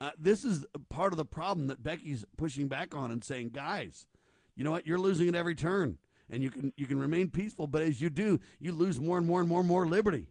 Uh, 0.00 0.10
this 0.18 0.44
is 0.44 0.64
part 0.90 1.12
of 1.12 1.16
the 1.16 1.24
problem 1.24 1.66
that 1.66 1.82
Becky's 1.82 2.24
pushing 2.36 2.68
back 2.68 2.94
on 2.94 3.10
and 3.10 3.24
saying, 3.24 3.50
guys, 3.50 4.06
you 4.54 4.64
know 4.64 4.70
what? 4.70 4.86
You're 4.86 4.98
losing 4.98 5.28
at 5.28 5.34
every 5.34 5.54
turn, 5.54 5.98
and 6.30 6.42
you 6.42 6.50
can 6.50 6.72
you 6.76 6.86
can 6.86 6.98
remain 6.98 7.30
peaceful, 7.30 7.66
but 7.66 7.82
as 7.82 8.00
you 8.00 8.10
do, 8.10 8.38
you 8.60 8.72
lose 8.72 9.00
more 9.00 9.18
and 9.18 9.26
more 9.26 9.40
and 9.40 9.48
more 9.48 9.60
and 9.60 9.68
more 9.68 9.86
liberty. 9.86 10.28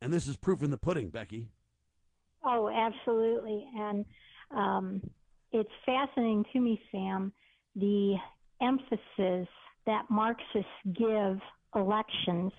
And 0.00 0.12
this 0.12 0.26
is 0.26 0.36
proof 0.36 0.62
in 0.62 0.70
the 0.70 0.76
pudding, 0.76 1.08
Becky. 1.08 1.48
Oh, 2.44 2.68
absolutely, 2.68 3.66
and 3.76 4.04
um, 4.50 5.00
it's 5.50 5.70
fascinating 5.86 6.44
to 6.52 6.60
me, 6.60 6.80
Sam, 6.92 7.32
the 7.74 8.16
emphasis 8.64 9.48
that 9.86 10.04
Marxists 10.10 10.80
give 10.96 11.38
elections. 11.74 12.52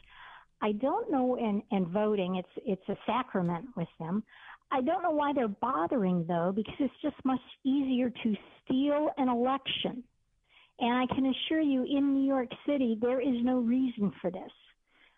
I 0.61 0.71
don't 0.73 1.11
know, 1.11 1.35
and, 1.35 1.61
and 1.71 1.87
voting, 1.87 2.35
it's 2.35 2.65
it's 2.65 2.89
a 2.89 2.97
sacrament 3.05 3.65
with 3.75 3.87
them. 3.99 4.23
I 4.71 4.81
don't 4.81 5.03
know 5.03 5.11
why 5.11 5.31
they're 5.33 5.47
bothering 5.47 6.25
though, 6.27 6.51
because 6.55 6.73
it's 6.79 7.01
just 7.01 7.15
much 7.23 7.39
easier 7.63 8.09
to 8.09 8.35
steal 8.63 9.09
an 9.17 9.29
election. 9.29 10.03
And 10.79 10.93
I 10.93 11.05
can 11.13 11.25
assure 11.25 11.61
you, 11.61 11.83
in 11.83 12.13
New 12.13 12.27
York 12.27 12.49
City, 12.67 12.97
there 12.99 13.21
is 13.21 13.37
no 13.43 13.59
reason 13.59 14.11
for 14.21 14.29
this. 14.31 14.51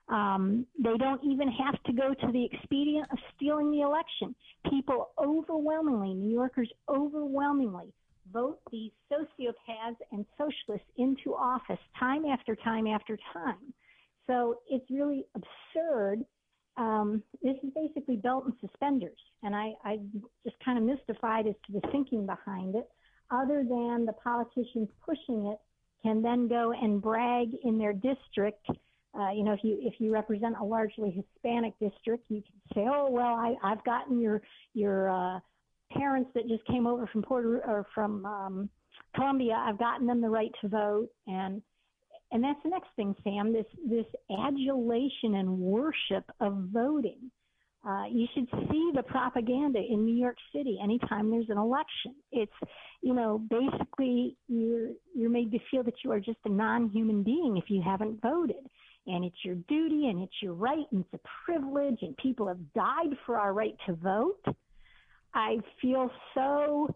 Um, 0.09 0.65
they 0.81 0.95
don't 0.97 1.23
even 1.23 1.49
have 1.49 1.81
to 1.83 1.93
go 1.93 2.13
to 2.13 2.31
the 2.31 2.45
expedient 2.45 3.07
of 3.11 3.17
stealing 3.35 3.71
the 3.71 3.81
election. 3.81 4.35
People 4.69 5.09
overwhelmingly, 5.17 6.13
New 6.13 6.31
Yorkers 6.31 6.69
overwhelmingly, 6.87 7.91
vote 8.31 8.59
these 8.71 8.91
sociopaths 9.11 9.97
and 10.11 10.25
socialists 10.37 10.87
into 10.97 11.33
office 11.35 11.79
time 11.99 12.25
after 12.25 12.55
time 12.55 12.87
after 12.87 13.17
time. 13.33 13.73
So 14.27 14.59
it's 14.69 14.89
really 14.89 15.25
absurd 15.35 16.25
um, 16.77 17.23
this 17.41 17.55
is 17.63 17.71
basically 17.75 18.17
belt 18.17 18.45
and 18.45 18.53
suspenders. 18.61 19.17
And 19.43 19.55
I, 19.55 19.73
I 19.83 19.99
just 20.43 20.55
kind 20.63 20.77
of 20.77 20.83
mystified 20.83 21.47
as 21.47 21.55
to 21.65 21.73
the 21.73 21.81
thinking 21.91 22.25
behind 22.25 22.75
it, 22.75 22.87
other 23.31 23.65
than 23.67 24.05
the 24.05 24.13
politicians 24.23 24.87
pushing 25.05 25.47
it 25.47 25.59
can 26.03 26.21
then 26.21 26.47
go 26.47 26.71
and 26.71 27.01
brag 27.01 27.49
in 27.63 27.77
their 27.77 27.93
district. 27.93 28.65
Uh, 29.19 29.31
you 29.31 29.43
know, 29.43 29.53
if 29.53 29.63
you 29.63 29.79
if 29.81 29.95
you 29.99 30.13
represent 30.13 30.55
a 30.61 30.63
largely 30.63 31.09
Hispanic 31.09 31.73
district, 31.79 32.25
you 32.29 32.43
can 32.43 32.75
say, 32.75 32.87
"Oh, 32.87 33.09
well, 33.09 33.33
I, 33.33 33.55
I've 33.63 33.83
gotten 33.83 34.19
your 34.19 34.41
your 34.73 35.09
uh, 35.09 35.39
parents 35.97 36.29
that 36.35 36.47
just 36.47 36.65
came 36.65 36.87
over 36.87 37.07
from 37.07 37.21
Puerto 37.23 37.61
or 37.65 37.85
from 37.93 38.25
um, 38.25 38.69
Colombia. 39.15 39.53
I've 39.53 39.79
gotten 39.79 40.07
them 40.07 40.21
the 40.21 40.29
right 40.29 40.51
to 40.61 40.67
vote." 40.67 41.09
And 41.27 41.61
and 42.31 42.43
that's 42.43 42.59
the 42.63 42.69
next 42.69 42.89
thing, 42.95 43.15
Sam. 43.23 43.53
This 43.53 43.65
this 43.87 44.05
adulation 44.45 45.35
and 45.35 45.57
worship 45.57 46.25
of 46.39 46.53
voting. 46.71 47.31
Uh, 47.87 48.05
you 48.11 48.27
should 48.33 48.47
see 48.69 48.91
the 48.95 49.03
propaganda 49.03 49.79
in 49.79 50.03
New 50.03 50.15
York 50.15 50.35
City 50.53 50.77
anytime 50.83 51.31
there's 51.31 51.49
an 51.49 51.57
election. 51.57 52.15
It's, 52.33 52.51
you 53.01 53.13
know, 53.13 53.41
basically 53.49 54.35
you're 54.49 54.89
you're 55.15 55.29
made 55.29 55.51
to 55.51 55.59
feel 55.71 55.83
that 55.83 55.93
you 56.03 56.11
are 56.11 56.19
just 56.19 56.39
a 56.45 56.49
non-human 56.49 57.23
being 57.23 57.55
if 57.55 57.69
you 57.69 57.81
haven't 57.81 58.21
voted, 58.21 58.67
and 59.05 59.23
it's 59.23 59.37
your 59.45 59.55
duty 59.69 60.09
and 60.09 60.21
it's 60.21 60.33
your 60.41 60.53
right 60.53 60.85
and 60.91 61.05
it's 61.05 61.13
a 61.23 61.27
privilege, 61.45 61.99
and 62.01 62.17
people 62.17 62.47
have 62.47 62.59
died 62.73 63.15
for 63.25 63.39
our 63.39 63.53
right 63.53 63.75
to 63.85 63.93
vote. 63.93 64.43
I 65.37 65.59
feel 65.79 66.09
so 66.33 66.89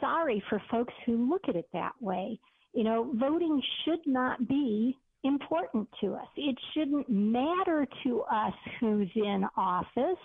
sorry 0.00 0.42
for 0.48 0.60
folks 0.70 0.94
who 1.04 1.28
look 1.28 1.42
at 1.50 1.54
it 1.54 1.68
that 1.74 1.92
way. 2.00 2.40
You 2.72 2.82
know, 2.82 3.12
voting 3.16 3.60
should 3.84 4.00
not 4.06 4.48
be 4.48 4.96
important 5.22 5.86
to 6.00 6.14
us. 6.14 6.26
It 6.38 6.56
shouldn't 6.72 7.10
matter 7.10 7.86
to 8.04 8.22
us 8.22 8.54
who's 8.80 9.10
in 9.14 9.44
office 9.54 10.24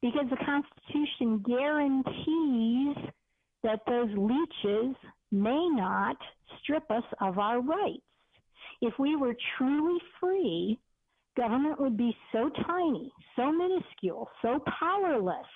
because 0.00 0.26
the 0.30 0.36
Constitution 0.46 1.42
guarantees 1.44 2.96
that 3.64 3.80
those 3.88 4.10
leeches 4.16 4.94
may 5.32 5.68
not 5.70 6.16
strip 6.62 6.88
us 6.88 7.02
of 7.20 7.40
our 7.40 7.60
rights. 7.62 8.00
If 8.80 8.94
we 9.00 9.16
were 9.16 9.34
truly 9.58 9.98
free, 10.20 10.78
government 11.36 11.80
would 11.80 11.96
be 11.96 12.16
so 12.30 12.48
tiny, 12.64 13.12
so 13.34 13.50
minuscule, 13.50 14.28
so 14.40 14.62
powerless 14.78 15.46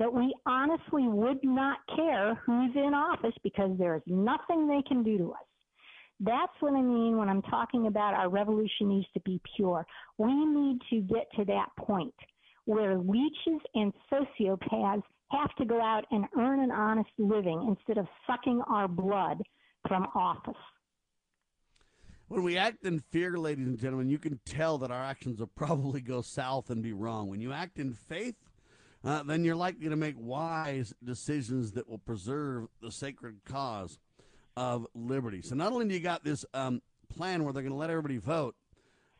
that 0.00 0.12
we 0.12 0.34
honestly 0.46 1.06
would 1.06 1.44
not 1.44 1.76
care 1.94 2.34
who's 2.46 2.74
in 2.74 2.94
office 2.94 3.34
because 3.44 3.70
there's 3.78 4.02
nothing 4.06 4.66
they 4.66 4.82
can 4.88 5.04
do 5.04 5.18
to 5.18 5.32
us. 5.32 5.38
That's 6.20 6.52
what 6.60 6.72
I 6.72 6.80
mean 6.80 7.18
when 7.18 7.28
I'm 7.28 7.42
talking 7.42 7.86
about 7.86 8.14
our 8.14 8.30
revolution 8.30 8.88
needs 8.88 9.06
to 9.14 9.20
be 9.20 9.40
pure. 9.56 9.86
We 10.16 10.34
need 10.34 10.78
to 10.88 11.00
get 11.02 11.28
to 11.36 11.44
that 11.44 11.68
point 11.78 12.14
where 12.64 12.96
leeches 12.96 13.60
and 13.74 13.92
sociopaths 14.10 15.02
have 15.32 15.54
to 15.58 15.64
go 15.66 15.80
out 15.80 16.06
and 16.10 16.24
earn 16.38 16.60
an 16.60 16.70
honest 16.70 17.10
living 17.18 17.66
instead 17.68 17.98
of 17.98 18.06
sucking 18.26 18.62
our 18.68 18.88
blood 18.88 19.42
from 19.86 20.08
office. 20.14 20.54
When 22.28 22.42
we 22.42 22.56
act 22.56 22.86
in 22.86 23.00
fear, 23.00 23.38
ladies 23.38 23.66
and 23.66 23.78
gentlemen, 23.78 24.08
you 24.08 24.18
can 24.18 24.40
tell 24.46 24.78
that 24.78 24.90
our 24.90 25.02
actions 25.02 25.40
will 25.40 25.46
probably 25.56 26.00
go 26.00 26.22
south 26.22 26.70
and 26.70 26.82
be 26.82 26.92
wrong. 26.92 27.28
When 27.28 27.40
you 27.40 27.52
act 27.52 27.78
in 27.78 27.92
faith, 27.92 28.36
uh, 29.04 29.22
then 29.22 29.44
you're 29.44 29.56
likely 29.56 29.88
to 29.88 29.96
make 29.96 30.14
wise 30.18 30.92
decisions 31.02 31.72
that 31.72 31.88
will 31.88 31.98
preserve 31.98 32.68
the 32.82 32.90
sacred 32.90 33.40
cause 33.44 33.98
of 34.56 34.86
liberty. 34.94 35.42
So 35.42 35.54
not 35.54 35.72
only 35.72 35.88
do 35.88 35.94
you 35.94 36.00
got 36.00 36.24
this 36.24 36.44
um, 36.52 36.82
plan 37.08 37.44
where 37.44 37.52
they're 37.52 37.62
going 37.62 37.72
to 37.72 37.78
let 37.78 37.90
everybody 37.90 38.18
vote 38.18 38.56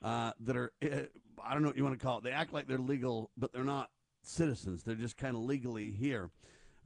uh, 0.03 0.33
that 0.41 0.57
are, 0.57 0.73
uh, 0.83 1.03
I 1.43 1.55
don't 1.55 1.63
know 1.63 1.69
what 1.69 1.77
you 1.77 1.85
want 1.85 1.99
to 1.99 2.05
call 2.05 2.19
it, 2.19 2.25
they 2.25 2.33
act 2.33 2.53
like 2.53 2.67
they're 2.67 2.79
legal, 2.79 3.31
but 3.37 3.53
they're 3.53 3.65
not 3.65 3.91
citizens. 4.23 4.83
They're 4.83 4.95
just 4.95 5.17
kind 5.17 5.35
of 5.35 5.43
legally 5.43 5.91
here. 5.91 6.31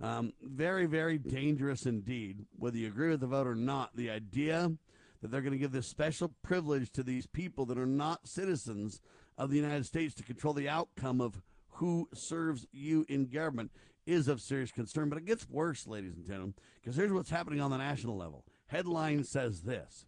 Um, 0.00 0.32
very, 0.42 0.86
very 0.86 1.18
dangerous 1.18 1.86
indeed. 1.86 2.46
Whether 2.56 2.78
you 2.78 2.88
agree 2.88 3.10
with 3.10 3.20
the 3.20 3.26
vote 3.26 3.46
or 3.46 3.54
not, 3.54 3.96
the 3.96 4.10
idea 4.10 4.72
that 5.20 5.30
they're 5.30 5.40
going 5.40 5.52
to 5.52 5.58
give 5.58 5.72
this 5.72 5.86
special 5.86 6.32
privilege 6.42 6.90
to 6.92 7.02
these 7.02 7.26
people 7.26 7.64
that 7.66 7.78
are 7.78 7.86
not 7.86 8.28
citizens 8.28 9.00
of 9.38 9.50
the 9.50 9.56
United 9.56 9.86
States 9.86 10.14
to 10.14 10.22
control 10.22 10.52
the 10.52 10.68
outcome 10.68 11.20
of 11.20 11.40
who 11.74 12.08
serves 12.14 12.66
you 12.72 13.04
in 13.08 13.26
government 13.26 13.70
is 14.06 14.28
of 14.28 14.40
serious 14.40 14.70
concern. 14.70 15.08
But 15.08 15.18
it 15.18 15.26
gets 15.26 15.48
worse, 15.48 15.86
ladies 15.86 16.14
and 16.14 16.26
gentlemen, 16.26 16.54
because 16.80 16.96
here's 16.96 17.12
what's 17.12 17.30
happening 17.30 17.60
on 17.60 17.70
the 17.70 17.78
national 17.78 18.16
level. 18.16 18.44
Headline 18.66 19.24
says 19.24 19.62
this 19.62 20.06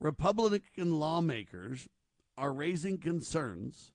Republican 0.00 0.98
lawmakers 0.98 1.88
are 2.36 2.52
raising 2.52 2.98
concerns 2.98 3.92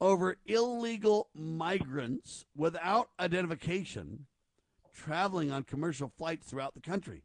over 0.00 0.36
illegal 0.46 1.28
migrants 1.34 2.44
without 2.54 3.08
identification 3.18 4.26
traveling 4.94 5.50
on 5.50 5.62
commercial 5.62 6.12
flights 6.16 6.48
throughout 6.48 6.74
the 6.74 6.80
country. 6.80 7.22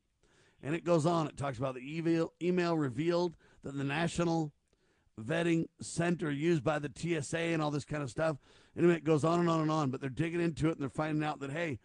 And 0.63 0.75
it 0.75 0.83
goes 0.83 1.05
on. 1.05 1.27
It 1.27 1.37
talks 1.37 1.57
about 1.57 1.75
the 1.75 2.31
email, 2.41 2.77
revealed 2.77 3.35
that 3.63 3.77
the 3.77 3.83
National 3.83 4.51
Vetting 5.21 5.65
Center 5.81 6.31
used 6.31 6.63
by 6.63 6.79
the 6.79 6.91
TSA 6.95 7.37
and 7.37 7.61
all 7.61 7.71
this 7.71 7.85
kind 7.85 8.03
of 8.03 8.09
stuff. 8.09 8.37
Anyway, 8.77 8.95
it 8.95 9.03
goes 9.03 9.23
on 9.23 9.39
and 9.39 9.49
on 9.49 9.61
and 9.61 9.71
on. 9.71 9.89
But 9.89 10.01
they're 10.01 10.09
digging 10.09 10.41
into 10.41 10.67
it 10.67 10.73
and 10.73 10.81
they're 10.81 10.89
finding 10.89 11.23
out 11.23 11.39
that, 11.39 11.51
hey, 11.51 11.79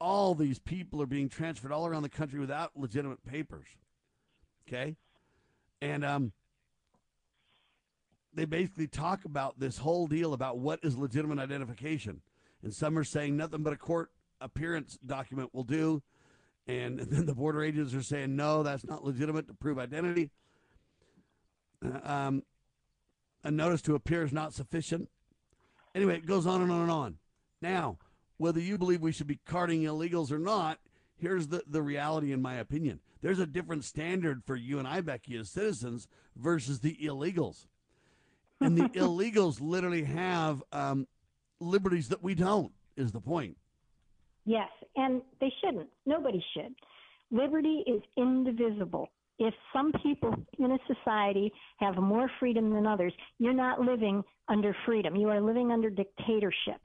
all 0.00 0.34
these 0.34 0.58
people 0.58 1.02
are 1.02 1.06
being 1.06 1.28
transferred 1.28 1.72
all 1.72 1.86
around 1.86 2.02
the 2.02 2.08
country 2.08 2.40
without 2.40 2.72
legitimate 2.74 3.24
papers. 3.24 3.66
Okay? 4.66 4.96
And 5.82 6.04
um, 6.04 6.32
they 8.34 8.44
basically 8.44 8.86
talk 8.86 9.24
about 9.24 9.58
this 9.58 9.78
whole 9.78 10.06
deal 10.06 10.32
about 10.32 10.58
what 10.58 10.80
is 10.82 10.96
legitimate 10.96 11.38
identification. 11.38 12.22
And 12.62 12.72
some 12.72 12.98
are 12.98 13.04
saying 13.04 13.36
nothing 13.36 13.62
but 13.62 13.72
a 13.72 13.76
court 13.76 14.10
appearance 14.40 14.98
document 15.04 15.54
will 15.54 15.64
do. 15.64 16.02
And 16.66 16.98
then 17.00 17.26
the 17.26 17.34
border 17.34 17.62
agents 17.62 17.94
are 17.94 18.02
saying, 18.02 18.36
no, 18.36 18.62
that's 18.62 18.84
not 18.84 19.04
legitimate 19.04 19.48
to 19.48 19.54
prove 19.54 19.78
identity. 19.78 20.30
Uh, 21.84 21.98
um, 22.04 22.42
a 23.42 23.50
notice 23.50 23.82
to 23.82 23.94
appear 23.94 24.22
is 24.22 24.32
not 24.32 24.52
sufficient. 24.52 25.08
Anyway, 25.94 26.16
it 26.16 26.26
goes 26.26 26.46
on 26.46 26.62
and 26.62 26.70
on 26.70 26.82
and 26.82 26.90
on. 26.90 27.18
Now, 27.62 27.98
whether 28.36 28.60
you 28.60 28.78
believe 28.78 29.02
we 29.02 29.12
should 29.12 29.26
be 29.26 29.40
carding 29.44 29.82
illegals 29.82 30.30
or 30.30 30.38
not, 30.38 30.78
here's 31.16 31.48
the, 31.48 31.62
the 31.66 31.82
reality, 31.82 32.32
in 32.32 32.40
my 32.40 32.54
opinion. 32.54 33.00
There's 33.22 33.38
a 33.38 33.46
different 33.46 33.84
standard 33.84 34.42
for 34.44 34.56
you 34.56 34.78
and 34.78 34.88
I, 34.88 35.00
Becky, 35.00 35.36
as 35.36 35.50
citizens 35.50 36.08
versus 36.36 36.80
the 36.80 36.96
illegals. 37.02 37.66
And 38.60 38.76
the 38.76 38.88
illegals 38.98 39.60
literally 39.60 40.04
have 40.04 40.62
um, 40.72 41.06
liberties 41.60 42.08
that 42.08 42.22
we 42.22 42.34
don't, 42.34 42.72
is 42.96 43.12
the 43.12 43.20
point. 43.20 43.56
Yes, 44.46 44.68
and 44.96 45.22
they 45.40 45.52
shouldn't. 45.62 45.88
Nobody 46.06 46.42
should. 46.54 46.74
Liberty 47.30 47.84
is 47.86 48.02
indivisible. 48.16 49.10
If 49.40 49.54
some 49.72 49.90
people 50.02 50.34
in 50.58 50.70
a 50.70 50.78
society 50.86 51.50
have 51.78 51.96
more 51.96 52.30
freedom 52.38 52.74
than 52.74 52.86
others, 52.86 53.14
you're 53.38 53.54
not 53.54 53.80
living 53.80 54.22
under 54.48 54.76
freedom. 54.84 55.16
You 55.16 55.30
are 55.30 55.40
living 55.40 55.72
under 55.72 55.88
dictatorship. 55.88 56.80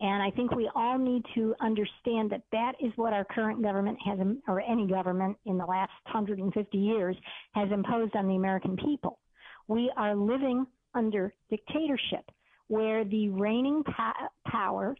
And 0.00 0.20
I 0.20 0.30
think 0.30 0.50
we 0.50 0.68
all 0.74 0.98
need 0.98 1.22
to 1.36 1.54
understand 1.60 2.30
that 2.30 2.42
that 2.50 2.72
is 2.80 2.90
what 2.96 3.12
our 3.12 3.24
current 3.24 3.62
government 3.62 3.98
has, 4.04 4.18
or 4.48 4.60
any 4.60 4.88
government 4.88 5.36
in 5.46 5.56
the 5.56 5.64
last 5.64 5.92
150 6.06 6.76
years, 6.76 7.16
has 7.54 7.70
imposed 7.70 8.16
on 8.16 8.26
the 8.26 8.34
American 8.34 8.76
people. 8.76 9.20
We 9.68 9.92
are 9.96 10.16
living 10.16 10.66
under 10.94 11.32
dictatorship, 11.50 12.28
where 12.66 13.04
the 13.04 13.28
reigning 13.28 13.84
po- 13.84 14.50
power 14.50 14.96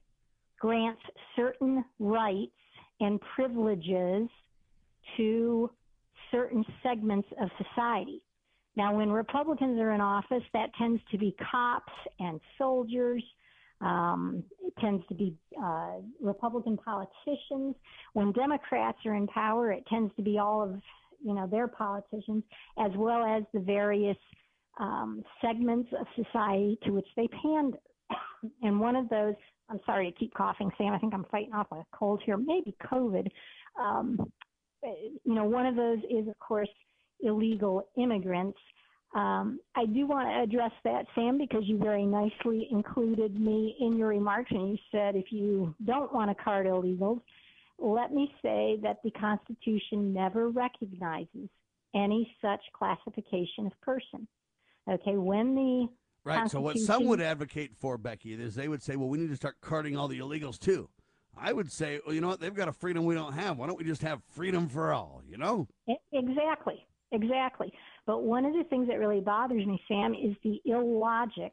grants 0.60 1.02
certain 1.34 1.84
rights 1.98 2.52
and 3.00 3.20
privileges 3.34 4.28
to 5.16 5.68
certain 6.32 6.64
segments 6.82 7.28
of 7.40 7.48
society. 7.58 8.22
Now, 8.74 8.96
when 8.96 9.10
Republicans 9.10 9.78
are 9.78 9.92
in 9.92 10.00
office, 10.00 10.42
that 10.54 10.70
tends 10.78 11.00
to 11.12 11.18
be 11.18 11.36
cops 11.50 11.92
and 12.18 12.40
soldiers. 12.58 13.22
Um, 13.80 14.42
it 14.64 14.72
tends 14.80 15.06
to 15.08 15.14
be 15.14 15.36
uh, 15.62 15.96
Republican 16.20 16.78
politicians. 16.78 17.76
When 18.14 18.32
Democrats 18.32 18.98
are 19.04 19.14
in 19.14 19.26
power, 19.26 19.72
it 19.72 19.84
tends 19.88 20.14
to 20.16 20.22
be 20.22 20.38
all 20.38 20.62
of 20.62 20.80
you 21.24 21.34
know 21.34 21.46
their 21.46 21.68
politicians, 21.68 22.42
as 22.78 22.90
well 22.96 23.24
as 23.24 23.44
the 23.52 23.60
various 23.60 24.16
um, 24.80 25.22
segments 25.40 25.90
of 25.98 26.06
society 26.24 26.78
to 26.84 26.90
which 26.92 27.06
they 27.16 27.28
pander. 27.28 27.78
and 28.62 28.80
one 28.80 28.96
of 28.96 29.08
those 29.08 29.34
I'm 29.72 29.80
sorry 29.86 30.10
to 30.10 30.18
keep 30.18 30.34
coughing, 30.34 30.70
Sam. 30.76 30.92
I 30.92 30.98
think 30.98 31.14
I'm 31.14 31.24
fighting 31.30 31.54
off 31.54 31.66
a 31.72 31.82
cold 31.92 32.22
here, 32.24 32.36
maybe 32.36 32.76
COVID. 32.84 33.28
Um, 33.80 34.30
you 34.82 35.34
know, 35.34 35.44
one 35.44 35.66
of 35.66 35.76
those 35.76 35.98
is, 36.10 36.28
of 36.28 36.38
course, 36.38 36.68
illegal 37.20 37.88
immigrants. 37.96 38.58
Um, 39.14 39.60
I 39.76 39.84
do 39.86 40.06
want 40.06 40.28
to 40.28 40.42
address 40.42 40.72
that, 40.84 41.04
Sam, 41.14 41.38
because 41.38 41.62
you 41.66 41.78
very 41.78 42.06
nicely 42.06 42.68
included 42.70 43.38
me 43.38 43.76
in 43.80 43.96
your 43.98 44.08
remarks, 44.08 44.50
and 44.50 44.70
you 44.70 44.78
said 44.90 45.16
if 45.16 45.26
you 45.30 45.74
don't 45.84 46.12
want 46.14 46.36
to 46.36 46.42
card 46.42 46.66
illegals, 46.66 47.20
let 47.78 48.12
me 48.12 48.32
say 48.42 48.78
that 48.82 48.98
the 49.04 49.10
Constitution 49.10 50.12
never 50.12 50.48
recognizes 50.48 51.48
any 51.94 52.30
such 52.40 52.60
classification 52.72 53.66
of 53.66 53.72
person. 53.82 54.26
Okay, 54.88 55.16
when 55.16 55.54
the 55.54 55.88
Right. 56.24 56.48
So 56.50 56.60
what 56.60 56.78
some 56.78 57.06
would 57.06 57.20
advocate 57.20 57.72
for, 57.80 57.98
Becky, 57.98 58.32
is 58.34 58.54
they 58.54 58.68
would 58.68 58.82
say, 58.82 58.96
well, 58.96 59.08
we 59.08 59.18
need 59.18 59.30
to 59.30 59.36
start 59.36 59.56
carding 59.60 59.96
all 59.96 60.06
the 60.06 60.20
illegals 60.20 60.58
too. 60.58 60.88
I 61.36 61.52
would 61.52 61.70
say, 61.72 62.00
well, 62.04 62.14
you 62.14 62.20
know 62.20 62.28
what? 62.28 62.40
They've 62.40 62.54
got 62.54 62.68
a 62.68 62.72
freedom 62.72 63.04
we 63.04 63.14
don't 63.14 63.32
have. 63.32 63.58
Why 63.58 63.66
don't 63.66 63.78
we 63.78 63.84
just 63.84 64.02
have 64.02 64.22
freedom 64.30 64.68
for 64.68 64.92
all? 64.92 65.22
You 65.28 65.38
know? 65.38 65.66
Exactly. 66.12 66.86
Exactly. 67.12 67.72
But 68.06 68.22
one 68.22 68.44
of 68.44 68.54
the 68.54 68.64
things 68.64 68.88
that 68.88 68.98
really 68.98 69.20
bothers 69.20 69.66
me, 69.66 69.80
Sam, 69.86 70.14
is 70.14 70.34
the 70.42 70.60
illogic 70.64 71.52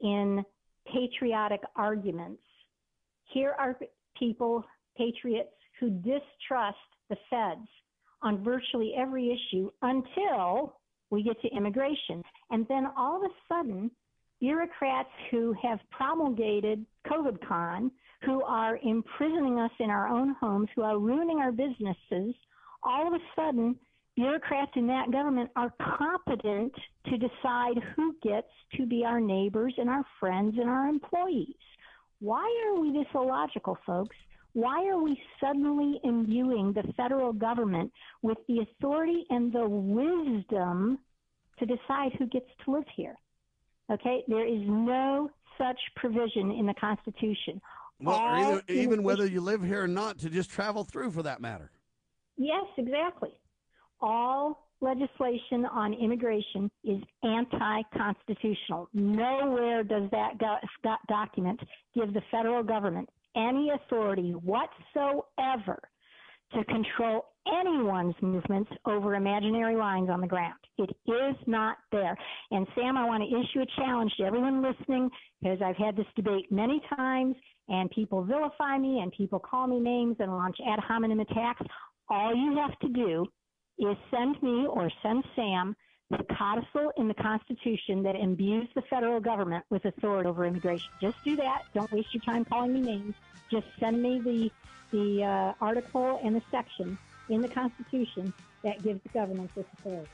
in 0.00 0.44
patriotic 0.90 1.60
arguments. 1.76 2.42
Here 3.32 3.54
are 3.58 3.78
people, 4.18 4.64
patriots, 4.96 5.50
who 5.78 5.90
distrust 5.90 6.78
the 7.10 7.16
feds 7.28 7.68
on 8.22 8.42
virtually 8.42 8.94
every 8.96 9.30
issue 9.30 9.70
until 9.82 10.78
we 11.10 11.22
get 11.22 11.40
to 11.42 11.48
immigration. 11.48 12.22
And 12.50 12.66
then 12.68 12.86
all 12.96 13.16
of 13.16 13.30
a 13.30 13.34
sudden, 13.48 13.90
bureaucrats 14.40 15.10
who 15.30 15.54
have 15.62 15.78
promulgated 15.90 16.84
COVID 17.06 17.46
con, 17.46 17.90
who 18.24 18.42
are 18.42 18.78
imprisoning 18.82 19.58
us 19.58 19.70
in 19.78 19.90
our 19.90 20.08
own 20.08 20.34
homes, 20.40 20.68
who 20.74 20.82
are 20.82 20.98
ruining 20.98 21.38
our 21.38 21.52
businesses, 21.52 22.34
all 22.82 23.06
of 23.06 23.14
a 23.14 23.24
sudden, 23.34 23.76
bureaucrats 24.16 24.72
in 24.76 24.86
that 24.86 25.10
government 25.12 25.50
are 25.56 25.72
competent 25.98 26.72
to 27.06 27.18
decide 27.18 27.82
who 27.94 28.16
gets 28.22 28.48
to 28.76 28.86
be 28.86 29.04
our 29.04 29.20
neighbors 29.20 29.74
and 29.76 29.90
our 29.90 30.04
friends 30.18 30.54
and 30.58 30.68
our 30.68 30.88
employees. 30.88 31.54
Why 32.20 32.48
are 32.66 32.80
we 32.80 32.92
this 32.92 33.06
illogical, 33.14 33.76
folks? 33.84 34.16
Why 34.54 34.86
are 34.86 35.02
we 35.02 35.20
suddenly 35.38 36.00
imbuing 36.02 36.72
the 36.72 36.90
federal 36.96 37.34
government 37.34 37.92
with 38.22 38.38
the 38.48 38.60
authority 38.60 39.26
and 39.28 39.52
the 39.52 39.68
wisdom 39.68 40.98
to 41.58 41.66
decide 41.66 42.12
who 42.18 42.26
gets 42.26 42.48
to 42.64 42.72
live 42.72 42.86
here? 42.94 43.16
Okay, 43.92 44.24
there 44.28 44.46
is 44.46 44.62
no 44.66 45.30
such 45.58 45.78
provision 45.96 46.50
in 46.52 46.66
the 46.66 46.74
Constitution. 46.74 47.60
Well, 48.00 48.16
either, 48.16 48.62
even 48.68 49.02
whether 49.02 49.26
you 49.26 49.40
live 49.40 49.62
here 49.62 49.84
or 49.84 49.88
not, 49.88 50.18
to 50.18 50.30
just 50.30 50.50
travel 50.50 50.84
through 50.84 51.12
for 51.12 51.22
that 51.22 51.40
matter. 51.40 51.70
Yes, 52.36 52.66
exactly. 52.76 53.30
All 54.00 54.68
legislation 54.80 55.64
on 55.72 55.94
immigration 55.94 56.70
is 56.84 57.00
anti 57.22 57.82
constitutional. 57.96 58.88
Nowhere 58.92 59.82
does 59.82 60.10
that 60.10 60.38
go- 60.38 60.58
document 61.08 61.58
give 61.94 62.12
the 62.12 62.20
federal 62.30 62.62
government 62.62 63.08
any 63.34 63.70
authority 63.70 64.32
whatsoever 64.32 65.80
to 66.52 66.64
control 66.64 67.26
anyone's 67.60 68.14
movements 68.20 68.70
over 68.86 69.14
imaginary 69.14 69.76
lines 69.76 70.08
on 70.10 70.20
the 70.20 70.26
ground. 70.26 70.54
It 70.78 70.90
is 71.06 71.36
not 71.46 71.76
there. 71.90 72.16
And 72.50 72.66
Sam, 72.74 72.96
I 72.96 73.04
want 73.04 73.22
to 73.22 73.28
issue 73.28 73.62
a 73.62 73.80
challenge 73.80 74.12
to 74.18 74.24
everyone 74.24 74.62
listening 74.62 75.10
because 75.40 75.58
I've 75.64 75.76
had 75.76 75.96
this 75.96 76.06
debate 76.14 76.50
many 76.50 76.80
times 76.96 77.34
and 77.68 77.90
people 77.90 78.22
vilify 78.22 78.78
me 78.78 79.00
and 79.00 79.12
people 79.12 79.38
call 79.38 79.66
me 79.66 79.80
names 79.80 80.16
and 80.20 80.30
launch 80.32 80.56
ad 80.66 80.78
hominem 80.80 81.20
attacks. 81.20 81.62
All 82.08 82.34
you 82.34 82.56
have 82.56 82.78
to 82.80 82.88
do 82.88 83.26
is 83.78 83.96
send 84.10 84.40
me 84.42 84.66
or 84.66 84.90
send 85.02 85.24
Sam 85.34 85.76
the 86.10 86.24
codicil 86.38 86.92
in 86.96 87.08
the 87.08 87.14
Constitution 87.14 88.02
that 88.04 88.14
imbues 88.14 88.68
the 88.74 88.82
federal 88.82 89.20
government 89.20 89.64
with 89.70 89.84
authority 89.84 90.28
over 90.28 90.44
immigration. 90.44 90.88
Just 91.00 91.16
do 91.24 91.34
that. 91.36 91.62
Don't 91.74 91.90
waste 91.90 92.14
your 92.14 92.22
time 92.22 92.44
calling 92.44 92.74
me 92.74 92.80
names. 92.80 93.14
Just 93.50 93.66
send 93.80 94.02
me 94.02 94.20
the 94.20 94.50
the 94.92 95.24
uh, 95.24 95.52
article 95.60 96.20
and 96.22 96.36
the 96.36 96.42
section 96.48 96.96
in 97.28 97.40
the 97.40 97.48
Constitution 97.48 98.32
that 98.62 98.80
gives 98.84 99.02
the 99.02 99.08
government 99.08 99.50
this 99.56 99.66
authority. 99.78 100.08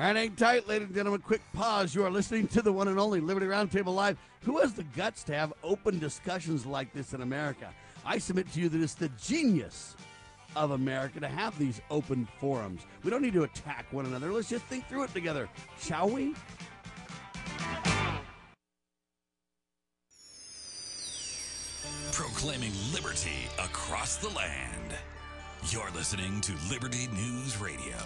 Right, 0.00 0.16
hang 0.16 0.34
tight, 0.34 0.66
ladies 0.66 0.86
and 0.86 0.94
gentlemen. 0.96 1.20
Quick 1.20 1.42
pause. 1.52 1.94
You 1.94 2.06
are 2.06 2.10
listening 2.10 2.48
to 2.48 2.62
the 2.62 2.72
one 2.72 2.88
and 2.88 2.98
only 2.98 3.20
Liberty 3.20 3.44
Roundtable 3.44 3.94
Live. 3.94 4.16
Who 4.44 4.56
has 4.56 4.72
the 4.72 4.84
guts 4.96 5.22
to 5.24 5.34
have 5.34 5.52
open 5.62 5.98
discussions 5.98 6.64
like 6.64 6.90
this 6.94 7.12
in 7.12 7.20
America? 7.20 7.68
I 8.02 8.16
submit 8.16 8.50
to 8.54 8.60
you 8.60 8.70
that 8.70 8.80
it's 8.80 8.94
the 8.94 9.10
genius 9.22 9.96
of 10.56 10.70
America 10.70 11.20
to 11.20 11.28
have 11.28 11.58
these 11.58 11.82
open 11.90 12.26
forums. 12.38 12.80
We 13.04 13.10
don't 13.10 13.20
need 13.20 13.34
to 13.34 13.42
attack 13.42 13.84
one 13.90 14.06
another. 14.06 14.32
Let's 14.32 14.48
just 14.48 14.64
think 14.64 14.88
through 14.88 15.02
it 15.02 15.12
together, 15.12 15.50
shall 15.78 16.08
we? 16.08 16.34
Proclaiming 22.12 22.72
liberty 22.94 23.50
across 23.58 24.16
the 24.16 24.30
land. 24.30 24.94
You're 25.68 25.90
listening 25.90 26.40
to 26.40 26.54
Liberty 26.70 27.06
News 27.12 27.60
Radio. 27.60 27.98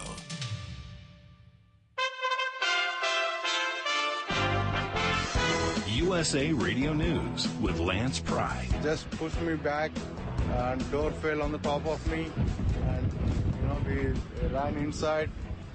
USA 6.05 6.51
Radio 6.51 6.93
News 6.93 7.47
with 7.59 7.79
Lance 7.79 8.19
Pry. 8.19 8.67
Just 8.83 9.09
pushed 9.11 9.39
me 9.41 9.55
back 9.55 9.91
uh, 10.51 10.73
and 10.73 10.91
door 10.91 11.11
fell 11.13 11.41
on 11.41 11.51
the 11.51 11.57
top 11.57 11.83
of 11.87 12.05
me, 12.11 12.29
and 12.89 13.11
you 13.59 13.67
know 13.67 13.77
we 13.87 14.13
ran 14.49 14.75
inside. 14.75 15.31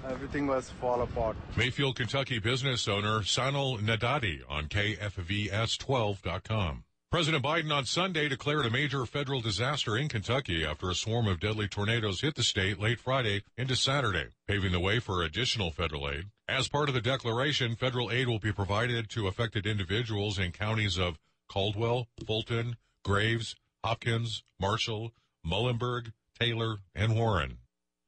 Everything 0.07 0.47
was 0.47 0.69
fall 0.69 1.01
apart. 1.01 1.35
Mayfield, 1.57 1.97
Kentucky 1.97 2.39
business 2.39 2.87
owner 2.87 3.19
Sanal 3.19 3.81
Nadadi 3.81 4.39
on 4.47 4.67
KFVS12.com. 4.67 6.85
President 7.11 7.43
Biden 7.43 7.75
on 7.75 7.83
Sunday 7.83 8.29
declared 8.29 8.65
a 8.65 8.69
major 8.69 9.05
federal 9.05 9.41
disaster 9.41 9.97
in 9.97 10.07
Kentucky 10.07 10.65
after 10.65 10.89
a 10.89 10.95
swarm 10.95 11.27
of 11.27 11.41
deadly 11.41 11.67
tornadoes 11.67 12.21
hit 12.21 12.35
the 12.35 12.41
state 12.41 12.79
late 12.79 13.01
Friday 13.01 13.43
into 13.57 13.75
Saturday, 13.75 14.27
paving 14.47 14.71
the 14.71 14.79
way 14.79 14.97
for 14.97 15.21
additional 15.21 15.71
federal 15.71 16.09
aid. 16.09 16.27
As 16.47 16.69
part 16.69 16.87
of 16.87 16.95
the 16.95 17.01
declaration, 17.01 17.75
federal 17.75 18.11
aid 18.11 18.29
will 18.29 18.39
be 18.39 18.53
provided 18.53 19.09
to 19.09 19.27
affected 19.27 19.65
individuals 19.65 20.39
in 20.39 20.53
counties 20.53 20.97
of 20.97 21.19
Caldwell, 21.49 22.07
Fulton, 22.25 22.77
Graves, 23.03 23.57
Hopkins, 23.83 24.45
Marshall, 24.57 25.11
Muhlenberg, 25.45 26.13
Taylor, 26.39 26.77
and 26.95 27.13
Warren. 27.13 27.57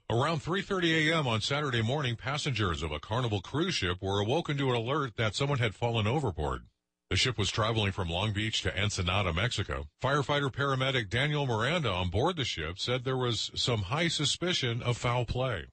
Around 0.10 0.44
3:30 0.44 1.10
a.m. 1.10 1.28
on 1.28 1.42
Saturday 1.42 1.82
morning, 1.82 2.16
passengers 2.16 2.82
of 2.82 2.94
a 2.94 3.02
Carnival 3.02 3.42
cruise 3.42 3.76
ship 3.76 3.98
were 4.02 4.22
awoken 4.22 4.58
to 4.60 4.70
an 4.70 4.78
alert 4.78 5.18
that 5.18 5.36
someone 5.36 5.60
had 5.60 5.76
fallen 5.76 6.08
overboard. 6.08 6.68
The 7.14 7.18
ship 7.18 7.38
was 7.38 7.52
traveling 7.52 7.91
from 7.91 8.10
Long 8.10 8.34
Beach 8.34 8.64
to 8.64 8.76
Ensenada, 8.76 9.31
Mexico. 9.34 9.85
Firefighter 10.02 10.52
paramedic 10.52 11.11
Daniel 11.11 11.45
Miranda 11.45 11.91
on 11.91 12.10
board 12.10 12.38
the 12.38 12.44
ship 12.44 12.80
said 12.80 13.03
there 13.03 13.15
was 13.15 13.52
some 13.53 13.84
high 13.84 14.07
suspicion 14.07 14.81
of 14.81 14.98
foul 14.98 15.23
play. 15.23 15.68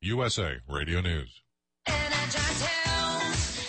USA 0.00 0.58
Radio 0.68 1.00
News. 1.00 1.42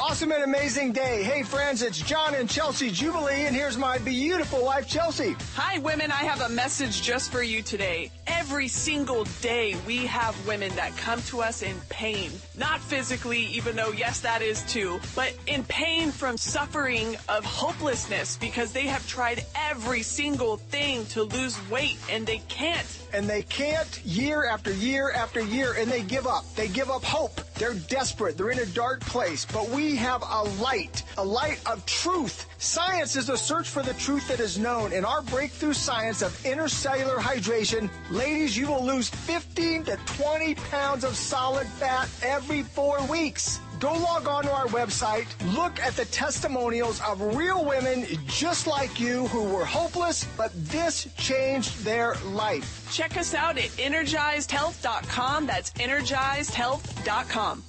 Awesome 0.10 0.32
and 0.32 0.44
amazing 0.46 0.94
day. 0.94 1.22
Hey, 1.22 1.44
friends, 1.44 1.82
it's 1.82 2.00
John 2.00 2.34
and 2.34 2.50
Chelsea 2.50 2.90
Jubilee, 2.90 3.46
and 3.46 3.54
here's 3.54 3.78
my 3.78 3.98
beautiful 3.98 4.64
wife, 4.64 4.88
Chelsea. 4.88 5.36
Hi, 5.56 5.80
women. 5.80 6.12
I 6.12 6.24
have 6.24 6.40
a 6.40 6.48
message 6.48 7.02
just 7.02 7.30
for 7.30 7.44
you 7.44 7.62
today. 7.62 8.10
Every 8.26 8.70
single 8.70 9.26
day, 9.42 9.76
we 9.86 10.06
have 10.06 10.34
women 10.48 10.74
that 10.76 10.96
come 10.96 11.22
to 11.24 11.42
us 11.42 11.62
in 11.62 11.76
pain. 11.90 12.32
Not 12.58 12.80
physically, 12.80 13.48
even 13.48 13.76
though, 13.76 13.92
yes, 13.92 14.22
that 14.22 14.42
is 14.42 14.64
too, 14.64 15.02
but 15.14 15.34
in 15.46 15.66
pain 15.66 16.12
from 16.12 16.38
suffering 16.38 17.18
of 17.28 17.44
hopelessness 17.44 18.38
because 18.38 18.72
they 18.72 18.88
have 18.88 19.06
tried 19.10 19.46
every 19.56 20.04
single 20.04 20.56
thing 20.56 21.06
to 21.08 21.24
lose 21.24 21.60
weight 21.70 21.98
and 22.10 22.26
they 22.26 22.38
can't. 22.48 22.88
And 23.14 23.30
they 23.30 23.42
can't 23.42 24.02
year 24.06 24.46
after 24.46 24.72
year 24.72 25.12
after 25.12 25.42
year, 25.42 25.76
and 25.78 25.92
they 25.92 26.02
give 26.02 26.28
up. 26.28 26.46
They 26.56 26.70
give 26.70 26.90
up 26.90 27.04
hope. 27.04 27.42
They're 27.56 27.74
desperate. 27.74 28.38
They're 28.38 28.52
in 28.52 28.60
a 28.60 28.66
dark 28.68 29.02
place. 29.02 29.46
But 29.46 29.70
we 29.70 29.97
have 29.98 30.24
a 30.24 30.44
light, 30.62 31.04
a 31.18 31.24
light 31.26 31.62
of 31.66 31.86
truth. 31.86 32.46
Science 32.58 33.16
is 33.16 33.30
a 33.30 33.38
search 33.38 33.68
for 33.68 33.84
the 33.84 33.94
truth 33.96 34.28
that 34.30 34.40
is 34.40 34.58
known. 34.58 34.94
In 34.94 35.04
our 35.04 35.22
breakthrough 35.24 35.74
science 35.74 36.22
of 36.22 36.32
intercellular 36.44 37.18
hydration, 37.18 37.90
ladies, 38.10 38.58
you 38.58 38.68
will 38.68 38.86
lose 38.86 39.10
15 39.10 39.84
to 39.86 39.98
20 40.06 40.56
pounds 40.56 41.04
of 41.04 41.16
solid 41.16 41.68
fat 41.68 42.10
every 42.24 42.64
four 42.64 43.06
weeks. 43.08 43.60
Go 43.80 43.94
log 43.94 44.28
on 44.28 44.44
to 44.44 44.52
our 44.52 44.66
website, 44.68 45.28
look 45.54 45.80
at 45.80 45.96
the 45.96 46.06
testimonials 46.06 47.00
of 47.02 47.36
real 47.36 47.64
women 47.64 48.08
just 48.26 48.66
like 48.66 49.00
you 49.00 49.28
who 49.28 49.44
were 49.44 49.66
hopeless, 49.66 50.26
but 50.36 50.52
this 50.56 51.08
changed 51.18 51.84
their 51.84 52.16
life. 52.26 52.90
Check 52.92 53.18
us 53.18 53.36
out 53.36 53.58
at 53.60 53.70
energizedhealth.com. 53.78 55.46
That's 55.46 55.72
energizedhealth.com. 55.74 57.64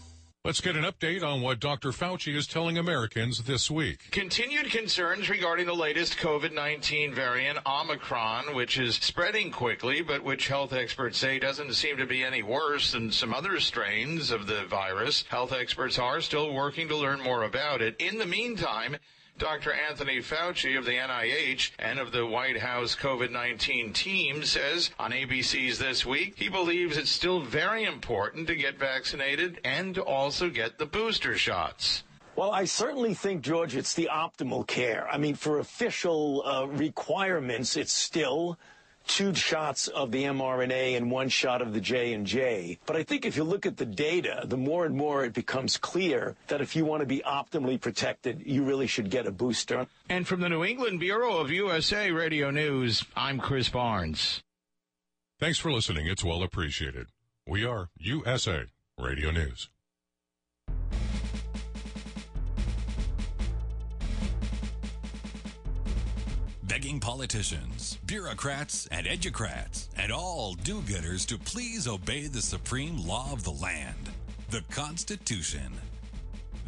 Let's 0.44 0.60
get 0.60 0.76
an 0.76 0.84
update 0.84 1.24
on 1.24 1.42
what 1.42 1.58
Dr. 1.58 1.90
Fauci 1.90 2.34
is 2.34 2.46
telling 2.46 2.78
Americans 2.78 3.42
this 3.42 3.68
week. 3.68 4.12
Continued 4.12 4.70
concerns 4.70 5.28
regarding 5.28 5.66
the 5.66 5.74
latest 5.74 6.16
COVID 6.16 6.54
19 6.54 7.12
variant, 7.12 7.58
Omicron, 7.66 8.54
which 8.54 8.78
is 8.78 8.94
spreading 8.94 9.50
quickly, 9.50 10.00
but 10.00 10.22
which 10.22 10.46
health 10.46 10.72
experts 10.72 11.18
say 11.18 11.40
doesn't 11.40 11.74
seem 11.74 11.96
to 11.96 12.06
be 12.06 12.22
any 12.22 12.44
worse 12.44 12.92
than 12.92 13.10
some 13.10 13.34
other 13.34 13.58
strains 13.58 14.30
of 14.30 14.46
the 14.46 14.64
virus. 14.66 15.24
Health 15.28 15.52
experts 15.52 15.98
are 15.98 16.20
still 16.20 16.54
working 16.54 16.86
to 16.88 16.96
learn 16.96 17.20
more 17.20 17.42
about 17.42 17.82
it. 17.82 17.96
In 17.98 18.18
the 18.18 18.24
meantime, 18.24 18.96
Dr. 19.38 19.72
Anthony 19.72 20.18
Fauci 20.18 20.76
of 20.76 20.84
the 20.84 20.92
NIH 20.92 21.70
and 21.78 21.98
of 21.98 22.10
the 22.10 22.26
White 22.26 22.58
House 22.58 22.96
COVID 22.96 23.30
19 23.30 23.92
team 23.92 24.42
says 24.42 24.90
on 24.98 25.12
ABC's 25.12 25.78
This 25.78 26.04
Week 26.04 26.34
he 26.36 26.48
believes 26.48 26.96
it's 26.96 27.10
still 27.10 27.40
very 27.40 27.84
important 27.84 28.48
to 28.48 28.56
get 28.56 28.78
vaccinated 28.78 29.60
and 29.64 29.94
to 29.94 30.02
also 30.02 30.50
get 30.50 30.78
the 30.78 30.86
booster 30.86 31.36
shots. 31.36 32.02
Well, 32.34 32.50
I 32.52 32.66
certainly 32.66 33.14
think, 33.14 33.42
George, 33.42 33.74
it's 33.74 33.94
the 33.94 34.08
optimal 34.12 34.66
care. 34.66 35.08
I 35.10 35.18
mean, 35.18 35.34
for 35.34 35.58
official 35.58 36.44
uh, 36.46 36.66
requirements, 36.66 37.76
it's 37.76 37.92
still 37.92 38.58
two 39.08 39.34
shots 39.34 39.88
of 39.88 40.12
the 40.12 40.24
mRNA 40.24 40.96
and 40.96 41.10
one 41.10 41.28
shot 41.28 41.60
of 41.60 41.72
the 41.72 41.80
J&J. 41.80 42.78
But 42.86 42.94
I 42.94 43.02
think 43.02 43.26
if 43.26 43.36
you 43.36 43.42
look 43.42 43.66
at 43.66 43.76
the 43.76 43.86
data, 43.86 44.44
the 44.44 44.56
more 44.56 44.84
and 44.84 44.94
more 44.94 45.24
it 45.24 45.32
becomes 45.32 45.76
clear 45.76 46.36
that 46.46 46.60
if 46.60 46.76
you 46.76 46.84
want 46.84 47.00
to 47.00 47.06
be 47.06 47.22
optimally 47.26 47.80
protected, 47.80 48.42
you 48.46 48.62
really 48.62 48.86
should 48.86 49.10
get 49.10 49.26
a 49.26 49.32
booster. 49.32 49.86
And 50.08 50.26
from 50.26 50.40
the 50.40 50.48
New 50.48 50.64
England 50.64 51.00
Bureau 51.00 51.38
of 51.38 51.50
USA 51.50 52.10
Radio 52.12 52.50
News, 52.50 53.04
I'm 53.16 53.40
Chris 53.40 53.68
Barnes. 53.68 54.42
Thanks 55.40 55.58
for 55.58 55.72
listening. 55.72 56.06
It's 56.06 56.24
well 56.24 56.42
appreciated. 56.42 57.08
We 57.46 57.64
are 57.64 57.88
USA 57.96 58.64
Radio 58.98 59.30
News. 59.30 59.68
Begging 66.68 67.00
politicians, 67.00 67.98
bureaucrats, 68.06 68.86
and 68.88 69.06
educrats, 69.06 69.88
and 69.96 70.12
all 70.12 70.52
do 70.52 70.82
gooders 70.82 71.26
to 71.26 71.38
please 71.38 71.88
obey 71.88 72.26
the 72.26 72.42
supreme 72.42 72.98
law 73.06 73.32
of 73.32 73.42
the 73.42 73.50
land, 73.50 74.10
the 74.50 74.62
Constitution. 74.70 75.72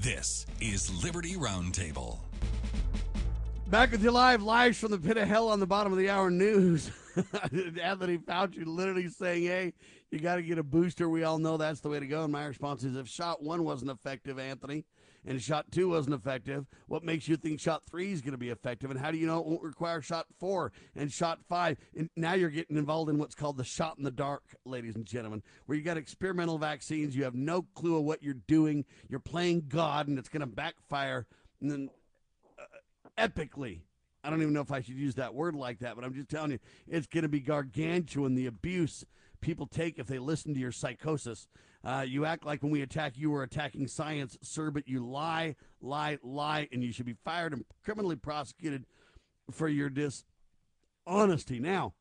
This 0.01 0.47
is 0.59 1.05
Liberty 1.05 1.35
Roundtable. 1.35 2.19
Back 3.67 3.93
with 3.93 4.03
you 4.03 4.11
live, 4.11 4.43
live 4.43 4.75
from 4.75 4.91
the 4.91 4.99
pit 4.99 5.19
of 5.19 5.29
hell 5.29 5.51
on 5.51 5.61
the 5.61 5.67
bottom 5.67 5.93
of 5.93 5.99
the 5.99 6.09
hour 6.09 6.31
news. 6.31 6.91
Anthony 7.83 8.17
Fauci 8.17 8.65
literally 8.65 9.09
saying, 9.09 9.45
hey, 9.45 9.75
you 10.11 10.19
got 10.19 10.37
to 10.37 10.43
get 10.43 10.59
a 10.59 10.63
booster. 10.63 11.11
We 11.11 11.25
all 11.25 11.39
know 11.39 11.59
that's 11.59 11.81
the 11.81 11.91
way 11.91 12.01
to 12.01 12.07
go. 12.07 12.25
And 12.25 12.33
my 12.33 12.47
response 12.47 12.85
is 12.85 12.97
if 12.97 13.07
shot 13.07 13.43
one 13.43 13.65
wasn't 13.65 13.91
effective, 13.91 14.39
Anthony, 14.39 14.85
and 15.27 15.41
shot 15.41 15.71
two 15.71 15.91
wasn't 15.91 16.15
effective, 16.15 16.67
what 16.87 17.05
makes 17.05 17.29
you 17.29 17.37
think 17.37 17.61
shot 17.61 17.85
three 17.85 18.13
is 18.13 18.21
going 18.21 18.33
to 18.33 18.39
be 18.39 18.51
effective? 18.51 18.91
And 18.91 18.99
how 18.99 19.11
do 19.11 19.19
you 19.19 19.27
know 19.27 19.41
it 19.41 19.47
won't 19.47 19.63
require 19.63 20.01
shot 20.01 20.27
four 20.39 20.73
and 20.97 21.13
shot 21.13 21.41
five? 21.49 21.79
And 21.97 22.09
now 22.17 22.35
you're 22.35 22.51
getting 22.51 22.77
involved 22.77 23.11
in 23.11 23.19
what's 23.19 23.35
called 23.35 23.57
the 23.57 23.65
shot 23.65 23.99
in 23.99 24.05
the 24.05 24.11
dark, 24.11 24.43
ladies 24.65 24.97
and 24.97 25.07
gentlemen, 25.07 25.43
where 25.67 25.77
you 25.77 25.85
got 25.85 25.97
experimental 25.97 26.59
vaccines. 26.59 27.15
You 27.15 27.25
have 27.25 27.35
no 27.35 27.63
clue 27.75 27.99
of 27.99 28.05
what 28.05 28.23
you're 28.23 28.35
doing. 28.35 28.85
You're 29.09 29.21
playing 29.21 29.65
God, 29.69 30.09
and 30.09 30.19
it's 30.19 30.29
going 30.29 30.41
to 30.41 30.47
backfire 30.47 31.27
and 31.61 31.71
then, 31.71 31.91
uh, 32.59 33.27
epically. 33.29 33.81
I 34.23 34.29
don't 34.29 34.43
even 34.43 34.53
know 34.53 34.61
if 34.61 34.73
I 34.73 34.83
should 34.83 34.97
use 34.97 35.15
that 35.15 35.35
word 35.35 35.55
like 35.55 35.79
that, 35.79 35.97
but 35.97 36.05
I'm 36.05 36.13
just 36.13 36.29
telling 36.29 36.51
you, 36.51 36.59
it's 36.87 37.07
going 37.07 37.23
to 37.23 37.29
be 37.29 37.41
gargantuan 37.41 38.35
the 38.35 38.47
abuse 38.47 39.05
people 39.41 39.67
take 39.67 39.99
if 39.99 40.07
they 40.07 40.19
listen 40.19 40.55
to 40.55 40.61
your 40.61 40.73
psychosis. 40.73 41.49
Uh, 41.82 42.05
you 42.07 42.27
act 42.27 42.44
like 42.44 42.62
when 42.62 42.73
we 42.73 42.82
attack 42.82 43.15
you, 43.16 43.31
we're 43.31 43.43
attacking 43.43 43.86
science, 43.86 44.36
sir, 44.43 44.70
but 44.70 44.86
you 44.86 45.05
lie, 45.05 45.57
lie, 45.81 46.19
lie, 46.23 46.69
and 46.73 46.85
you 46.85 46.93
should 46.93 47.07
be 47.07 47.16
fired 47.24 47.52
and 47.52 47.65
criminally 47.82 48.16
prosecuted 48.16 48.85
for 49.51 49.66
your 49.66 49.89
dishonesty. 49.89 51.59
Now, 51.59 51.94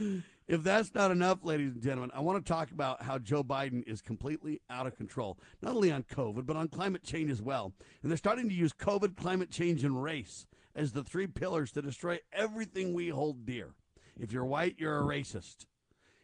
if 0.47 0.63
that's 0.63 0.93
not 0.93 1.11
enough, 1.11 1.39
ladies 1.43 1.73
and 1.73 1.81
gentlemen, 1.81 2.11
I 2.13 2.19
want 2.19 2.45
to 2.45 2.51
talk 2.51 2.71
about 2.71 3.03
how 3.03 3.17
Joe 3.17 3.43
Biden 3.43 3.87
is 3.87 4.01
completely 4.01 4.61
out 4.69 4.87
of 4.87 4.97
control, 4.97 5.37
not 5.61 5.75
only 5.75 5.91
on 5.91 6.03
COVID, 6.03 6.45
but 6.45 6.57
on 6.57 6.67
climate 6.67 7.03
change 7.03 7.31
as 7.31 7.41
well. 7.41 7.73
And 8.01 8.11
they're 8.11 8.17
starting 8.17 8.49
to 8.49 8.55
use 8.55 8.73
COVID, 8.73 9.15
climate 9.15 9.51
change, 9.51 9.85
and 9.85 10.03
race 10.03 10.47
as 10.75 10.91
the 10.91 11.03
three 11.03 11.27
pillars 11.27 11.71
to 11.71 11.81
destroy 11.81 12.19
everything 12.33 12.93
we 12.93 13.09
hold 13.09 13.45
dear. 13.45 13.73
If 14.19 14.33
you're 14.33 14.45
white, 14.45 14.75
you're 14.77 14.99
a 14.99 15.03
racist. 15.03 15.65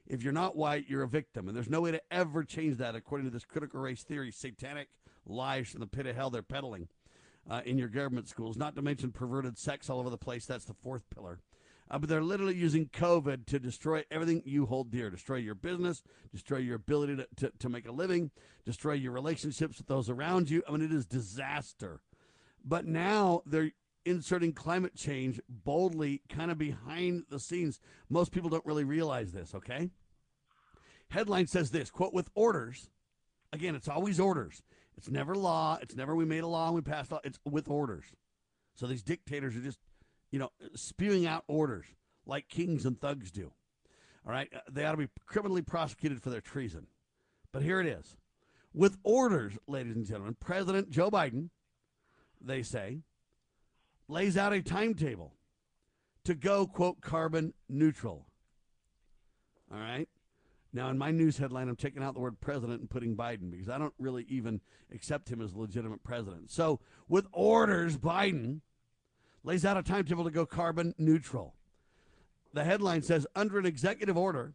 If 0.08 0.24
you're 0.24 0.34
not 0.34 0.56
white, 0.56 0.86
you're 0.88 1.04
a 1.04 1.08
victim. 1.08 1.48
And 1.48 1.56
there's 1.56 1.70
no 1.70 1.82
way 1.82 1.92
to 1.92 2.02
ever 2.12 2.44
change 2.44 2.78
that 2.78 2.96
according 2.96 3.28
to 3.28 3.34
this 3.34 3.46
critical 3.46 3.80
race 3.80 4.04
theory, 4.04 4.32
satanic 4.32 4.90
lies 5.26 5.70
from 5.70 5.80
the 5.82 5.88
pit 5.88 6.06
of 6.06 6.16
hell 6.16 6.30
they're 6.30 6.44
peddling 6.44 6.88
uh, 7.50 7.62
in 7.66 7.78
your 7.78 7.88
government 7.88 8.28
schools, 8.28 8.58
not 8.58 8.76
to 8.76 8.82
mention 8.82 9.12
perverted 9.12 9.58
sex 9.58 9.90
all 9.90 10.00
over 10.00 10.10
the 10.10 10.18
place. 10.18 10.46
That's 10.46 10.66
the 10.66 10.74
fourth 10.74 11.04
pillar. 11.14 11.40
Uh, 11.90 12.00
but 12.00 12.10
they're 12.10 12.24
literally 12.24 12.56
using 12.56 12.88
COVID 12.88 13.46
to 13.46 13.60
destroy 13.60 14.04
everything 14.10 14.42
you 14.44 14.66
hold 14.66 14.92
dear, 14.92 15.12
destroy 15.12 15.38
your 15.38 15.54
business, 15.54 16.02
destroy 16.32 16.58
your 16.58 16.76
ability 16.76 17.16
to, 17.18 17.28
to, 17.36 17.52
to 17.60 17.70
make 17.70 17.88
a 17.88 17.92
living, 17.92 18.32
destroy 18.66 18.94
your 18.94 19.12
relationships 19.12 19.78
with 19.78 19.88
those 19.88 20.10
around 20.10 20.50
you. 20.50 20.64
I 20.68 20.72
mean, 20.72 20.82
it 20.82 20.92
is 20.92 21.06
disaster. 21.06 22.02
But 22.64 22.88
now 22.88 23.44
they're 23.46 23.72
inserting 24.06 24.54
climate 24.54 24.96
change 24.96 25.40
boldly 25.50 26.22
kind 26.30 26.52
of 26.52 26.58
behind 26.58 27.24
the 27.30 27.40
scenes. 27.40 27.80
Most 28.10 28.32
people 28.32 28.50
don't 28.50 28.66
really 28.66 28.84
realize 28.84 29.32
this, 29.32 29.54
okay? 29.56 29.90
Headline 31.10 31.48
says 31.48 31.72
this 31.72 31.90
quote, 31.92 32.14
with 32.14 32.30
orders. 32.36 32.90
Again, 33.52 33.76
it's 33.76 33.88
always 33.88 34.20
orders. 34.20 34.62
It's 34.98 35.10
never 35.10 35.36
law. 35.36 35.78
It's 35.82 35.96
never 35.96 36.16
we 36.16 36.26
made 36.26 36.44
a 36.44 36.48
law 36.48 36.68
and 36.68 36.76
we 36.76 36.82
passed 36.82 37.12
law. 37.12 37.20
It's 37.24 37.40
with 37.46 37.68
orders. 37.70 38.06
So 38.76 38.88
these 38.88 39.04
dictators 39.04 39.56
are 39.56 39.62
just, 39.62 39.80
you 40.32 40.40
know, 40.40 40.50
spewing 40.76 41.26
out 41.28 41.44
orders. 41.48 41.86
like 42.26 42.50
kings 42.50 42.86
and 42.86 43.00
thugs 43.00 43.32
do. 43.32 43.54
All 44.26 44.32
right, 44.32 44.52
Uh, 44.54 44.60
they 44.72 44.84
ought 44.86 44.92
to 44.94 44.98
be 44.98 45.10
criminally 45.26 45.62
prosecuted 45.62 46.22
for 46.22 46.32
their 46.32 46.42
treason. 46.42 46.88
But 47.52 47.62
here 47.62 47.80
it 47.80 47.86
is. 47.86 48.18
With 48.74 48.98
orders, 49.04 49.58
ladies 49.68 49.96
and 49.96 50.06
gentlemen, 50.06 50.36
President 50.40 50.90
Joe 50.90 51.12
Biden, 51.12 51.50
they 52.42 52.64
say, 52.64 53.04
lays 54.08 54.38
out 54.38 54.54
a 54.54 54.62
timetable 54.62 55.34
to 56.24 56.36
go, 56.36 56.66
quote, 56.66 57.02
carbon 57.02 57.54
neutral. 57.70 58.28
All 59.72 59.80
right. 59.80 60.08
Now, 60.74 60.90
in 60.90 60.98
my 60.98 61.12
news 61.12 61.38
headline, 61.38 61.70
I'm 61.70 61.78
taking 61.78 62.04
out 62.04 62.16
the 62.16 62.20
word 62.20 62.42
president 62.42 62.82
and 62.82 62.90
putting 62.90 63.16
Biden 63.16 63.50
because 63.50 63.70
I 63.70 63.78
don't 63.78 63.94
really 63.98 64.26
even 64.28 64.60
accept 64.94 65.30
him 65.30 65.42
as 65.42 65.54
a 65.54 65.58
legitimate 65.58 66.04
president. 66.04 66.52
So, 66.52 66.82
with 67.08 67.28
orders, 67.32 67.98
Biden 67.98 68.60
lays 69.44 69.64
out 69.64 69.78
a 69.78 69.84
timetable 69.84 70.26
to 70.26 70.32
go 70.32 70.46
carbon 70.46 70.94
neutral. 70.98 71.56
The 72.54 72.66
headline 72.66 73.04
says 73.04 73.26
under 73.36 73.58
an 73.58 73.66
executive 73.66 74.18
order, 74.18 74.54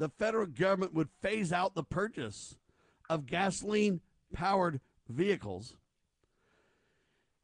the 0.00 0.08
federal 0.08 0.46
government 0.46 0.94
would 0.94 1.08
phase 1.20 1.52
out 1.52 1.74
the 1.74 1.84
purchase 1.84 2.56
of 3.08 3.26
gasoline 3.26 4.00
powered 4.32 4.80
vehicles, 5.08 5.76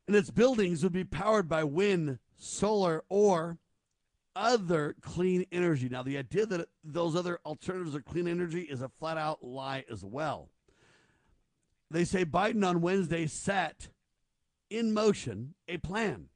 and 0.06 0.16
its 0.16 0.30
buildings 0.30 0.82
would 0.82 0.92
be 0.92 1.04
powered 1.04 1.48
by 1.48 1.64
wind, 1.64 2.18
solar, 2.36 3.04
or 3.08 3.58
other 4.34 4.94
clean 5.00 5.46
energy. 5.50 5.88
Now, 5.88 6.02
the 6.02 6.18
idea 6.18 6.46
that 6.46 6.68
those 6.84 7.16
other 7.16 7.40
alternatives 7.44 7.96
are 7.96 8.02
clean 8.02 8.28
energy 8.28 8.62
is 8.62 8.82
a 8.82 8.88
flat 8.88 9.16
out 9.16 9.42
lie 9.42 9.84
as 9.90 10.04
well. 10.04 10.50
They 11.90 12.04
say 12.04 12.24
Biden 12.24 12.66
on 12.66 12.80
Wednesday 12.80 13.26
set 13.26 13.88
in 14.68 14.92
motion 14.92 15.54
a 15.68 15.78
plan 15.78 16.28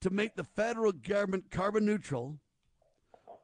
to 0.00 0.10
make 0.10 0.36
the 0.36 0.44
federal 0.44 0.92
government 0.92 1.50
carbon 1.50 1.84
neutral, 1.84 2.38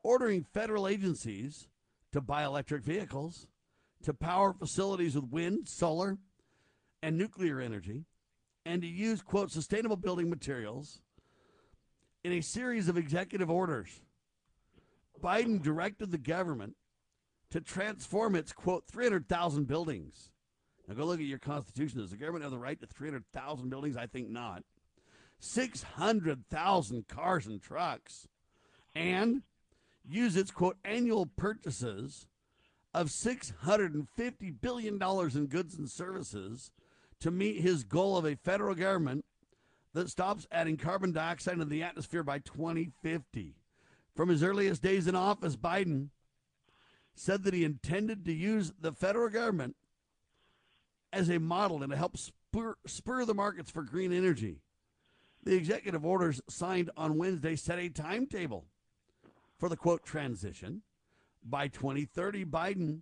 ordering 0.02 0.44
federal 0.44 0.86
agencies 0.86 1.68
to 2.12 2.20
buy 2.20 2.44
electric 2.44 2.84
vehicles, 2.84 3.48
to 4.04 4.14
power 4.14 4.52
facilities 4.52 5.16
with 5.16 5.30
wind, 5.30 5.68
solar, 5.68 6.18
and 7.02 7.18
nuclear 7.18 7.60
energy, 7.60 8.04
and 8.66 8.82
to 8.82 8.88
use, 8.88 9.22
quote, 9.22 9.50
sustainable 9.50 9.96
building 9.96 10.30
materials 10.30 11.00
in 12.22 12.32
a 12.32 12.40
series 12.40 12.88
of 12.88 12.96
executive 12.96 13.50
orders. 13.50 14.00
Biden 15.22 15.62
directed 15.62 16.10
the 16.10 16.18
government 16.18 16.74
to 17.50 17.60
transform 17.60 18.34
its, 18.34 18.52
quote, 18.52 18.84
300,000 18.86 19.66
buildings. 19.66 20.30
Now 20.88 20.94
go 20.94 21.04
look 21.04 21.20
at 21.20 21.26
your 21.26 21.38
Constitution. 21.38 22.00
Does 22.00 22.10
the 22.10 22.16
government 22.16 22.42
have 22.42 22.52
the 22.52 22.58
right 22.58 22.80
to 22.80 22.86
300,000 22.86 23.68
buildings? 23.70 23.96
I 23.96 24.06
think 24.06 24.28
not. 24.28 24.64
600,000 25.38 27.08
cars 27.08 27.46
and 27.46 27.62
trucks. 27.62 28.28
And 28.94 29.42
use 30.06 30.36
its, 30.36 30.50
quote, 30.50 30.76
annual 30.84 31.26
purchases 31.26 32.26
of 32.92 33.08
$650 33.08 34.06
billion 34.60 35.02
in 35.02 35.46
goods 35.46 35.74
and 35.76 35.90
services 35.90 36.70
to 37.24 37.30
meet 37.30 37.62
his 37.62 37.84
goal 37.84 38.18
of 38.18 38.26
a 38.26 38.36
federal 38.36 38.74
government 38.74 39.24
that 39.94 40.10
stops 40.10 40.46
adding 40.52 40.76
carbon 40.76 41.10
dioxide 41.10 41.54
into 41.54 41.64
the 41.64 41.82
atmosphere 41.82 42.22
by 42.22 42.38
2050. 42.38 43.56
From 44.14 44.28
his 44.28 44.42
earliest 44.42 44.82
days 44.82 45.06
in 45.06 45.14
office, 45.16 45.56
Biden 45.56 46.10
said 47.14 47.44
that 47.44 47.54
he 47.54 47.64
intended 47.64 48.26
to 48.26 48.32
use 48.34 48.74
the 48.78 48.92
federal 48.92 49.30
government 49.30 49.74
as 51.14 51.30
a 51.30 51.40
model 51.40 51.82
and 51.82 51.90
to 51.92 51.96
help 51.96 52.18
spur, 52.18 52.74
spur 52.86 53.24
the 53.24 53.32
markets 53.32 53.70
for 53.70 53.84
green 53.84 54.12
energy. 54.12 54.58
The 55.44 55.56
executive 55.56 56.04
orders 56.04 56.42
signed 56.46 56.90
on 56.94 57.16
Wednesday 57.16 57.56
set 57.56 57.78
a 57.78 57.88
timetable 57.88 58.66
for 59.58 59.70
the 59.70 59.78
quote 59.78 60.04
transition. 60.04 60.82
By 61.42 61.68
2030, 61.68 62.44
Biden 62.44 63.00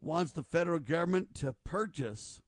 wants 0.00 0.32
the 0.32 0.44
federal 0.44 0.78
government 0.78 1.34
to 1.34 1.54
purchase 1.66 2.40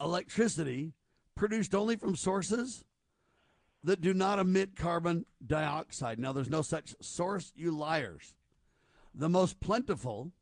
electricity 0.00 0.92
produced 1.34 1.74
only 1.74 1.96
from 1.96 2.16
sources 2.16 2.84
that 3.84 4.00
do 4.00 4.12
not 4.12 4.38
emit 4.38 4.74
carbon 4.76 5.24
dioxide. 5.46 6.18
Now, 6.18 6.32
there's 6.32 6.50
no 6.50 6.62
such 6.62 6.94
source, 7.00 7.52
you 7.54 7.70
liars. 7.70 8.34
The 9.14 9.28
most 9.28 9.60
plentiful 9.60 10.32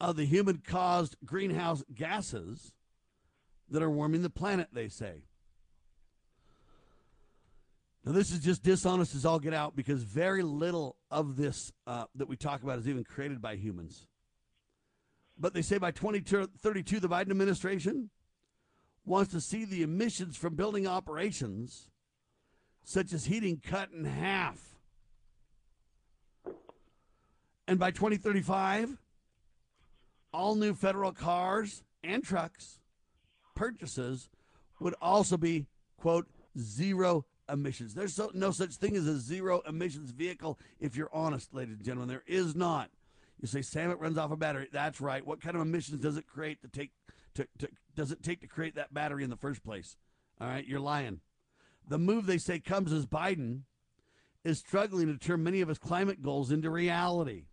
of 0.00 0.16
the 0.16 0.26
human 0.26 0.58
caused 0.58 1.16
greenhouse 1.24 1.82
gases 1.94 2.72
that 3.70 3.82
are 3.82 3.90
warming 3.90 4.22
the 4.22 4.30
planet, 4.30 4.68
they 4.72 4.88
say. 4.88 5.22
Now, 8.04 8.12
this 8.12 8.30
is 8.30 8.38
just 8.38 8.62
dishonest 8.62 9.16
as 9.16 9.26
all 9.26 9.40
get 9.40 9.54
out 9.54 9.74
because 9.74 10.02
very 10.02 10.42
little 10.42 10.96
of 11.10 11.36
this 11.36 11.72
uh, 11.86 12.04
that 12.14 12.28
we 12.28 12.36
talk 12.36 12.62
about 12.62 12.78
is 12.78 12.88
even 12.88 13.02
created 13.02 13.42
by 13.42 13.56
humans. 13.56 14.06
But 15.38 15.54
they 15.54 15.62
say 15.62 15.78
by 15.78 15.90
2032, 15.90 17.00
the 17.00 17.08
Biden 17.08 17.30
administration 17.30 18.10
wants 19.06 19.32
to 19.32 19.40
see 19.40 19.64
the 19.64 19.82
emissions 19.82 20.36
from 20.36 20.54
building 20.56 20.86
operations, 20.86 21.88
such 22.84 23.12
as 23.12 23.26
heating, 23.26 23.62
cut 23.64 23.90
in 23.92 24.04
half. 24.04 24.58
And 27.68 27.78
by 27.78 27.90
2035, 27.90 28.98
all 30.32 30.54
new 30.54 30.74
federal 30.74 31.12
cars 31.12 31.82
and 32.04 32.22
trucks 32.22 32.78
purchases 33.54 34.28
would 34.80 34.94
also 35.00 35.36
be, 35.36 35.66
quote, 35.96 36.26
zero 36.58 37.24
emissions. 37.48 37.94
There's 37.94 38.14
so, 38.14 38.30
no 38.34 38.50
such 38.50 38.74
thing 38.74 38.96
as 38.96 39.06
a 39.06 39.18
zero 39.18 39.62
emissions 39.66 40.10
vehicle 40.10 40.58
if 40.78 40.96
you're 40.96 41.10
honest, 41.12 41.54
ladies 41.54 41.76
and 41.76 41.84
gentlemen. 41.84 42.08
There 42.08 42.24
is 42.26 42.54
not. 42.54 42.90
You 43.40 43.48
say, 43.48 43.62
Sam, 43.62 43.90
it 43.90 43.98
runs 43.98 44.18
off 44.18 44.30
a 44.30 44.36
battery. 44.36 44.68
That's 44.72 45.00
right. 45.00 45.26
What 45.26 45.40
kind 45.40 45.56
of 45.56 45.62
emissions 45.62 46.00
does 46.00 46.16
it 46.16 46.26
create 46.26 46.62
to 46.62 46.68
take 46.68 46.90
to, 47.36 47.46
to 47.58 47.68
does 47.94 48.12
it 48.12 48.22
take 48.22 48.40
to 48.40 48.46
create 48.46 48.74
that 48.74 48.92
battery 48.92 49.24
in 49.24 49.30
the 49.30 49.36
first 49.36 49.64
place? 49.64 49.96
All 50.40 50.48
right, 50.48 50.66
you're 50.66 50.80
lying. 50.80 51.20
The 51.88 51.98
move 51.98 52.26
they 52.26 52.38
say 52.38 52.58
comes 52.58 52.92
as 52.92 53.06
Biden 53.06 53.60
is 54.44 54.58
struggling 54.58 55.06
to 55.06 55.18
turn 55.18 55.42
many 55.42 55.60
of 55.60 55.68
his 55.68 55.78
climate 55.78 56.22
goals 56.22 56.50
into 56.50 56.70
reality. 56.70 57.44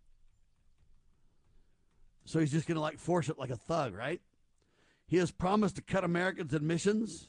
So 2.24 2.38
he's 2.38 2.52
just 2.52 2.66
going 2.66 2.76
to 2.76 2.80
like 2.80 2.98
force 2.98 3.28
it 3.28 3.38
like 3.38 3.50
a 3.50 3.56
thug, 3.56 3.94
right? 3.94 4.20
He 5.06 5.18
has 5.18 5.30
promised 5.30 5.76
to 5.76 5.82
cut 5.82 6.04
Americans' 6.04 6.54
emissions 6.54 7.28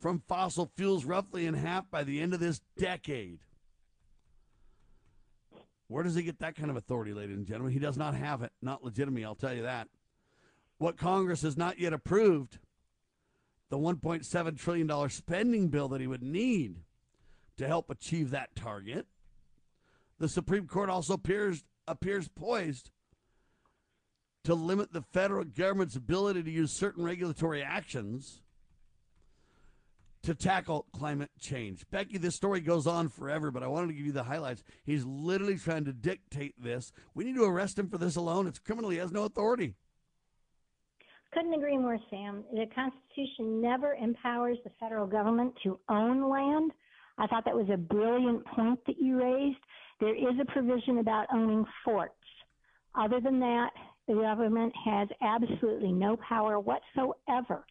from 0.00 0.22
fossil 0.26 0.70
fuels 0.76 1.04
roughly 1.04 1.46
in 1.46 1.54
half 1.54 1.90
by 1.90 2.04
the 2.04 2.20
end 2.20 2.34
of 2.34 2.40
this 2.40 2.60
decade. 2.76 3.38
Where 5.88 6.04
does 6.04 6.14
he 6.14 6.22
get 6.22 6.38
that 6.38 6.56
kind 6.56 6.70
of 6.70 6.76
authority, 6.76 7.12
ladies 7.12 7.36
and 7.36 7.46
gentlemen? 7.46 7.72
He 7.72 7.78
does 7.78 7.96
not 7.96 8.14
have 8.14 8.42
it. 8.42 8.52
Not 8.62 8.84
legitimate, 8.84 9.24
I'll 9.24 9.34
tell 9.34 9.54
you 9.54 9.62
that. 9.62 9.88
What 10.80 10.96
Congress 10.96 11.42
has 11.42 11.58
not 11.58 11.78
yet 11.78 11.92
approved, 11.92 12.58
the 13.68 13.76
$1.7 13.76 14.58
trillion 14.58 15.10
spending 15.10 15.68
bill 15.68 15.88
that 15.88 16.00
he 16.00 16.06
would 16.06 16.22
need 16.22 16.76
to 17.58 17.66
help 17.66 17.90
achieve 17.90 18.30
that 18.30 18.56
target. 18.56 19.06
The 20.18 20.26
Supreme 20.26 20.66
Court 20.66 20.88
also 20.88 21.12
appears, 21.12 21.66
appears 21.86 22.28
poised 22.28 22.92
to 24.44 24.54
limit 24.54 24.94
the 24.94 25.02
federal 25.02 25.44
government's 25.44 25.96
ability 25.96 26.44
to 26.44 26.50
use 26.50 26.72
certain 26.72 27.04
regulatory 27.04 27.62
actions 27.62 28.40
to 30.22 30.34
tackle 30.34 30.86
climate 30.94 31.30
change. 31.38 31.84
Becky, 31.90 32.16
this 32.16 32.36
story 32.36 32.60
goes 32.60 32.86
on 32.86 33.10
forever, 33.10 33.50
but 33.50 33.62
I 33.62 33.66
wanted 33.66 33.88
to 33.88 33.92
give 33.92 34.06
you 34.06 34.12
the 34.12 34.22
highlights. 34.22 34.62
He's 34.86 35.04
literally 35.04 35.58
trying 35.58 35.84
to 35.84 35.92
dictate 35.92 36.54
this. 36.58 36.90
We 37.12 37.24
need 37.24 37.36
to 37.36 37.44
arrest 37.44 37.78
him 37.78 37.90
for 37.90 37.98
this 37.98 38.16
alone. 38.16 38.46
It's 38.46 38.58
criminal. 38.58 38.88
He 38.88 38.96
has 38.96 39.12
no 39.12 39.24
authority. 39.24 39.74
Couldn't 41.32 41.54
agree 41.54 41.78
more, 41.78 41.98
Sam. 42.10 42.44
The 42.52 42.66
Constitution 42.74 43.60
never 43.60 43.94
empowers 43.94 44.58
the 44.64 44.70
federal 44.80 45.06
government 45.06 45.54
to 45.62 45.78
own 45.88 46.28
land. 46.28 46.72
I 47.18 47.26
thought 47.28 47.44
that 47.44 47.54
was 47.54 47.68
a 47.72 47.76
brilliant 47.76 48.44
point 48.46 48.80
that 48.86 48.98
you 48.98 49.18
raised. 49.22 49.58
There 50.00 50.16
is 50.16 50.38
a 50.40 50.52
provision 50.52 50.98
about 50.98 51.26
owning 51.32 51.64
forts. 51.84 52.14
Other 52.94 53.20
than 53.20 53.38
that, 53.40 53.70
the 54.08 54.14
government 54.14 54.72
has 54.84 55.08
absolutely 55.20 55.92
no 55.92 56.16
power 56.16 56.58
whatsoever 56.58 57.64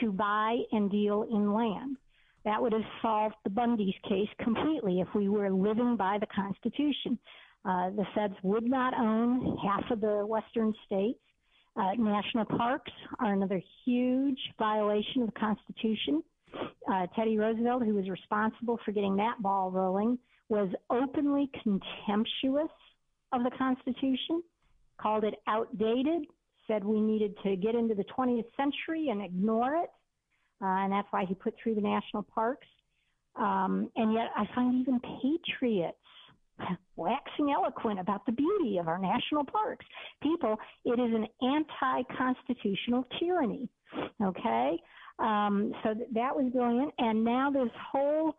to 0.00 0.12
buy 0.12 0.60
and 0.72 0.90
deal 0.90 1.24
in 1.24 1.52
land. 1.52 1.98
That 2.44 2.62
would 2.62 2.72
have 2.72 2.82
solved 3.02 3.34
the 3.44 3.50
Bundy's 3.50 3.94
case 4.08 4.28
completely 4.42 5.00
if 5.00 5.08
we 5.14 5.28
were 5.28 5.50
living 5.50 5.96
by 5.96 6.18
the 6.18 6.26
Constitution. 6.34 7.18
Uh, 7.64 7.90
the 7.90 8.06
feds 8.14 8.34
would 8.42 8.64
not 8.64 8.94
own 8.98 9.58
half 9.58 9.90
of 9.90 10.00
the 10.00 10.24
western 10.26 10.72
states. 10.86 11.20
Uh, 11.74 11.92
national 11.96 12.44
parks 12.44 12.92
are 13.18 13.32
another 13.32 13.60
huge 13.84 14.38
violation 14.58 15.22
of 15.22 15.26
the 15.32 15.40
Constitution. 15.40 16.22
Uh, 16.90 17.06
Teddy 17.16 17.38
Roosevelt, 17.38 17.82
who 17.82 17.94
was 17.94 18.08
responsible 18.10 18.78
for 18.84 18.92
getting 18.92 19.16
that 19.16 19.40
ball 19.40 19.70
rolling, 19.70 20.18
was 20.48 20.68
openly 20.90 21.50
contemptuous 21.62 22.70
of 23.32 23.42
the 23.42 23.50
Constitution, 23.56 24.42
called 25.00 25.24
it 25.24 25.34
outdated, 25.46 26.26
said 26.66 26.84
we 26.84 27.00
needed 27.00 27.34
to 27.42 27.56
get 27.56 27.74
into 27.74 27.94
the 27.94 28.04
20th 28.16 28.44
century 28.56 29.08
and 29.08 29.22
ignore 29.22 29.76
it. 29.76 29.90
Uh, 30.60 30.84
and 30.84 30.92
that's 30.92 31.08
why 31.10 31.24
he 31.24 31.34
put 31.34 31.54
through 31.62 31.74
the 31.74 31.80
national 31.80 32.22
parks. 32.22 32.66
Um, 33.36 33.90
and 33.96 34.12
yet 34.12 34.26
I 34.36 34.46
find 34.54 34.80
even 34.80 35.00
patriots 35.00 35.96
waxing 36.96 37.52
eloquent 37.52 37.98
about 37.98 38.24
the 38.26 38.32
beauty 38.32 38.78
of 38.78 38.88
our 38.88 38.98
national 38.98 39.44
parks. 39.44 39.84
People, 40.22 40.56
it 40.84 41.00
is 41.00 41.14
an 41.14 41.26
anti 41.42 42.02
constitutional 42.16 43.06
tyranny. 43.18 43.68
Okay? 44.22 44.78
Um, 45.18 45.72
so 45.82 45.94
th- 45.94 46.08
that 46.12 46.34
was 46.34 46.50
brilliant. 46.52 46.92
And 46.98 47.24
now 47.24 47.50
this 47.50 47.70
whole 47.92 48.34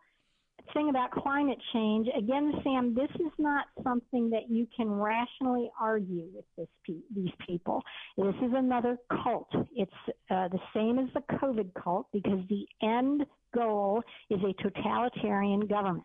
thing 0.72 0.88
about 0.88 1.10
climate 1.10 1.58
change, 1.72 2.08
again, 2.16 2.52
Sam, 2.62 2.94
this 2.94 3.10
is 3.16 3.32
not 3.38 3.66
something 3.82 4.30
that 4.30 4.50
you 4.50 4.66
can 4.76 4.90
rationally 4.90 5.70
argue 5.80 6.26
with 6.34 6.44
this 6.56 6.68
pe- 6.86 7.04
these 7.14 7.32
people. 7.46 7.82
This 8.16 8.34
is 8.42 8.52
another 8.54 8.96
cult. 9.22 9.48
It's 9.74 9.92
uh, 10.30 10.48
the 10.48 10.60
same 10.74 10.98
as 10.98 11.08
the 11.14 11.22
COVID 11.36 11.72
cult 11.74 12.06
because 12.12 12.40
the 12.48 12.66
end 12.82 13.24
goal 13.54 14.02
is 14.30 14.40
a 14.42 14.62
totalitarian 14.62 15.66
government. 15.66 16.04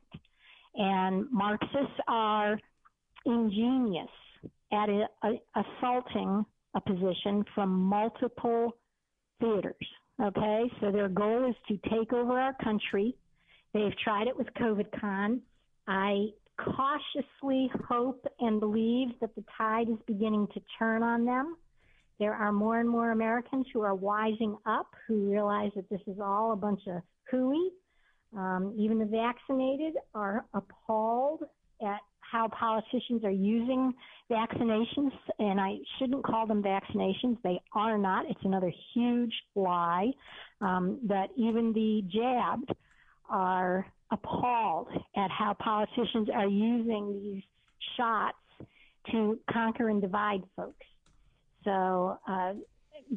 And 0.80 1.30
Marxists 1.30 2.00
are 2.08 2.58
ingenious 3.26 4.10
at 4.72 4.88
a, 4.90 5.06
a, 5.24 5.34
assaulting 5.56 6.46
a 6.74 6.82
position 6.82 7.44
from 7.54 7.70
multiple 7.70 8.78
theaters. 9.42 9.76
Okay, 10.22 10.72
so 10.80 10.92
their 10.92 11.10
goal 11.10 11.50
is 11.50 11.56
to 11.68 11.90
take 11.90 12.14
over 12.14 12.40
our 12.40 12.54
country. 12.64 13.16
They've 13.74 13.96
tried 14.04 14.28
it 14.28 14.38
with 14.38 14.48
COVID 14.60 14.88
Con. 15.00 15.42
I 15.88 16.28
cautiously 16.58 17.70
hope 17.88 18.26
and 18.40 18.60
believe 18.60 19.10
that 19.20 19.36
the 19.36 19.44
tide 19.58 19.90
is 19.90 19.98
beginning 20.08 20.48
to 20.54 20.62
turn 20.78 21.04
on 21.04 21.26
them. 21.26 21.58
There 22.20 22.34
are 22.34 22.52
more 22.52 22.80
and 22.80 22.90
more 22.90 23.12
Americans 23.12 23.66
who 23.74 23.82
are 23.82 23.96
wising 23.96 24.58
up, 24.66 24.88
who 25.08 25.30
realize 25.30 25.72
that 25.76 25.90
this 25.90 26.02
is 26.08 26.20
all 26.22 26.52
a 26.54 26.58
bunch 26.58 26.82
of 26.88 27.02
hooey. 27.32 27.70
Um, 28.36 28.76
even 28.78 29.00
the 29.00 29.06
vaccinated 29.06 29.96
are 30.14 30.46
appalled 30.54 31.44
at 31.82 32.00
how 32.20 32.48
politicians 32.48 33.24
are 33.24 33.32
using 33.32 33.94
vaccinations, 34.32 35.12
and 35.40 35.60
I 35.60 35.78
shouldn't 35.98 36.24
call 36.24 36.46
them 36.46 36.62
vaccinations. 36.62 37.38
They 37.44 37.60
are 37.74 37.98
not. 37.98 38.30
It's 38.30 38.44
another 38.44 38.72
huge 38.94 39.34
lie. 39.56 40.12
Um, 40.62 41.00
that 41.08 41.30
even 41.38 41.74
the 41.74 42.04
jabbed 42.12 42.72
are 43.30 43.88
appalled 44.12 44.90
at 45.16 45.32
how 45.32 45.56
politicians 45.60 46.30
are 46.34 46.48
using 46.48 47.20
these 47.24 47.44
shots 47.98 48.38
to 49.12 49.40
conquer 49.52 49.90
and 49.90 50.02
divide 50.02 50.44
folks. 50.56 50.86
So 51.64 52.18
uh, 52.28 52.54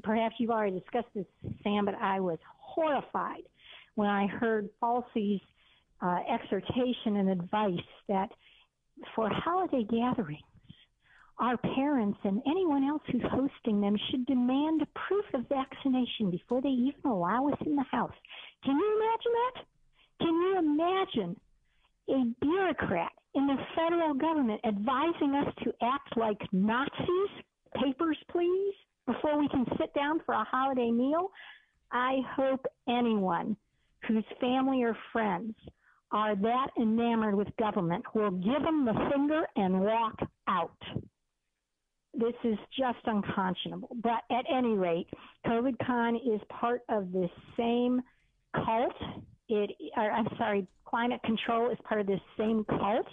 perhaps 0.02 0.36
you've 0.38 0.50
already 0.50 0.78
discussed 0.78 1.08
this, 1.14 1.26
Sam, 1.62 1.84
but 1.84 1.94
I 1.94 2.20
was 2.20 2.38
horrified 2.56 3.42
when 3.94 4.08
I 4.08 4.26
heard 4.26 4.68
Fauci's 4.80 5.40
uh, 6.00 6.18
exhortation 6.32 7.16
and 7.16 7.30
advice 7.30 7.78
that 8.08 8.30
for 9.14 9.28
holiday 9.30 9.84
gatherings, 9.84 10.42
our 11.38 11.56
parents 11.56 12.18
and 12.24 12.40
anyone 12.46 12.84
else 12.84 13.02
who's 13.10 13.22
hosting 13.30 13.80
them 13.80 13.96
should 14.10 14.26
demand 14.26 14.86
proof 15.08 15.24
of 15.34 15.48
vaccination 15.48 16.30
before 16.30 16.60
they 16.60 16.68
even 16.68 17.00
allow 17.04 17.48
us 17.48 17.58
in 17.66 17.74
the 17.74 17.84
house. 17.90 18.12
Can 18.64 18.76
you 18.76 18.96
imagine 18.96 19.32
that? 19.32 19.64
Can 20.20 20.34
you 20.34 20.58
imagine 20.58 21.40
a 22.08 22.44
bureaucrat 22.44 23.12
in 23.34 23.46
the 23.46 23.56
federal 23.74 24.14
government 24.14 24.60
advising 24.64 25.34
us 25.34 25.52
to 25.64 25.72
act 25.82 26.16
like 26.16 26.40
Nazis? 26.52 27.30
Papers, 27.82 28.18
please, 28.30 28.74
before 29.06 29.38
we 29.38 29.48
can 29.48 29.64
sit 29.78 29.92
down 29.94 30.20
for 30.24 30.34
a 30.34 30.44
holiday 30.44 30.90
meal? 30.90 31.30
I 31.90 32.18
hope 32.36 32.64
anyone 32.88 33.56
whose 34.06 34.24
family 34.40 34.82
or 34.82 34.96
friends 35.12 35.54
are 36.10 36.36
that 36.36 36.68
enamored 36.78 37.34
with 37.34 37.48
government 37.58 38.04
will 38.14 38.30
give 38.30 38.62
them 38.62 38.84
the 38.84 39.10
finger 39.10 39.42
and 39.56 39.80
walk 39.80 40.18
out. 40.48 40.76
This 42.14 42.34
is 42.44 42.58
just 42.78 42.98
unconscionable. 43.06 43.96
But 44.02 44.22
at 44.30 44.44
any 44.54 44.74
rate, 44.74 45.08
COVID 45.46 45.76
Con 45.86 46.16
is 46.16 46.40
part 46.50 46.82
of 46.90 47.10
this 47.12 47.30
same 47.56 48.02
cult. 48.54 48.92
It, 49.48 49.70
or, 49.96 50.10
I'm 50.10 50.28
sorry, 50.36 50.66
climate 50.84 51.20
control 51.24 51.70
is 51.70 51.78
part 51.88 52.02
of 52.02 52.06
this 52.06 52.20
same 52.38 52.64
cult. 52.64 53.06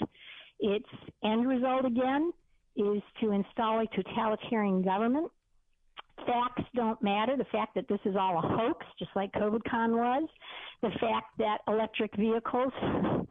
Its 0.59 0.89
end 1.23 1.47
result 1.47 1.85
again 1.85 2.33
is 2.75 3.01
to 3.21 3.31
install 3.31 3.79
a 3.79 3.87
totalitarian 3.95 4.81
government. 4.81 5.31
Facts 6.25 6.63
don't 6.75 7.01
matter. 7.01 7.37
The 7.37 7.45
fact 7.45 7.75
that 7.75 7.87
this 7.87 7.99
is 8.05 8.15
all 8.15 8.37
a 8.37 8.41
hoax, 8.41 8.85
just 8.97 9.11
like 9.15 9.31
COVIDCon 9.33 9.91
was, 9.91 10.27
the 10.81 10.89
fact 10.99 11.37
that 11.37 11.59
electric 11.67 12.15
vehicles 12.15 12.73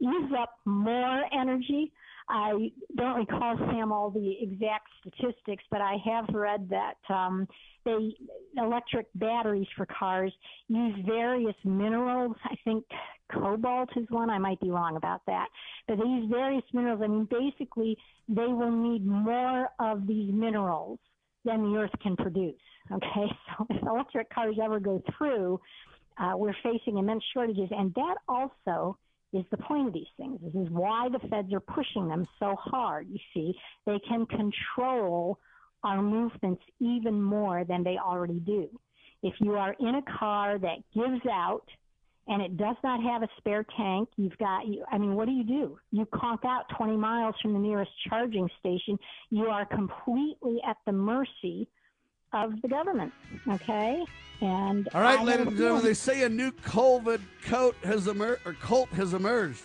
use 0.00 0.32
up 0.38 0.54
more 0.64 1.22
energy. 1.32 1.92
I 2.28 2.70
don't 2.96 3.16
recall, 3.16 3.56
Sam, 3.56 3.90
all 3.92 4.10
the 4.10 4.36
exact 4.40 4.88
statistics, 5.00 5.64
but 5.70 5.80
I 5.80 5.96
have 6.04 6.26
read 6.32 6.68
that 6.70 6.94
um, 7.12 7.48
they 7.84 8.14
electric 8.56 9.06
batteries 9.16 9.66
for 9.76 9.86
cars 9.86 10.32
use 10.68 10.94
various 11.06 11.56
minerals. 11.64 12.36
I 12.44 12.54
think 12.64 12.84
cobalt 13.32 13.90
is 13.96 14.06
one. 14.10 14.30
I 14.30 14.38
might 14.38 14.60
be 14.60 14.70
wrong 14.70 14.96
about 14.96 15.22
that, 15.26 15.48
but 15.88 15.98
they 15.98 16.08
use 16.08 16.30
various 16.30 16.64
minerals. 16.72 17.00
I 17.02 17.08
mean, 17.08 17.28
basically, 17.30 17.96
they 18.28 18.46
will 18.46 18.70
need 18.70 19.04
more 19.04 19.68
of 19.80 20.06
these 20.06 20.32
minerals 20.32 20.98
than 21.44 21.72
the 21.72 21.78
Earth 21.78 21.90
can 22.02 22.16
produce. 22.16 22.54
Okay, 22.92 23.06
so 23.58 23.66
if 23.70 23.82
electric 23.82 24.30
cars 24.30 24.56
ever 24.62 24.80
go 24.80 25.02
through, 25.16 25.60
uh, 26.18 26.32
we're 26.36 26.54
facing 26.62 26.98
immense 26.98 27.24
shortages, 27.32 27.68
and 27.70 27.94
that 27.94 28.16
also 28.28 28.96
is 29.32 29.44
the 29.50 29.56
point 29.56 29.86
of 29.86 29.92
these 29.92 30.10
things. 30.16 30.38
This 30.42 30.54
is 30.54 30.68
why 30.70 31.08
the 31.08 31.26
feds 31.28 31.52
are 31.52 31.60
pushing 31.60 32.08
them 32.08 32.26
so 32.38 32.56
hard. 32.58 33.06
You 33.08 33.18
see, 33.32 33.54
they 33.86 33.98
can 34.08 34.26
control 34.26 35.38
our 35.84 36.02
movements 36.02 36.62
even 36.80 37.22
more 37.22 37.64
than 37.64 37.84
they 37.84 37.96
already 37.96 38.40
do. 38.40 38.68
If 39.22 39.34
you 39.40 39.52
are 39.52 39.74
in 39.78 39.94
a 39.94 40.18
car 40.18 40.58
that 40.58 40.78
gives 40.94 41.24
out 41.30 41.64
and 42.30 42.40
it 42.40 42.56
does 42.56 42.76
not 42.84 43.02
have 43.02 43.24
a 43.24 43.28
spare 43.38 43.66
tank, 43.76 44.08
you've 44.16 44.38
got, 44.38 44.64
you, 44.66 44.84
I 44.90 44.98
mean, 44.98 45.16
what 45.16 45.26
do 45.26 45.32
you 45.32 45.42
do? 45.42 45.78
You 45.90 46.06
conk 46.14 46.44
out 46.44 46.66
20 46.78 46.96
miles 46.96 47.34
from 47.42 47.54
the 47.54 47.58
nearest 47.58 47.90
charging 48.08 48.48
station. 48.60 48.96
You 49.30 49.46
are 49.46 49.66
completely 49.66 50.58
at 50.66 50.76
the 50.86 50.92
mercy 50.92 51.68
of 52.32 52.52
the 52.62 52.68
government. 52.68 53.12
Okay? 53.50 54.04
And 54.40 54.88
All 54.94 55.00
right, 55.00 55.18
I 55.18 55.24
ladies 55.24 55.48
and 55.48 55.56
gentlemen, 55.56 55.84
they 55.84 55.92
say 55.92 56.22
a 56.22 56.28
new 56.28 56.52
COVID 56.52 57.20
coat 57.46 57.74
has 57.82 58.06
emerged, 58.06 58.42
or 58.46 58.52
cult 58.52 58.88
has 58.90 59.12
emerged. 59.12 59.64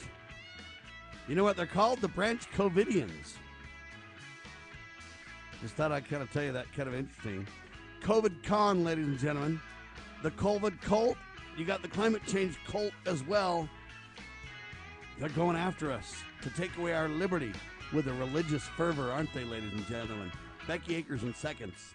You 1.27 1.35
know 1.35 1.43
what 1.43 1.57
they're 1.57 1.67
called? 1.67 2.01
The 2.01 2.07
Branch 2.07 2.41
Covidians. 2.57 3.35
Just 5.61 5.75
thought 5.75 5.91
I'd 5.91 6.09
kind 6.09 6.23
of 6.23 6.31
tell 6.31 6.43
you 6.43 6.51
that 6.53 6.65
kind 6.75 6.89
of 6.89 6.95
interesting. 6.95 7.45
COVID 8.01 8.43
con, 8.43 8.83
ladies 8.83 9.05
and 9.05 9.19
gentlemen. 9.19 9.61
The 10.23 10.31
COVID 10.31 10.81
cult. 10.81 11.15
You 11.57 11.63
got 11.65 11.81
the 11.81 11.87
climate 11.87 12.21
change 12.27 12.57
cult 12.67 12.91
as 13.05 13.23
well. 13.23 13.69
They're 15.19 15.29
going 15.29 15.55
after 15.55 15.91
us 15.91 16.15
to 16.41 16.49
take 16.49 16.75
away 16.77 16.93
our 16.93 17.07
liberty 17.07 17.53
with 17.93 18.07
a 18.07 18.13
religious 18.13 18.63
fervor, 18.63 19.11
aren't 19.11 19.33
they, 19.33 19.45
ladies 19.45 19.71
and 19.71 19.85
gentlemen? 19.87 20.31
Becky 20.67 20.95
Akers 20.95 21.23
in 21.23 21.33
seconds. 21.33 21.94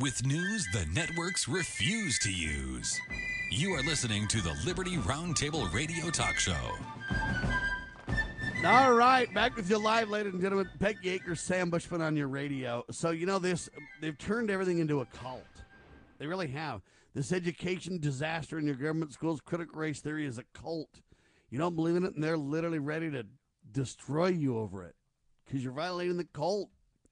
With 0.00 0.24
news 0.24 0.66
the 0.72 0.86
networks 0.94 1.46
refuse 1.46 2.18
to 2.20 2.32
use. 2.32 2.98
You 3.50 3.74
are 3.74 3.82
listening 3.82 4.26
to 4.28 4.40
the 4.40 4.56
Liberty 4.64 4.96
Roundtable 4.96 5.70
Radio 5.74 6.08
Talk 6.08 6.38
Show. 6.38 6.56
All 8.64 8.94
right, 8.94 9.32
back 9.34 9.56
with 9.56 9.68
you 9.68 9.76
live, 9.76 10.08
ladies 10.08 10.32
and 10.32 10.40
gentlemen. 10.40 10.70
Becky 10.78 11.10
Akers, 11.10 11.42
Sam 11.42 11.68
Bushman 11.68 12.00
on 12.00 12.16
your 12.16 12.28
radio. 12.28 12.82
So 12.90 13.10
you 13.10 13.26
know 13.26 13.38
this, 13.38 13.68
they've 14.00 14.16
turned 14.16 14.50
everything 14.50 14.78
into 14.78 15.00
a 15.00 15.04
cult. 15.04 15.44
They 16.18 16.26
really 16.26 16.48
have. 16.48 16.80
This 17.12 17.30
education 17.30 17.98
disaster 17.98 18.58
in 18.58 18.64
your 18.64 18.76
government 18.76 19.12
schools, 19.12 19.42
critical 19.42 19.78
race 19.78 20.00
theory 20.00 20.24
is 20.24 20.38
a 20.38 20.44
cult. 20.54 21.02
You 21.50 21.58
don't 21.58 21.76
believe 21.76 21.96
in 21.96 22.06
it, 22.06 22.14
and 22.14 22.24
they're 22.24 22.38
literally 22.38 22.78
ready 22.78 23.10
to 23.10 23.26
destroy 23.70 24.28
you 24.28 24.56
over 24.56 24.82
it 24.82 24.94
because 25.44 25.62
you're 25.62 25.74
violating 25.74 26.16
the 26.16 26.24
cult. 26.24 26.70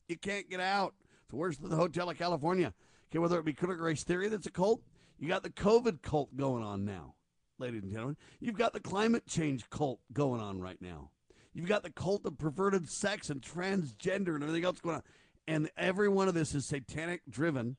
You 0.08 0.16
can't 0.16 0.48
get 0.48 0.60
out. 0.60 0.94
Worse 1.32 1.56
than 1.58 1.70
the 1.70 1.76
Hotel 1.76 2.10
of 2.10 2.18
California. 2.18 2.72
Okay, 3.10 3.18
whether 3.18 3.38
it 3.38 3.44
be 3.44 3.52
critical 3.52 3.84
race 3.84 4.02
theory 4.02 4.28
that's 4.28 4.46
a 4.46 4.50
cult, 4.50 4.82
you 5.18 5.28
got 5.28 5.42
the 5.42 5.50
COVID 5.50 6.02
cult 6.02 6.36
going 6.36 6.62
on 6.62 6.84
now, 6.84 7.14
ladies 7.58 7.82
and 7.82 7.92
gentlemen. 7.92 8.16
You've 8.40 8.58
got 8.58 8.72
the 8.72 8.80
climate 8.80 9.26
change 9.26 9.68
cult 9.70 10.00
going 10.12 10.40
on 10.40 10.60
right 10.60 10.80
now. 10.80 11.10
You've 11.52 11.68
got 11.68 11.82
the 11.82 11.90
cult 11.90 12.24
of 12.24 12.38
perverted 12.38 12.88
sex 12.88 13.30
and 13.30 13.42
transgender 13.42 14.34
and 14.34 14.42
everything 14.42 14.64
else 14.64 14.80
going 14.80 14.96
on. 14.96 15.02
And 15.46 15.70
every 15.76 16.08
one 16.08 16.28
of 16.28 16.34
this 16.34 16.54
is 16.54 16.66
satanic 16.66 17.22
driven 17.28 17.76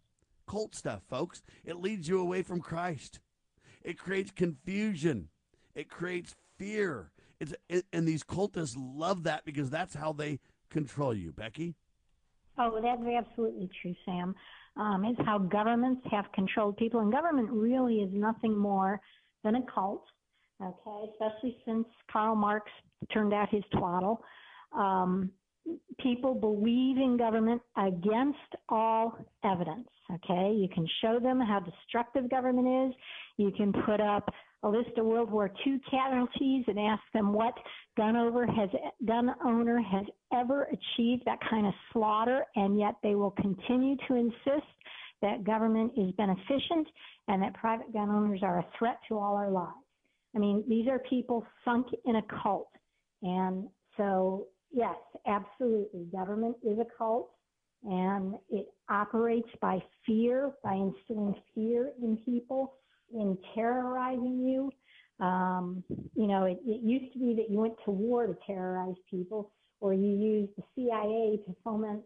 cult 0.47 0.75
stuff, 0.75 1.03
folks. 1.07 1.41
It 1.63 1.77
leads 1.77 2.07
you 2.07 2.19
away 2.19 2.41
from 2.41 2.59
Christ. 2.59 3.19
It 3.83 3.97
creates 3.97 4.31
confusion. 4.31 5.29
It 5.75 5.89
creates 5.89 6.35
fear. 6.57 7.11
It's 7.39 7.53
it, 7.69 7.85
and 7.93 8.07
these 8.07 8.23
cultists 8.23 8.75
love 8.77 9.23
that 9.23 9.45
because 9.45 9.69
that's 9.69 9.95
how 9.95 10.11
they 10.11 10.39
control 10.69 11.13
you, 11.13 11.31
Becky. 11.31 11.75
Oh, 12.59 12.79
that's 12.81 13.01
absolutely 13.01 13.69
true, 13.81 13.95
Sam. 14.05 14.35
Um, 14.75 15.05
it's 15.05 15.19
how 15.25 15.37
governments 15.37 16.01
have 16.11 16.25
controlled 16.33 16.77
people, 16.77 16.99
and 16.99 17.11
government 17.11 17.49
really 17.51 17.97
is 17.97 18.09
nothing 18.13 18.57
more 18.57 18.99
than 19.43 19.55
a 19.55 19.61
cult. 19.73 20.03
Okay, 20.61 21.11
especially 21.13 21.57
since 21.65 21.87
Karl 22.11 22.35
Marx 22.35 22.69
turned 23.13 23.33
out 23.33 23.47
his 23.49 23.63
twaddle. 23.77 24.21
Um, 24.77 25.31
people 25.99 26.35
believe 26.35 26.97
in 26.97 27.15
government 27.17 27.61
against 27.77 28.37
all 28.67 29.17
evidence. 29.45 29.87
Okay, 30.15 30.53
you 30.53 30.67
can 30.73 30.85
show 31.01 31.19
them 31.19 31.39
how 31.39 31.59
destructive 31.61 32.29
government 32.29 32.89
is. 32.89 32.95
You 33.37 33.51
can 33.51 33.71
put 33.71 34.01
up 34.01 34.29
a 34.63 34.69
list 34.69 34.97
of 34.97 35.05
World 35.05 35.31
War 35.31 35.49
II 35.65 35.79
casualties 35.89 36.65
and 36.67 36.79
ask 36.79 37.01
them 37.13 37.31
what 37.33 37.53
gun 37.95 38.15
over 38.15 38.45
has 38.45 38.69
gun 39.07 39.29
owner 39.45 39.79
has 39.81 40.05
ever 40.33 40.63
achieved 40.63 41.23
that 41.25 41.39
kind 41.49 41.65
of 41.65 41.73
slaughter, 41.93 42.45
and 42.55 42.77
yet 42.77 42.95
they 43.01 43.15
will 43.15 43.31
continue 43.31 43.95
to 44.07 44.15
insist 44.15 44.67
that 45.21 45.43
government 45.43 45.91
is 45.97 46.11
beneficent 46.17 46.87
and 47.27 47.41
that 47.41 47.53
private 47.53 47.91
gun 47.93 48.09
owners 48.09 48.39
are 48.43 48.59
a 48.59 48.65
threat 48.77 48.97
to 49.07 49.17
all 49.17 49.35
our 49.35 49.51
lives. 49.51 49.73
I 50.35 50.39
mean, 50.39 50.63
these 50.67 50.87
are 50.87 50.99
people 50.99 51.45
sunk 51.65 51.87
in 52.05 52.17
a 52.17 52.21
cult. 52.41 52.69
And 53.21 53.67
so, 53.97 54.47
yes, 54.71 54.95
absolutely. 55.27 56.05
Government 56.11 56.55
is 56.63 56.79
a 56.79 56.85
cult 56.97 57.31
and 57.83 58.35
it 58.49 58.67
operates 58.89 59.49
by 59.61 59.81
fear, 60.05 60.51
by 60.63 60.73
instilling 60.73 61.35
fear 61.55 61.91
in 62.01 62.17
people, 62.17 62.73
in 63.13 63.37
terrorizing 63.55 64.39
you. 64.39 64.71
Um, 65.25 65.83
you 66.15 66.27
know, 66.27 66.45
it, 66.45 66.59
it 66.65 66.81
used 66.81 67.13
to 67.13 67.19
be 67.19 67.35
that 67.35 67.49
you 67.49 67.59
went 67.59 67.75
to 67.85 67.91
war 67.91 68.25
to 68.25 68.35
terrorize 68.45 68.95
people 69.09 69.51
or 69.81 69.93
you 69.93 70.15
used 70.15 70.51
the 70.57 70.63
CIA 70.75 71.39
to 71.45 71.55
foment 71.63 72.01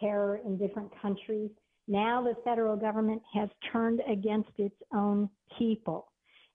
terror 0.00 0.40
in 0.44 0.58
different 0.58 0.90
countries. 1.00 1.50
Now 1.88 2.22
the 2.22 2.34
federal 2.44 2.76
government 2.76 3.22
has 3.34 3.48
turned 3.72 4.00
against 4.10 4.50
its 4.58 4.74
own 4.92 5.30
people 5.58 6.08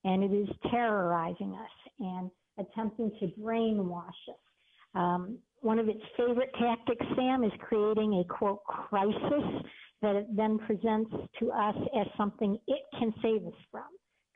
and 0.04 0.24
it 0.24 0.34
is 0.34 0.50
terrorizing 0.70 1.54
us 1.54 1.92
and 2.00 2.32
attempting 2.60 3.12
to 3.20 3.28
brainwash 3.40 4.08
us. 4.30 4.36
Um, 4.94 5.38
one 5.62 5.80
of 5.80 5.88
its 5.88 6.02
favorite 6.18 6.52
tactics, 6.60 7.06
Sam, 7.16 7.44
is 7.44 7.52
creating 7.62 8.14
a 8.16 8.34
quote 8.34 8.64
crisis 8.66 9.64
that 10.02 10.16
it 10.16 10.36
then 10.36 10.58
presents 10.60 11.12
to 11.40 11.52
us 11.52 11.76
as 12.00 12.08
something 12.18 12.58
it 12.68 12.82
can 12.98 13.14
save 13.22 13.46
us 13.46 13.54
from. 13.72 13.84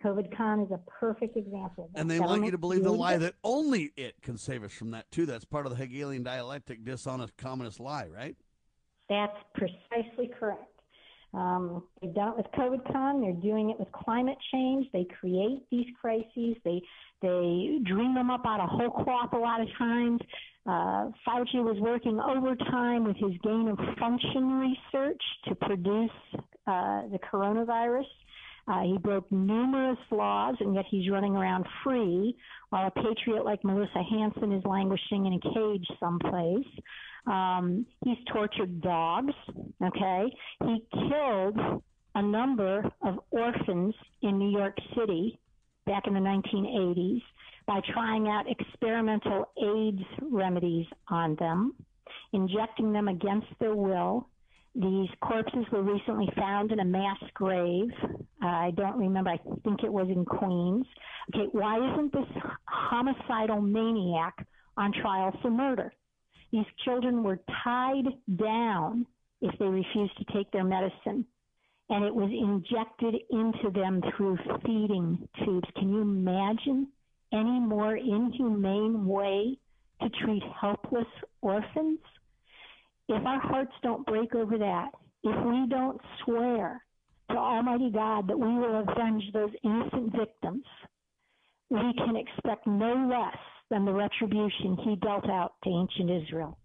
COVID 0.03 0.35
con 0.37 0.61
is 0.61 0.71
a 0.71 0.79
perfect 0.99 1.35
example. 1.35 1.89
And 1.95 2.09
they 2.09 2.19
want 2.19 2.45
you 2.45 2.51
to 2.51 2.57
believe 2.57 2.83
the 2.83 2.91
lie 2.91 3.17
that 3.17 3.33
only 3.43 3.91
it 3.97 4.21
can 4.21 4.37
save 4.37 4.63
us 4.63 4.71
from 4.71 4.91
that, 4.91 5.09
too. 5.09 5.25
That's 5.25 5.45
part 5.45 5.65
of 5.65 5.71
the 5.71 5.77
Hegelian 5.77 6.21
dialectic, 6.21 6.85
dishonest 6.85 7.35
communist 7.37 7.79
lie, 7.79 8.07
right? 8.13 8.35
That's 9.09 9.37
precisely 9.55 10.29
correct. 10.39 10.63
Um, 11.33 11.83
they've 12.01 12.13
done 12.13 12.29
it 12.29 12.37
with 12.37 12.45
COVID 12.53 12.91
con. 12.91 13.21
They're 13.21 13.33
doing 13.33 13.69
it 13.69 13.79
with 13.79 13.91
climate 13.91 14.37
change. 14.53 14.87
They 14.93 15.05
create 15.19 15.63
these 15.69 15.87
crises. 15.99 16.55
They 16.63 16.81
they 17.21 17.79
dream 17.83 18.13
them 18.13 18.29
up 18.29 18.45
out 18.45 18.61
of 18.61 18.69
whole 18.69 18.91
cloth 19.03 19.33
a 19.33 19.37
lot 19.37 19.59
of 19.59 19.67
times. 19.77 20.21
Uh, 20.65 21.11
Fauci 21.27 21.63
was 21.63 21.77
working 21.79 22.19
overtime 22.19 23.03
with 23.05 23.17
his 23.17 23.33
gain 23.43 23.67
of 23.67 23.77
function 23.99 24.59
research 24.59 25.21
to 25.47 25.55
produce 25.55 26.09
uh, 26.65 27.03
the 27.11 27.19
coronavirus. 27.31 28.05
Uh, 28.67 28.81
he 28.81 28.97
broke 28.97 29.31
numerous 29.31 29.99
laws, 30.09 30.55
and 30.59 30.73
yet 30.73 30.85
he's 30.89 31.09
running 31.11 31.35
around 31.35 31.65
free, 31.83 32.35
while 32.69 32.87
a 32.87 32.91
patriot 32.91 33.45
like 33.45 33.63
Melissa 33.63 34.01
Hanson 34.09 34.51
is 34.51 34.63
languishing 34.65 35.27
in 35.27 35.33
a 35.33 35.53
cage 35.53 35.85
someplace. 35.99 36.65
Um, 37.27 37.85
he's 38.03 38.17
tortured 38.33 38.81
dogs. 38.81 39.33
Okay, 39.83 40.35
he 40.63 40.83
killed 40.91 41.83
a 42.15 42.21
number 42.23 42.83
of 43.03 43.19
orphans 43.29 43.93
in 44.23 44.39
New 44.39 44.57
York 44.57 44.75
City 44.97 45.39
back 45.85 46.07
in 46.07 46.15
the 46.15 46.19
1980s 46.19 47.21
by 47.67 47.79
trying 47.93 48.27
out 48.27 48.45
experimental 48.49 49.45
AIDS 49.61 50.03
remedies 50.21 50.85
on 51.09 51.35
them, 51.35 51.73
injecting 52.33 52.93
them 52.93 53.07
against 53.07 53.47
their 53.59 53.75
will. 53.75 54.29
These 54.75 55.07
corpses 55.21 55.65
were 55.71 55.83
recently 55.83 56.27
found 56.35 56.71
in 56.71 56.79
a 56.79 56.85
mass 56.85 57.17
grave. 57.33 57.89
I 58.41 58.71
don't 58.75 58.97
remember. 58.97 59.29
I 59.31 59.39
think 59.63 59.83
it 59.83 59.91
was 59.91 60.07
in 60.09 60.25
Queens. 60.25 60.85
Okay, 61.33 61.47
why 61.53 61.77
isn't 61.77 62.11
this 62.11 62.43
homicidal 62.67 63.61
maniac 63.61 64.45
on 64.77 64.91
trial 65.01 65.31
for 65.41 65.49
murder? 65.49 65.93
These 66.51 66.65
children 66.83 67.23
were 67.23 67.39
tied 67.63 68.05
down 68.37 69.05
if 69.41 69.57
they 69.59 69.65
refused 69.65 70.17
to 70.17 70.33
take 70.33 70.51
their 70.51 70.63
medicine, 70.63 71.25
and 71.89 72.03
it 72.03 72.13
was 72.13 72.29
injected 72.29 73.15
into 73.31 73.71
them 73.71 74.01
through 74.15 74.37
feeding 74.65 75.27
tubes. 75.43 75.67
Can 75.77 75.89
you 75.89 76.01
imagine 76.01 76.87
any 77.33 77.59
more 77.59 77.95
inhumane 77.95 79.05
way 79.05 79.57
to 80.01 80.09
treat 80.23 80.43
helpless 80.59 81.07
orphans? 81.41 81.99
If 83.07 83.25
our 83.25 83.39
hearts 83.39 83.73
don't 83.83 84.05
break 84.05 84.33
over 84.35 84.57
that, 84.57 84.89
if 85.23 85.45
we 85.45 85.67
don't 85.69 85.99
swear 86.23 86.83
to 87.29 87.37
Almighty 87.37 87.91
God 87.91 88.27
that 88.27 88.37
we 88.37 88.47
will 88.47 88.85
avenge 88.87 89.23
those 89.33 89.51
innocent 89.63 90.15
victims, 90.15 90.63
we 91.69 91.93
can 91.97 92.15
expect 92.15 92.67
no 92.67 93.07
less 93.09 93.37
than 93.69 93.85
the 93.85 93.93
retribution 93.93 94.77
he 94.83 94.95
dealt 94.97 95.29
out 95.29 95.53
to 95.63 95.69
ancient 95.69 96.09
Israel. 96.23 96.57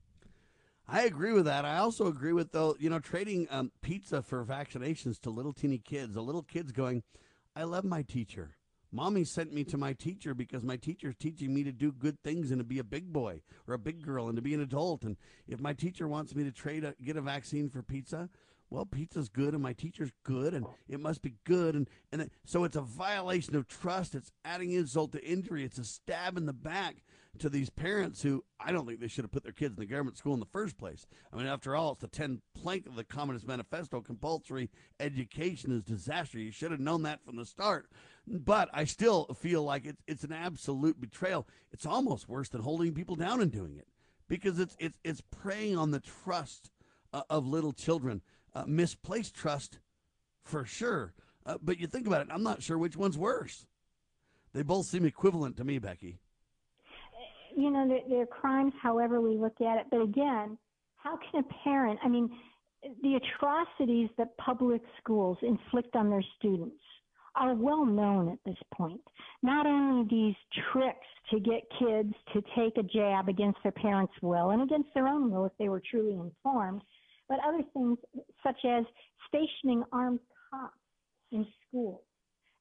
I 0.87 1.03
agree 1.03 1.33
with 1.33 1.45
that. 1.45 1.65
I 1.65 1.79
also 1.79 2.09
agree 2.09 2.33
with 2.33 2.53
though, 2.53 2.77
you 2.79 2.91
know, 2.91 2.99
trading 2.99 3.47
um, 3.51 3.71
pizza 3.81 4.23
for 4.23 4.45
vaccinations 4.45 5.21
to 5.21 5.31
little 5.31 5.53
teeny 5.53 5.79
kids. 5.79 6.15
The 6.15 6.23
little 6.23 6.43
kids 6.43 6.73
going, 6.73 7.03
"I 7.55 7.63
love 7.63 7.85
my 7.85 8.03
teacher. 8.03 8.57
Mommy 8.93 9.25
sent 9.25 9.53
me 9.53 9.65
to 9.65 9.77
my 9.77 9.93
teacher 9.93 10.35
because 10.35 10.65
my 10.65 10.77
teacher's 10.77 11.15
teaching 11.17 11.55
me 11.55 11.63
to 11.65 11.73
do 11.73 11.93
good 11.93 12.23
things 12.23 12.51
and 12.51 12.59
to 12.59 12.65
be 12.65 12.79
a 12.79 12.85
big 12.85 13.13
boy 13.13 13.41
or 13.69 13.75
a 13.75 13.79
big 13.79 14.03
girl 14.03 14.27
and 14.27 14.37
to 14.37 14.43
be 14.43 14.55
an 14.55 14.61
adult. 14.61 15.03
And 15.03 15.17
if 15.47 15.61
my 15.61 15.73
teacher 15.73 16.09
wants 16.09 16.35
me 16.35 16.45
to 16.45 16.51
trade 16.51 16.85
a, 16.85 16.95
get 17.03 17.17
a 17.17 17.21
vaccine 17.21 17.71
for 17.71 17.83
pizza, 17.83 18.29
well, 18.69 18.87
pizza's 18.87 19.29
good 19.29 19.55
and 19.55 19.63
my 19.63 19.73
teacher's 19.73 20.13
good 20.25 20.55
and 20.55 20.67
it 20.89 21.01
must 21.01 21.23
be 21.23 21.35
good. 21.45 21.75
And, 21.75 21.89
and 22.13 22.31
so 22.45 22.65
it's 22.65 22.77
a 22.77 22.83
violation 22.83 23.55
of 23.57 23.69
trust. 23.69 24.15
It's 24.15 24.33
adding 24.45 24.73
insult 24.73 25.13
to 25.13 25.25
injury. 25.25 25.65
It's 25.65 25.79
a 25.79 25.85
stab 25.85 26.37
in 26.37 26.47
the 26.47 26.53
back 26.53 26.97
to 27.39 27.49
these 27.49 27.71
parents 27.71 28.23
who 28.23 28.45
I 28.59 28.73
don't 28.73 28.87
think 28.87 29.01
they 29.01 29.09
should 29.09 29.25
have 29.25 29.33
put 29.33 29.45
their 29.45 29.53
kids 29.53 29.75
in 29.77 29.81
the 29.81 29.87
government 29.87 30.19
school 30.19 30.35
in 30.35 30.41
the 30.41 30.47
first 30.47 30.77
place. 30.77 31.07
I 31.33 31.37
mean, 31.37 31.47
after 31.47 31.77
all, 31.77 31.93
it's 31.93 32.01
the 32.01 32.09
10 32.09 32.43
plank 32.55 32.87
of 32.87 32.97
the 32.97 33.05
Communist 33.05 33.47
Manifesto 33.47 34.01
compulsory 34.01 34.71
education 34.99 35.73
is 35.73 35.83
disaster. 35.83 36.39
You 36.39 36.51
should 36.51 36.71
have 36.71 36.81
known 36.81 37.03
that 37.03 37.25
from 37.25 37.37
the 37.37 37.47
start. 37.47 37.87
But 38.27 38.69
I 38.73 38.85
still 38.85 39.27
feel 39.39 39.63
like 39.63 39.87
it's, 39.87 40.03
it's 40.07 40.25
an 40.25 40.33
absolute 40.33 41.01
betrayal. 41.01 41.47
It's 41.73 41.87
almost 41.87 42.29
worse 42.29 42.49
than 42.49 42.63
holding 42.63 42.95
people 42.95 43.17
down 43.17 43.41
and 43.41 43.51
doing 43.51 43.77
it 43.77 43.89
because 44.29 44.59
it's, 44.59 44.77
it's, 44.79 44.99
it's 45.05 45.23
preying 45.31 45.79
on 45.79 45.93
the 45.93 46.01
trust 46.01 46.71
uh, 47.13 47.23
of 47.31 47.47
little 47.47 47.73
children. 47.73 48.23
Uh, 48.55 48.65
misplaced 48.67 49.35
trust 49.35 49.79
for 50.45 50.65
sure. 50.65 51.15
Uh, 51.47 51.57
but 51.63 51.79
you 51.79 51.87
think 51.87 52.07
about 52.07 52.21
it, 52.21 52.29
I'm 52.31 52.43
not 52.43 52.63
sure 52.63 52.77
which 52.77 52.97
one's 52.97 53.17
worse. 53.17 53.67
They 54.53 54.63
both 54.63 54.87
seem 54.87 55.05
equivalent 55.05 55.57
to 55.59 55.65
me, 55.65 55.79
Becky 55.79 56.19
you 57.57 57.71
know, 57.71 57.89
they're, 57.89 58.09
they're 58.09 58.27
crimes 58.27 58.73
however 58.83 59.21
we 59.21 59.37
look 59.37 59.61
at 59.61 59.79
it. 59.79 59.87
But 59.91 60.03
again, 60.03 60.59
how 60.97 61.19
can 61.19 61.45
a 61.45 61.65
parent, 61.65 61.99
I 62.03 62.09
mean, 62.09 62.31
the 63.03 63.17
atrocities 63.17 64.09
that 64.19 64.37
public 64.39 64.83
schools 65.03 65.39
inflict 65.43 65.97
on 65.97 66.11
their 66.11 66.25
students 66.39 66.83
are 67.37 67.55
well 67.55 67.85
known 67.85 68.29
at 68.29 68.39
this 68.45 68.57
point. 68.75 69.01
Not 69.43 69.67
only 69.67 70.09
these 70.11 70.35
tricks 70.73 71.07
to 71.31 71.39
get 71.39 71.63
kids 71.79 72.13
to 72.33 72.43
take 72.57 72.77
a 72.77 72.83
jab 72.83 73.29
against 73.29 73.59
their 73.63 73.73
parents' 73.73 74.13
will 74.21 74.51
and 74.51 74.63
against 74.63 74.89
their 74.95 75.07
own 75.07 75.31
will 75.31 75.45
if 75.45 75.53
they 75.59 75.69
were 75.69 75.83
truly 75.91 76.15
informed, 76.15 76.83
but 77.29 77.39
other 77.47 77.63
things 77.73 77.99
such 78.43 78.59
as 78.65 78.85
stationing 79.29 79.85
armed 79.93 80.21
cops 80.51 80.75
in 81.31 81.47
schools 81.69 82.03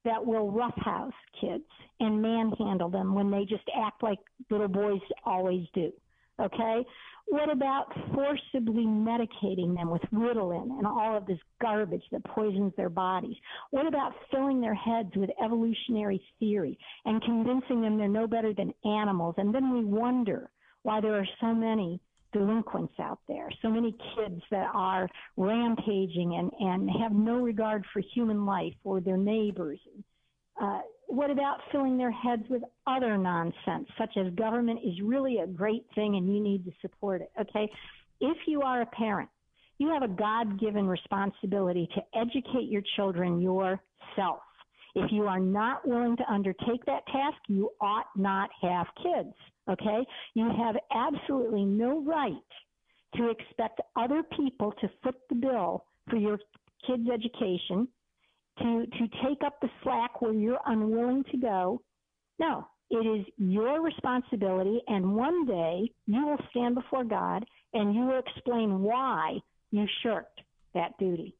that 0.09 0.25
will 0.25 0.51
roughhouse 0.51 1.13
kids 1.39 1.63
and 1.99 2.21
manhandle 2.21 2.89
them 2.89 3.13
when 3.13 3.29
they 3.29 3.45
just 3.45 3.63
act 3.75 4.01
like 4.01 4.19
little 4.49 4.67
boys 4.67 5.01
always 5.23 5.67
do. 5.73 5.91
Okay? 6.39 6.83
What 7.27 7.51
about 7.51 7.93
forcibly 8.15 8.85
medicating 8.85 9.75
them 9.75 9.91
with 9.91 10.01
Ritalin 10.11 10.77
and 10.79 10.87
all 10.87 11.15
of 11.15 11.27
this 11.27 11.37
garbage 11.61 12.01
that 12.11 12.23
poisons 12.25 12.73
their 12.75 12.89
bodies? 12.89 13.35
What 13.69 13.85
about 13.85 14.13
filling 14.31 14.61
their 14.61 14.73
heads 14.73 15.11
with 15.15 15.29
evolutionary 15.43 16.19
theory 16.39 16.79
and 17.05 17.21
convincing 17.21 17.81
them 17.81 17.97
they're 17.97 18.07
no 18.07 18.25
better 18.25 18.53
than 18.53 18.73
animals? 18.83 19.35
And 19.37 19.53
then 19.53 19.71
we 19.71 19.85
wonder 19.85 20.49
why 20.81 21.01
there 21.01 21.19
are 21.19 21.27
so 21.39 21.53
many 21.53 22.01
delinquents 22.31 22.93
out 22.99 23.19
there, 23.27 23.49
so 23.61 23.69
many 23.69 23.95
kids 24.15 24.41
that 24.51 24.67
are 24.73 25.07
rampaging 25.37 26.35
and, 26.35 26.51
and 26.59 26.89
have 27.01 27.11
no 27.11 27.35
regard 27.35 27.85
for 27.91 28.01
human 28.13 28.45
life 28.45 28.73
or 28.83 29.01
their 29.01 29.17
neighbors. 29.17 29.79
Uh, 30.61 30.79
what 31.07 31.31
about 31.31 31.59
filling 31.71 31.97
their 31.97 32.11
heads 32.11 32.43
with 32.49 32.61
other 32.85 33.17
nonsense, 33.17 33.87
such 33.97 34.15
as 34.17 34.31
government 34.35 34.79
is 34.85 34.93
really 35.03 35.39
a 35.39 35.47
great 35.47 35.85
thing 35.95 36.15
and 36.15 36.33
you 36.33 36.41
need 36.41 36.65
to 36.65 36.71
support 36.81 37.21
it? 37.21 37.31
Okay. 37.39 37.71
If 38.21 38.37
you 38.45 38.61
are 38.61 38.81
a 38.81 38.85
parent, 38.85 39.29
you 39.79 39.87
have 39.89 40.03
a 40.03 40.07
God 40.07 40.59
given 40.59 40.87
responsibility 40.87 41.89
to 41.95 42.19
educate 42.19 42.69
your 42.69 42.83
children 42.95 43.41
yourself. 43.41 44.41
If 44.95 45.11
you 45.11 45.27
are 45.27 45.39
not 45.39 45.87
willing 45.87 46.17
to 46.17 46.31
undertake 46.31 46.83
that 46.85 47.05
task, 47.07 47.37
you 47.47 47.69
ought 47.79 48.07
not 48.15 48.49
have 48.61 48.87
kids. 49.01 49.33
Okay? 49.69 50.05
You 50.33 50.49
have 50.57 50.75
absolutely 50.93 51.65
no 51.65 52.01
right 52.03 52.33
to 53.15 53.29
expect 53.29 53.81
other 53.95 54.23
people 54.35 54.73
to 54.81 54.89
foot 55.03 55.15
the 55.29 55.35
bill 55.35 55.85
for 56.09 56.17
your 56.17 56.39
kids' 56.85 57.07
education, 57.11 57.87
to, 58.59 58.85
to 58.85 59.07
take 59.23 59.43
up 59.45 59.59
the 59.61 59.69
slack 59.83 60.21
where 60.21 60.33
you're 60.33 60.59
unwilling 60.65 61.23
to 61.31 61.37
go. 61.37 61.81
No, 62.39 62.67
it 62.89 63.05
is 63.05 63.25
your 63.37 63.81
responsibility, 63.81 64.81
and 64.87 65.15
one 65.15 65.45
day 65.45 65.91
you 66.07 66.25
will 66.25 66.39
stand 66.49 66.75
before 66.75 67.03
God 67.03 67.45
and 67.73 67.93
you 67.93 68.01
will 68.01 68.19
explain 68.19 68.81
why 68.81 69.37
you 69.71 69.85
shirked 70.01 70.41
that 70.73 70.97
duty. 70.97 71.35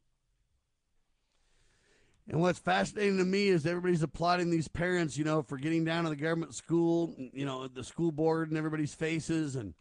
And 2.29 2.41
what's 2.41 2.59
fascinating 2.59 3.17
to 3.17 3.25
me 3.25 3.47
is 3.47 3.65
everybody's 3.65 4.03
applauding 4.03 4.51
these 4.51 4.67
parents, 4.67 5.17
you 5.17 5.23
know, 5.23 5.41
for 5.41 5.57
getting 5.57 5.83
down 5.83 6.03
to 6.03 6.11
the 6.11 6.15
government 6.15 6.53
school, 6.53 7.15
you 7.17 7.43
know, 7.43 7.67
the 7.67 7.83
school 7.83 8.11
board 8.11 8.49
and 8.49 8.57
everybody's 8.57 8.93
faces 8.93 9.55
and 9.55 9.73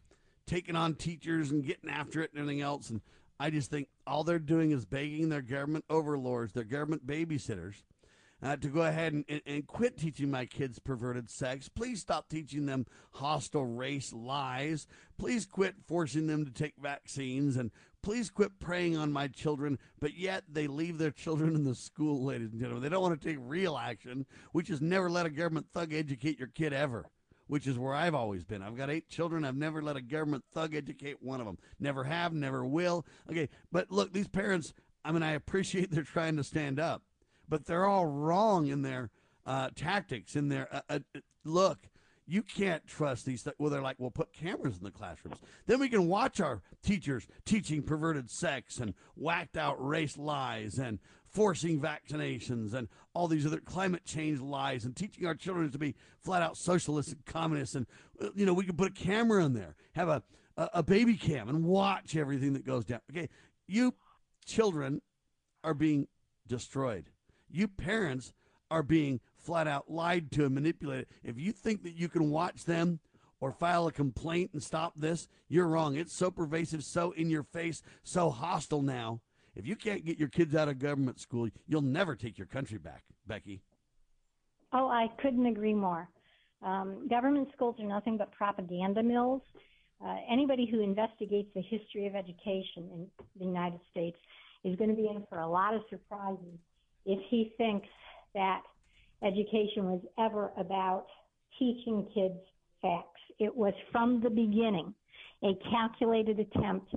taking 0.47 0.75
on 0.75 0.95
teachers 0.95 1.51
and 1.51 1.62
getting 1.62 1.91
after 1.91 2.23
it 2.23 2.31
and 2.33 2.41
everything 2.41 2.62
else. 2.62 2.89
And 2.89 3.03
I 3.39 3.51
just 3.51 3.70
think 3.70 3.89
all 4.07 4.25
they're 4.25 4.39
doing 4.39 4.70
is 4.70 4.87
begging 4.87 5.29
their 5.29 5.43
government 5.43 5.85
overlords, 5.91 6.55
their 6.55 6.65
government 6.65 7.07
babysitters, 7.07 7.83
uh, 8.43 8.57
to 8.57 8.69
go 8.69 8.81
ahead 8.81 9.12
and, 9.12 9.27
and, 9.29 9.43
and, 9.45 9.66
quit 9.66 9.99
teaching 9.99 10.31
my 10.31 10.47
kids 10.47 10.79
perverted 10.79 11.29
sex. 11.29 11.69
Please 11.69 12.01
stop 12.01 12.31
teaching 12.31 12.65
them 12.65 12.87
hostile 13.12 13.66
race 13.66 14.12
lies. 14.12 14.87
Please 15.19 15.45
quit 15.45 15.75
forcing 15.87 16.29
them 16.29 16.47
to 16.47 16.53
take 16.53 16.75
vaccines 16.81 17.57
and 17.57 17.73
please 18.09 18.31
quit 18.31 18.59
preying 18.59 18.97
on 18.97 19.13
my 19.13 19.29
children. 19.29 19.79
But 20.01 20.17
yet 20.17 20.45
they 20.51 20.67
leave 20.67 20.97
their 20.97 21.11
children 21.11 21.55
in 21.55 21.65
the 21.65 21.75
school, 21.75 22.25
ladies 22.25 22.53
and 22.53 22.59
gentlemen. 22.59 22.83
They 22.83 22.89
don't 22.89 23.03
want 23.03 23.21
to 23.21 23.29
take 23.29 23.37
real 23.39 23.77
action, 23.77 24.25
which 24.53 24.71
is 24.71 24.81
never 24.81 25.11
let 25.11 25.27
a 25.27 25.31
government 25.31 25.67
thug 25.75 25.93
educate 25.93 26.39
your 26.39 26.49
kid 26.49 26.73
ever. 26.73 27.05
Which 27.49 27.67
is 27.67 27.79
where 27.79 27.95
I've 27.95 28.15
always 28.15 28.45
been. 28.45 28.63
I've 28.63 28.79
got 28.79 28.89
eight 28.89 29.11
children. 29.11 29.45
I've 29.45 29.59
never 29.59 29.83
let 29.83 29.97
a 29.97 30.01
government 30.01 30.45
thug 30.55 30.75
educate 30.75 31.23
one 31.23 31.39
of 31.39 31.45
them. 31.45 31.59
Never 31.79 32.05
have, 32.05 32.33
never 32.33 32.65
will. 32.65 33.05
Okay, 33.31 33.51
but 33.71 33.91
look, 33.91 34.15
these 34.15 34.29
parents, 34.29 34.73
I 35.05 35.13
mean, 35.13 35.23
I 35.23 35.33
appreciate 35.33 35.91
they're 35.91 36.03
trying 36.03 36.39
to 36.39 36.45
stand 36.45 36.81
up 36.81 37.03
but 37.47 37.67
they're 37.67 37.87
all 37.87 38.07
wrong 38.07 38.69
in 38.69 38.83
their 38.83 39.11
uh, 39.47 39.71
tactics. 39.75 40.37
In 40.37 40.49
their 40.49 40.69
uh, 40.75 40.81
uh, 40.89 40.99
look, 41.45 41.89
you 42.29 42.43
can't 42.43 42.87
trust 42.87 43.25
these. 43.25 43.43
Th- 43.43 43.57
well, 43.59 43.71
they're 43.71 43.81
like, 43.81 43.97
we'll 43.99 44.11
put 44.11 44.35
cameras 44.35 44.77
in 44.77 44.85
the 44.85 44.91
classrooms. 44.91 45.39
Then 45.67 45.81
we 45.81 45.89
can 45.89 46.07
watch 46.07 46.41
our 46.41 46.61
teachers 46.83 47.27
teaching 47.47 47.83
perverted 47.83 48.31
sex 48.31 48.79
and 48.79 48.93
whacked 49.17 49.57
out 49.57 49.85
race 49.85 50.19
lies 50.19 50.79
and 50.79 50.99
forcing 51.27 51.81
vaccinations 51.81 52.75
and 52.75 52.89
all 53.15 53.29
these 53.29 53.47
other 53.47 53.61
climate 53.61 54.05
change 54.05 54.41
lies 54.41 54.85
and 54.85 54.95
teaching 54.95 55.27
our 55.27 55.35
children 55.35 55.71
to 55.71 55.79
be 55.79 55.95
flat 56.21 56.43
out 56.43 56.59
socialists 56.59 57.13
and 57.13 57.25
communists. 57.25 57.75
And, 57.75 57.87
uh, 58.23 58.29
you 58.35 58.45
know, 58.45 58.53
we 58.53 58.65
can 58.65 58.77
put 58.77 58.91
a 58.91 58.95
camera 58.95 59.43
in 59.45 59.55
there, 59.55 59.75
have 59.93 60.09
a, 60.09 60.23
a, 60.59 60.69
a 60.75 60.83
baby 60.83 61.17
cam 61.17 61.49
and 61.49 61.65
watch 61.65 62.15
everything 62.15 62.53
that 62.53 62.67
goes 62.67 62.85
down. 62.85 63.01
Okay. 63.11 63.31
You 63.67 63.95
children 64.45 65.01
are 65.65 65.75
being 65.75 66.09
destroyed. 66.47 67.07
You 67.51 67.69
parents 67.69 68.35
are 68.71 68.83
being 68.83 69.21
flat 69.39 69.66
out 69.66 69.90
lied 69.90 70.31
to 70.32 70.44
and 70.44 70.55
manipulated. 70.55 71.06
If 71.23 71.39
you 71.39 71.52
think 71.52 71.82
that 71.85 71.97
you 71.97 72.09
can 72.09 72.31
watch 72.31 72.65
them 72.65 73.01
or 73.40 73.52
file 73.52 73.86
a 73.86 73.93
complaint 73.93 74.51
and 74.52 74.62
stop 74.62 74.94
this, 74.97 75.28
you're 75.48 75.69
wrong. 75.69 75.97
It's 75.97 76.12
so 76.12 76.31
pervasive, 76.31 76.85
so 76.85 77.12
in 77.12 77.31
your 77.31 77.44
face, 77.44 77.82
so 78.02 78.31
hostile 78.31 78.82
now. 78.82 79.20
If 79.55 79.66
you 79.66 79.77
can't 79.77 80.05
get 80.05 80.19
your 80.19 80.28
kids 80.28 80.55
out 80.55 80.69
of 80.69 80.78
government 80.78 81.20
school, 81.20 81.48
you'll 81.66 81.82
never 81.82 82.15
take 82.15 82.39
your 82.39 82.47
country 82.47 82.78
back, 82.78 83.02
Becky. 83.27 83.62
Oh, 84.73 84.89
I 84.89 85.09
couldn't 85.20 85.47
agree 85.47 85.74
more. 85.74 86.09
Um, 86.62 87.09
government 87.09 87.48
schools 87.55 87.77
are 87.78 87.86
nothing 87.86 88.16
but 88.16 88.31
propaganda 88.32 89.02
mills. 89.02 89.43
Uh, 90.05 90.16
anybody 90.31 90.66
who 90.70 90.81
investigates 90.81 91.48
the 91.55 91.62
history 91.62 92.06
of 92.06 92.15
education 92.15 92.89
in 92.93 93.06
the 93.39 93.47
United 93.47 93.81
States 93.90 94.16
is 94.65 94.77
going 94.77 94.90
to 94.90 94.97
be 94.97 95.09
in 95.09 95.24
for 95.28 95.40
a 95.40 95.48
lot 95.48 95.74
of 95.74 95.82
surprises 95.90 96.59
if 97.05 97.19
he 97.28 97.52
thinks 97.56 97.89
that 98.35 98.62
education 99.23 99.85
was 99.85 100.01
ever 100.19 100.53
about 100.57 101.07
teaching 101.59 102.07
kids 102.15 102.39
facts. 102.82 103.20
It 103.39 103.55
was 103.55 103.74
from 103.93 104.20
the 104.20 104.31
beginning 104.31 104.95
a 105.43 105.53
calculated 105.70 106.40
attempt 106.40 106.95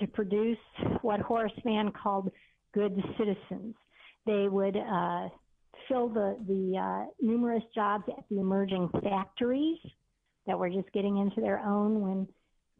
to 0.00 0.06
produce 0.08 0.58
what 1.02 1.20
Horace 1.20 1.52
Mann 1.64 1.92
called 1.92 2.30
good 2.72 3.00
citizens. 3.16 3.74
They 4.26 4.48
would 4.48 4.76
uh, 4.76 5.28
fill 5.88 6.08
the, 6.08 6.36
the 6.46 6.78
uh, 6.78 7.10
numerous 7.20 7.62
jobs 7.74 8.04
at 8.08 8.24
the 8.30 8.40
emerging 8.40 8.88
factories 9.02 9.78
that 10.46 10.58
were 10.58 10.70
just 10.70 10.90
getting 10.92 11.18
into 11.18 11.40
their 11.40 11.60
own 11.60 12.00
when 12.00 12.26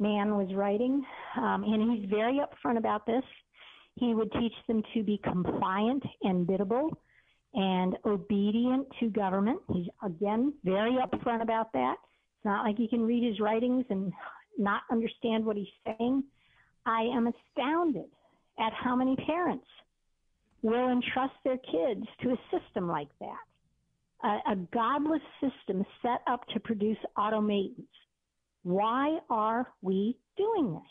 Mann 0.00 0.36
was 0.36 0.52
writing. 0.54 1.04
Um, 1.36 1.62
and 1.64 1.96
he's 1.96 2.10
very 2.10 2.40
upfront 2.40 2.78
about 2.78 3.06
this. 3.06 3.22
He 3.96 4.14
would 4.14 4.32
teach 4.32 4.52
them 4.66 4.82
to 4.94 5.04
be 5.04 5.20
compliant 5.22 6.02
and 6.22 6.46
biddable 6.46 6.90
and 7.54 7.96
obedient 8.04 8.86
to 9.00 9.08
government. 9.10 9.60
He's 9.72 9.86
again 10.04 10.52
very 10.64 10.92
upfront 10.92 11.42
about 11.42 11.72
that. 11.72 11.96
It's 12.36 12.44
not 12.44 12.64
like 12.64 12.78
you 12.78 12.88
can 12.88 13.02
read 13.02 13.22
his 13.22 13.40
writings 13.40 13.84
and 13.90 14.12
not 14.58 14.82
understand 14.90 15.44
what 15.44 15.56
he's 15.56 15.66
saying. 15.84 16.24
I 16.86 17.02
am 17.02 17.28
astounded 17.28 18.10
at 18.58 18.72
how 18.72 18.94
many 18.96 19.16
parents 19.16 19.66
will 20.62 20.88
entrust 20.88 21.34
their 21.44 21.58
kids 21.58 22.06
to 22.22 22.30
a 22.30 22.36
system 22.50 22.88
like 22.88 23.08
that. 23.20 23.38
A, 24.24 24.52
a 24.52 24.56
godless 24.72 25.22
system 25.40 25.84
set 26.02 26.20
up 26.26 26.46
to 26.48 26.60
produce 26.60 26.96
automatons. 27.16 27.86
Why 28.62 29.18
are 29.28 29.68
we 29.82 30.16
doing 30.36 30.72
this? 30.72 30.82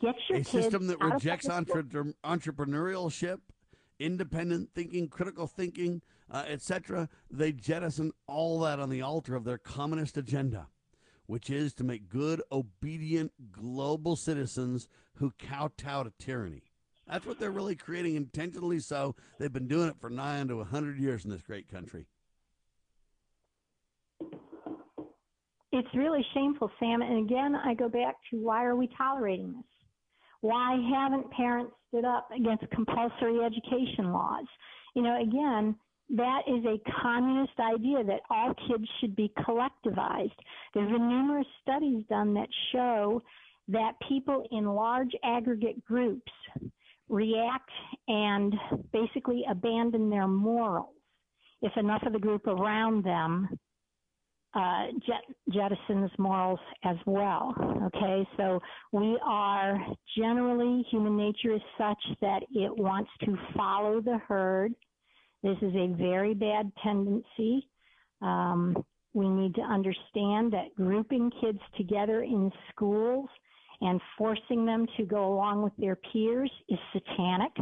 Get 0.00 0.14
your 0.28 0.38
a 0.38 0.40
kids 0.40 0.50
system 0.50 0.86
that 0.86 1.00
rejects 1.00 1.48
entre- 1.48 2.14
entrepreneurship, 2.24 3.38
independent 3.98 4.70
thinking, 4.74 5.08
critical 5.08 5.46
thinking, 5.46 6.02
uh, 6.30 6.44
etc. 6.46 7.08
They 7.30 7.52
jettison 7.52 8.12
all 8.26 8.60
that 8.60 8.80
on 8.80 8.90
the 8.90 9.02
altar 9.02 9.36
of 9.36 9.44
their 9.44 9.58
communist 9.58 10.16
agenda, 10.16 10.68
which 11.26 11.50
is 11.50 11.74
to 11.74 11.84
make 11.84 12.08
good, 12.08 12.42
obedient, 12.50 13.32
global 13.52 14.16
citizens 14.16 14.88
who 15.14 15.32
kowtow 15.38 16.04
to 16.04 16.12
tyranny. 16.18 16.62
That's 17.08 17.24
what 17.24 17.38
they're 17.38 17.52
really 17.52 17.76
creating 17.76 18.16
intentionally. 18.16 18.80
So 18.80 19.14
they've 19.38 19.52
been 19.52 19.68
doing 19.68 19.88
it 19.88 19.96
for 20.00 20.10
nine 20.10 20.48
to 20.48 20.60
a 20.60 20.64
hundred 20.64 20.98
years 20.98 21.24
in 21.24 21.30
this 21.30 21.42
great 21.42 21.68
country. 21.68 22.06
It's 25.72 25.88
really 25.94 26.24
shameful, 26.34 26.70
Sam. 26.80 27.02
And 27.02 27.18
again, 27.24 27.54
I 27.54 27.74
go 27.74 27.88
back 27.88 28.16
to 28.30 28.36
why 28.38 28.64
are 28.64 28.76
we 28.76 28.88
tolerating 28.96 29.52
this? 29.52 29.75
Why 30.40 30.76
haven't 30.92 31.30
parents 31.30 31.72
stood 31.88 32.04
up 32.04 32.28
against 32.30 32.70
compulsory 32.70 33.40
education 33.44 34.12
laws? 34.12 34.46
You 34.94 35.02
know, 35.02 35.20
again, 35.20 35.76
that 36.10 36.42
is 36.46 36.64
a 36.64 36.78
communist 37.02 37.58
idea 37.58 38.04
that 38.04 38.20
all 38.30 38.54
kids 38.68 38.88
should 39.00 39.16
be 39.16 39.32
collectivized. 39.38 40.30
There's 40.72 40.90
been 40.90 41.08
numerous 41.08 41.46
studies 41.62 42.04
done 42.08 42.34
that 42.34 42.48
show 42.72 43.22
that 43.68 43.92
people 44.08 44.46
in 44.52 44.66
large 44.66 45.10
aggregate 45.24 45.84
groups 45.84 46.30
react 47.08 47.70
and 48.08 48.54
basically 48.92 49.44
abandon 49.50 50.10
their 50.10 50.28
morals 50.28 50.94
if 51.62 51.72
enough 51.76 52.02
of 52.04 52.12
the 52.12 52.18
group 52.18 52.46
around 52.46 53.04
them 53.04 53.48
uh, 54.56 54.86
jet, 55.06 55.22
jettisons 55.50 56.10
morals 56.18 56.58
as 56.84 56.96
well. 57.04 57.54
Okay, 57.84 58.26
so 58.38 58.58
we 58.92 59.18
are 59.22 59.78
generally, 60.16 60.84
human 60.90 61.16
nature 61.16 61.54
is 61.54 61.60
such 61.76 62.02
that 62.22 62.40
it 62.54 62.74
wants 62.74 63.10
to 63.24 63.36
follow 63.54 64.00
the 64.00 64.18
herd. 64.26 64.74
This 65.42 65.58
is 65.60 65.74
a 65.74 65.94
very 65.98 66.32
bad 66.32 66.72
tendency. 66.82 67.68
Um, 68.22 68.82
we 69.12 69.28
need 69.28 69.54
to 69.56 69.60
understand 69.60 70.52
that 70.54 70.74
grouping 70.74 71.30
kids 71.40 71.60
together 71.76 72.22
in 72.22 72.50
schools 72.70 73.28
and 73.82 74.00
forcing 74.16 74.64
them 74.64 74.86
to 74.96 75.04
go 75.04 75.34
along 75.34 75.62
with 75.62 75.74
their 75.76 75.96
peers 75.96 76.50
is 76.70 76.78
satanic. 76.94 77.52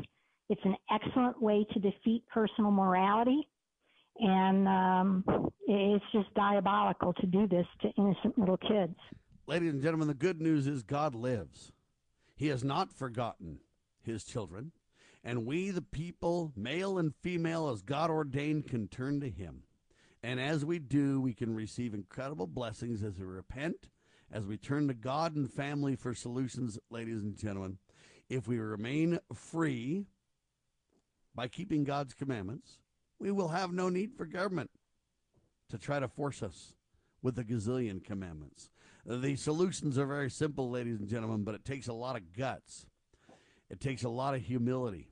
It's 0.49 0.65
an 0.65 0.77
excellent 0.93 1.43
way 1.43 1.67
to 1.73 1.81
defeat 1.81 2.23
personal 2.33 2.71
morality 2.71 3.49
and 4.21 4.69
um, 4.69 5.25
it's 5.67 6.05
just 6.13 6.33
diabolical 6.35 7.13
to 7.15 7.27
do 7.27 7.47
this 7.47 7.67
to 7.83 7.89
innocent 7.97 8.39
little 8.39 8.57
kids. 8.57 8.97
Ladies 9.47 9.73
and 9.73 9.83
gentlemen, 9.83 10.09
the 10.09 10.15
good 10.15 10.41
news 10.41 10.67
is 10.67 10.83
God 10.83 11.15
lives. 11.15 11.73
He 12.37 12.49
has 12.49 12.65
not 12.65 12.93
forgotten 12.93 13.61
his 14.03 14.25
children, 14.25 14.73
and 15.23 15.47
we, 15.47 15.71
the 15.71 15.83
people, 15.83 16.53
male 16.57 16.99
and 16.99 17.15
female, 17.15 17.69
as 17.69 17.83
God 17.83 18.11
ordained, 18.11 18.69
can 18.69 18.89
turn 18.89 19.21
to 19.21 19.31
him. 19.31 19.63
And 20.23 20.41
as 20.41 20.65
we 20.65 20.79
do, 20.79 21.21
we 21.21 21.35
can 21.35 21.55
receive 21.55 21.93
incredible 21.93 22.47
blessings 22.47 23.03
as 23.03 23.19
we 23.19 23.25
repent, 23.25 23.89
as 24.33 24.47
we 24.47 24.57
turn 24.57 24.89
to 24.89 24.95
God 24.95 25.37
and 25.37 25.53
family 25.53 25.97
for 25.97 26.15
solutions, 26.15 26.79
ladies 26.91 27.23
and 27.23 27.37
gentlemen. 27.37 27.79
If 28.29 28.49
we 28.49 28.59
remain 28.59 29.19
free 29.35 30.07
by 31.35 31.49
keeping 31.49 31.85
God's 31.85 32.15
commandments, 32.15 32.79
we 33.25 33.31
will 33.31 33.49
have 33.49 33.73
no 33.73 33.89
need 33.89 34.13
for 34.15 34.27
government 34.27 34.71
to 35.71 35.79
try 35.79 35.99
to 35.99 36.07
force 36.07 36.43
us 36.43 36.75
with 37.23 37.39
a 37.39 37.43
gazillion 37.43 38.05
commandments. 38.05 38.69
The 39.07 39.35
solutions 39.37 39.97
are 39.97 40.05
very 40.05 40.29
simple, 40.29 40.69
ladies 40.69 41.01
and 41.01 41.09
gentlemen, 41.09 41.43
but 41.43 41.55
it 41.55 41.65
takes 41.65 41.89
a 41.89 41.95
lot 41.95 42.17
of 42.17 42.37
guts. 42.37 42.85
It 43.71 43.81
takes 43.81 44.03
a 44.03 44.11
lot 44.11 44.35
of 44.35 44.43
humility. 44.43 45.09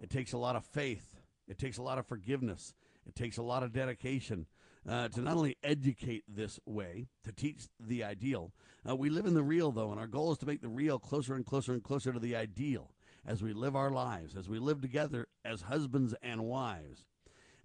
It 0.00 0.08
takes 0.08 0.32
a 0.32 0.38
lot 0.38 0.56
of 0.56 0.64
faith. 0.64 1.20
It 1.46 1.58
takes 1.58 1.76
a 1.76 1.82
lot 1.82 1.98
of 1.98 2.06
forgiveness. 2.06 2.72
It 3.06 3.14
takes 3.14 3.36
a 3.36 3.42
lot 3.42 3.62
of 3.62 3.70
dedication 3.70 4.46
uh, 4.88 5.08
to 5.08 5.20
not 5.20 5.36
only 5.36 5.58
educate 5.62 6.24
this 6.26 6.58
way, 6.64 7.04
to 7.24 7.32
teach 7.32 7.64
the 7.78 8.02
ideal. 8.02 8.54
Uh, 8.88 8.96
we 8.96 9.10
live 9.10 9.26
in 9.26 9.34
the 9.34 9.42
real, 9.42 9.72
though, 9.72 9.90
and 9.90 10.00
our 10.00 10.06
goal 10.06 10.32
is 10.32 10.38
to 10.38 10.46
make 10.46 10.62
the 10.62 10.68
real 10.68 10.98
closer 10.98 11.34
and 11.34 11.44
closer 11.44 11.74
and 11.74 11.84
closer 11.84 12.14
to 12.14 12.18
the 12.18 12.34
ideal 12.34 12.92
as 13.26 13.42
we 13.42 13.52
live 13.52 13.76
our 13.76 13.90
lives, 13.90 14.34
as 14.34 14.48
we 14.48 14.58
live 14.58 14.80
together 14.80 15.28
as 15.44 15.60
husbands 15.62 16.14
and 16.22 16.42
wives 16.42 17.04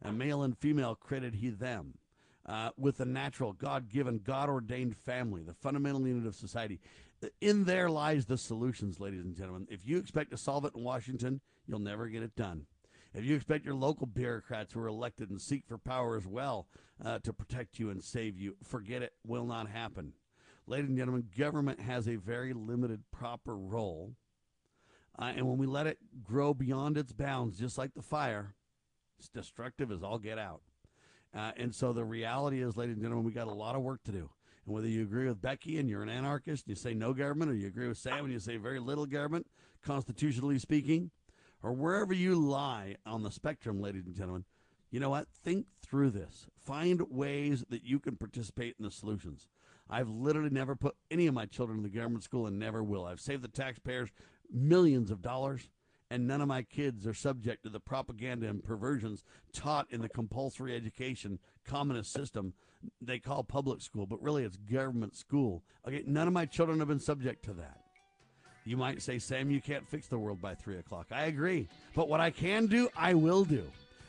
and 0.01 0.17
male 0.17 0.43
and 0.43 0.57
female 0.57 0.95
created 0.95 1.35
he 1.35 1.49
them. 1.49 1.95
Uh, 2.45 2.71
with 2.75 2.97
the 2.97 3.05
natural, 3.05 3.53
God 3.53 3.87
given, 3.87 4.17
God 4.17 4.49
ordained 4.49 4.97
family, 4.97 5.43
the 5.43 5.53
fundamental 5.53 6.07
unit 6.07 6.25
of 6.25 6.35
society. 6.35 6.79
In 7.39 7.65
there 7.65 7.89
lies 7.89 8.25
the 8.25 8.37
solutions, 8.37 8.99
ladies 8.99 9.23
and 9.23 9.35
gentlemen. 9.35 9.67
If 9.69 9.87
you 9.87 9.99
expect 9.99 10.31
to 10.31 10.37
solve 10.37 10.65
it 10.65 10.73
in 10.75 10.83
Washington, 10.83 11.41
you'll 11.67 11.79
never 11.79 12.07
get 12.07 12.23
it 12.23 12.35
done. 12.35 12.65
If 13.13 13.25
you 13.25 13.35
expect 13.35 13.65
your 13.65 13.75
local 13.75 14.07
bureaucrats 14.07 14.73
who 14.73 14.79
are 14.79 14.87
elected 14.87 15.29
and 15.29 15.39
seek 15.39 15.65
for 15.67 15.77
power 15.77 16.17
as 16.17 16.25
well 16.25 16.67
uh, 17.03 17.19
to 17.19 17.33
protect 17.33 17.77
you 17.77 17.89
and 17.89 18.03
save 18.03 18.39
you, 18.39 18.55
forget 18.63 19.01
it, 19.03 19.13
will 19.25 19.45
not 19.45 19.69
happen. 19.69 20.13
Ladies 20.65 20.89
and 20.89 20.97
gentlemen, 20.97 21.27
government 21.37 21.79
has 21.81 22.07
a 22.07 22.15
very 22.15 22.53
limited, 22.53 23.03
proper 23.11 23.55
role. 23.55 24.15
Uh, 25.19 25.33
and 25.35 25.47
when 25.47 25.57
we 25.57 25.67
let 25.67 25.87
it 25.87 25.99
grow 26.23 26.53
beyond 26.53 26.97
its 26.97 27.11
bounds, 27.11 27.59
just 27.59 27.77
like 27.77 27.93
the 27.93 28.01
fire, 28.01 28.55
it's 29.21 29.29
destructive 29.29 29.91
as 29.91 30.01
all 30.01 30.17
get 30.17 30.39
out. 30.39 30.61
Uh, 31.31 31.51
and 31.55 31.75
so 31.75 31.93
the 31.93 32.03
reality 32.03 32.63
is, 32.63 32.75
ladies 32.75 32.95
and 32.95 33.03
gentlemen, 33.03 33.23
we 33.23 33.31
got 33.31 33.47
a 33.47 33.53
lot 33.53 33.75
of 33.75 33.83
work 33.83 34.01
to 34.03 34.11
do. 34.11 34.31
And 34.65 34.73
whether 34.73 34.87
you 34.87 35.03
agree 35.03 35.27
with 35.27 35.39
Becky 35.39 35.77
and 35.77 35.87
you're 35.87 36.01
an 36.01 36.09
anarchist, 36.09 36.65
and 36.65 36.71
you 36.71 36.75
say 36.75 36.95
no 36.95 37.13
government, 37.13 37.51
or 37.51 37.53
you 37.53 37.67
agree 37.67 37.87
with 37.87 37.99
Sam 37.99 38.25
and 38.25 38.33
you 38.33 38.39
say 38.39 38.57
very 38.57 38.79
little 38.79 39.05
government, 39.05 39.45
constitutionally 39.83 40.57
speaking, 40.57 41.11
or 41.61 41.71
wherever 41.71 42.13
you 42.15 42.33
lie 42.33 42.95
on 43.05 43.21
the 43.21 43.29
spectrum, 43.29 43.79
ladies 43.79 44.07
and 44.07 44.15
gentlemen, 44.15 44.43
you 44.89 44.99
know 44.99 45.11
what? 45.11 45.27
Think 45.43 45.67
through 45.85 46.09
this. 46.09 46.47
Find 46.57 47.03
ways 47.11 47.63
that 47.69 47.83
you 47.83 47.99
can 47.99 48.15
participate 48.15 48.75
in 48.79 48.85
the 48.85 48.91
solutions. 48.91 49.47
I've 49.87 50.09
literally 50.09 50.49
never 50.49 50.75
put 50.75 50.95
any 51.11 51.27
of 51.27 51.35
my 51.35 51.45
children 51.45 51.77
in 51.77 51.83
the 51.83 51.89
government 51.89 52.23
school 52.23 52.47
and 52.47 52.57
never 52.57 52.83
will. 52.83 53.05
I've 53.05 53.21
saved 53.21 53.43
the 53.43 53.49
taxpayers 53.49 54.09
millions 54.51 55.11
of 55.11 55.21
dollars 55.21 55.69
and 56.11 56.27
none 56.27 56.41
of 56.41 56.47
my 56.49 56.61
kids 56.61 57.07
are 57.07 57.13
subject 57.13 57.63
to 57.63 57.69
the 57.69 57.79
propaganda 57.79 58.47
and 58.47 58.61
perversions 58.61 59.23
taught 59.53 59.87
in 59.91 60.01
the 60.01 60.09
compulsory 60.09 60.75
education 60.75 61.39
communist 61.65 62.11
system 62.11 62.53
they 63.01 63.19
call 63.19 63.43
public 63.43 63.81
school, 63.81 64.05
but 64.05 64.21
really 64.21 64.43
it's 64.43 64.57
government 64.57 65.15
school. 65.15 65.63
Okay, 65.87 66.03
none 66.05 66.27
of 66.27 66.33
my 66.33 66.45
children 66.45 66.79
have 66.79 66.87
been 66.87 66.99
subject 66.99 67.45
to 67.45 67.53
that. 67.53 67.77
You 68.65 68.75
might 68.75 69.01
say, 69.01 69.19
Sam, 69.19 69.49
you 69.49 69.61
can't 69.61 69.87
fix 69.87 70.07
the 70.07 70.17
world 70.17 70.41
by 70.41 70.55
three 70.55 70.77
o'clock. 70.77 71.07
I 71.11 71.25
agree. 71.25 71.67
But 71.95 72.09
what 72.09 72.19
I 72.19 72.29
can 72.29 72.67
do, 72.67 72.89
I 72.95 73.13
will 73.13 73.43
do. 73.43 73.63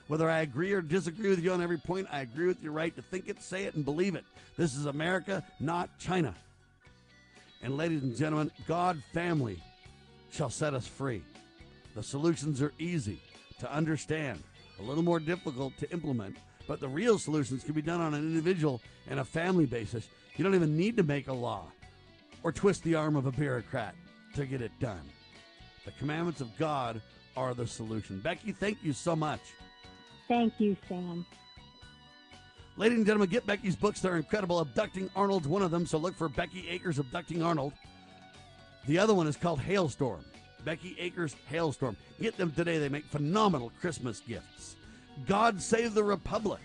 Whether 0.08 0.28
I 0.28 0.40
agree 0.40 0.72
or 0.72 0.82
disagree 0.82 1.30
with 1.30 1.42
you 1.42 1.52
on 1.52 1.62
every 1.62 1.78
point, 1.78 2.08
I 2.10 2.20
agree 2.20 2.46
with 2.46 2.62
your 2.62 2.72
right 2.72 2.94
to 2.96 3.02
think 3.02 3.28
it, 3.28 3.42
say 3.42 3.64
it, 3.64 3.74
and 3.74 3.84
believe 3.84 4.14
it. 4.14 4.24
This 4.56 4.74
is 4.74 4.86
America, 4.86 5.44
not 5.60 5.98
China. 5.98 6.34
And 7.62 7.76
ladies 7.76 8.02
and 8.02 8.16
gentlemen, 8.16 8.50
God 8.66 9.02
family 9.14 9.62
shall 10.30 10.50
set 10.50 10.74
us 10.74 10.86
free. 10.86 11.22
The 11.94 12.02
solutions 12.02 12.62
are 12.62 12.72
easy 12.78 13.20
to 13.60 13.72
understand, 13.72 14.42
a 14.80 14.82
little 14.82 15.02
more 15.02 15.20
difficult 15.20 15.76
to 15.78 15.90
implement, 15.92 16.36
but 16.66 16.80
the 16.80 16.88
real 16.88 17.18
solutions 17.18 17.64
can 17.64 17.74
be 17.74 17.82
done 17.82 18.00
on 18.00 18.14
an 18.14 18.22
individual 18.22 18.80
and 19.08 19.20
a 19.20 19.24
family 19.24 19.66
basis. 19.66 20.08
You 20.36 20.44
don't 20.44 20.54
even 20.54 20.76
need 20.76 20.96
to 20.96 21.02
make 21.02 21.28
a 21.28 21.32
law 21.32 21.66
or 22.42 22.52
twist 22.52 22.82
the 22.82 22.94
arm 22.94 23.16
of 23.16 23.26
a 23.26 23.32
bureaucrat 23.32 23.94
to 24.34 24.46
get 24.46 24.62
it 24.62 24.72
done. 24.80 25.02
The 25.84 25.92
commandments 25.92 26.40
of 26.40 26.56
God 26.58 27.02
are 27.36 27.54
the 27.54 27.66
solution. 27.66 28.20
Becky, 28.20 28.52
thank 28.52 28.78
you 28.82 28.92
so 28.92 29.14
much. 29.14 29.40
Thank 30.28 30.54
you, 30.58 30.76
Sam. 30.88 31.26
Ladies 32.76 32.98
and 32.98 33.06
gentlemen, 33.06 33.28
get 33.28 33.46
Becky's 33.46 33.76
books. 33.76 34.00
They're 34.00 34.16
incredible. 34.16 34.60
Abducting 34.60 35.10
Arnold's 35.14 35.46
one 35.46 35.60
of 35.60 35.70
them, 35.70 35.84
so 35.84 35.98
look 35.98 36.16
for 36.16 36.28
Becky 36.28 36.68
Akers 36.70 36.98
Abducting 36.98 37.42
Arnold. 37.42 37.74
The 38.86 38.98
other 38.98 39.12
one 39.12 39.26
is 39.26 39.36
called 39.36 39.60
Halestorm. 39.60 40.24
Becky 40.64 40.96
Akers 40.98 41.36
Halestorm. 41.50 41.96
Get 42.20 42.36
them 42.36 42.52
today. 42.52 42.78
They 42.78 42.88
make 42.88 43.04
phenomenal 43.06 43.72
Christmas 43.80 44.20
gifts. 44.20 44.76
God 45.26 45.60
save 45.60 45.94
the 45.94 46.04
Republic. 46.04 46.60